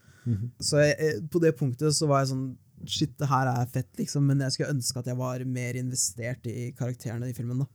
Så 0.58 0.80
jeg, 0.82 0.94
jeg, 0.98 1.18
på 1.30 1.38
det 1.38 1.52
punktet 1.54 1.94
så 1.94 2.08
var 2.10 2.24
jeg 2.24 2.32
sånn 2.32 2.46
Shit, 2.84 3.16
det 3.18 3.30
her 3.30 3.48
er 3.50 3.72
fett, 3.72 3.88
liksom, 3.98 4.26
men 4.28 4.42
jeg 4.44 4.54
skulle 4.54 4.74
ønske 4.74 5.00
at 5.00 5.08
jeg 5.10 5.18
var 5.18 5.42
mer 5.48 5.78
investert 5.80 6.46
i 6.50 6.70
karakterene 6.76 7.30
i 7.30 7.36
filmen. 7.36 7.64
da. 7.64 7.70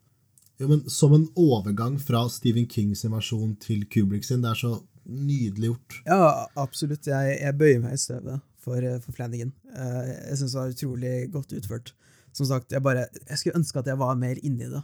Jo, 0.62 0.68
men 0.70 0.84
Som 0.90 1.16
en 1.18 1.28
overgang 1.36 1.98
fra 2.00 2.28
Stephen 2.30 2.68
Kings 2.70 3.04
versjon 3.04 3.56
til 3.60 3.88
Kubrick 3.90 4.28
sin. 4.28 4.44
Det 4.44 4.52
er 4.52 4.60
så 4.60 4.76
nydelig 5.10 5.72
gjort. 5.72 6.02
Ja, 6.06 6.48
absolutt. 6.56 7.08
Jeg, 7.10 7.38
jeg 7.42 7.58
bøyer 7.58 7.82
meg 7.82 7.98
i 7.98 8.02
støvet 8.02 8.44
for, 8.62 8.78
eh, 8.78 9.00
for 9.02 9.16
Flanagan. 9.18 9.54
Eh, 9.74 10.12
jeg 10.30 10.38
syns 10.38 10.54
det 10.54 10.60
var 10.60 10.76
utrolig 10.76 11.14
godt 11.34 11.56
utført. 11.58 11.94
Som 12.32 12.48
sagt, 12.48 12.72
jeg, 12.72 12.84
bare, 12.86 13.08
jeg 13.28 13.40
skulle 13.40 13.58
ønske 13.60 13.82
at 13.82 13.90
jeg 13.90 14.00
var 14.00 14.20
mer 14.20 14.38
inni 14.46 14.70
det. 14.70 14.84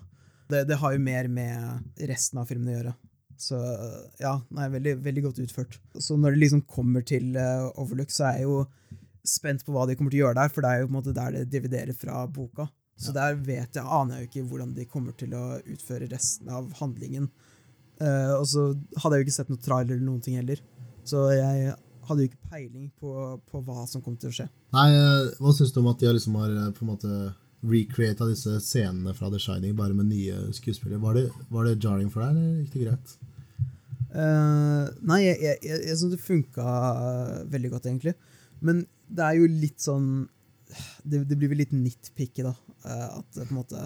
det. 0.50 0.66
Det 0.72 0.80
har 0.82 0.96
jo 0.96 1.04
mer 1.04 1.30
med 1.32 2.02
resten 2.10 2.42
av 2.42 2.50
filmen 2.50 2.74
å 2.74 2.80
gjøre. 2.80 2.96
Så 3.38 3.58
ja, 4.18 4.34
nei, 4.58 4.68
veldig, 4.74 4.96
veldig 5.06 5.24
godt 5.28 5.44
utført. 5.46 5.78
Så 6.02 6.18
når 6.18 6.34
det 6.34 6.42
liksom 6.42 6.64
kommer 6.66 7.06
til 7.06 7.38
uh, 7.38 7.70
Overlook, 7.78 8.10
så 8.12 8.32
er 8.32 8.48
jo 8.48 8.64
spent 9.30 9.66
på 9.66 9.76
hva 9.76 9.86
de 9.88 9.96
kommer 9.98 10.14
til 10.14 10.22
å 10.22 10.28
gjøre 10.28 10.40
der, 10.40 10.52
for 10.54 10.66
det 10.66 10.72
er 10.72 10.82
jo 10.82 10.90
på 10.90 10.94
en 10.94 11.00
måte 11.00 11.16
der 11.16 11.36
det 11.36 11.48
dividerer 11.54 11.98
fra 11.98 12.26
boka. 12.32 12.68
Så 12.98 13.14
der 13.14 13.36
vet 13.46 13.78
jeg, 13.78 13.84
aner 13.84 14.18
jeg 14.18 14.24
jo 14.24 14.30
ikke 14.32 14.48
hvordan 14.50 14.72
de 14.74 14.88
kommer 14.90 15.14
til 15.18 15.36
å 15.38 15.60
utføre 15.62 16.10
resten 16.10 16.50
av 16.50 16.72
handlingen. 16.80 17.28
Uh, 18.02 18.40
og 18.40 18.46
så 18.50 18.64
hadde 19.02 19.18
jeg 19.18 19.22
jo 19.22 19.28
ikke 19.28 19.36
sett 19.36 19.52
noen 19.52 19.62
trailer 19.62 19.94
eller 19.96 20.08
noen 20.08 20.24
ting 20.26 20.38
heller. 20.40 20.62
Så 21.08 21.28
jeg 21.34 21.76
hadde 22.08 22.24
jo 22.24 22.30
ikke 22.32 22.50
peiling 22.52 22.88
på, 23.00 23.12
på 23.50 23.62
hva 23.66 23.86
som 23.90 24.04
kom 24.04 24.16
til 24.20 24.32
å 24.32 24.38
skje. 24.40 24.48
Nei, 24.76 24.88
eh, 24.96 25.30
Hva 25.40 25.54
syns 25.56 25.74
du 25.76 25.82
om 25.82 25.90
at 25.92 26.02
de 26.02 26.12
liksom 26.16 26.38
har 26.40 26.54
eh, 26.54 26.72
på 26.76 26.86
en 26.86 26.92
måte 26.92 27.14
recreata 27.68 28.28
disse 28.30 28.60
scenene 28.64 29.16
fra 29.18 29.32
The 29.34 29.40
Shining 29.42 29.76
bare 29.78 29.96
med 29.98 30.10
nye 30.12 30.52
skuespillere? 30.56 31.02
Var 31.04 31.18
det, 31.18 31.26
var 31.54 31.68
det 31.68 31.78
jarring 31.84 32.12
for 32.14 32.24
deg, 32.24 32.36
eller 32.36 32.62
gikk 32.62 32.76
det 32.76 32.86
greit? 32.86 33.18
Uh, 34.08 34.88
nei, 35.06 35.22
jeg, 35.26 35.40
jeg, 35.44 35.60
jeg, 35.68 35.82
jeg 35.90 36.00
syns 36.00 36.14
det 36.16 36.24
funka 36.24 36.68
veldig 37.52 37.74
godt, 37.76 37.90
egentlig. 37.92 38.16
Men 38.64 38.86
det 39.08 39.24
er 39.24 39.38
jo 39.40 39.48
litt 39.48 39.80
sånn 39.80 40.10
Det, 41.04 41.22
det 41.30 41.38
blir 41.40 41.52
vel 41.54 41.62
litt 41.62 41.74
nitpicky, 41.76 42.44
da. 42.44 42.54
eh, 42.84 43.08
at 43.20 43.38
på 43.38 43.46
en 43.46 43.60
måte 43.62 43.84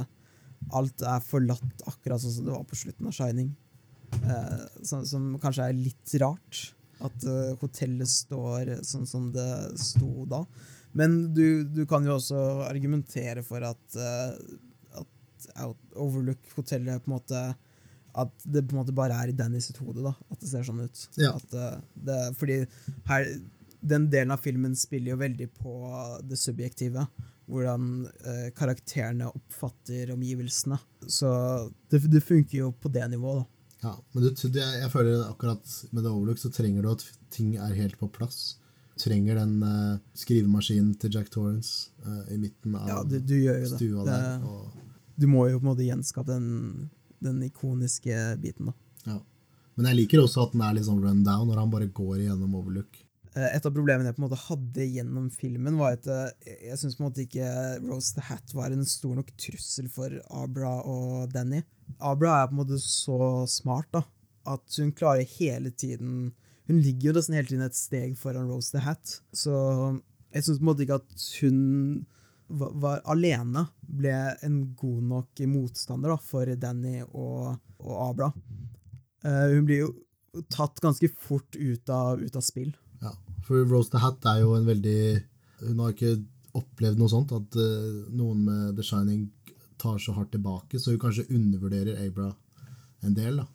alt 0.78 1.04
er 1.06 1.24
forlatt 1.26 1.84
akkurat 1.90 2.22
sånn 2.22 2.34
som 2.36 2.48
det 2.48 2.54
var 2.54 2.66
på 2.70 2.78
slutten 2.78 3.10
av 3.10 3.16
Shining. 3.16 3.52
Eh, 4.12 4.62
som, 4.86 5.06
som 5.08 5.32
kanskje 5.42 5.68
er 5.70 5.78
litt 5.78 6.14
rart. 6.22 6.62
At 7.02 7.26
eh, 7.26 7.54
hotellet 7.62 8.10
står 8.10 8.76
sånn 8.86 9.08
som 9.10 9.30
det 9.34 9.50
sto 9.82 10.28
da. 10.30 10.44
Men 10.98 11.34
du, 11.34 11.64
du 11.66 11.86
kan 11.90 12.06
jo 12.06 12.18
også 12.18 12.42
argumentere 12.68 13.44
for 13.48 13.64
at, 13.66 13.98
eh, 13.98 15.02
at 15.02 15.88
Overlook-hotellet 15.98 17.02
på 17.02 17.10
en 17.10 17.16
måte 17.16 17.40
At 18.14 18.44
det 18.44 18.62
på 18.68 18.76
en 18.76 18.82
måte 18.84 18.94
bare 18.94 19.16
er 19.24 19.32
i 19.32 19.36
Danny 19.36 19.62
sitt 19.64 19.80
hode. 19.82 20.04
da 20.04 20.12
At 20.30 20.44
det 20.44 20.52
ser 20.52 20.68
sånn 20.68 20.84
ut. 20.84 21.04
Ja. 21.18 21.32
At, 21.34 21.56
uh, 21.56 21.80
det, 21.96 22.18
fordi 22.38 22.58
her, 23.08 23.30
den 23.82 24.10
delen 24.10 24.32
av 24.32 24.38
filmen 24.38 24.76
spiller 24.78 25.16
jo 25.16 25.22
veldig 25.22 25.48
på 25.58 25.76
det 26.30 26.38
subjektive. 26.40 27.06
Hvordan 27.52 28.06
eh, 28.06 28.48
karakterene 28.56 29.28
oppfatter 29.28 30.14
omgivelsene. 30.14 30.78
Så 31.08 31.32
det, 31.90 32.04
det 32.12 32.22
funker 32.24 32.58
jo 32.58 32.72
på 32.72 32.92
det 32.94 33.08
nivået. 33.12 33.44
da 33.82 33.90
Ja, 33.90 33.96
men 34.14 34.24
du, 34.24 34.30
det, 34.54 34.62
jeg 34.84 34.92
føler 34.94 35.26
akkurat 35.26 35.76
med 35.92 36.04
The 36.04 36.14
Overlook 36.14 36.40
så 36.40 36.54
trenger 36.54 36.86
du 36.86 36.92
at 36.94 37.06
ting 37.34 37.56
er 37.58 37.74
helt 37.76 37.98
på 38.00 38.08
plass. 38.14 38.56
Du 38.96 39.08
trenger 39.08 39.42
den 39.42 39.58
eh, 39.66 40.00
skrivemaskinen 40.22 40.94
til 41.02 41.18
Jack 41.18 41.34
Torrance 41.34 41.90
eh, 42.06 42.36
i 42.36 42.40
midten 42.40 42.78
av 42.78 42.88
Ja, 42.88 43.02
du, 43.04 43.18
du 43.20 43.36
stua 43.74 44.06
det 44.06 44.14
der. 44.14 44.46
Og, 44.46 44.92
du 45.18 45.28
må 45.28 45.48
jo 45.50 45.60
på 45.60 45.66
en 45.66 45.72
måte 45.74 45.86
gjenskape 45.86 46.32
den, 46.32 46.90
den 47.20 47.42
ikoniske 47.50 48.38
biten. 48.42 48.72
da 48.72 49.12
ja. 49.12 49.20
Men 49.76 49.90
jeg 49.92 50.04
liker 50.04 50.24
også 50.24 50.46
at 50.46 50.54
den 50.56 50.64
er 50.66 50.78
litt 50.78 50.88
sånn 50.88 51.02
run 51.02 51.24
down 51.26 51.50
når 51.50 51.64
han 51.64 51.74
bare 51.74 51.90
går 51.90 52.22
igjennom 52.22 52.60
Overlook. 52.62 53.01
Eh, 53.36 53.56
Et 53.56 53.66
av 53.66 53.72
problemene 53.72 54.10
jeg 54.10 54.18
på 54.18 54.24
en 54.24 54.28
måte 54.28 54.42
hadde 54.46 54.88
gjennom 54.92 55.30
filmen, 55.32 55.78
var 55.80 55.96
at 55.96 56.08
eh, 56.12 56.56
jeg 56.68 56.80
syns 56.82 57.00
ikke 57.24 57.48
Rose 57.86 58.16
the 58.18 58.26
Hat 58.28 58.56
var 58.58 58.74
en 58.74 58.86
stor 58.88 59.16
nok 59.16 59.32
trussel 59.40 59.88
for 59.92 60.18
Abra 60.36 60.80
og 60.84 61.32
Danny. 61.32 61.64
Abra 62.00 62.42
er 62.42 62.50
på 62.50 62.58
en 62.58 62.62
måte 62.64 62.80
så 62.84 63.48
smart 63.48 63.92
da, 63.96 64.04
at 64.52 64.80
hun 64.80 64.94
klarer 64.96 65.28
hele 65.38 65.72
tiden 65.72 66.32
Hun 66.70 66.80
ligger 66.80 67.10
jo 67.10 67.14
nesten 67.18 67.36
hele 67.36 67.50
tiden 67.50 67.66
et 67.66 67.76
steg 67.76 68.14
foran 68.20 68.48
Rose 68.48 68.72
the 68.72 68.80
Hat. 68.80 69.18
Så 69.34 69.52
jeg 70.32 70.46
syns 70.46 70.62
ikke 70.62 71.00
at 71.02 71.24
hun 71.42 71.58
var, 72.48 72.72
var 72.80 73.02
alene 73.12 73.66
ble 73.82 74.14
en 74.46 74.62
god 74.80 75.02
nok 75.10 75.42
motstander 75.52 76.14
da, 76.14 76.18
for 76.22 76.48
Danny 76.62 77.02
og, 77.02 77.58
og 77.82 77.98
Abra. 78.06 78.30
Uh, 79.26 79.52
hun 79.58 79.68
blir 79.68 79.84
jo 79.84 79.92
tatt 80.54 80.80
ganske 80.84 81.10
fort 81.20 81.58
ut 81.58 81.92
av, 81.92 82.22
ut 82.22 82.38
av 82.40 82.46
spill. 82.46 82.72
For 83.48 83.66
Rose 83.68 83.92
the 83.92 84.02
Hat 84.02 84.26
er 84.30 84.44
jo 84.44 84.54
en 84.58 84.68
veldig 84.68 85.02
Hun 85.66 85.82
har 85.84 85.94
ikke 85.94 86.16
opplevd 86.58 87.00
noe 87.00 87.12
sånt, 87.12 87.32
at 87.32 87.56
uh, 87.56 88.08
noen 88.12 88.42
med 88.44 88.76
The 88.76 88.84
Shining 88.84 89.30
tar 89.80 90.02
så 90.04 90.12
hardt 90.18 90.34
tilbake, 90.34 90.80
så 90.82 90.92
hun 90.92 91.00
kanskje 91.00 91.30
undervurderer 91.32 92.02
Abra 92.04 92.28
en 93.08 93.14
del. 93.16 93.40
da. 93.40 93.46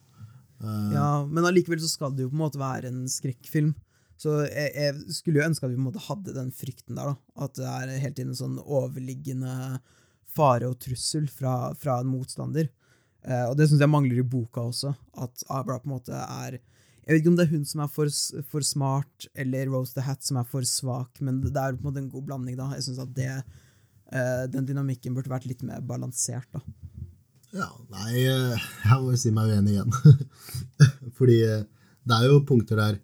Uh, 0.62 0.94
Ja, 0.94 1.10
men 1.28 1.44
allikevel 1.44 1.82
så 1.82 1.90
skal 1.90 2.14
det 2.16 2.24
jo 2.24 2.30
på 2.32 2.38
en 2.38 2.44
måte 2.46 2.62
være 2.62 2.88
en 2.88 3.02
skrekkfilm. 3.10 3.74
Så 4.16 4.38
jeg, 4.46 4.70
jeg 4.72 5.16
skulle 5.18 5.42
jo 5.42 5.48
ønske 5.50 5.66
at 5.66 5.74
vi 5.74 5.76
på 5.76 5.82
en 5.82 5.88
måte 5.90 6.06
hadde 6.06 6.38
den 6.38 6.48
frykten 6.56 6.96
der, 6.96 7.12
da. 7.12 7.44
At 7.44 7.58
det 7.58 7.68
er 7.68 7.92
hele 8.00 8.14
tiden 8.16 8.32
en 8.32 8.40
sånn 8.40 8.56
overliggende 8.64 9.52
fare 10.36 10.70
og 10.70 10.80
trussel 10.80 11.28
fra, 11.28 11.74
fra 11.76 11.98
en 12.00 12.08
motstander. 12.14 12.70
Uh, 13.26 13.50
og 13.50 13.58
det 13.60 13.68
syns 13.68 13.84
jeg 13.84 13.92
mangler 13.92 14.22
i 14.22 14.24
boka 14.24 14.64
også. 14.70 14.94
At 15.20 15.44
Abra 15.52 15.76
på 15.82 15.90
en 15.90 15.98
måte 15.98 16.16
er 16.16 16.62
Jeg 17.06 17.14
vet 17.14 17.22
ikke 17.22 17.30
om 17.30 17.36
det 17.38 17.44
er 17.46 17.52
hun 17.54 17.66
som 17.70 17.84
er 17.84 17.90
for, 17.94 18.10
for 18.50 18.66
smart, 18.66 19.28
eller 19.38 19.68
Rose 19.70 19.94
the 19.94 20.02
Hat 20.02 20.26
som 20.26 20.40
er 20.40 20.48
for 20.50 20.66
svak, 20.66 21.20
men 21.22 21.38
det 21.44 21.54
er 21.54 21.76
på 21.76 21.84
en 21.84 21.86
måte 21.86 22.02
en 22.02 22.10
god 22.10 22.24
blanding, 22.26 22.56
da. 22.58 22.72
Jeg 22.74 22.88
syns 22.88 22.98
at 23.04 23.12
det, 23.14 23.30
uh, 24.10 24.44
den 24.50 24.66
dynamikken 24.66 25.14
burde 25.14 25.30
vært 25.30 25.46
litt 25.46 25.62
mer 25.66 25.84
balansert, 25.86 26.50
da. 26.56 26.64
Ja, 27.56 27.68
nei, 27.92 28.24
eh, 28.26 28.64
jeg 28.84 28.96
må 29.00 29.12
jo 29.14 29.18
si 29.20 29.30
meg 29.34 29.52
uenig 29.52 29.76
igjen. 29.76 29.92
Fordi 31.18 31.36
eh, 31.46 31.62
det 32.06 32.16
er 32.16 32.26
jo 32.28 32.42
punkter 32.48 32.80
der 32.80 32.98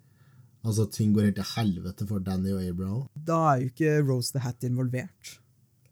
altså 0.62 0.86
ting 0.92 1.14
går 1.14 1.28
helt 1.28 1.38
til 1.40 1.48
helvete 1.56 2.06
for 2.06 2.22
Danny 2.22 2.52
og 2.54 2.62
Abraham. 2.62 3.06
Da 3.14 3.38
er 3.52 3.62
jo 3.62 3.70
ikke 3.70 3.94
Rose 4.04 4.34
the 4.34 4.42
Hat 4.44 4.66
involvert. 4.66 5.36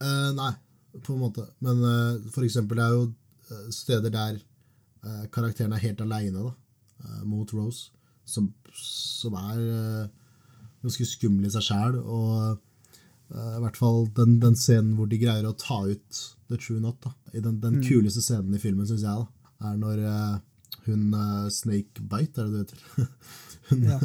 Uh, 0.01 0.31
nei, 0.37 0.53
på 0.99 1.15
en 1.15 1.23
måte. 1.25 1.47
Men 1.65 1.81
uh, 1.83 2.29
for 2.35 2.47
eksempel, 2.47 2.79
det 2.79 2.85
er 2.87 2.99
jo 2.99 3.71
steder 3.75 4.15
der 4.15 4.39
uh, 4.39 5.25
karakteren 5.33 5.75
er 5.75 5.83
helt 5.87 6.05
aleine 6.05 6.51
mot 7.25 7.49
Rose, 7.57 7.89
som, 8.31 8.49
som 8.77 9.37
er 9.39 9.61
eh, 9.61 10.11
ganske 10.85 11.07
skummel 11.09 11.49
i 11.49 11.53
seg 11.53 11.65
sjæl. 11.67 11.99
Og 12.01 12.61
uh, 13.35 13.57
i 13.57 13.63
hvert 13.65 13.79
fall 13.79 14.07
den, 14.17 14.39
den 14.43 14.57
scenen 14.59 14.95
hvor 14.99 15.11
de 15.11 15.19
greier 15.21 15.49
å 15.49 15.57
ta 15.59 15.83
ut 15.87 16.23
The 16.51 16.59
True 16.59 16.81
Not. 16.83 17.01
Da. 17.05 17.15
I 17.35 17.43
den, 17.45 17.61
den 17.63 17.81
kuleste 17.85 18.23
scenen 18.25 18.57
i 18.57 18.63
filmen, 18.63 18.89
syns 18.89 19.05
jeg, 19.07 19.27
da, 19.27 19.51
er 19.71 19.81
når 19.81 20.05
uh, 20.07 20.39
hun 20.87 21.11
uh, 21.15 21.51
Snake 21.53 22.07
Bite, 22.11 22.41
er 22.41 22.49
det 22.49 22.53
det 22.55 22.63
heter? 22.65 23.11
hun, 23.71 23.85
Ja. 23.91 23.99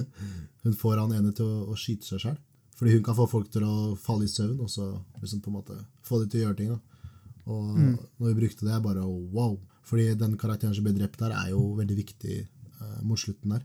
hun 0.65 0.75
får 0.77 0.99
han 1.01 1.15
ene 1.15 1.31
til 1.35 1.47
å, 1.47 1.69
å 1.71 1.77
skyte 1.79 2.09
seg 2.09 2.25
sjøl. 2.25 2.41
Fordi 2.75 2.97
hun 2.97 3.05
kan 3.05 3.15
få 3.15 3.29
folk 3.31 3.47
til 3.53 3.63
å 3.63 3.93
falle 4.01 4.27
i 4.27 4.31
søvn 4.31 4.59
og 4.59 4.67
så 4.67 4.89
liksom 5.21 5.39
på 5.45 5.47
en 5.47 5.55
måte 5.61 5.77
få 6.03 6.19
dem 6.19 6.31
til 6.31 6.41
å 6.41 6.47
gjøre 6.47 6.57
ting. 6.59 6.73
da. 6.73 7.05
Og 7.45 7.77
når 8.19 8.25
vi 8.25 8.33
brukte 8.41 8.65
det, 8.65 8.73
jeg 8.73 8.83
bare 8.83 9.05
wow. 9.31 9.53
Fordi 9.87 10.09
den 10.19 10.33
karakteren 10.41 10.73
som 10.75 10.83
ble 10.83 10.91
drept 10.97 11.21
der, 11.21 11.31
er 11.31 11.53
jo 11.53 11.61
veldig 11.77 11.95
viktig 12.01 12.39
mot 13.07 13.21
slutten 13.21 13.53
der. 13.53 13.63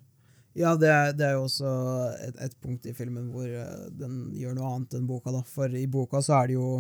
Ja, 0.59 0.75
det 0.75 0.89
er, 0.91 1.13
det 1.15 1.27
er 1.27 1.37
jo 1.37 1.45
også 1.47 1.73
et, 2.27 2.39
et 2.47 2.57
punkt 2.63 2.87
i 2.91 2.95
filmen 2.97 3.29
hvor 3.31 3.47
eh, 3.47 3.85
den 3.95 4.33
gjør 4.35 4.57
noe 4.57 4.73
annet 4.75 4.97
enn 4.99 5.07
boka. 5.07 5.31
da. 5.35 5.45
For 5.47 5.71
i 5.71 5.87
boka 5.91 6.23
så 6.27 6.41
er 6.41 6.51
det 6.51 6.57
jo 6.59 6.71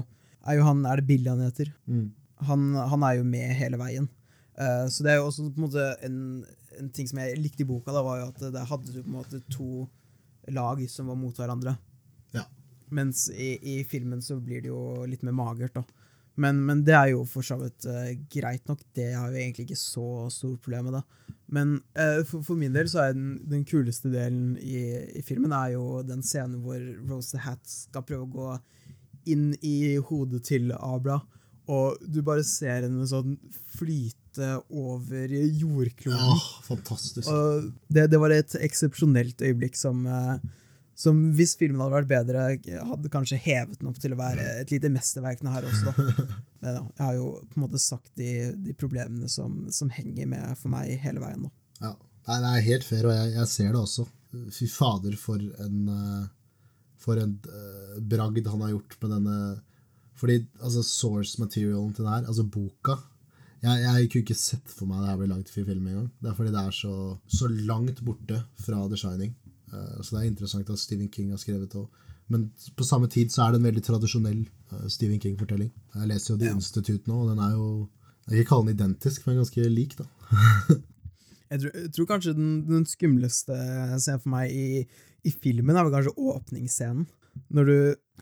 er 0.49 0.57
jo 0.57 0.65
han, 0.65 0.83
er 0.89 1.01
det 1.01 1.07
Billy 1.09 1.29
han 1.29 1.45
heter? 1.45 1.71
Han, 2.49 2.73
han 2.75 3.05
er 3.05 3.19
jo 3.19 3.29
med 3.29 3.53
hele 3.59 3.79
veien. 3.81 4.09
Uh, 4.61 4.87
så 4.93 5.05
det 5.05 5.13
er 5.13 5.21
jo 5.21 5.29
også 5.29 5.47
på 5.49 5.61
en 5.61 5.67
måte 5.67 5.87
en, 6.07 6.19
en 6.81 6.91
ting 6.97 7.09
som 7.09 7.21
jeg 7.21 7.39
likte 7.41 7.65
i 7.65 7.69
boka, 7.69 7.93
da, 7.95 8.03
var 8.05 8.21
jo 8.21 8.29
at 8.33 8.43
der 8.57 8.69
hadde 8.69 8.93
du 8.93 9.01
på 9.03 9.09
en 9.09 9.19
måte 9.19 9.43
to 9.53 9.87
lag 10.51 10.81
som 10.91 11.13
var 11.13 11.19
mot 11.21 11.37
hverandre. 11.37 11.77
Ja. 12.37 12.47
Mens 12.93 13.29
i, 13.31 13.53
i 13.61 13.77
filmen 13.89 14.25
så 14.25 14.39
blir 14.41 14.65
det 14.65 14.73
jo 14.73 15.07
litt 15.09 15.25
mer 15.27 15.37
magert, 15.37 15.77
da. 15.77 15.85
Men, 16.41 16.61
men 16.67 16.85
det 16.87 16.95
er 16.97 17.13
jo 17.13 17.25
for 17.29 17.47
så 17.47 17.59
vidt 17.61 17.87
uh, 17.91 18.13
greit 18.33 18.65
nok. 18.71 18.83
Det 18.97 19.11
har 19.13 19.31
jo 19.31 19.41
egentlig 19.41 19.69
ikke 19.69 19.81
så 19.81 20.29
stort 20.33 20.63
problem 20.65 20.89
med 20.89 21.01
da. 21.01 21.03
Men 21.51 21.75
uh, 21.99 22.21
for, 22.29 22.45
for 22.47 22.59
min 22.59 22.75
del 22.75 22.89
så 22.91 23.05
er 23.05 23.17
den, 23.17 23.35
den 23.51 23.65
kuleste 23.69 24.13
delen 24.13 24.55
i, 24.63 24.85
i 25.19 25.25
filmen 25.27 25.53
er 25.57 25.75
jo 25.75 26.01
den 26.07 26.23
scenen 26.27 26.63
hvor 26.65 26.81
Rose 27.11 27.35
the 27.35 27.43
Hat 27.45 27.61
skal 27.69 28.07
prøve 28.07 28.29
å 28.29 28.33
gå 28.35 28.53
inn 29.31 29.51
i 29.67 29.99
hodet 30.09 30.43
til 30.49 30.71
Abra, 30.79 31.21
og 31.71 32.01
du 32.03 32.23
bare 32.27 32.45
ser 32.47 32.87
henne 32.87 33.07
sånn 33.07 33.37
flyte 33.77 34.57
over 34.73 35.31
jordkloden. 35.31 36.33
Åh, 36.33 36.47
fantastisk. 36.67 37.29
Og 37.29 37.69
det, 37.93 38.09
det 38.11 38.21
var 38.23 38.35
et 38.35 38.57
eksepsjonelt 38.63 39.43
øyeblikk 39.45 39.79
som, 39.79 40.03
eh, 40.09 40.41
som, 41.01 41.21
hvis 41.37 41.55
filmen 41.57 41.81
hadde 41.81 41.95
vært 41.95 42.11
bedre, 42.11 42.45
hadde 42.91 43.13
kanskje 43.13 43.39
hevet 43.41 43.79
den 43.81 43.89
opp 43.89 44.01
til 44.03 44.13
å 44.13 44.19
være 44.19 44.45
et 44.61 44.73
lite 44.75 44.91
mesterverk 44.93 45.41
her 45.49 45.69
også. 45.71 45.95
Da. 45.97 46.27
Men 46.61 46.77
ja, 46.77 46.83
jeg 46.85 47.05
har 47.07 47.15
jo 47.17 47.31
på 47.49 47.57
en 47.57 47.65
måte 47.65 47.81
sagt 47.81 48.11
de, 48.21 48.33
de 48.61 48.77
problemene 48.77 49.31
som, 49.33 49.63
som 49.73 49.93
henger 49.95 50.29
med 50.29 50.59
for 50.61 50.73
meg 50.73 50.93
hele 51.01 51.23
veien. 51.23 51.47
Da. 51.47 51.87
Ja. 51.87 51.95
Nei, 52.29 52.37
det 52.37 52.51
er 52.51 52.67
helt 52.67 52.85
fair, 52.85 53.07
og 53.09 53.17
jeg, 53.17 53.33
jeg 53.39 53.49
ser 53.49 53.71
det 53.73 53.81
også. 53.81 54.05
Fy 54.53 54.69
fader, 54.71 55.17
for 55.19 55.41
en 55.65 55.79
eh, 55.91 56.27
For 57.03 57.19
en 57.19 57.33
uh, 57.49 57.97
bragd 58.13 58.47
han 58.47 58.61
har 58.63 58.71
gjort 58.77 58.93
med 59.01 59.11
denne 59.17 59.39
Fordi 60.21 60.37
altså, 60.61 60.85
source 60.87 61.41
materialen 61.41 61.91
til 61.97 62.07
det 62.07 62.13
her, 62.13 62.29
altså 62.29 62.45
boka 62.47 62.95
jeg, 63.61 63.81
jeg 63.83 64.07
kunne 64.09 64.25
ikke 64.25 64.37
sett 64.39 64.71
for 64.73 64.89
meg 64.89 65.03
det 65.03 65.09
her 65.11 65.19
ble 65.21 65.27
lagd 65.29 65.49
til 65.51 65.67
film 65.67 65.89
engang. 65.91 66.07
Det 66.17 66.31
er 66.31 66.37
fordi 66.39 66.53
det 66.55 66.61
er 66.63 66.73
så, 66.73 66.93
så 67.29 67.49
langt 67.69 67.99
borte 68.07 68.39
fra 68.57 68.79
The 68.89 68.97
Shining. 68.97 69.35
Eh, 69.73 70.03
så 70.03 70.17
det 70.17 70.23
er 70.23 70.31
interessant 70.31 70.71
at 70.73 70.83
Stephen 70.83 71.11
King 71.13 71.33
har 71.35 71.41
skrevet 71.43 71.71
det 71.71 71.81
òg. 71.81 71.89
Men 72.31 72.47
på 72.79 72.87
samme 72.87 73.09
tid 73.11 73.33
så 73.35 73.45
er 73.45 73.53
det 73.53 73.61
en 73.61 73.67
veldig 73.67 73.83
tradisjonell 73.87 74.43
eh, 74.45 74.87
Stephen 74.93 75.21
King-fortelling. 75.23 75.73
Jeg 75.97 76.11
leser 76.13 76.35
jo 76.35 76.39
The 76.39 76.53
Ja. 76.53 76.59
Institute 76.59 77.11
nå, 77.11 77.25
og 77.25 77.33
den 77.33 77.43
er 77.43 77.57
jo 77.57 77.89
Jeg 78.27 78.37
vil 78.37 78.43
ikke 78.45 78.51
kalle 78.53 78.69
den 78.69 78.77
identisk, 78.77 79.27
men 79.27 79.41
ganske 79.41 79.69
lik, 79.69 79.97
da. 79.99 80.05
Jeg 81.51 81.61
tror, 81.63 81.71
jeg 81.75 81.91
tror 81.91 82.07
kanskje 82.07 82.33
den, 82.37 82.51
den 82.63 82.85
skumleste 82.87 83.55
scenen 83.99 84.21
for 84.23 84.31
meg 84.31 84.53
i, 84.55 84.85
i 85.27 85.31
filmen 85.35 85.75
er 85.75 85.83
vel 85.83 85.97
kanskje 85.97 86.13
åpningsscenen. 86.15 87.09
Når 87.51 87.67
du, 87.67 87.79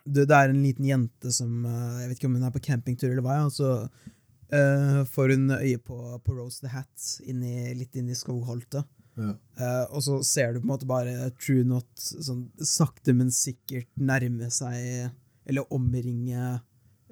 du, 0.06 0.22
det 0.22 0.36
er 0.36 0.48
en 0.48 0.62
liten 0.62 0.86
jente 0.88 1.32
som 1.34 1.66
eh, 1.68 1.98
Jeg 2.00 2.08
vet 2.08 2.20
ikke 2.22 2.30
om 2.30 2.38
hun 2.38 2.46
er 2.48 2.54
på 2.54 2.62
campingtur 2.64 3.10
eller 3.10 3.26
hva, 3.26 3.42
og 3.44 3.52
så 3.52 3.74
uh, 3.84 5.02
får 5.12 5.34
hun 5.34 5.52
øye 5.58 5.76
på, 5.76 5.98
på 6.24 6.38
Rose 6.38 6.64
the 6.64 6.72
Hat 6.72 7.10
inni, 7.28 7.74
litt 7.76 8.00
i 8.00 8.16
skogholtet. 8.16 8.88
Ja. 9.18 9.32
Eh, 9.58 9.84
og 9.90 10.02
så 10.04 10.22
ser 10.26 10.52
du 10.54 10.60
på 10.60 10.66
en 10.68 10.72
måte 10.72 10.86
bare 10.88 11.30
True 11.40 11.64
Not 11.66 11.88
sånn 11.98 12.50
sakte, 12.62 13.12
men 13.16 13.30
sikkert 13.34 13.88
nærme 13.98 14.50
seg 14.54 15.10
Eller 15.48 15.72
omringe 15.74 16.60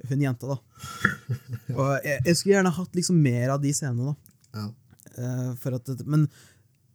hun 0.06 0.20
jenta, 0.22 0.46
da. 0.52 0.58
Og 1.78 1.90
jeg, 2.04 2.18
jeg 2.20 2.34
skulle 2.36 2.54
gjerne 2.54 2.76
hatt 2.78 2.92
liksom 2.98 3.16
mer 3.24 3.48
av 3.54 3.60
de 3.62 3.70
scenene, 3.74 4.04
da. 4.12 4.16
Ja. 4.56 4.66
Uh, 5.16 5.52
for 5.56 5.70
at, 5.78 5.86
men 6.04 6.22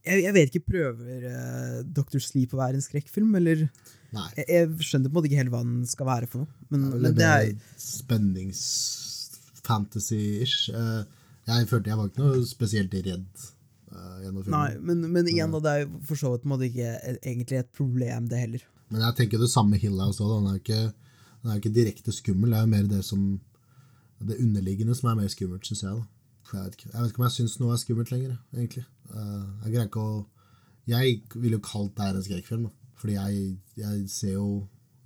jeg, 0.05 0.17
jeg 0.27 0.33
vet 0.35 0.47
ikke, 0.51 0.69
prøver 0.75 1.17
uh, 1.25 1.79
Dr. 1.81 2.19
Sleep 2.21 2.53
å 2.53 2.61
være 2.61 2.75
en 2.77 2.85
skrekkfilm, 2.85 3.31
eller 3.39 3.57
jeg, 3.63 4.45
jeg 4.45 4.69
skjønner 4.85 5.09
på 5.09 5.13
en 5.13 5.17
måte 5.17 5.27
ikke 5.31 5.41
helt 5.41 5.53
hva 5.53 5.63
den 5.65 5.81
skal 5.89 6.05
være 6.11 6.27
for 6.29 6.37
noe. 6.43 6.51
Men, 6.69 6.79
ja, 6.85 6.89
men 7.07 7.13
det 7.17 7.27
er 7.31 7.45
spennings-fantasy-ish. 7.87 10.59
Uh, 10.75 11.01
Jeg 11.49 11.65
følte 11.71 11.89
jeg 11.89 11.97
var 11.97 12.05
ikke 12.11 12.21
noe 12.27 12.45
spesielt 12.45 12.93
redd 13.01 13.33
gjennom 14.23 14.43
filmen. 14.45 14.57
Nei, 14.57 14.71
men, 14.89 15.05
men 15.13 15.29
igjen, 15.31 15.51
da, 15.55 15.59
det 15.65 15.71
er 15.75 15.83
jo 15.85 16.01
for 16.09 16.19
så 16.21 16.31
vidt 16.35 16.47
måtte 16.49 16.67
ikke 16.69 16.91
egentlig 17.21 17.59
et 17.61 17.71
problem, 17.77 18.27
det 18.31 18.39
heller. 18.41 18.65
Men 18.91 19.05
jeg 19.05 19.17
tenker 19.21 19.39
det 19.39 19.49
samme 19.53 19.75
med 19.75 19.83
Hill 19.83 19.99
òg. 20.03 20.15
Den 20.19 20.47
er 20.49 20.57
jo 20.57 20.61
ikke, 20.63 20.81
den 21.43 21.51
er 21.53 21.61
ikke 21.61 21.73
direkte 21.77 22.11
skummel. 22.15 22.51
Det 22.51 22.57
er 22.59 22.65
jo 22.67 22.71
mer 22.75 22.89
det 22.91 23.03
som 23.07 23.21
det 24.21 24.37
underliggende 24.43 24.93
som 24.97 25.09
er 25.09 25.15
mer 25.23 25.31
skummelt, 25.33 25.65
syns 25.65 25.81
jeg. 25.85 25.95
da. 26.01 26.03
Jeg 26.51 26.65
vet, 26.65 26.75
ikke, 26.75 26.89
jeg 26.91 27.01
vet 27.01 27.11
ikke 27.13 27.21
om 27.21 27.25
jeg 27.29 27.35
syns 27.37 27.53
noe 27.61 27.73
er 27.73 27.79
skummelt 27.81 28.11
lenger, 28.11 28.33
egentlig. 28.53 28.83
Eh, 29.13 29.45
Jeg 29.63 29.71
greier 29.73 29.87
ikke 29.87 30.03
å 30.03 30.27
Jeg 30.91 31.21
ville 31.35 31.57
jo 31.57 31.63
kalt 31.63 31.95
det 31.95 32.05
her 32.07 32.17
en 32.19 32.25
skrekkfilm, 32.25 32.63
da. 32.67 32.71
Fordi 33.01 33.13
jeg, 33.15 33.45
jeg 33.79 34.09
ser 34.11 34.33
jo 34.35 34.47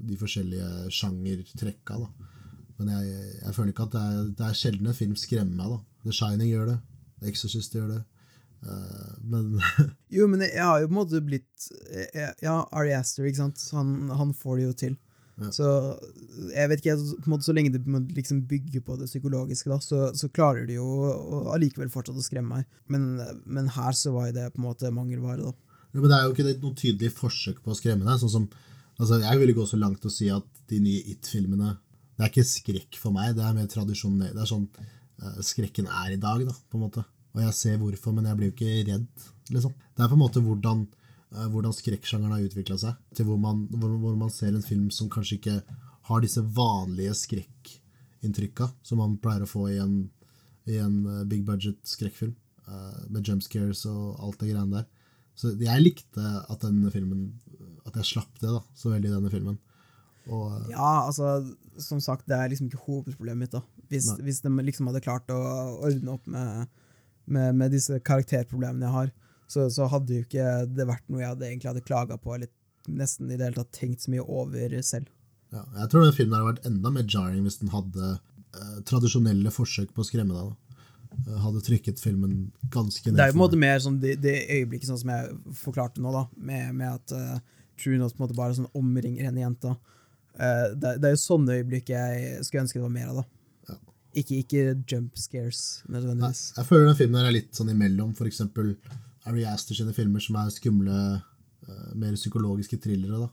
de 0.09 0.17
forskjellige 0.19 0.89
sjangertrekka, 0.91 1.99
da. 2.01 2.31
Men 2.79 2.89
jeg, 2.91 3.21
jeg 3.43 3.53
føler 3.55 3.71
ikke 3.71 3.85
at 3.87 3.93
det 3.95 4.01
er, 4.03 4.25
det 4.39 4.45
er 4.49 4.57
sjelden 4.59 4.89
en 4.91 4.97
film 4.97 5.15
skremmer 5.15 5.55
meg. 5.55 5.69
da. 5.77 5.79
The 6.09 6.15
Shining 6.17 6.49
gjør 6.49 6.65
det. 6.73 6.77
The 7.21 7.29
Exorcist 7.31 7.75
gjør 7.77 7.87
det. 7.93 8.01
Eh, 8.63 9.15
men 9.23 9.57
Jo, 10.15 10.29
men 10.31 10.45
jeg, 10.45 10.61
har 10.61 10.81
jo 10.81 10.87
på 10.89 10.95
en 10.95 11.01
måte 11.01 11.21
blitt 11.25 11.67
Ja, 12.43 12.61
Ari 12.71 12.95
Aster, 12.95 13.27
ikke 13.27 13.43
sant? 13.43 13.65
Han, 13.75 14.11
han 14.13 14.33
får 14.37 14.61
det 14.61 14.69
jo 14.69 14.77
til. 14.85 14.95
Ja. 15.35 15.49
Så 15.51 15.67
jeg 16.53 16.69
vet 16.71 16.79
ikke, 16.79 16.95
på 16.95 17.27
en 17.27 17.33
måte 17.33 17.47
så 17.47 17.55
lenge 17.55 17.73
det 17.73 17.83
liksom 18.15 18.45
bygger 18.47 18.83
på 18.87 18.95
det 19.01 19.09
psykologiske, 19.09 19.67
da, 19.67 19.79
så, 19.83 20.07
så 20.15 20.29
klarer 20.31 20.63
de 20.67 20.77
jo 20.77 20.87
allikevel 21.51 21.91
fortsatt 21.91 22.19
å 22.19 22.23
skremme 22.23 22.61
meg. 22.61 22.77
Men, 22.91 23.09
men 23.43 23.71
her 23.75 23.95
så 23.97 24.13
var 24.15 24.31
det 24.35 24.47
på 24.53 24.61
en 24.61 24.69
måte 24.69 24.93
mangelvare, 24.95 25.43
da. 25.43 25.81
Jo, 25.91 26.01
men 26.01 26.11
det 26.11 26.15
er 26.17 26.27
jo 26.27 26.35
ikke 26.35 26.53
noe 26.63 26.75
tydelig 26.79 27.11
forsøk 27.15 27.61
på 27.63 27.71
å 27.71 27.77
skremme 27.77 28.07
deg. 28.07 28.19
Sånn 28.21 28.31
som, 28.31 28.47
altså 28.99 29.19
jeg 29.23 29.41
ville 29.41 29.57
gå 29.57 29.67
så 29.67 29.79
langt 29.79 30.01
til 30.03 30.11
å 30.11 30.15
si 30.15 30.29
at 30.31 30.63
de 30.71 30.79
nye 30.83 31.03
It-filmene 31.13 31.75
Det 32.15 32.23
er 32.23 32.31
ikke 32.31 32.47
skrekk 32.47 32.97
for 32.99 33.15
meg, 33.15 33.35
det 33.37 33.43
er 33.45 33.53
mer 33.53 33.67
tradisjonell 33.69 34.31
Det 34.33 34.41
er 34.41 34.49
sånn 34.49 34.65
eh, 34.79 35.41
skrekken 35.45 35.87
er 35.91 36.15
i 36.15 36.19
dag, 36.19 36.43
da, 36.47 36.55
på 36.55 36.79
en 36.79 36.85
måte. 36.87 37.03
Og 37.35 37.41
jeg 37.43 37.55
ser 37.57 37.79
hvorfor, 37.81 38.15
men 38.15 38.29
jeg 38.29 38.39
blir 38.39 38.49
jo 38.51 38.55
ikke 38.55 38.75
redd, 38.93 39.25
liksom. 39.51 39.73
Det 39.95 40.03
er 40.05 40.11
på 40.11 40.15
en 40.15 40.21
måte 40.23 40.43
hvordan, 40.43 40.85
eh, 41.35 41.47
hvordan 41.51 41.75
skrekksjangeren 41.75 42.35
har 42.37 42.45
utvikla 42.47 42.77
seg. 42.79 43.01
Til 43.15 43.27
hvor 43.27 43.39
man, 43.41 43.65
hvor, 43.75 43.91
hvor 43.99 44.15
man 44.19 44.31
ser 44.31 44.55
en 44.55 44.63
film 44.65 44.87
som 44.95 45.11
kanskje 45.11 45.39
ikke 45.39 45.57
har 46.09 46.23
disse 46.23 46.41
vanlige 46.55 47.15
skrekkinntrykka 47.17 48.69
som 48.85 49.01
man 49.01 49.17
pleier 49.21 49.43
å 49.43 49.49
få 49.49 49.67
i 49.73 49.79
en, 49.83 49.97
i 50.69 50.79
en 50.79 50.97
eh, 51.11 51.23
big 51.29 51.43
budget 51.47 51.81
skrekkfilm. 51.83 52.35
eh, 52.67 52.99
med 53.09 53.27
jump 53.27 53.43
scares 53.43 53.85
og 53.89 54.15
alt 54.23 54.39
det 54.39 54.51
greiene 54.53 54.79
der. 54.79 54.87
Så 55.35 55.51
jeg 55.59 55.83
likte 55.83 56.23
at 56.47 56.61
denne 56.63 56.87
filmen 56.93 57.33
At 57.85 57.97
jeg 57.99 58.07
slapp 58.07 58.37
det 58.39 58.47
da, 58.47 58.61
så 58.73 58.93
veldig 58.93 59.09
i 59.09 59.13
denne 59.13 59.29
filmen. 59.29 59.57
Og 60.31 60.69
Ja, 60.71 61.05
altså, 61.05 61.53
som 61.77 61.99
sagt, 62.01 62.25
det 62.25 62.37
er 62.37 62.49
liksom 62.49 62.69
ikke 62.71 62.81
hovedproblemet 62.87 63.43
mitt, 63.43 63.51
da. 63.53 63.61
Hvis, 63.91 64.07
hvis 64.25 64.39
de 64.41 64.49
liksom 64.63 64.87
hadde 64.89 65.03
klart 65.05 65.29
å 65.29 65.37
ordne 65.85 66.15
opp 66.15 66.25
med, 66.31 66.71
med, 67.25 67.55
med 67.57 67.73
disse 67.73 67.99
karakterproblemene 68.05 68.87
jeg 68.87 68.95
har, 68.95 69.11
så, 69.47 69.67
så 69.73 69.87
hadde 69.91 70.19
jo 70.19 70.25
ikke 70.25 70.65
det 70.73 70.87
vært 70.89 71.05
noe 71.09 71.21
jeg 71.21 71.31
hadde, 71.33 71.49
egentlig 71.49 71.71
hadde 71.71 71.85
klaga 71.85 72.17
på, 72.21 72.33
eller 72.35 72.51
nesten 72.85 73.29
i 73.29 73.37
det 73.37 73.47
hele 73.47 73.59
tatt 73.59 73.73
tenkt 73.77 74.05
så 74.05 74.13
mye 74.13 74.25
over 74.25 74.77
selv. 74.85 75.09
ja, 75.53 75.63
jeg 75.81 75.89
tror 75.91 76.05
den 76.05 76.15
filmen 76.17 76.37
hadde 76.37 76.51
vært 76.51 76.69
enda 76.69 76.91
mer 76.93 77.07
jarring 77.09 77.45
hvis 77.45 77.59
den 77.61 77.73
hadde 77.73 78.11
eh, 78.13 78.77
tradisjonelle 78.89 79.53
forsøk 79.53 79.93
på 79.95 80.03
å 80.03 80.07
skremme 80.07 80.35
deg. 80.35 80.51
da. 80.51 80.65
Eh, 81.15 81.37
hadde 81.41 81.63
trykket 81.65 82.01
filmen 82.01 82.51
ganske 82.73 83.09
ned. 83.09 83.17
Det 83.17 83.25
er 83.25 83.31
jo 83.31 83.37
på 83.37 83.39
en 83.39 83.45
måte 83.45 83.61
mer 83.61 83.81
sånn 83.83 83.99
det, 84.03 84.17
det 84.23 84.35
øyeblikket 84.57 84.89
sånn 84.89 85.01
som 85.01 85.13
jeg 85.13 85.57
forklarte 85.61 86.03
nå, 86.03 86.11
da, 86.13 86.25
med, 86.35 86.73
med 86.77 86.97
at 86.99 87.15
uh, 87.15 87.37
True 87.79 87.99
Not 88.01 88.15
på 88.15 88.21
en 88.21 88.25
måte 88.27 88.37
bare 88.37 88.57
sånn 88.57 88.71
omringer 88.77 89.29
henne 89.29 89.43
jenta. 89.43 89.75
Uh, 90.35 90.73
det, 90.75 90.97
det 90.99 91.09
er 91.09 91.15
jo 91.15 91.23
sånne 91.23 91.59
øyeblikk 91.61 91.93
jeg 91.93 92.43
skulle 92.45 92.65
ønske 92.65 92.81
det 92.81 92.85
var 92.85 92.95
mer 92.97 93.13
av. 93.13 93.21
da. 93.21 93.27
Ikke, 94.15 94.37
ikke 94.41 94.61
jump 94.87 95.17
scares, 95.19 95.81
Nei, 95.87 95.99
nødvendigvis. 95.99 96.53
jeg 96.55 96.65
føler 96.69 96.85
den 96.87 96.99
filmen 96.99 97.19
der 97.19 97.27
er 97.29 97.35
litt 97.35 97.57
sånn 97.57 97.71
imellom 97.73 98.13
eksempel 98.23 98.75
Ari 99.27 99.43
Aster 99.49 99.75
sine 99.75 99.93
filmer 99.93 100.23
som 100.23 100.37
er 100.39 100.53
skumle, 100.53 100.99
eh, 101.67 101.89
mer 101.95 102.13
psykologiske 102.15 102.79
thrillere. 102.79 103.25
da. 103.25 103.29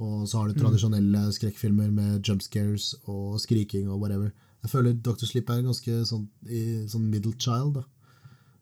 Og 0.00 0.28
så 0.28 0.38
har 0.38 0.48
du 0.48 0.58
tradisjonelle 0.60 1.26
skrekkfilmer 1.34 1.90
med 1.92 2.22
jump 2.26 2.42
scares 2.42 2.94
og 3.06 3.40
skriking 3.42 3.88
og 3.90 4.00
whatever. 4.00 4.32
Jeg 4.62 4.70
føler 4.70 4.92
Dr. 4.94 5.26
Sleep 5.26 5.50
er 5.50 5.64
ganske 5.66 6.04
sånn, 6.06 6.28
i, 6.46 6.86
sånn 6.88 7.08
middle 7.10 7.34
child. 7.38 7.74
da. 7.74 7.84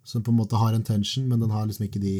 Som 0.04 0.22
på 0.24 0.32
en 0.32 0.38
måte 0.40 0.56
har 0.56 0.72
en 0.74 0.82
tension, 0.82 1.28
men 1.28 1.40
den 1.40 1.50
har 1.50 1.66
liksom 1.66 1.84
ikke 1.86 2.00
de 2.00 2.14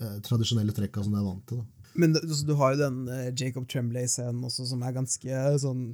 eh, 0.00 0.18
tradisjonelle 0.24 0.72
trekka 0.72 1.04
som 1.04 1.12
du 1.12 1.18
er 1.18 1.26
vant 1.26 1.46
til. 1.46 1.58
da. 1.58 1.90
Men 1.98 2.16
altså, 2.16 2.46
du 2.46 2.54
har 2.54 2.74
jo 2.74 2.82
den 2.82 3.08
eh, 3.08 3.32
Jacob 3.36 3.68
Tremblay-scenen 3.68 4.44
også, 4.44 4.66
som 4.70 4.82
er 4.82 4.96
ganske 4.96 5.42
sånn 5.60 5.90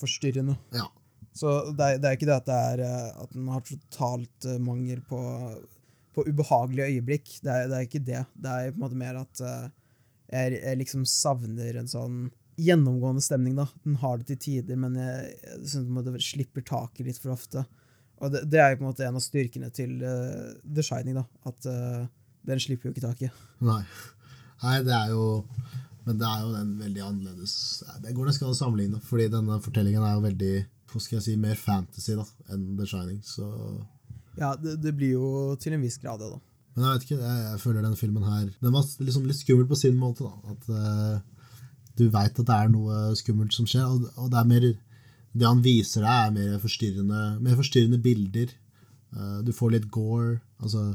forstyrrende. 0.00 0.56
Ja, 0.72 0.86
Så 1.36 1.52
det 1.76 1.86
er, 1.86 2.00
det 2.02 2.08
er 2.08 2.16
ikke 2.18 2.28
det 2.28 2.38
at 2.40 2.48
det 2.48 2.56
er 2.72 2.82
eh, 2.86 3.22
at 3.22 3.34
den 3.36 3.50
har 3.52 3.62
totalt 3.66 4.48
eh, 4.48 4.58
mangel 4.62 5.02
på, 5.06 5.20
på 6.16 6.24
ubehagelige 6.26 6.96
øyeblikk. 6.96 7.30
Det 7.44 7.52
er, 7.54 7.68
det 7.70 7.76
er 7.78 7.86
ikke 7.86 8.04
det. 8.08 8.24
Det 8.34 8.54
er 8.54 8.72
på 8.72 8.80
en 8.80 8.84
måte 8.84 8.98
mer 8.98 9.20
at 9.22 9.42
eh, 9.46 9.66
jeg, 10.30 10.58
jeg 10.58 10.80
liksom 10.82 11.06
savner 11.08 11.80
en 11.80 11.90
sånn 11.90 12.22
gjennomgående 12.60 13.22
stemning. 13.24 13.56
da. 13.58 13.68
Den 13.86 13.98
har 14.02 14.18
det 14.18 14.30
til 14.30 14.40
tider, 14.44 14.78
men 14.78 14.96
jeg, 14.98 15.34
jeg 15.46 15.74
synes 15.74 16.08
det 16.08 16.24
slipper 16.24 16.66
taket 16.66 17.06
litt 17.06 17.20
for 17.22 17.34
ofte. 17.34 17.64
Og 18.20 18.32
det, 18.34 18.44
det, 18.52 18.60
er 18.60 18.72
jo 18.72 18.80
på 18.80 18.84
en 18.84 18.90
måte 18.90 19.06
en 19.06 19.16
av 19.16 19.24
styrkene 19.24 19.70
til 19.72 19.94
uh, 20.04 20.50
The 20.66 20.84
Shining. 20.84 21.16
da, 21.16 21.24
At 21.48 21.68
uh, 21.70 22.02
den 22.48 22.60
slipper 22.60 22.90
jo 22.90 22.94
ikke 22.94 23.06
taket. 23.06 23.44
Nei. 23.64 23.80
Nei, 24.60 24.74
det 24.84 24.92
er 24.92 25.14
jo 25.14 25.22
Men 26.04 26.18
det 26.20 26.26
er 26.28 26.42
jo 26.42 26.50
den 26.52 26.72
veldig 26.76 27.00
annerledes 27.00 27.54
Det 28.04 28.12
går 28.12 28.26
nesten 28.28 28.44
an 28.44 28.52
å 28.52 28.58
sammenligne, 28.58 29.00
fordi 29.04 29.30
denne 29.32 29.56
fortellingen 29.64 30.04
er 30.04 30.18
jo 30.18 30.24
veldig 30.26 30.54
hva 30.90 31.00
skal 31.02 31.18
jeg 31.18 31.26
si, 31.26 31.38
mer 31.40 31.58
fantasy 31.58 32.16
da, 32.18 32.26
enn 32.52 32.70
The 32.78 32.86
Shining. 32.88 33.22
så... 33.26 33.48
Ja, 34.38 34.54
det, 34.56 34.76
det, 34.80 34.94
blir 34.96 35.16
jo 35.18 35.30
til 35.60 35.74
en 35.74 35.82
viss 35.82 35.98
grad 36.00 36.22
det, 36.22 36.30
da. 36.30 36.38
Men 36.76 36.86
jeg 36.86 36.92
vet 36.92 37.06
ikke, 37.06 37.18
jeg, 37.18 37.40
jeg 37.48 37.60
føler 37.60 37.82
denne 37.82 37.98
filmen 37.98 38.24
her 38.24 38.44
Den 38.62 38.74
var 38.76 38.84
liksom 39.02 39.24
litt 39.26 39.40
skummel 39.40 39.66
på 39.68 39.78
sin 39.78 39.98
måte. 39.98 40.24
da, 40.28 40.54
At 40.54 40.68
uh, 40.70 41.48
du 41.98 42.06
veit 42.14 42.38
at 42.38 42.46
det 42.46 42.56
er 42.56 42.70
noe 42.72 43.00
skummelt 43.18 43.56
som 43.56 43.66
skjer, 43.68 43.88
og, 43.90 44.06
og, 44.14 44.30
det 44.32 44.38
er 44.38 44.48
mer 44.52 44.66
Det 44.70 45.48
han 45.48 45.64
viser 45.64 46.06
deg, 46.06 46.30
er 46.30 46.36
mer 46.38 46.62
forstyrrende, 46.62 47.24
mer 47.42 47.58
forstyrrende 47.58 48.00
bilder. 48.02 48.54
Uh, 49.12 49.40
du 49.46 49.52
får 49.56 49.76
litt 49.76 49.90
gore. 49.92 50.38
altså 50.62 50.92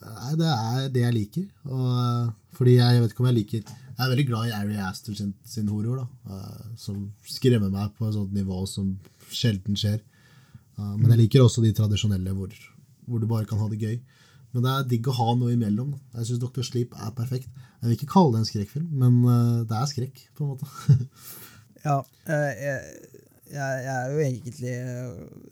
Nei, 0.00 0.34
det 0.38 0.50
er 0.50 0.90
det 0.92 1.02
jeg 1.02 1.16
liker. 1.16 1.46
Og, 1.70 2.30
fordi 2.56 2.76
jeg, 2.76 2.96
jeg, 2.96 3.02
vet 3.04 3.14
ikke 3.14 3.24
om 3.24 3.30
jeg 3.30 3.38
liker 3.40 3.72
Jeg 4.00 4.06
er 4.06 4.12
veldig 4.14 4.28
glad 4.30 4.48
i 4.48 4.52
Ari 4.56 4.78
Aster 4.80 5.12
sin, 5.12 5.34
sin 5.44 5.68
horror, 5.68 6.00
da, 6.00 6.38
som 6.80 7.02
skremmer 7.28 7.68
meg 7.68 7.90
på 7.98 8.06
et 8.08 8.14
sånt 8.16 8.32
nivå 8.32 8.62
som 8.64 8.94
sjelden 9.28 9.76
skjer. 9.76 9.98
men 10.78 11.10
jeg 11.10 11.18
liker 11.26 11.44
også 11.44 11.60
de 11.60 11.74
tradisjonelle 11.76 12.32
hvor, 12.32 12.54
hvor 13.04 13.20
du 13.20 13.26
bare 13.28 13.44
kan 13.44 13.60
ha 13.60 13.68
det 13.68 13.82
gøy. 13.82 13.98
Men 14.54 14.64
det 14.64 14.70
er 14.72 14.86
digg 14.90 15.08
å 15.10 15.16
ha 15.18 15.34
noe 15.36 15.52
imellom. 15.52 15.92
Jeg 16.16 16.30
syns 16.30 16.40
Dr. 16.42 16.64
Sleep 16.66 16.94
er 16.96 17.12
perfekt. 17.14 17.50
Jeg 17.80 17.90
vil 17.90 17.98
ikke 17.98 18.10
kalle 18.14 18.34
det 18.34 18.40
en 18.40 18.48
skrekkfilm, 18.48 18.88
men 19.02 19.20
uh, 19.28 19.60
det 19.68 19.76
er 19.76 19.90
skrekk, 19.92 20.22
på 20.36 20.46
en 20.46 20.54
måte. 20.54 20.96
ja, 21.86 21.98
jeg, 22.32 22.80
jeg, 23.52 23.92
er 23.94 24.14
jo 24.14 24.24
egentlig 24.24 24.74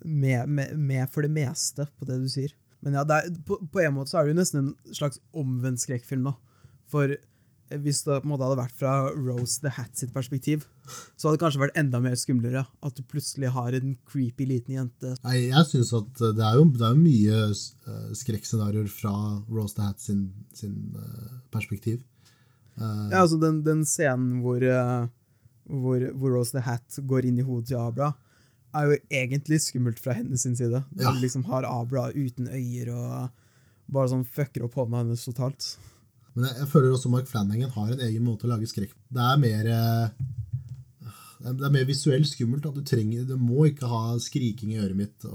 med, 0.08 0.48
med, 0.48 0.74
med, 0.74 1.04
for 1.12 1.28
det 1.28 1.32
meste 1.36 1.86
på 1.98 2.08
det 2.08 2.18
du 2.24 2.28
sier. 2.32 2.56
Men 2.80 2.98
ja, 2.98 3.04
er, 3.04 3.30
på, 3.46 3.60
på, 3.60 3.82
en 3.84 3.96
måte 3.96 4.12
så 4.12 4.20
er 4.20 4.26
det 4.26 4.34
jo 4.34 4.40
nesten 4.40 4.60
en 4.64 4.96
slags 4.96 5.20
omvendt 5.36 5.82
skrekkfilm 5.84 6.26
nå. 6.26 6.34
For 6.90 7.14
hvis 7.68 8.02
det 8.06 8.20
på 8.22 8.26
en 8.26 8.32
måte 8.32 8.46
hadde 8.46 8.60
vært 8.60 8.76
fra 8.78 8.92
Rose 9.12 9.60
the 9.60 9.72
Hat 9.76 9.98
sitt 9.98 10.12
perspektiv, 10.14 10.64
så 11.16 11.28
hadde 11.28 11.36
det 11.36 11.42
kanskje 11.42 11.62
vært 11.62 11.80
enda 11.80 12.00
mer 12.02 12.14
skumlere. 12.16 12.64
At 12.84 12.96
du 12.96 13.02
plutselig 13.04 13.50
har 13.54 13.76
en 13.76 13.96
creepy 14.08 14.46
liten 14.48 14.76
jente. 14.78 15.14
Nei, 15.26 15.48
jeg 15.50 15.68
synes 15.68 15.92
at 15.98 16.22
det 16.22 16.44
er 16.44 16.56
jo, 16.56 16.68
det 16.72 16.86
er 16.86 16.94
jo 16.94 17.02
mye 17.02 17.40
uh, 17.52 18.14
skrekkscenarioer 18.16 18.88
fra 18.92 19.14
Rose 19.50 19.76
the 19.76 19.84
Hat 19.84 20.00
sin, 20.02 20.30
sin 20.56 20.78
uh, 20.96 21.40
perspektiv. 21.54 22.00
Uh, 22.78 23.08
ja, 23.10 23.24
altså 23.24 23.40
den, 23.42 23.60
den 23.66 23.84
scenen 23.88 24.38
hvor, 24.44 24.64
hvor, 25.66 26.08
hvor, 26.14 26.38
Rose 26.38 26.56
the 26.56 26.64
Hat 26.64 27.02
går 27.10 27.28
inn 27.28 27.42
i 27.42 27.46
hodet 27.46 27.72
til 27.72 27.82
Abra, 27.82 28.14
er 28.76 28.88
jo 28.88 28.98
egentlig 29.10 29.60
skummelt 29.64 30.00
fra 30.00 30.16
hennes 30.16 30.44
side. 30.44 30.82
Ja. 30.96 31.12
Du 31.12 31.20
liksom 31.20 31.44
har 31.48 31.68
Abra 31.68 32.08
uten 32.14 32.48
øyer 32.48 32.92
og 32.94 33.44
bare 33.92 34.12
sånn 34.12 34.26
fucker 34.28 34.66
opp 34.66 34.76
hånda 34.76 35.02
hennes 35.02 35.24
totalt. 35.24 35.72
Men 36.38 36.46
jeg, 36.46 36.56
jeg, 36.60 36.70
føler 36.70 36.92
også 36.94 37.10
Mark 37.10 37.26
Flanagan 37.26 37.72
har 37.74 37.90
en 37.90 38.04
egen 38.06 38.22
måte 38.22 38.46
å 38.46 38.52
lage 38.52 38.68
skrekk 38.70 38.92
Det 39.10 39.24
er 39.24 39.40
mer 39.42 39.70
eh, 39.74 40.28
det 41.38 41.66
er 41.66 41.74
mer 41.74 41.86
visuelt 41.86 42.26
skummelt. 42.26 42.66
Du, 42.74 42.82
trenger, 42.86 43.24
du 43.26 43.36
må 43.38 43.68
ikke 43.68 43.88
ha 43.90 44.16
skriking 44.22 44.72
i 44.74 44.80
øret 44.82 44.98
mitt. 44.98 45.26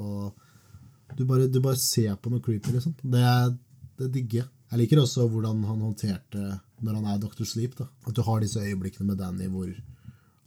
Du 1.18 1.24
bare, 1.28 1.48
du 1.48 1.62
bare 1.64 1.80
ser 1.80 2.18
på 2.20 2.32
noe 2.32 2.44
creepy. 2.44 2.74
Liksom. 2.76 2.96
Det, 3.00 3.24
det 4.02 4.10
digger 4.18 4.42
jeg. 4.42 4.50
Jeg 4.74 4.82
liker 4.82 5.04
også 5.04 5.28
hvordan 5.30 5.62
han 5.70 5.86
håndterte 5.86 6.44
når 6.84 6.98
han 6.98 7.08
er 7.12 7.22
Dr. 7.22 7.46
Sleep. 7.48 7.78
Da. 7.78 7.88
At 8.08 8.16
du 8.18 8.24
har 8.26 8.42
disse 8.44 8.60
øyeblikkene 8.60 9.12
med 9.12 9.22
Danny 9.22 9.48
hvor 9.54 9.70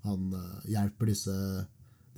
han 0.07 0.33
uh, 0.35 0.67
hjelper 0.69 1.11
disse, 1.13 1.37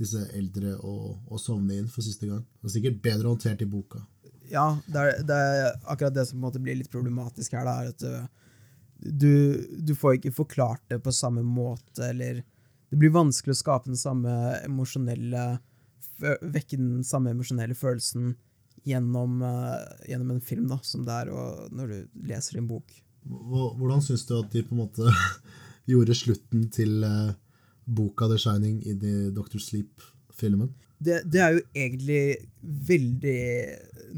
disse 0.00 0.24
eldre 0.36 0.74
å, 0.82 1.38
sovne 1.40 1.78
inn 1.78 1.90
for 1.92 2.04
siste 2.04 2.26
gang. 2.26 2.42
Det 2.58 2.70
er 2.70 2.74
sikkert 2.74 3.02
bedre 3.04 3.30
håndtert 3.30 3.62
i 3.64 3.70
boka 3.70 4.02
ja, 4.50 4.66
det 4.86 4.98
er, 4.98 5.22
det 5.26 5.36
er, 5.36 5.78
akkurat 5.84 6.14
det 6.16 6.26
som 6.28 6.44
blir 6.58 6.78
litt 6.78 6.90
problematisk 6.92 7.56
her. 7.56 7.66
Da, 7.68 7.74
er 7.82 7.92
at 7.92 8.04
uh, 8.04 8.26
du, 8.98 9.32
du, 9.78 9.94
får 9.98 10.18
ikke 10.18 10.34
forklart 10.40 10.82
det 10.90 11.00
på 11.04 11.14
samme 11.14 11.44
måte, 11.46 12.10
eller 12.10 12.44
Det 12.88 12.96
blir 12.96 13.12
vanskelig 13.12 13.52
å 13.52 13.58
skape 13.58 13.90
den 13.90 14.00
samme 14.00 14.32
emosjonelle 14.64 15.58
Vekke 16.18 16.74
den 16.74 17.04
samme 17.06 17.30
emosjonelle 17.30 17.76
følelsen 17.78 18.32
gjennom, 18.88 19.42
uh, 19.42 19.84
gjennom, 20.08 20.32
en 20.34 20.42
film 20.42 20.64
da, 20.70 20.80
som 20.82 21.04
det 21.06 21.14
er 21.14 21.30
når 21.70 21.92
du 21.92 22.24
leser 22.26 22.58
en 22.58 22.66
bok. 22.66 22.90
Hvordan 23.28 24.02
syns 24.02 24.24
du 24.26 24.32
at 24.38 24.50
de 24.50 24.64
på 24.66 24.74
en 24.74 24.80
måte 24.80 25.12
gjorde 25.90 26.16
slutten 26.18 26.66
til 26.74 27.04
uh, 27.06 27.36
boka 27.86 28.26
The 28.32 28.38
Shining 28.40 28.80
i 28.82 28.96
Doctor 29.36 29.62
Sleep-filmen? 29.62 30.72
Det, 30.98 31.22
det, 31.30 31.40
er 31.40 31.54
jo 31.54 31.64
egentlig 31.78 32.22
veldig 32.88 33.40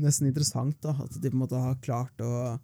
nesten 0.00 0.30
interessant 0.30 0.78
da, 0.84 0.94
at 1.04 1.16
de 1.16 1.28
på 1.28 1.36
en 1.36 1.42
måte 1.42 1.60
har 1.60 1.80
klart 1.84 2.22
å 2.24 2.58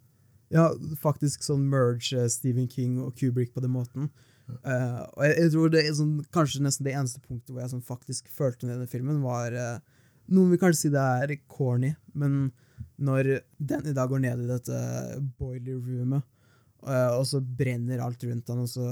ja, 0.53 0.69
faktisk 1.01 1.43
sånn 1.43 1.65
merge 1.69 2.15
eh, 2.15 2.29
Stephen 2.31 2.69
King 2.71 3.01
og 3.03 3.15
Kubrick 3.19 3.53
på 3.55 3.63
den 3.63 3.73
måten. 3.75 4.09
Uh, 4.63 5.03
og 5.17 5.25
jeg, 5.25 5.33
jeg, 5.41 5.51
tror 5.51 5.71
det 5.73 5.81
er 5.83 5.95
sånn, 5.97 6.13
kanskje 6.31 6.61
nesten 6.63 6.85
det 6.87 6.93
eneste 6.95 7.19
punktet 7.19 7.51
hvor 7.51 7.59
jeg 7.59 7.73
sånn, 7.73 7.83
faktisk 7.83 8.29
følte 8.31 8.63
med 8.63 8.77
denne 8.77 8.87
filmen, 8.87 9.19
var 9.19 9.51
uh, 9.51 9.81
Noen 10.31 10.53
vil 10.53 10.59
kanskje 10.61 10.85
si 10.85 10.91
det 10.91 11.03
er 11.03 11.33
corny, 11.51 11.93
men 12.15 12.49
når 12.99 13.29
den 13.59 13.91
i 13.91 13.95
dag 13.95 14.09
går 14.11 14.23
ned 14.23 14.41
i 14.43 14.47
dette 14.49 14.79
boiler 15.39 15.77
roomet, 15.83 16.23
uh, 16.87 17.13
og 17.17 17.25
så 17.27 17.39
brenner 17.39 18.03
alt 18.03 18.23
rundt 18.27 18.51
han, 18.51 18.63
og 18.63 18.71
så 18.71 18.87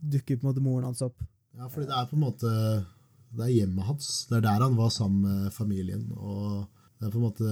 dukker 0.00 0.36
på 0.36 0.44
en 0.44 0.50
måte 0.50 0.64
moren 0.64 0.88
hans 0.88 1.04
opp. 1.04 1.16
Ja, 1.56 1.68
fordi 1.72 1.88
det 1.88 1.96
er 1.96 2.08
på 2.08 2.16
en 2.16 2.24
måte 2.24 2.52
det 3.36 3.44
er 3.44 3.54
hjemmet 3.54 3.88
hans. 3.88 4.08
Det 4.28 4.38
er 4.38 4.44
der 4.46 4.64
han 4.64 4.76
var 4.78 4.90
sammen 4.94 5.24
med 5.26 5.52
familien. 5.54 6.08
og 6.16 6.66
det 6.98 7.06
er 7.06 7.12
på 7.12 7.20
en 7.20 7.28
måte, 7.28 7.44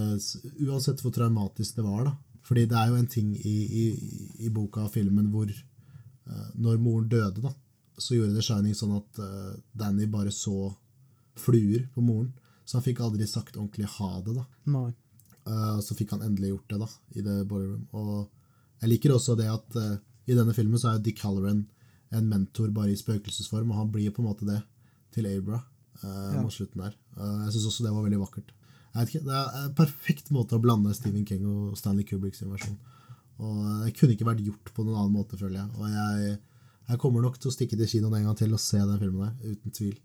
Uansett 0.66 1.02
hvor 1.04 1.14
traumatisk 1.14 1.76
det 1.78 1.84
var, 1.86 2.08
da. 2.08 2.14
Fordi 2.46 2.66
det 2.70 2.78
er 2.78 2.90
jo 2.90 2.98
en 2.98 3.10
ting 3.10 3.32
i, 3.36 3.56
i, 3.82 3.84
i 4.46 4.50
boka 4.54 4.84
og 4.86 4.92
filmen 4.94 5.30
hvor 5.32 5.50
uh, 5.50 6.48
når 6.54 6.82
moren 6.82 7.08
døde, 7.10 7.42
da, 7.42 7.52
så 7.98 8.14
gjorde 8.14 8.34
The 8.36 8.44
Shining 8.44 8.76
sånn 8.78 8.94
at 8.98 9.22
uh, 9.22 9.54
Danny 9.74 10.06
bare 10.10 10.34
så 10.34 10.70
fluer 11.38 11.88
på 11.94 12.04
moren. 12.06 12.32
Så 12.66 12.78
han 12.78 12.86
fikk 12.86 13.02
aldri 13.02 13.26
sagt 13.30 13.58
ordentlig 13.58 13.88
ha 13.98 14.10
det. 14.22 14.36
da. 14.38 14.46
Nei. 14.74 14.90
Uh, 15.46 15.78
så 15.82 15.94
fikk 15.98 16.14
han 16.14 16.24
endelig 16.26 16.54
gjort 16.54 16.70
det 16.72 16.80
da, 16.82 16.90
i 17.14 17.22
The 17.22 17.40
Boiler 17.46 17.74
Room. 17.74 17.86
Og 17.94 18.82
jeg 18.82 18.94
liker 18.94 19.14
også 19.14 19.38
det 19.38 19.50
at 19.50 19.78
i 20.26 20.34
denne 20.34 20.54
filmen 20.54 20.78
så 20.78 20.92
er 20.92 21.02
Dick 21.02 21.22
Halloran 21.22 21.64
en 22.14 22.30
mentor 22.30 22.70
bare 22.74 22.92
i 22.92 22.98
spøkelsesform, 22.98 23.70
og 23.70 23.78
han 23.80 23.92
blir 23.94 24.12
på 24.14 24.22
en 24.22 24.28
måte 24.28 24.46
det 24.46 24.58
til 25.16 25.28
Abra 25.30 25.62
uh, 26.02 26.06
ja. 26.06 26.43
mot 26.43 26.55
slutten 26.55 26.84
der. 26.84 26.94
Uh, 27.16 27.47
jeg 27.47 27.56
syns 27.56 27.70
også 27.72 27.86
det 27.86 27.94
var 27.94 28.06
veldig 28.06 28.22
vakkert. 28.22 28.52
Ikke, 28.97 29.20
det 29.26 29.32
er 29.36 29.56
en 29.66 29.74
perfekt 29.76 30.30
måte 30.32 30.56
å 30.56 30.62
blande 30.62 30.94
Stephen 30.97 31.26
King 31.28 31.44
og 31.51 31.76
Stanley 31.76 32.06
Kubrick 32.09 32.36
sin 32.38 32.52
versjon. 32.52 32.78
Og 33.36 33.56
Det 33.84 33.93
kunne 33.98 34.14
ikke 34.16 34.28
vært 34.28 34.44
gjort 34.47 34.72
på 34.72 34.86
noen 34.86 35.02
annen 35.02 35.16
måte, 35.18 35.36
føler 35.36 35.59
jeg. 35.59 35.68
Og 35.76 35.90
jeg, 35.93 36.36
jeg 36.88 37.01
kommer 37.02 37.24
nok 37.26 37.36
til 37.36 37.51
å 37.51 37.52
stikke 37.52 37.76
til 37.76 37.90
kinoen 37.90 38.16
en 38.20 38.30
gang 38.30 38.38
til 38.40 38.56
og 38.56 38.62
se 38.62 38.80
den 38.80 39.02
filmen 39.02 39.26
der, 39.26 39.52
uten 39.52 39.76
tvil. 39.76 39.98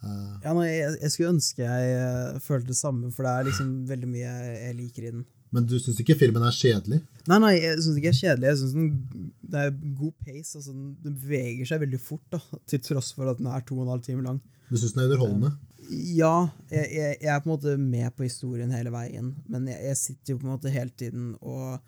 Uh, 0.00 0.36
ja, 0.44 0.54
nei, 0.56 0.68
jeg, 0.70 0.92
jeg, 1.02 1.12
skulle 1.12 1.32
ønske 1.34 1.66
jeg 1.66 2.44
følte 2.44 2.70
det 2.70 2.78
samme, 2.78 3.10
for 3.12 3.26
det 3.26 3.32
er 3.32 3.50
liksom 3.50 3.72
veldig 3.90 4.12
mye 4.14 4.30
jeg 4.30 4.78
liker 4.78 5.08
i 5.08 5.14
den. 5.16 5.26
Men 5.50 5.66
du 5.66 5.74
syns 5.82 5.98
ikke 6.00 6.16
filmen 6.20 6.46
er 6.46 6.54
kjedelig? 6.54 7.02
Nei, 7.30 7.38
nei, 7.38 7.50
jeg 7.60 7.78
syns 7.78 7.98
ikke 7.98 8.10
det 8.10 8.14
er 8.16 8.20
kjedelig. 8.20 8.48
Jeg 8.48 8.58
synes 8.60 9.34
Det 9.50 9.60
er 9.60 9.74
god 9.98 10.14
pace. 10.26 10.52
Altså, 10.58 10.72
den 10.74 11.18
beveger 11.22 11.68
seg 11.68 11.82
veldig 11.84 12.00
fort, 12.02 12.24
da, 12.32 12.40
til 12.70 12.82
tross 12.86 13.12
for 13.16 13.30
at 13.30 13.38
den 13.38 13.50
er 13.50 13.62
to 13.66 13.78
og 13.78 13.84
en 13.86 13.94
halv 13.94 14.06
time 14.06 14.24
lang. 14.26 14.40
Du 14.70 14.76
syns 14.78 14.94
den 14.94 15.04
er 15.04 15.10
underholdende? 15.10 15.52
Ja, 15.90 16.34
jeg, 16.70 16.86
jeg, 16.94 17.14
jeg, 17.18 17.30
er 17.32 17.40
på 17.42 17.48
en 17.48 17.54
måte 17.56 17.76
med 17.80 18.12
på 18.14 18.26
historien 18.26 18.74
hele 18.74 18.92
veien. 18.94 19.32
Men 19.50 19.66
jeg, 19.70 19.80
jeg, 19.88 19.98
sitter 19.98 20.34
jo 20.34 20.42
på 20.42 20.46
en 20.46 20.52
måte 20.52 20.74
hele 20.74 20.94
tiden 20.94 21.32
og 21.40 21.80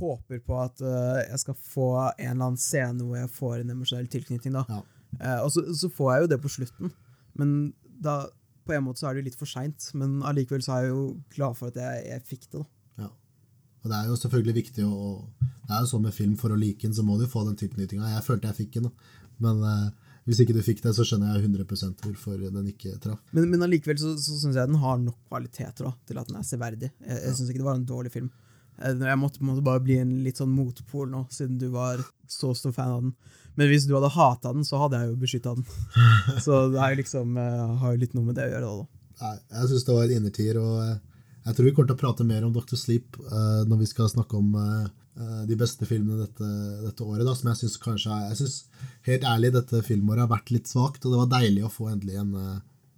håper 0.00 0.42
på 0.44 0.58
at 0.60 0.82
uh, 0.84 1.20
jeg 1.24 1.40
skal 1.42 1.56
få 1.56 1.86
en 1.98 2.26
eller 2.30 2.50
annen 2.50 2.60
scene 2.60 3.02
hvor 3.02 3.16
jeg 3.18 3.32
får 3.34 3.62
en 3.62 3.72
emosjonell 3.74 4.10
tilknytning. 4.12 4.58
da. 4.58 4.66
Ja. 4.68 4.82
Uh, 5.20 5.38
og 5.46 5.54
så, 5.54 5.64
så, 5.76 5.88
får 5.92 6.12
jeg 6.12 6.24
jo 6.24 6.30
det 6.34 6.40
på 6.44 6.52
slutten. 6.52 6.92
Men 7.40 7.56
da, 8.04 8.22
på 8.68 8.76
en 8.76 8.84
måte 8.86 9.02
så 9.02 9.08
er 9.08 9.16
det 9.16 9.24
jo 9.24 9.30
litt 9.30 9.40
for 9.40 9.50
seint. 9.50 9.88
Men 9.96 10.20
allikevel 10.26 10.64
så 10.64 10.76
er 10.76 10.86
jeg 10.86 10.92
jo 10.92 11.06
glad 11.32 11.56
for 11.58 11.72
at 11.72 11.80
jeg, 11.80 12.20
fikk 12.28 12.46
det. 12.50 12.60
da. 12.60 12.66
Og 13.80 13.88
det 13.88 13.96
er 13.96 14.10
jo 14.10 14.18
selvfølgelig 14.20 14.56
viktig 14.60 14.84
å 14.84 15.00
Det 15.40 15.72
er 15.72 15.84
jo 15.84 15.90
sånn 15.92 16.02
med 16.04 16.14
film, 16.14 16.36
for 16.36 16.52
å 16.52 16.58
like 16.58 16.82
den, 16.82 16.94
så 16.96 17.04
må 17.06 17.16
du 17.18 17.28
få 17.30 17.44
den 17.46 17.58
tilknytninga. 17.58 18.08
Jeg 18.16 18.26
følte 18.26 18.50
jeg 18.50 18.58
fikk 18.64 18.78
den, 18.80 18.88
men 19.38 19.60
eh, 19.62 19.90
hvis 20.26 20.40
ikke 20.42 20.56
du 20.56 20.64
fikk 20.66 20.82
det, 20.82 20.92
så 20.96 21.04
skjønner 21.06 21.36
jeg 21.36 21.46
100% 21.46 22.02
hvorfor 22.04 22.40
den 22.42 22.72
ikke 22.72 22.96
traff. 23.02 23.20
Men, 23.30 23.46
men 23.52 23.62
allikevel 23.66 24.00
så, 24.02 24.16
så 24.18 24.34
syns 24.40 24.58
jeg 24.58 24.66
den 24.66 24.80
har 24.82 24.98
nok 24.98 25.16
kvaliteter 25.30 25.86
da, 25.86 25.92
til 26.10 26.18
at 26.18 26.26
den 26.26 26.40
er 26.40 26.48
severdig. 26.48 26.90
Jeg, 26.98 27.16
jeg 27.16 27.30
ja. 27.30 27.36
syns 27.38 27.52
ikke 27.52 27.62
det 27.62 27.68
var 27.68 27.78
en 27.78 27.86
dårlig 27.86 28.12
film. 28.16 28.32
Eh, 28.80 28.96
jeg 29.06 29.20
måtte, 29.20 29.44
måtte 29.46 29.64
bare 29.66 29.82
bli 29.84 30.00
en 30.02 30.16
litt 30.24 30.40
sånn 30.40 30.52
motpol 30.54 31.10
nå, 31.12 31.24
siden 31.34 31.60
du 31.60 31.68
var 31.74 32.02
så 32.30 32.50
stor 32.58 32.74
fan 32.74 32.94
av 32.96 33.04
den. 33.06 33.14
Men 33.58 33.70
hvis 33.70 33.86
du 33.86 33.94
hadde 33.96 34.12
hata 34.14 34.54
den, 34.56 34.66
så 34.66 34.80
hadde 34.82 35.00
jeg 35.00 35.10
jo 35.10 35.20
beskytta 35.20 35.54
den. 35.58 35.66
Så 36.44 36.64
det 36.72 36.78
er 36.80 36.94
jo 36.94 37.00
liksom, 37.00 37.38
uh, 37.38 37.78
har 37.82 37.94
jo 37.94 38.02
litt 38.02 38.14
noe 38.16 38.28
med 38.28 38.38
det 38.38 38.46
å 38.46 38.52
gjøre. 38.54 38.74
da. 38.82 39.00
Nei, 39.20 39.36
jeg 39.58 39.70
syns 39.72 39.86
det 39.86 39.96
var 39.96 40.06
en 40.06 40.18
innertier. 40.18 40.60
og... 40.62 41.06
Uh, 41.50 41.52
Jeg 41.52 41.56
tror 41.56 41.66
vi 41.66 41.74
kommer 41.74 41.90
til 41.90 41.98
å 41.98 42.00
prate 42.00 42.26
mer 42.26 42.44
om 42.46 42.52
Dr. 42.54 42.78
Sleep 42.78 43.18
uh, 43.18 43.62
når 43.66 43.82
vi 43.82 43.88
skal 43.90 44.10
snakke 44.10 44.38
om 44.38 44.54
eh, 44.54 44.88
de 45.50 45.56
beste 45.58 45.84
filmene 45.84 46.22
dette, 46.22 46.48
dette 46.84 47.04
året. 47.04 47.26
Da, 47.26 47.34
som 47.36 47.50
jeg 47.50 47.58
syns 47.58 47.76
kanskje 47.82 48.12
er, 48.14 48.28
Jeg 48.30 48.38
synes 48.38 48.54
helt 49.08 49.24
ærlig 49.26 49.50
dette 49.52 49.82
filmåret 49.84 50.22
har 50.24 50.30
vært 50.30 50.52
litt 50.54 50.70
svakt, 50.70 51.04
og 51.04 51.12
det 51.12 51.18
var 51.20 51.32
deilig 51.34 51.64
å 51.66 51.72
få 51.72 51.88
endelig 51.90 52.20
en, 52.22 52.30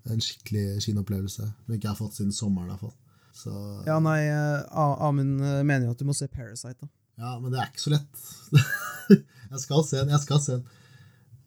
en 0.06 0.22
skikkelig 0.22 0.82
kinoopplevelse. 0.84 1.48
Som 1.48 1.74
ikke 1.74 1.88
jeg 1.88 1.90
har 1.90 1.98
fått 1.98 2.18
siden 2.20 2.36
sommeren. 2.36 2.68
i 2.68 2.74
hvert 2.76 2.84
fall. 2.84 2.94
Så, 3.32 3.54
Ja, 3.88 3.96
nei, 4.04 4.20
Amund 4.70 5.40
mener 5.40 5.88
jo 5.88 5.96
at 5.96 6.04
du 6.04 6.06
må 6.06 6.14
se 6.14 6.28
Parasite. 6.30 6.76
da. 6.84 6.92
Ja, 7.24 7.34
men 7.40 7.50
det 7.50 7.58
er 7.58 7.72
ikke 7.72 7.86
så 7.88 7.94
lett. 7.96 8.22
jeg 9.56 9.64
skal 9.64 9.82
se 9.88 10.04
den, 10.04 10.14
jeg 10.14 10.22
skal 10.22 10.44
se 10.44 10.60
den. 10.60 10.78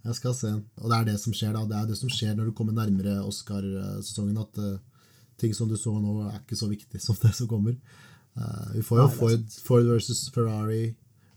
Jeg 0.09 0.19
skal 0.19 0.35
se 0.37 0.51
den. 0.51 0.65
Og 0.81 0.91
det 0.91 0.97
er 0.97 1.07
det 1.13 1.15
som 1.21 1.37
skjer 1.37 1.55
da. 1.55 1.63
Det 1.69 1.77
er 1.77 1.87
det 1.93 2.01
som 2.01 2.11
skjer 2.11 2.35
når 2.35 2.49
du 2.49 2.57
kommer 2.57 2.75
nærmere 2.75 3.21
Oscar-sesongen, 3.29 4.41
at 4.43 4.59
ting 5.41 5.55
som 5.55 5.69
du 5.69 5.77
så 5.79 5.93
nå, 5.99 6.19
er 6.27 6.39
ikke 6.39 6.57
så 6.59 6.69
viktig 6.71 7.01
som 7.03 7.17
det 7.21 7.33
som 7.37 7.49
kommer. 7.49 7.75
Uh, 8.35 8.71
vi 8.75 8.83
får 8.83 8.99
jo 8.99 9.07
Nei, 9.07 9.17
Ford, 9.17 9.59
Ford 9.63 9.89
versus 9.89 10.25
Ferrari, 10.35 10.89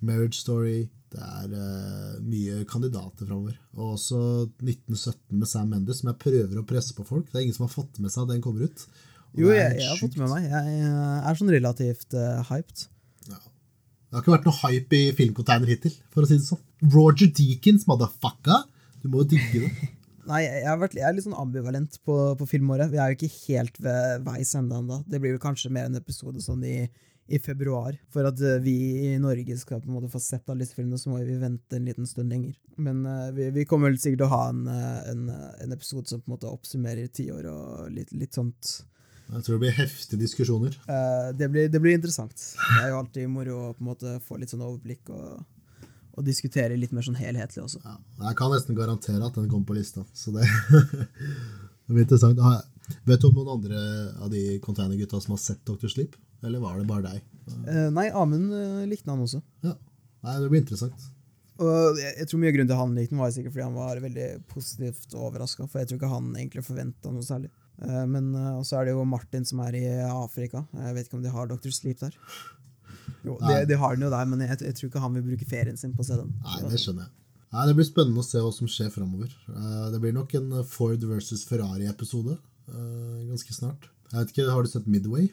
Marriage 0.03 0.41
Story 0.41 0.89
Det 1.13 1.21
er 1.23 1.53
uh, 1.53 2.17
mye 2.27 2.65
kandidater 2.69 3.27
framover. 3.27 3.59
Og 3.79 3.95
også 3.97 4.21
1917 4.61 5.39
med 5.39 5.51
Sam 5.51 5.71
Mendes, 5.73 6.03
som 6.03 6.11
jeg 6.11 6.21
prøver 6.25 6.59
å 6.61 6.67
presse 6.69 6.97
på 6.97 7.07
folk. 7.07 7.31
Det 7.31 7.39
er 7.39 7.47
ingen 7.47 7.57
som 7.57 7.69
har 7.69 7.75
fått 7.75 8.01
med 8.03 8.13
seg 8.13 8.27
at 8.27 8.35
den 8.35 8.43
kommer 8.45 8.67
ut. 8.67 8.87
Jo, 9.37 9.51
jeg, 9.53 9.77
jeg 9.79 9.89
har 9.89 10.01
fått 10.01 10.17
med 10.21 10.31
meg. 10.33 10.49
Jeg 10.49 10.81
er 11.31 11.39
sånn 11.39 11.53
relativt 11.53 12.17
uh, 12.19 12.43
hyped. 12.49 12.87
Ja. 13.29 13.39
Det 13.39 14.17
har 14.17 14.25
ikke 14.25 14.35
vært 14.35 14.49
noe 14.49 14.61
hype 14.63 14.99
i 14.99 15.13
filmcontainer 15.17 15.71
hittil, 15.71 15.95
for 16.15 16.25
å 16.25 16.29
si 16.29 16.39
det 16.39 16.49
sånn. 16.49 16.65
Roger 16.95 17.31
Deakins, 17.35 17.87
motherfucker! 17.89 18.67
Du 19.03 19.09
må 19.13 19.23
jo 19.23 19.33
digge 19.35 19.67
det. 19.67 19.73
Nei, 20.29 20.43
jeg, 20.45 20.65
har 20.69 20.81
vært, 20.81 20.97
jeg 20.99 21.09
er 21.09 21.15
litt 21.17 21.25
sånn 21.25 21.39
ambivalent 21.41 22.01
på, 22.05 22.15
på 22.37 22.49
filmåret. 22.51 22.91
Vi 22.93 23.01
er 23.01 23.13
jo 23.13 23.17
ikke 23.17 23.35
helt 23.47 23.79
ved 23.81 24.27
veis 24.27 24.53
ende 24.59 24.77
ennå. 24.83 25.01
Det 25.09 25.21
blir 25.23 25.35
vel 25.35 25.43
kanskje 25.43 25.73
mer 25.73 25.89
en 25.89 25.97
episode 25.97 26.43
sånn 26.45 26.67
i, 26.69 26.83
i 27.33 27.41
februar. 27.41 27.97
For 28.13 28.29
at 28.29 28.43
eh, 28.45 28.59
vi 28.65 28.77
i 29.09 29.15
Norge 29.23 29.57
skal 29.61 29.81
på 29.81 29.89
en 29.89 29.97
måte 29.97 30.11
få 30.13 30.21
sett 30.21 30.49
alle 30.49 30.67
disse 30.67 30.77
filmene, 30.77 31.01
så 31.01 31.13
må 31.13 31.23
vi 31.25 31.39
vente 31.41 31.79
en 31.79 31.89
liten 31.89 32.09
stund 32.09 32.33
lenger. 32.35 32.59
Men 32.77 33.01
uh, 33.09 33.31
vi, 33.37 33.49
vi 33.57 33.65
kommer 33.69 33.89
vel 33.89 34.01
sikkert 34.03 34.25
til 34.25 34.29
å 34.29 34.35
ha 34.35 34.45
en, 34.53 34.63
eh, 34.75 35.11
en, 35.15 35.27
en 35.65 35.77
episode 35.77 36.13
som 36.13 36.21
på 36.21 36.29
en 36.29 36.37
måte 36.37 36.53
oppsummerer 36.53 37.09
tiår 37.09 37.49
og 37.49 37.93
litt, 37.97 38.13
litt 38.13 38.37
sånt. 38.37 38.79
Jeg 39.29 39.45
tror 39.45 39.57
det 39.57 39.63
blir 39.65 39.77
heftige 39.81 40.23
diskusjoner. 40.27 40.77
Uh, 40.89 41.33
det, 41.37 41.49
blir, 41.53 41.73
det 41.73 41.81
blir 41.85 41.97
interessant. 41.97 42.37
Det 42.37 42.83
er 42.85 42.93
jo 42.93 43.01
alltid 43.01 43.33
moro 43.33 43.63
å 43.63 43.77
på 43.77 43.85
en 43.85 43.93
måte 43.95 44.19
få 44.29 44.41
litt 44.41 44.53
sånn 44.53 44.65
overblikk 44.65 45.09
og, 45.13 45.41
og 46.19 46.27
diskutere 46.27 46.77
litt 46.79 46.93
mer 46.95 47.07
sånn 47.07 47.19
helhetlig 47.19 47.63
også. 47.63 47.81
Ja. 47.85 47.97
Jeg 48.27 48.39
kan 48.41 48.51
nesten 48.53 48.79
garantere 48.79 49.23
at 49.27 49.37
den 49.39 49.49
kommer 49.51 49.71
på 49.71 49.77
lista, 49.79 50.03
så 50.19 50.35
det, 50.35 50.47
det 51.87 51.95
blir 51.95 52.05
interessant. 52.05 52.41
Vet 53.07 53.21
du 53.23 53.29
om 53.29 53.37
noen 53.37 53.53
andre 53.59 53.83
av 54.25 54.33
de 54.33 54.43
containergutta 54.65 55.21
som 55.23 55.37
har 55.37 55.43
sett 55.43 55.63
Dr. 55.69 55.91
Sleep? 55.93 56.17
Eller 56.43 56.63
var 56.63 56.79
det 56.79 56.89
bare 56.89 57.13
deg? 57.15 57.23
Eh, 57.67 57.87
nei, 57.95 58.09
Amund 58.15 58.53
eh, 58.55 58.83
likte 58.91 59.11
han 59.11 59.23
også. 59.25 59.41
Ja. 59.67 59.75
Nei, 60.27 60.35
det 60.43 60.51
blir 60.51 60.63
interessant. 60.63 61.09
Og 61.59 61.99
jeg, 61.99 62.13
jeg 62.21 62.29
tror 62.31 62.41
mye 62.43 62.53
av 62.53 62.55
grunnen 62.57 62.71
til 62.71 62.79
han 62.79 62.93
likte 62.95 63.15
den, 63.15 63.23
var 63.23 63.33
sikkert 63.35 63.55
fordi 63.57 63.67
han 63.67 63.79
var 63.79 64.03
veldig 64.05 64.27
positivt 64.51 65.17
overraska. 65.19 65.67
For 65.67 65.83
jeg 65.83 65.91
tror 65.91 65.99
ikke 66.01 66.13
han 66.13 66.29
egentlig 66.37 66.63
forventa 66.67 67.11
noe 67.15 67.27
særlig. 67.27 67.51
Eh, 67.83 68.05
Men 68.11 68.31
eh, 68.35 68.53
også 68.61 68.79
er 68.79 68.89
det 68.89 68.95
jo 68.95 69.07
Martin 69.09 69.47
som 69.49 69.63
er 69.67 69.79
i 69.79 69.85
Afrika. 70.07 70.65
Jeg 70.79 70.95
vet 70.97 71.11
ikke 71.11 71.19
om 71.19 71.27
de 71.27 71.35
har 71.35 71.51
Dr. 71.51 71.75
Sleep 71.75 72.01
der. 72.05 72.15
Jo, 73.27 73.39
de, 73.43 73.63
det, 73.69 73.79
har 73.81 73.97
den 73.97 74.07
jo 74.07 74.13
der, 74.13 74.29
men 74.31 74.43
jeg, 74.45 74.61
jeg 74.67 74.77
tror 74.79 74.91
ikke 74.91 75.05
han 75.05 75.17
vil 75.19 75.27
bruke 75.31 75.49
ferien 75.49 75.81
sin 75.81 75.95
på 75.97 76.05
å 76.05 76.09
se 76.09 76.19
den. 76.19 76.35
Nei, 76.45 76.61
det 76.73 76.83
skjønner 76.83 77.07
jeg. 77.07 77.15
Nei, 77.49 77.67
Det 77.69 77.77
blir 77.79 77.89
spennende 77.89 78.21
å 78.21 78.27
se 78.27 78.43
hva 78.45 78.51
som 78.53 78.69
skjer 78.69 78.91
framover. 78.93 79.31
Det 79.93 80.01
blir 80.03 80.17
nok 80.17 80.35
en 80.37 80.59
Ford 80.69 81.05
versus 81.09 81.47
Ferrari-episode 81.49 82.37
eh, 82.37 83.23
ganske 83.29 83.57
snart. 83.57 83.89
Jeg 84.09 84.23
vet 84.23 84.31
ikke, 84.33 84.47
Har 84.49 84.65
du 84.65 84.71
sett 84.71 84.89
Midway? 84.89 85.29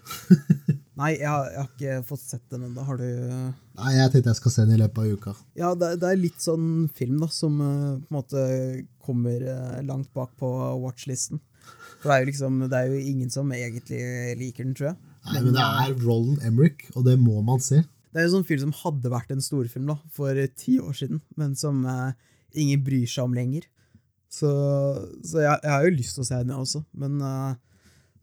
Nei, 0.99 1.13
jeg 1.15 1.27
har, 1.27 1.47
jeg 1.51 1.59
har 1.59 1.69
ikke 1.69 2.07
fått 2.07 2.23
sett 2.23 2.43
den 2.51 2.65
ennå. 2.67 2.83
Har 2.87 2.99
du 2.99 3.05
Nei, 3.05 3.91
jeg 3.95 4.11
tenkte 4.11 4.31
jeg 4.31 4.39
skal 4.39 4.53
se 4.53 4.65
den 4.67 4.75
i 4.75 4.81
løpet 4.81 5.01
av 5.01 5.15
uka. 5.15 5.33
Ja, 5.59 5.71
det, 5.79 5.91
det 6.03 6.11
er 6.11 6.21
litt 6.21 6.43
sånn 6.43 6.69
film 6.95 7.19
da, 7.23 7.29
som 7.31 7.59
eh, 7.63 7.97
på 7.99 8.11
en 8.11 8.19
måte 8.19 8.45
kommer 9.03 9.43
eh, 9.43 9.81
langt 9.87 10.11
bak 10.15 10.35
på 10.39 10.51
watchlisten. 10.83 11.43
For 11.99 12.11
det 12.11 12.15
er 12.15 12.23
jo 12.23 12.29
liksom, 12.31 12.63
det 12.69 12.79
er 12.79 12.91
jo 12.91 13.03
ingen 13.11 13.31
som 13.33 13.51
egentlig 13.55 14.01
liker 14.39 14.67
den, 14.67 14.75
tror 14.77 14.91
jeg. 14.91 15.14
Nei, 15.25 15.41
men 15.41 15.53
det 15.55 15.65
er 15.65 15.93
Roland 16.03 16.43
Emmerich, 16.45 16.87
og 16.93 17.05
det 17.07 17.15
må 17.21 17.41
man 17.45 17.61
se. 17.63 17.81
Det 18.13 18.21
er 18.21 18.27
en 18.29 18.35
sånn 18.37 18.47
film 18.47 18.67
som 18.67 18.75
hadde 18.83 19.11
vært 19.11 19.33
en 19.33 19.43
storfilm 19.43 19.89
da, 19.91 19.97
for 20.15 20.37
ti 20.55 20.77
år 20.79 20.95
siden, 20.95 21.21
men 21.39 21.55
som 21.59 21.81
eh, 21.89 22.13
ingen 22.61 22.83
bryr 22.85 23.09
seg 23.09 23.27
om 23.27 23.35
lenger. 23.35 23.65
Så, 24.31 24.49
så 25.23 25.41
jeg, 25.41 25.59
jeg 25.63 25.71
har 25.71 25.85
jo 25.85 25.95
lyst 25.95 26.17
til 26.17 26.23
å 26.23 26.27
se 26.27 26.39
den, 26.41 26.53
jeg 26.53 26.65
også. 26.65 26.83
Men 27.01 27.17
eh, 27.23 27.53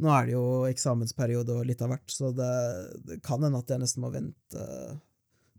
nå 0.02 0.12
er 0.12 0.28
det 0.28 0.34
jo 0.34 0.44
eksamensperiode 0.68 1.58
og 1.58 1.68
litt 1.68 1.82
av 1.84 1.92
hvert, 1.92 2.12
så 2.12 2.32
det, 2.36 2.52
det 3.08 3.18
kan 3.24 3.44
hende 3.44 3.60
at 3.60 3.72
jeg 3.72 3.82
nesten 3.82 4.04
må 4.04 4.12
vente 4.14 4.62
eh, 4.64 4.94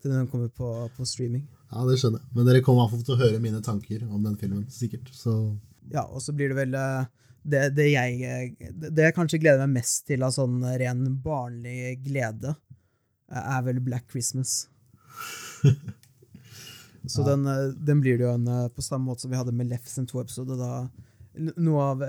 til 0.04 0.12
den 0.12 0.28
kommer 0.28 0.50
på, 0.52 0.70
på 0.98 1.06
streaming. 1.08 1.46
Ja, 1.72 1.86
det 1.88 1.96
skjønner 2.02 2.20
jeg. 2.22 2.32
Men 2.36 2.50
dere 2.50 2.64
kommer 2.66 2.84
iallfall 2.84 3.06
til 3.08 3.16
å 3.16 3.22
høre 3.22 3.42
mine 3.44 3.62
tanker 3.66 4.04
om 4.10 4.26
den 4.26 4.36
filmen, 4.40 4.66
sikkert. 4.72 5.08
Så 5.16 5.36
Ja, 5.94 6.04
og 6.04 6.22
så 6.24 6.36
blir 6.36 6.52
det 6.52 6.58
vel 6.60 6.76
eh, 6.78 7.06
det, 7.44 7.64
det, 7.76 7.88
jeg, 7.92 8.56
det 8.72 9.10
jeg 9.10 9.16
kanskje 9.16 9.40
gleder 9.44 9.66
meg 9.66 9.82
mest 9.82 10.06
til 10.08 10.24
av 10.24 10.34
sånn 10.36 10.62
ren 10.80 11.06
barnlig 11.24 11.98
glede, 12.06 12.56
eh, 13.32 13.44
er 13.44 13.66
vel 13.66 13.82
Black 13.84 14.08
Christmas. 14.12 14.70
Så 17.14 17.26
den, 17.28 17.44
eh, 17.52 17.74
den 17.76 18.04
blir 18.04 18.20
det 18.20 18.28
jo 18.28 18.36
en 18.38 18.48
eh, 18.48 18.70
på 18.72 18.86
samme 18.86 19.10
måte 19.10 19.26
som 19.26 19.34
vi 19.34 19.40
hadde 19.40 19.56
med 19.56 19.68
Lefsen 19.72 20.08
2-episode. 20.08 20.60
da 20.60 20.88
Noe 21.58 21.82
av 21.82 22.04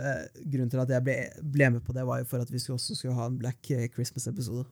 grunnen 0.53 0.69
til 0.69 0.83
at 0.83 0.91
jeg 0.93 1.03
ble, 1.07 1.17
ble 1.41 1.71
med 1.73 1.85
på 1.87 1.95
det, 1.97 2.05
var 2.05 2.21
jo 2.21 2.29
for 2.29 2.45
at 2.45 2.51
vi 2.53 2.61
skulle 2.61 2.77
også 2.77 2.99
skulle 2.99 3.17
ha 3.17 3.31
en 3.31 3.39
Black 3.41 3.73
Christmas-episode. 3.95 4.67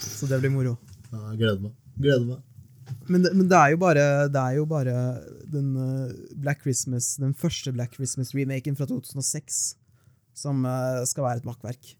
Så 0.00 0.26
det 0.30 0.40
blir 0.40 0.54
moro. 0.54 0.78
ja, 1.12 1.20
jeg 1.34 1.42
gleder 1.44 1.60
meg. 1.66 1.76
Gleder 2.00 2.26
meg. 2.32 2.53
Men 3.08 3.26
men 3.34 3.48
det 3.50 3.58
er 3.58 3.74
jo 3.74 3.80
bare, 3.82 4.04
det 4.32 4.40
er 4.40 4.58
jo 4.58 4.66
bare 4.68 4.94
den 5.52 5.74
eh, 5.76 6.12
Black 6.40 6.62
Christmas, 6.62 7.14
den 7.20 7.34
første 7.34 7.72
Black 7.72 7.96
Christmas-remaken 7.98 8.76
fra 8.78 8.86
2006 8.88 9.76
som 10.34 10.64
eh, 10.66 11.02
skal 11.08 11.26
være 11.28 11.42
et 11.42 11.48
makkverk. 11.48 11.94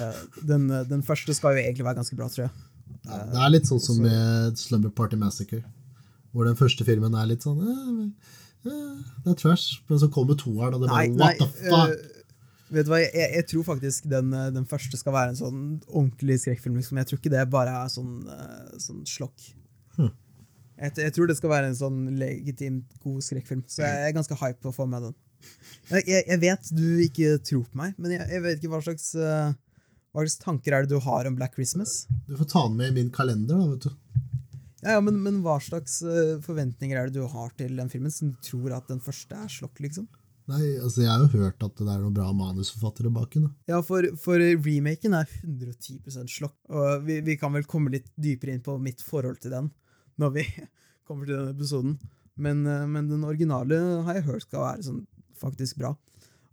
Eh, 0.00 0.20
den, 0.46 0.68
den 0.90 1.02
første 1.06 1.34
skal 1.34 1.56
jo 1.56 1.64
egentlig 1.64 1.86
være 1.86 2.00
ganske 2.00 2.16
bra, 2.18 2.28
tror 2.30 2.46
jeg. 2.46 2.54
Ja, 3.06 3.24
det 3.32 3.42
er 3.42 3.52
litt 3.54 3.68
sånn 3.70 3.82
som 3.82 4.00
med 4.02 4.60
Slumber 4.60 4.92
Party 4.94 5.18
Massacre, 5.18 5.62
hvor 6.34 6.46
den 6.46 6.58
første 6.58 6.86
filmen 6.86 7.14
er 7.16 7.28
litt 7.30 7.46
sånn 7.46 7.60
eh, 7.64 8.32
eh, 8.68 8.96
Det 9.24 9.34
er 9.34 9.38
trash. 9.40 9.80
Men 9.90 10.02
så 10.02 10.10
kommer 10.12 10.38
toeren, 10.38 10.76
og 10.76 10.84
det 10.84 10.90
er 10.90 10.96
bare 10.96 11.14
What 11.18 11.40
the 11.40 11.48
fuck? 11.56 11.94
Uh, 11.94 12.18
vet 12.70 12.86
du 12.86 12.92
hva, 12.92 13.00
jeg, 13.02 13.30
jeg 13.34 13.46
tror 13.50 13.64
faktisk 13.72 14.10
den, 14.10 14.34
den 14.54 14.66
første 14.70 14.98
skal 15.00 15.16
være 15.16 15.34
en 15.34 15.40
sånn 15.40 15.62
ordentlig 15.88 16.38
skrekkfilm. 16.44 16.78
Liksom. 16.78 17.00
Jeg 17.02 17.10
tror 17.10 17.22
ikke 17.22 17.34
det 17.34 17.48
bare 17.50 17.80
er 17.80 17.90
sånn, 17.90 18.20
uh, 18.30 18.76
sånn 18.82 19.02
slokk. 19.10 19.50
Jeg, 20.80 20.94
jeg 20.96 21.12
tror 21.16 21.28
det 21.28 21.36
skal 21.36 21.52
være 21.52 21.70
en 21.70 21.76
sånn 21.76 22.04
legitimt 22.16 22.94
god 23.04 23.24
skrekkfilm, 23.24 23.64
så 23.68 23.84
jeg 23.84 24.06
er 24.06 24.14
ganske 24.16 24.38
hype 24.40 24.62
på 24.64 24.72
å 24.72 24.76
få 24.76 24.86
med 24.88 25.10
den. 25.10 25.16
Jeg, 25.90 26.04
jeg, 26.08 26.38
vet 26.40 26.70
du 26.76 26.86
ikke 27.04 27.34
tror 27.44 27.66
på 27.68 27.80
meg, 27.80 27.96
men 28.00 28.14
jeg, 28.16 28.28
jeg 28.32 28.44
vet 28.44 28.60
ikke 28.60 28.72
hva 28.74 28.80
slags, 28.84 29.10
eh, 29.16 29.52
hva 30.12 30.24
slags 30.24 30.40
tanker 30.40 30.76
er 30.76 30.86
det 30.86 30.94
du 30.94 31.02
har 31.04 31.28
om 31.28 31.36
Black 31.36 31.56
Christmas? 31.56 32.04
Du 32.28 32.36
får 32.38 32.48
ta 32.52 32.64
den 32.68 32.78
med 32.80 32.92
i 32.92 32.96
min 33.00 33.12
kalender, 33.12 33.60
da, 33.60 33.68
vet 33.74 33.88
du. 33.88 34.30
Ja, 34.80 34.96
ja, 34.96 35.00
men, 35.04 35.18
men 35.20 35.42
hva 35.44 35.58
slags 35.60 35.98
eh, 36.00 36.38
forventninger 36.44 36.96
er 36.96 37.10
det 37.10 37.20
du 37.20 37.28
har 37.28 37.52
til 37.58 37.76
den 37.76 37.92
filmen, 37.92 38.12
som 38.14 38.32
du 38.32 38.40
tror 38.44 38.78
at 38.78 38.88
den 38.88 39.02
første 39.04 39.36
er 39.36 39.52
slokk, 39.52 39.82
liksom? 39.84 40.08
Nei, 40.50 40.64
altså 40.80 41.04
Jeg 41.04 41.10
har 41.12 41.20
jo 41.22 41.44
hørt 41.44 41.62
at 41.62 41.76
det 41.78 41.86
er 41.86 42.00
noen 42.00 42.14
bra 42.16 42.30
manusforfattere 42.34 43.12
bak 43.14 43.36
den. 43.36 43.50
Ja, 43.70 43.82
for, 43.86 44.08
for 44.18 44.40
remaken 44.40 45.14
er 45.14 45.28
110% 45.44 46.32
slokk. 46.32 46.56
Og 46.72 47.04
vi, 47.06 47.20
vi 47.26 47.36
kan 47.38 47.52
vel 47.54 47.68
komme 47.70 47.92
litt 47.92 48.08
dypere 48.18 48.56
inn 48.56 48.64
på 48.64 48.74
mitt 48.82 49.04
forhold 49.04 49.38
til 49.44 49.54
den 49.54 49.68
når 50.20 50.36
vi 50.36 50.46
kommer 51.08 51.26
til 51.26 51.38
den 51.38 51.54
episoden. 51.54 51.98
Men, 52.40 52.62
eh, 52.66 52.86
men 52.88 53.10
den 53.10 53.26
originale 53.26 53.80
har 54.06 54.20
jeg 54.20 54.28
hørt 54.28 54.46
skal 54.46 54.66
være 54.66 54.86
sånn 54.86 55.02
faktisk 55.40 55.80
bra. 55.80 55.94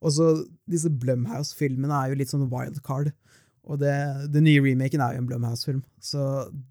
Og 0.03 0.13
så 0.13 0.27
disse 0.69 0.91
Blumhouse-filmene 0.93 1.95
er 1.95 2.11
jo 2.11 2.19
litt 2.19 2.31
sånn 2.31 2.49
wildcard. 2.51 3.11
Og 3.67 3.81
det, 3.81 3.95
den 4.31 4.45
nye 4.47 4.61
remaken 4.63 5.01
er 5.03 5.15
jo 5.15 5.23
en 5.23 5.27
Blumhouse-film, 5.27 5.81
så 5.99 6.21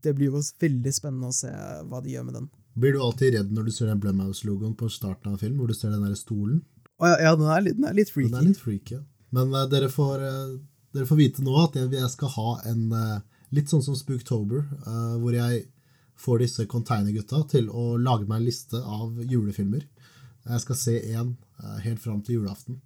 det 0.05 0.14
blir 0.16 0.31
jo 0.31 0.40
veldig 0.62 0.93
spennende 0.97 1.28
å 1.28 1.36
se 1.36 1.51
hva 1.90 2.01
de 2.01 2.14
gjør 2.14 2.24
med 2.28 2.39
den. 2.39 2.47
Blir 2.77 2.97
du 2.97 3.02
alltid 3.05 3.35
redd 3.35 3.52
når 3.52 3.68
du 3.68 3.74
ser 3.74 3.90
den 3.90 4.01
Blumhouse-logoen 4.01 4.73
på 4.81 4.89
starten 4.93 5.28
av 5.28 5.36
en 5.36 5.43
film, 5.43 5.59
hvor 5.60 5.68
du 5.68 5.77
ser 5.77 5.93
den 5.93 6.06
der 6.06 6.16
stolen? 6.16 6.62
Og 6.97 7.10
ja, 7.10 7.18
ja 7.27 7.35
den, 7.36 7.51
er 7.52 7.66
litt, 7.66 7.77
den 7.77 7.89
er 7.90 7.98
litt 7.98 8.12
freaky. 8.12 8.32
Den 8.32 8.40
er 8.40 8.48
litt 8.48 8.62
freaky. 8.62 8.98
ja. 8.98 9.05
Men 9.36 9.52
uh, 9.52 9.66
dere, 9.68 9.90
får, 9.93 10.23
uh, 10.24 10.56
dere 10.97 11.09
får 11.09 11.20
vite 11.20 11.44
nå 11.44 11.56
at 11.60 11.77
jeg, 11.77 11.90
jeg 11.98 12.12
skal 12.14 12.32
ha 12.36 12.52
en 12.70 12.85
uh, 12.94 13.16
litt 13.56 13.68
sånn 13.73 13.85
som 13.85 13.97
Spooktober, 13.97 14.64
hvor 15.20 15.35
jeg 15.36 15.66
får 16.16 16.43
disse 16.44 16.66
containergutta 16.70 17.43
til 17.52 17.68
å 17.70 17.94
lage 18.01 18.26
meg 18.28 18.40
en 18.40 18.48
liste 18.48 18.80
av 18.80 19.20
julefilmer. 19.22 19.84
Jeg 20.47 20.62
skal 20.62 20.78
se 20.78 20.97
én 21.12 21.34
eh, 21.34 21.78
helt 21.84 22.02
fram 22.02 22.22
til 22.24 22.40
julaften. 22.40 22.80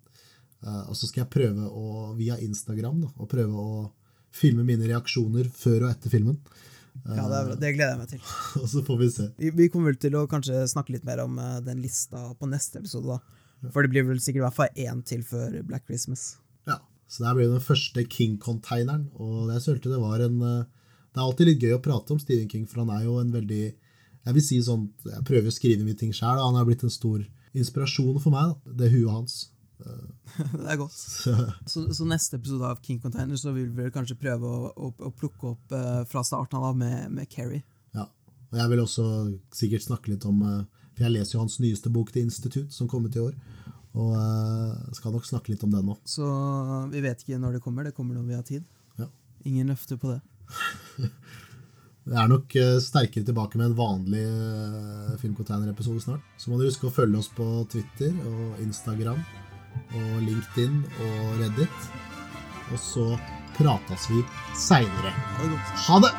Eh, 0.65 0.83
og 0.91 0.97
så 0.99 1.09
skal 1.09 1.25
jeg 1.25 1.33
prøve 1.35 1.69
å, 1.69 2.11
via 2.19 2.39
Instagram 2.43 3.05
da, 3.05 3.13
å 3.21 3.29
prøve 3.31 3.65
å 3.65 3.87
filme 4.35 4.65
mine 4.67 4.89
reaksjoner 4.89 5.49
før 5.55 5.87
og 5.87 5.93
etter 5.93 6.13
filmen. 6.13 6.39
Ja, 7.07 7.27
det, 7.31 7.39
er 7.39 7.61
det 7.61 7.73
gleder 7.77 7.95
jeg 7.95 8.01
meg 8.01 8.11
til. 8.11 8.23
og 8.61 8.67
så 8.73 8.83
får 8.87 9.01
vi 9.01 9.11
se. 9.15 9.29
Vi, 9.39 9.53
vi 9.57 9.69
kommer 9.73 9.93
vel 9.93 10.01
til 10.03 10.17
å 10.19 10.27
kanskje 10.31 10.65
snakke 10.71 10.97
litt 10.97 11.07
mer 11.09 11.23
om 11.25 11.39
eh, 11.41 11.61
den 11.67 11.83
lista 11.85 12.31
på 12.39 12.51
neste 12.51 12.83
episode, 12.83 13.17
da. 13.17 13.71
For 13.71 13.85
det 13.85 13.93
blir 13.93 14.07
vel 14.09 14.21
sikkert 14.25 14.41
i 14.41 14.45
hvert 14.47 14.57
fall 14.57 14.85
én 14.89 15.03
til 15.05 15.23
før 15.27 15.59
Black 15.69 15.85
Christmas. 15.85 16.39
Ja, 16.69 16.79
Så 17.11 17.27
der 17.27 17.35
ble 17.37 17.51
den 17.51 17.61
første 17.61 18.07
King-containeren, 18.09 19.11
og 19.21 19.51
jeg 19.53 19.67
følte 19.67 19.93
det 19.93 19.99
var 20.01 20.25
en 20.25 20.39
Det 21.11 21.19
er 21.19 21.27
alltid 21.27 21.49
litt 21.49 21.65
gøy 21.65 21.77
å 21.77 21.83
prate 21.83 22.15
om 22.15 22.21
Stephen 22.23 22.51
King, 22.51 22.67
for 22.71 22.85
han 22.85 22.93
er 22.95 23.07
jo 23.09 23.19
en 23.21 23.33
veldig 23.35 23.63
Jeg 24.21 24.37
vil 24.37 24.45
si 24.45 24.61
sånn 24.63 24.87
Jeg 25.09 25.25
prøver 25.27 25.51
å 25.51 25.55
skrive 25.55 25.87
mye 25.87 25.99
ting 25.99 26.13
sjøl, 26.15 26.39
han 26.39 26.59
er 26.59 26.69
blitt 26.69 26.85
en 26.87 26.93
stor 26.93 27.25
inspirasjon 27.57 28.21
for 28.23 28.31
meg, 28.31 28.53
det 28.79 28.93
huet 28.93 29.11
hans. 29.11 29.41
det 30.55 30.67
er 30.69 30.77
godt. 30.79 30.95
Så, 30.95 31.87
så, 31.95 32.05
neste 32.07 32.39
episode 32.39 32.69
av 32.69 32.81
King 32.85 33.01
Container 33.03 33.39
så 33.41 33.53
vil 33.57 33.71
vi 33.75 33.89
kanskje 33.95 34.19
prøve 34.21 34.47
å, 34.47 34.71
å, 34.71 34.91
å 35.09 35.13
plukke 35.17 35.55
opp 35.55 35.75
uh, 35.75 36.03
fra 36.09 36.23
starten 36.27 36.61
av 36.61 36.77
med, 36.79 37.09
med 37.15 37.31
Kerry. 37.33 37.63
Ja, 37.97 38.07
og 38.51 38.61
jeg 38.61 38.73
vil 38.73 38.85
også 38.85 39.07
sikkert 39.57 39.87
snakke 39.87 40.13
litt 40.13 40.27
om 40.29 40.43
uh, 40.45 40.61
For 40.95 41.07
jeg 41.07 41.17
leser 41.17 41.37
jo 41.37 41.45
hans 41.45 41.59
nyeste 41.63 41.93
bok, 41.93 42.13
The 42.15 42.25
Institute, 42.27 42.69
som 42.75 42.91
kom 42.91 43.09
ut 43.09 43.17
i 43.17 43.25
år. 43.25 43.37
Og 43.99 44.13
uh, 44.15 44.77
skal 44.97 45.17
nok 45.17 45.27
snakke 45.27 45.55
litt 45.55 45.65
om 45.67 45.73
den 45.75 45.89
nå. 45.91 45.97
Så 46.07 46.27
vi 46.93 47.03
vet 47.05 47.25
ikke 47.25 47.41
når 47.41 47.59
det 47.59 47.65
kommer. 47.65 47.89
Det 47.89 47.97
kommer 47.97 48.19
når 48.19 48.29
vi 48.29 48.39
har 48.39 48.47
tid. 48.47 48.67
Ja. 49.01 49.09
Ingen 49.49 49.73
løfter 49.73 49.99
på 50.01 50.13
det. 50.13 50.21
Det 52.11 52.17
er 52.17 52.31
nok 52.31 52.55
sterkere 52.83 53.27
tilbake 53.29 53.59
med 53.61 53.69
en 53.69 53.77
vanlig 53.79 54.23
Filmcontainer-episode 55.21 56.01
snart. 56.03 56.25
Så 56.41 56.51
må 56.51 56.59
dere 56.59 56.73
huske 56.73 56.89
å 56.89 56.95
følge 56.97 57.21
oss 57.21 57.29
på 57.37 57.47
Twitter 57.71 58.17
og 58.27 58.59
Instagram 58.65 59.21
og 60.01 60.13
LinkedIn 60.25 60.81
og 61.07 61.41
Reddit. 61.45 61.91
Og 62.73 62.81
så 62.83 63.07
prates 63.61 64.11
vi 64.11 64.25
seinere. 64.59 65.15
Ha 65.87 66.01
det! 66.07 66.15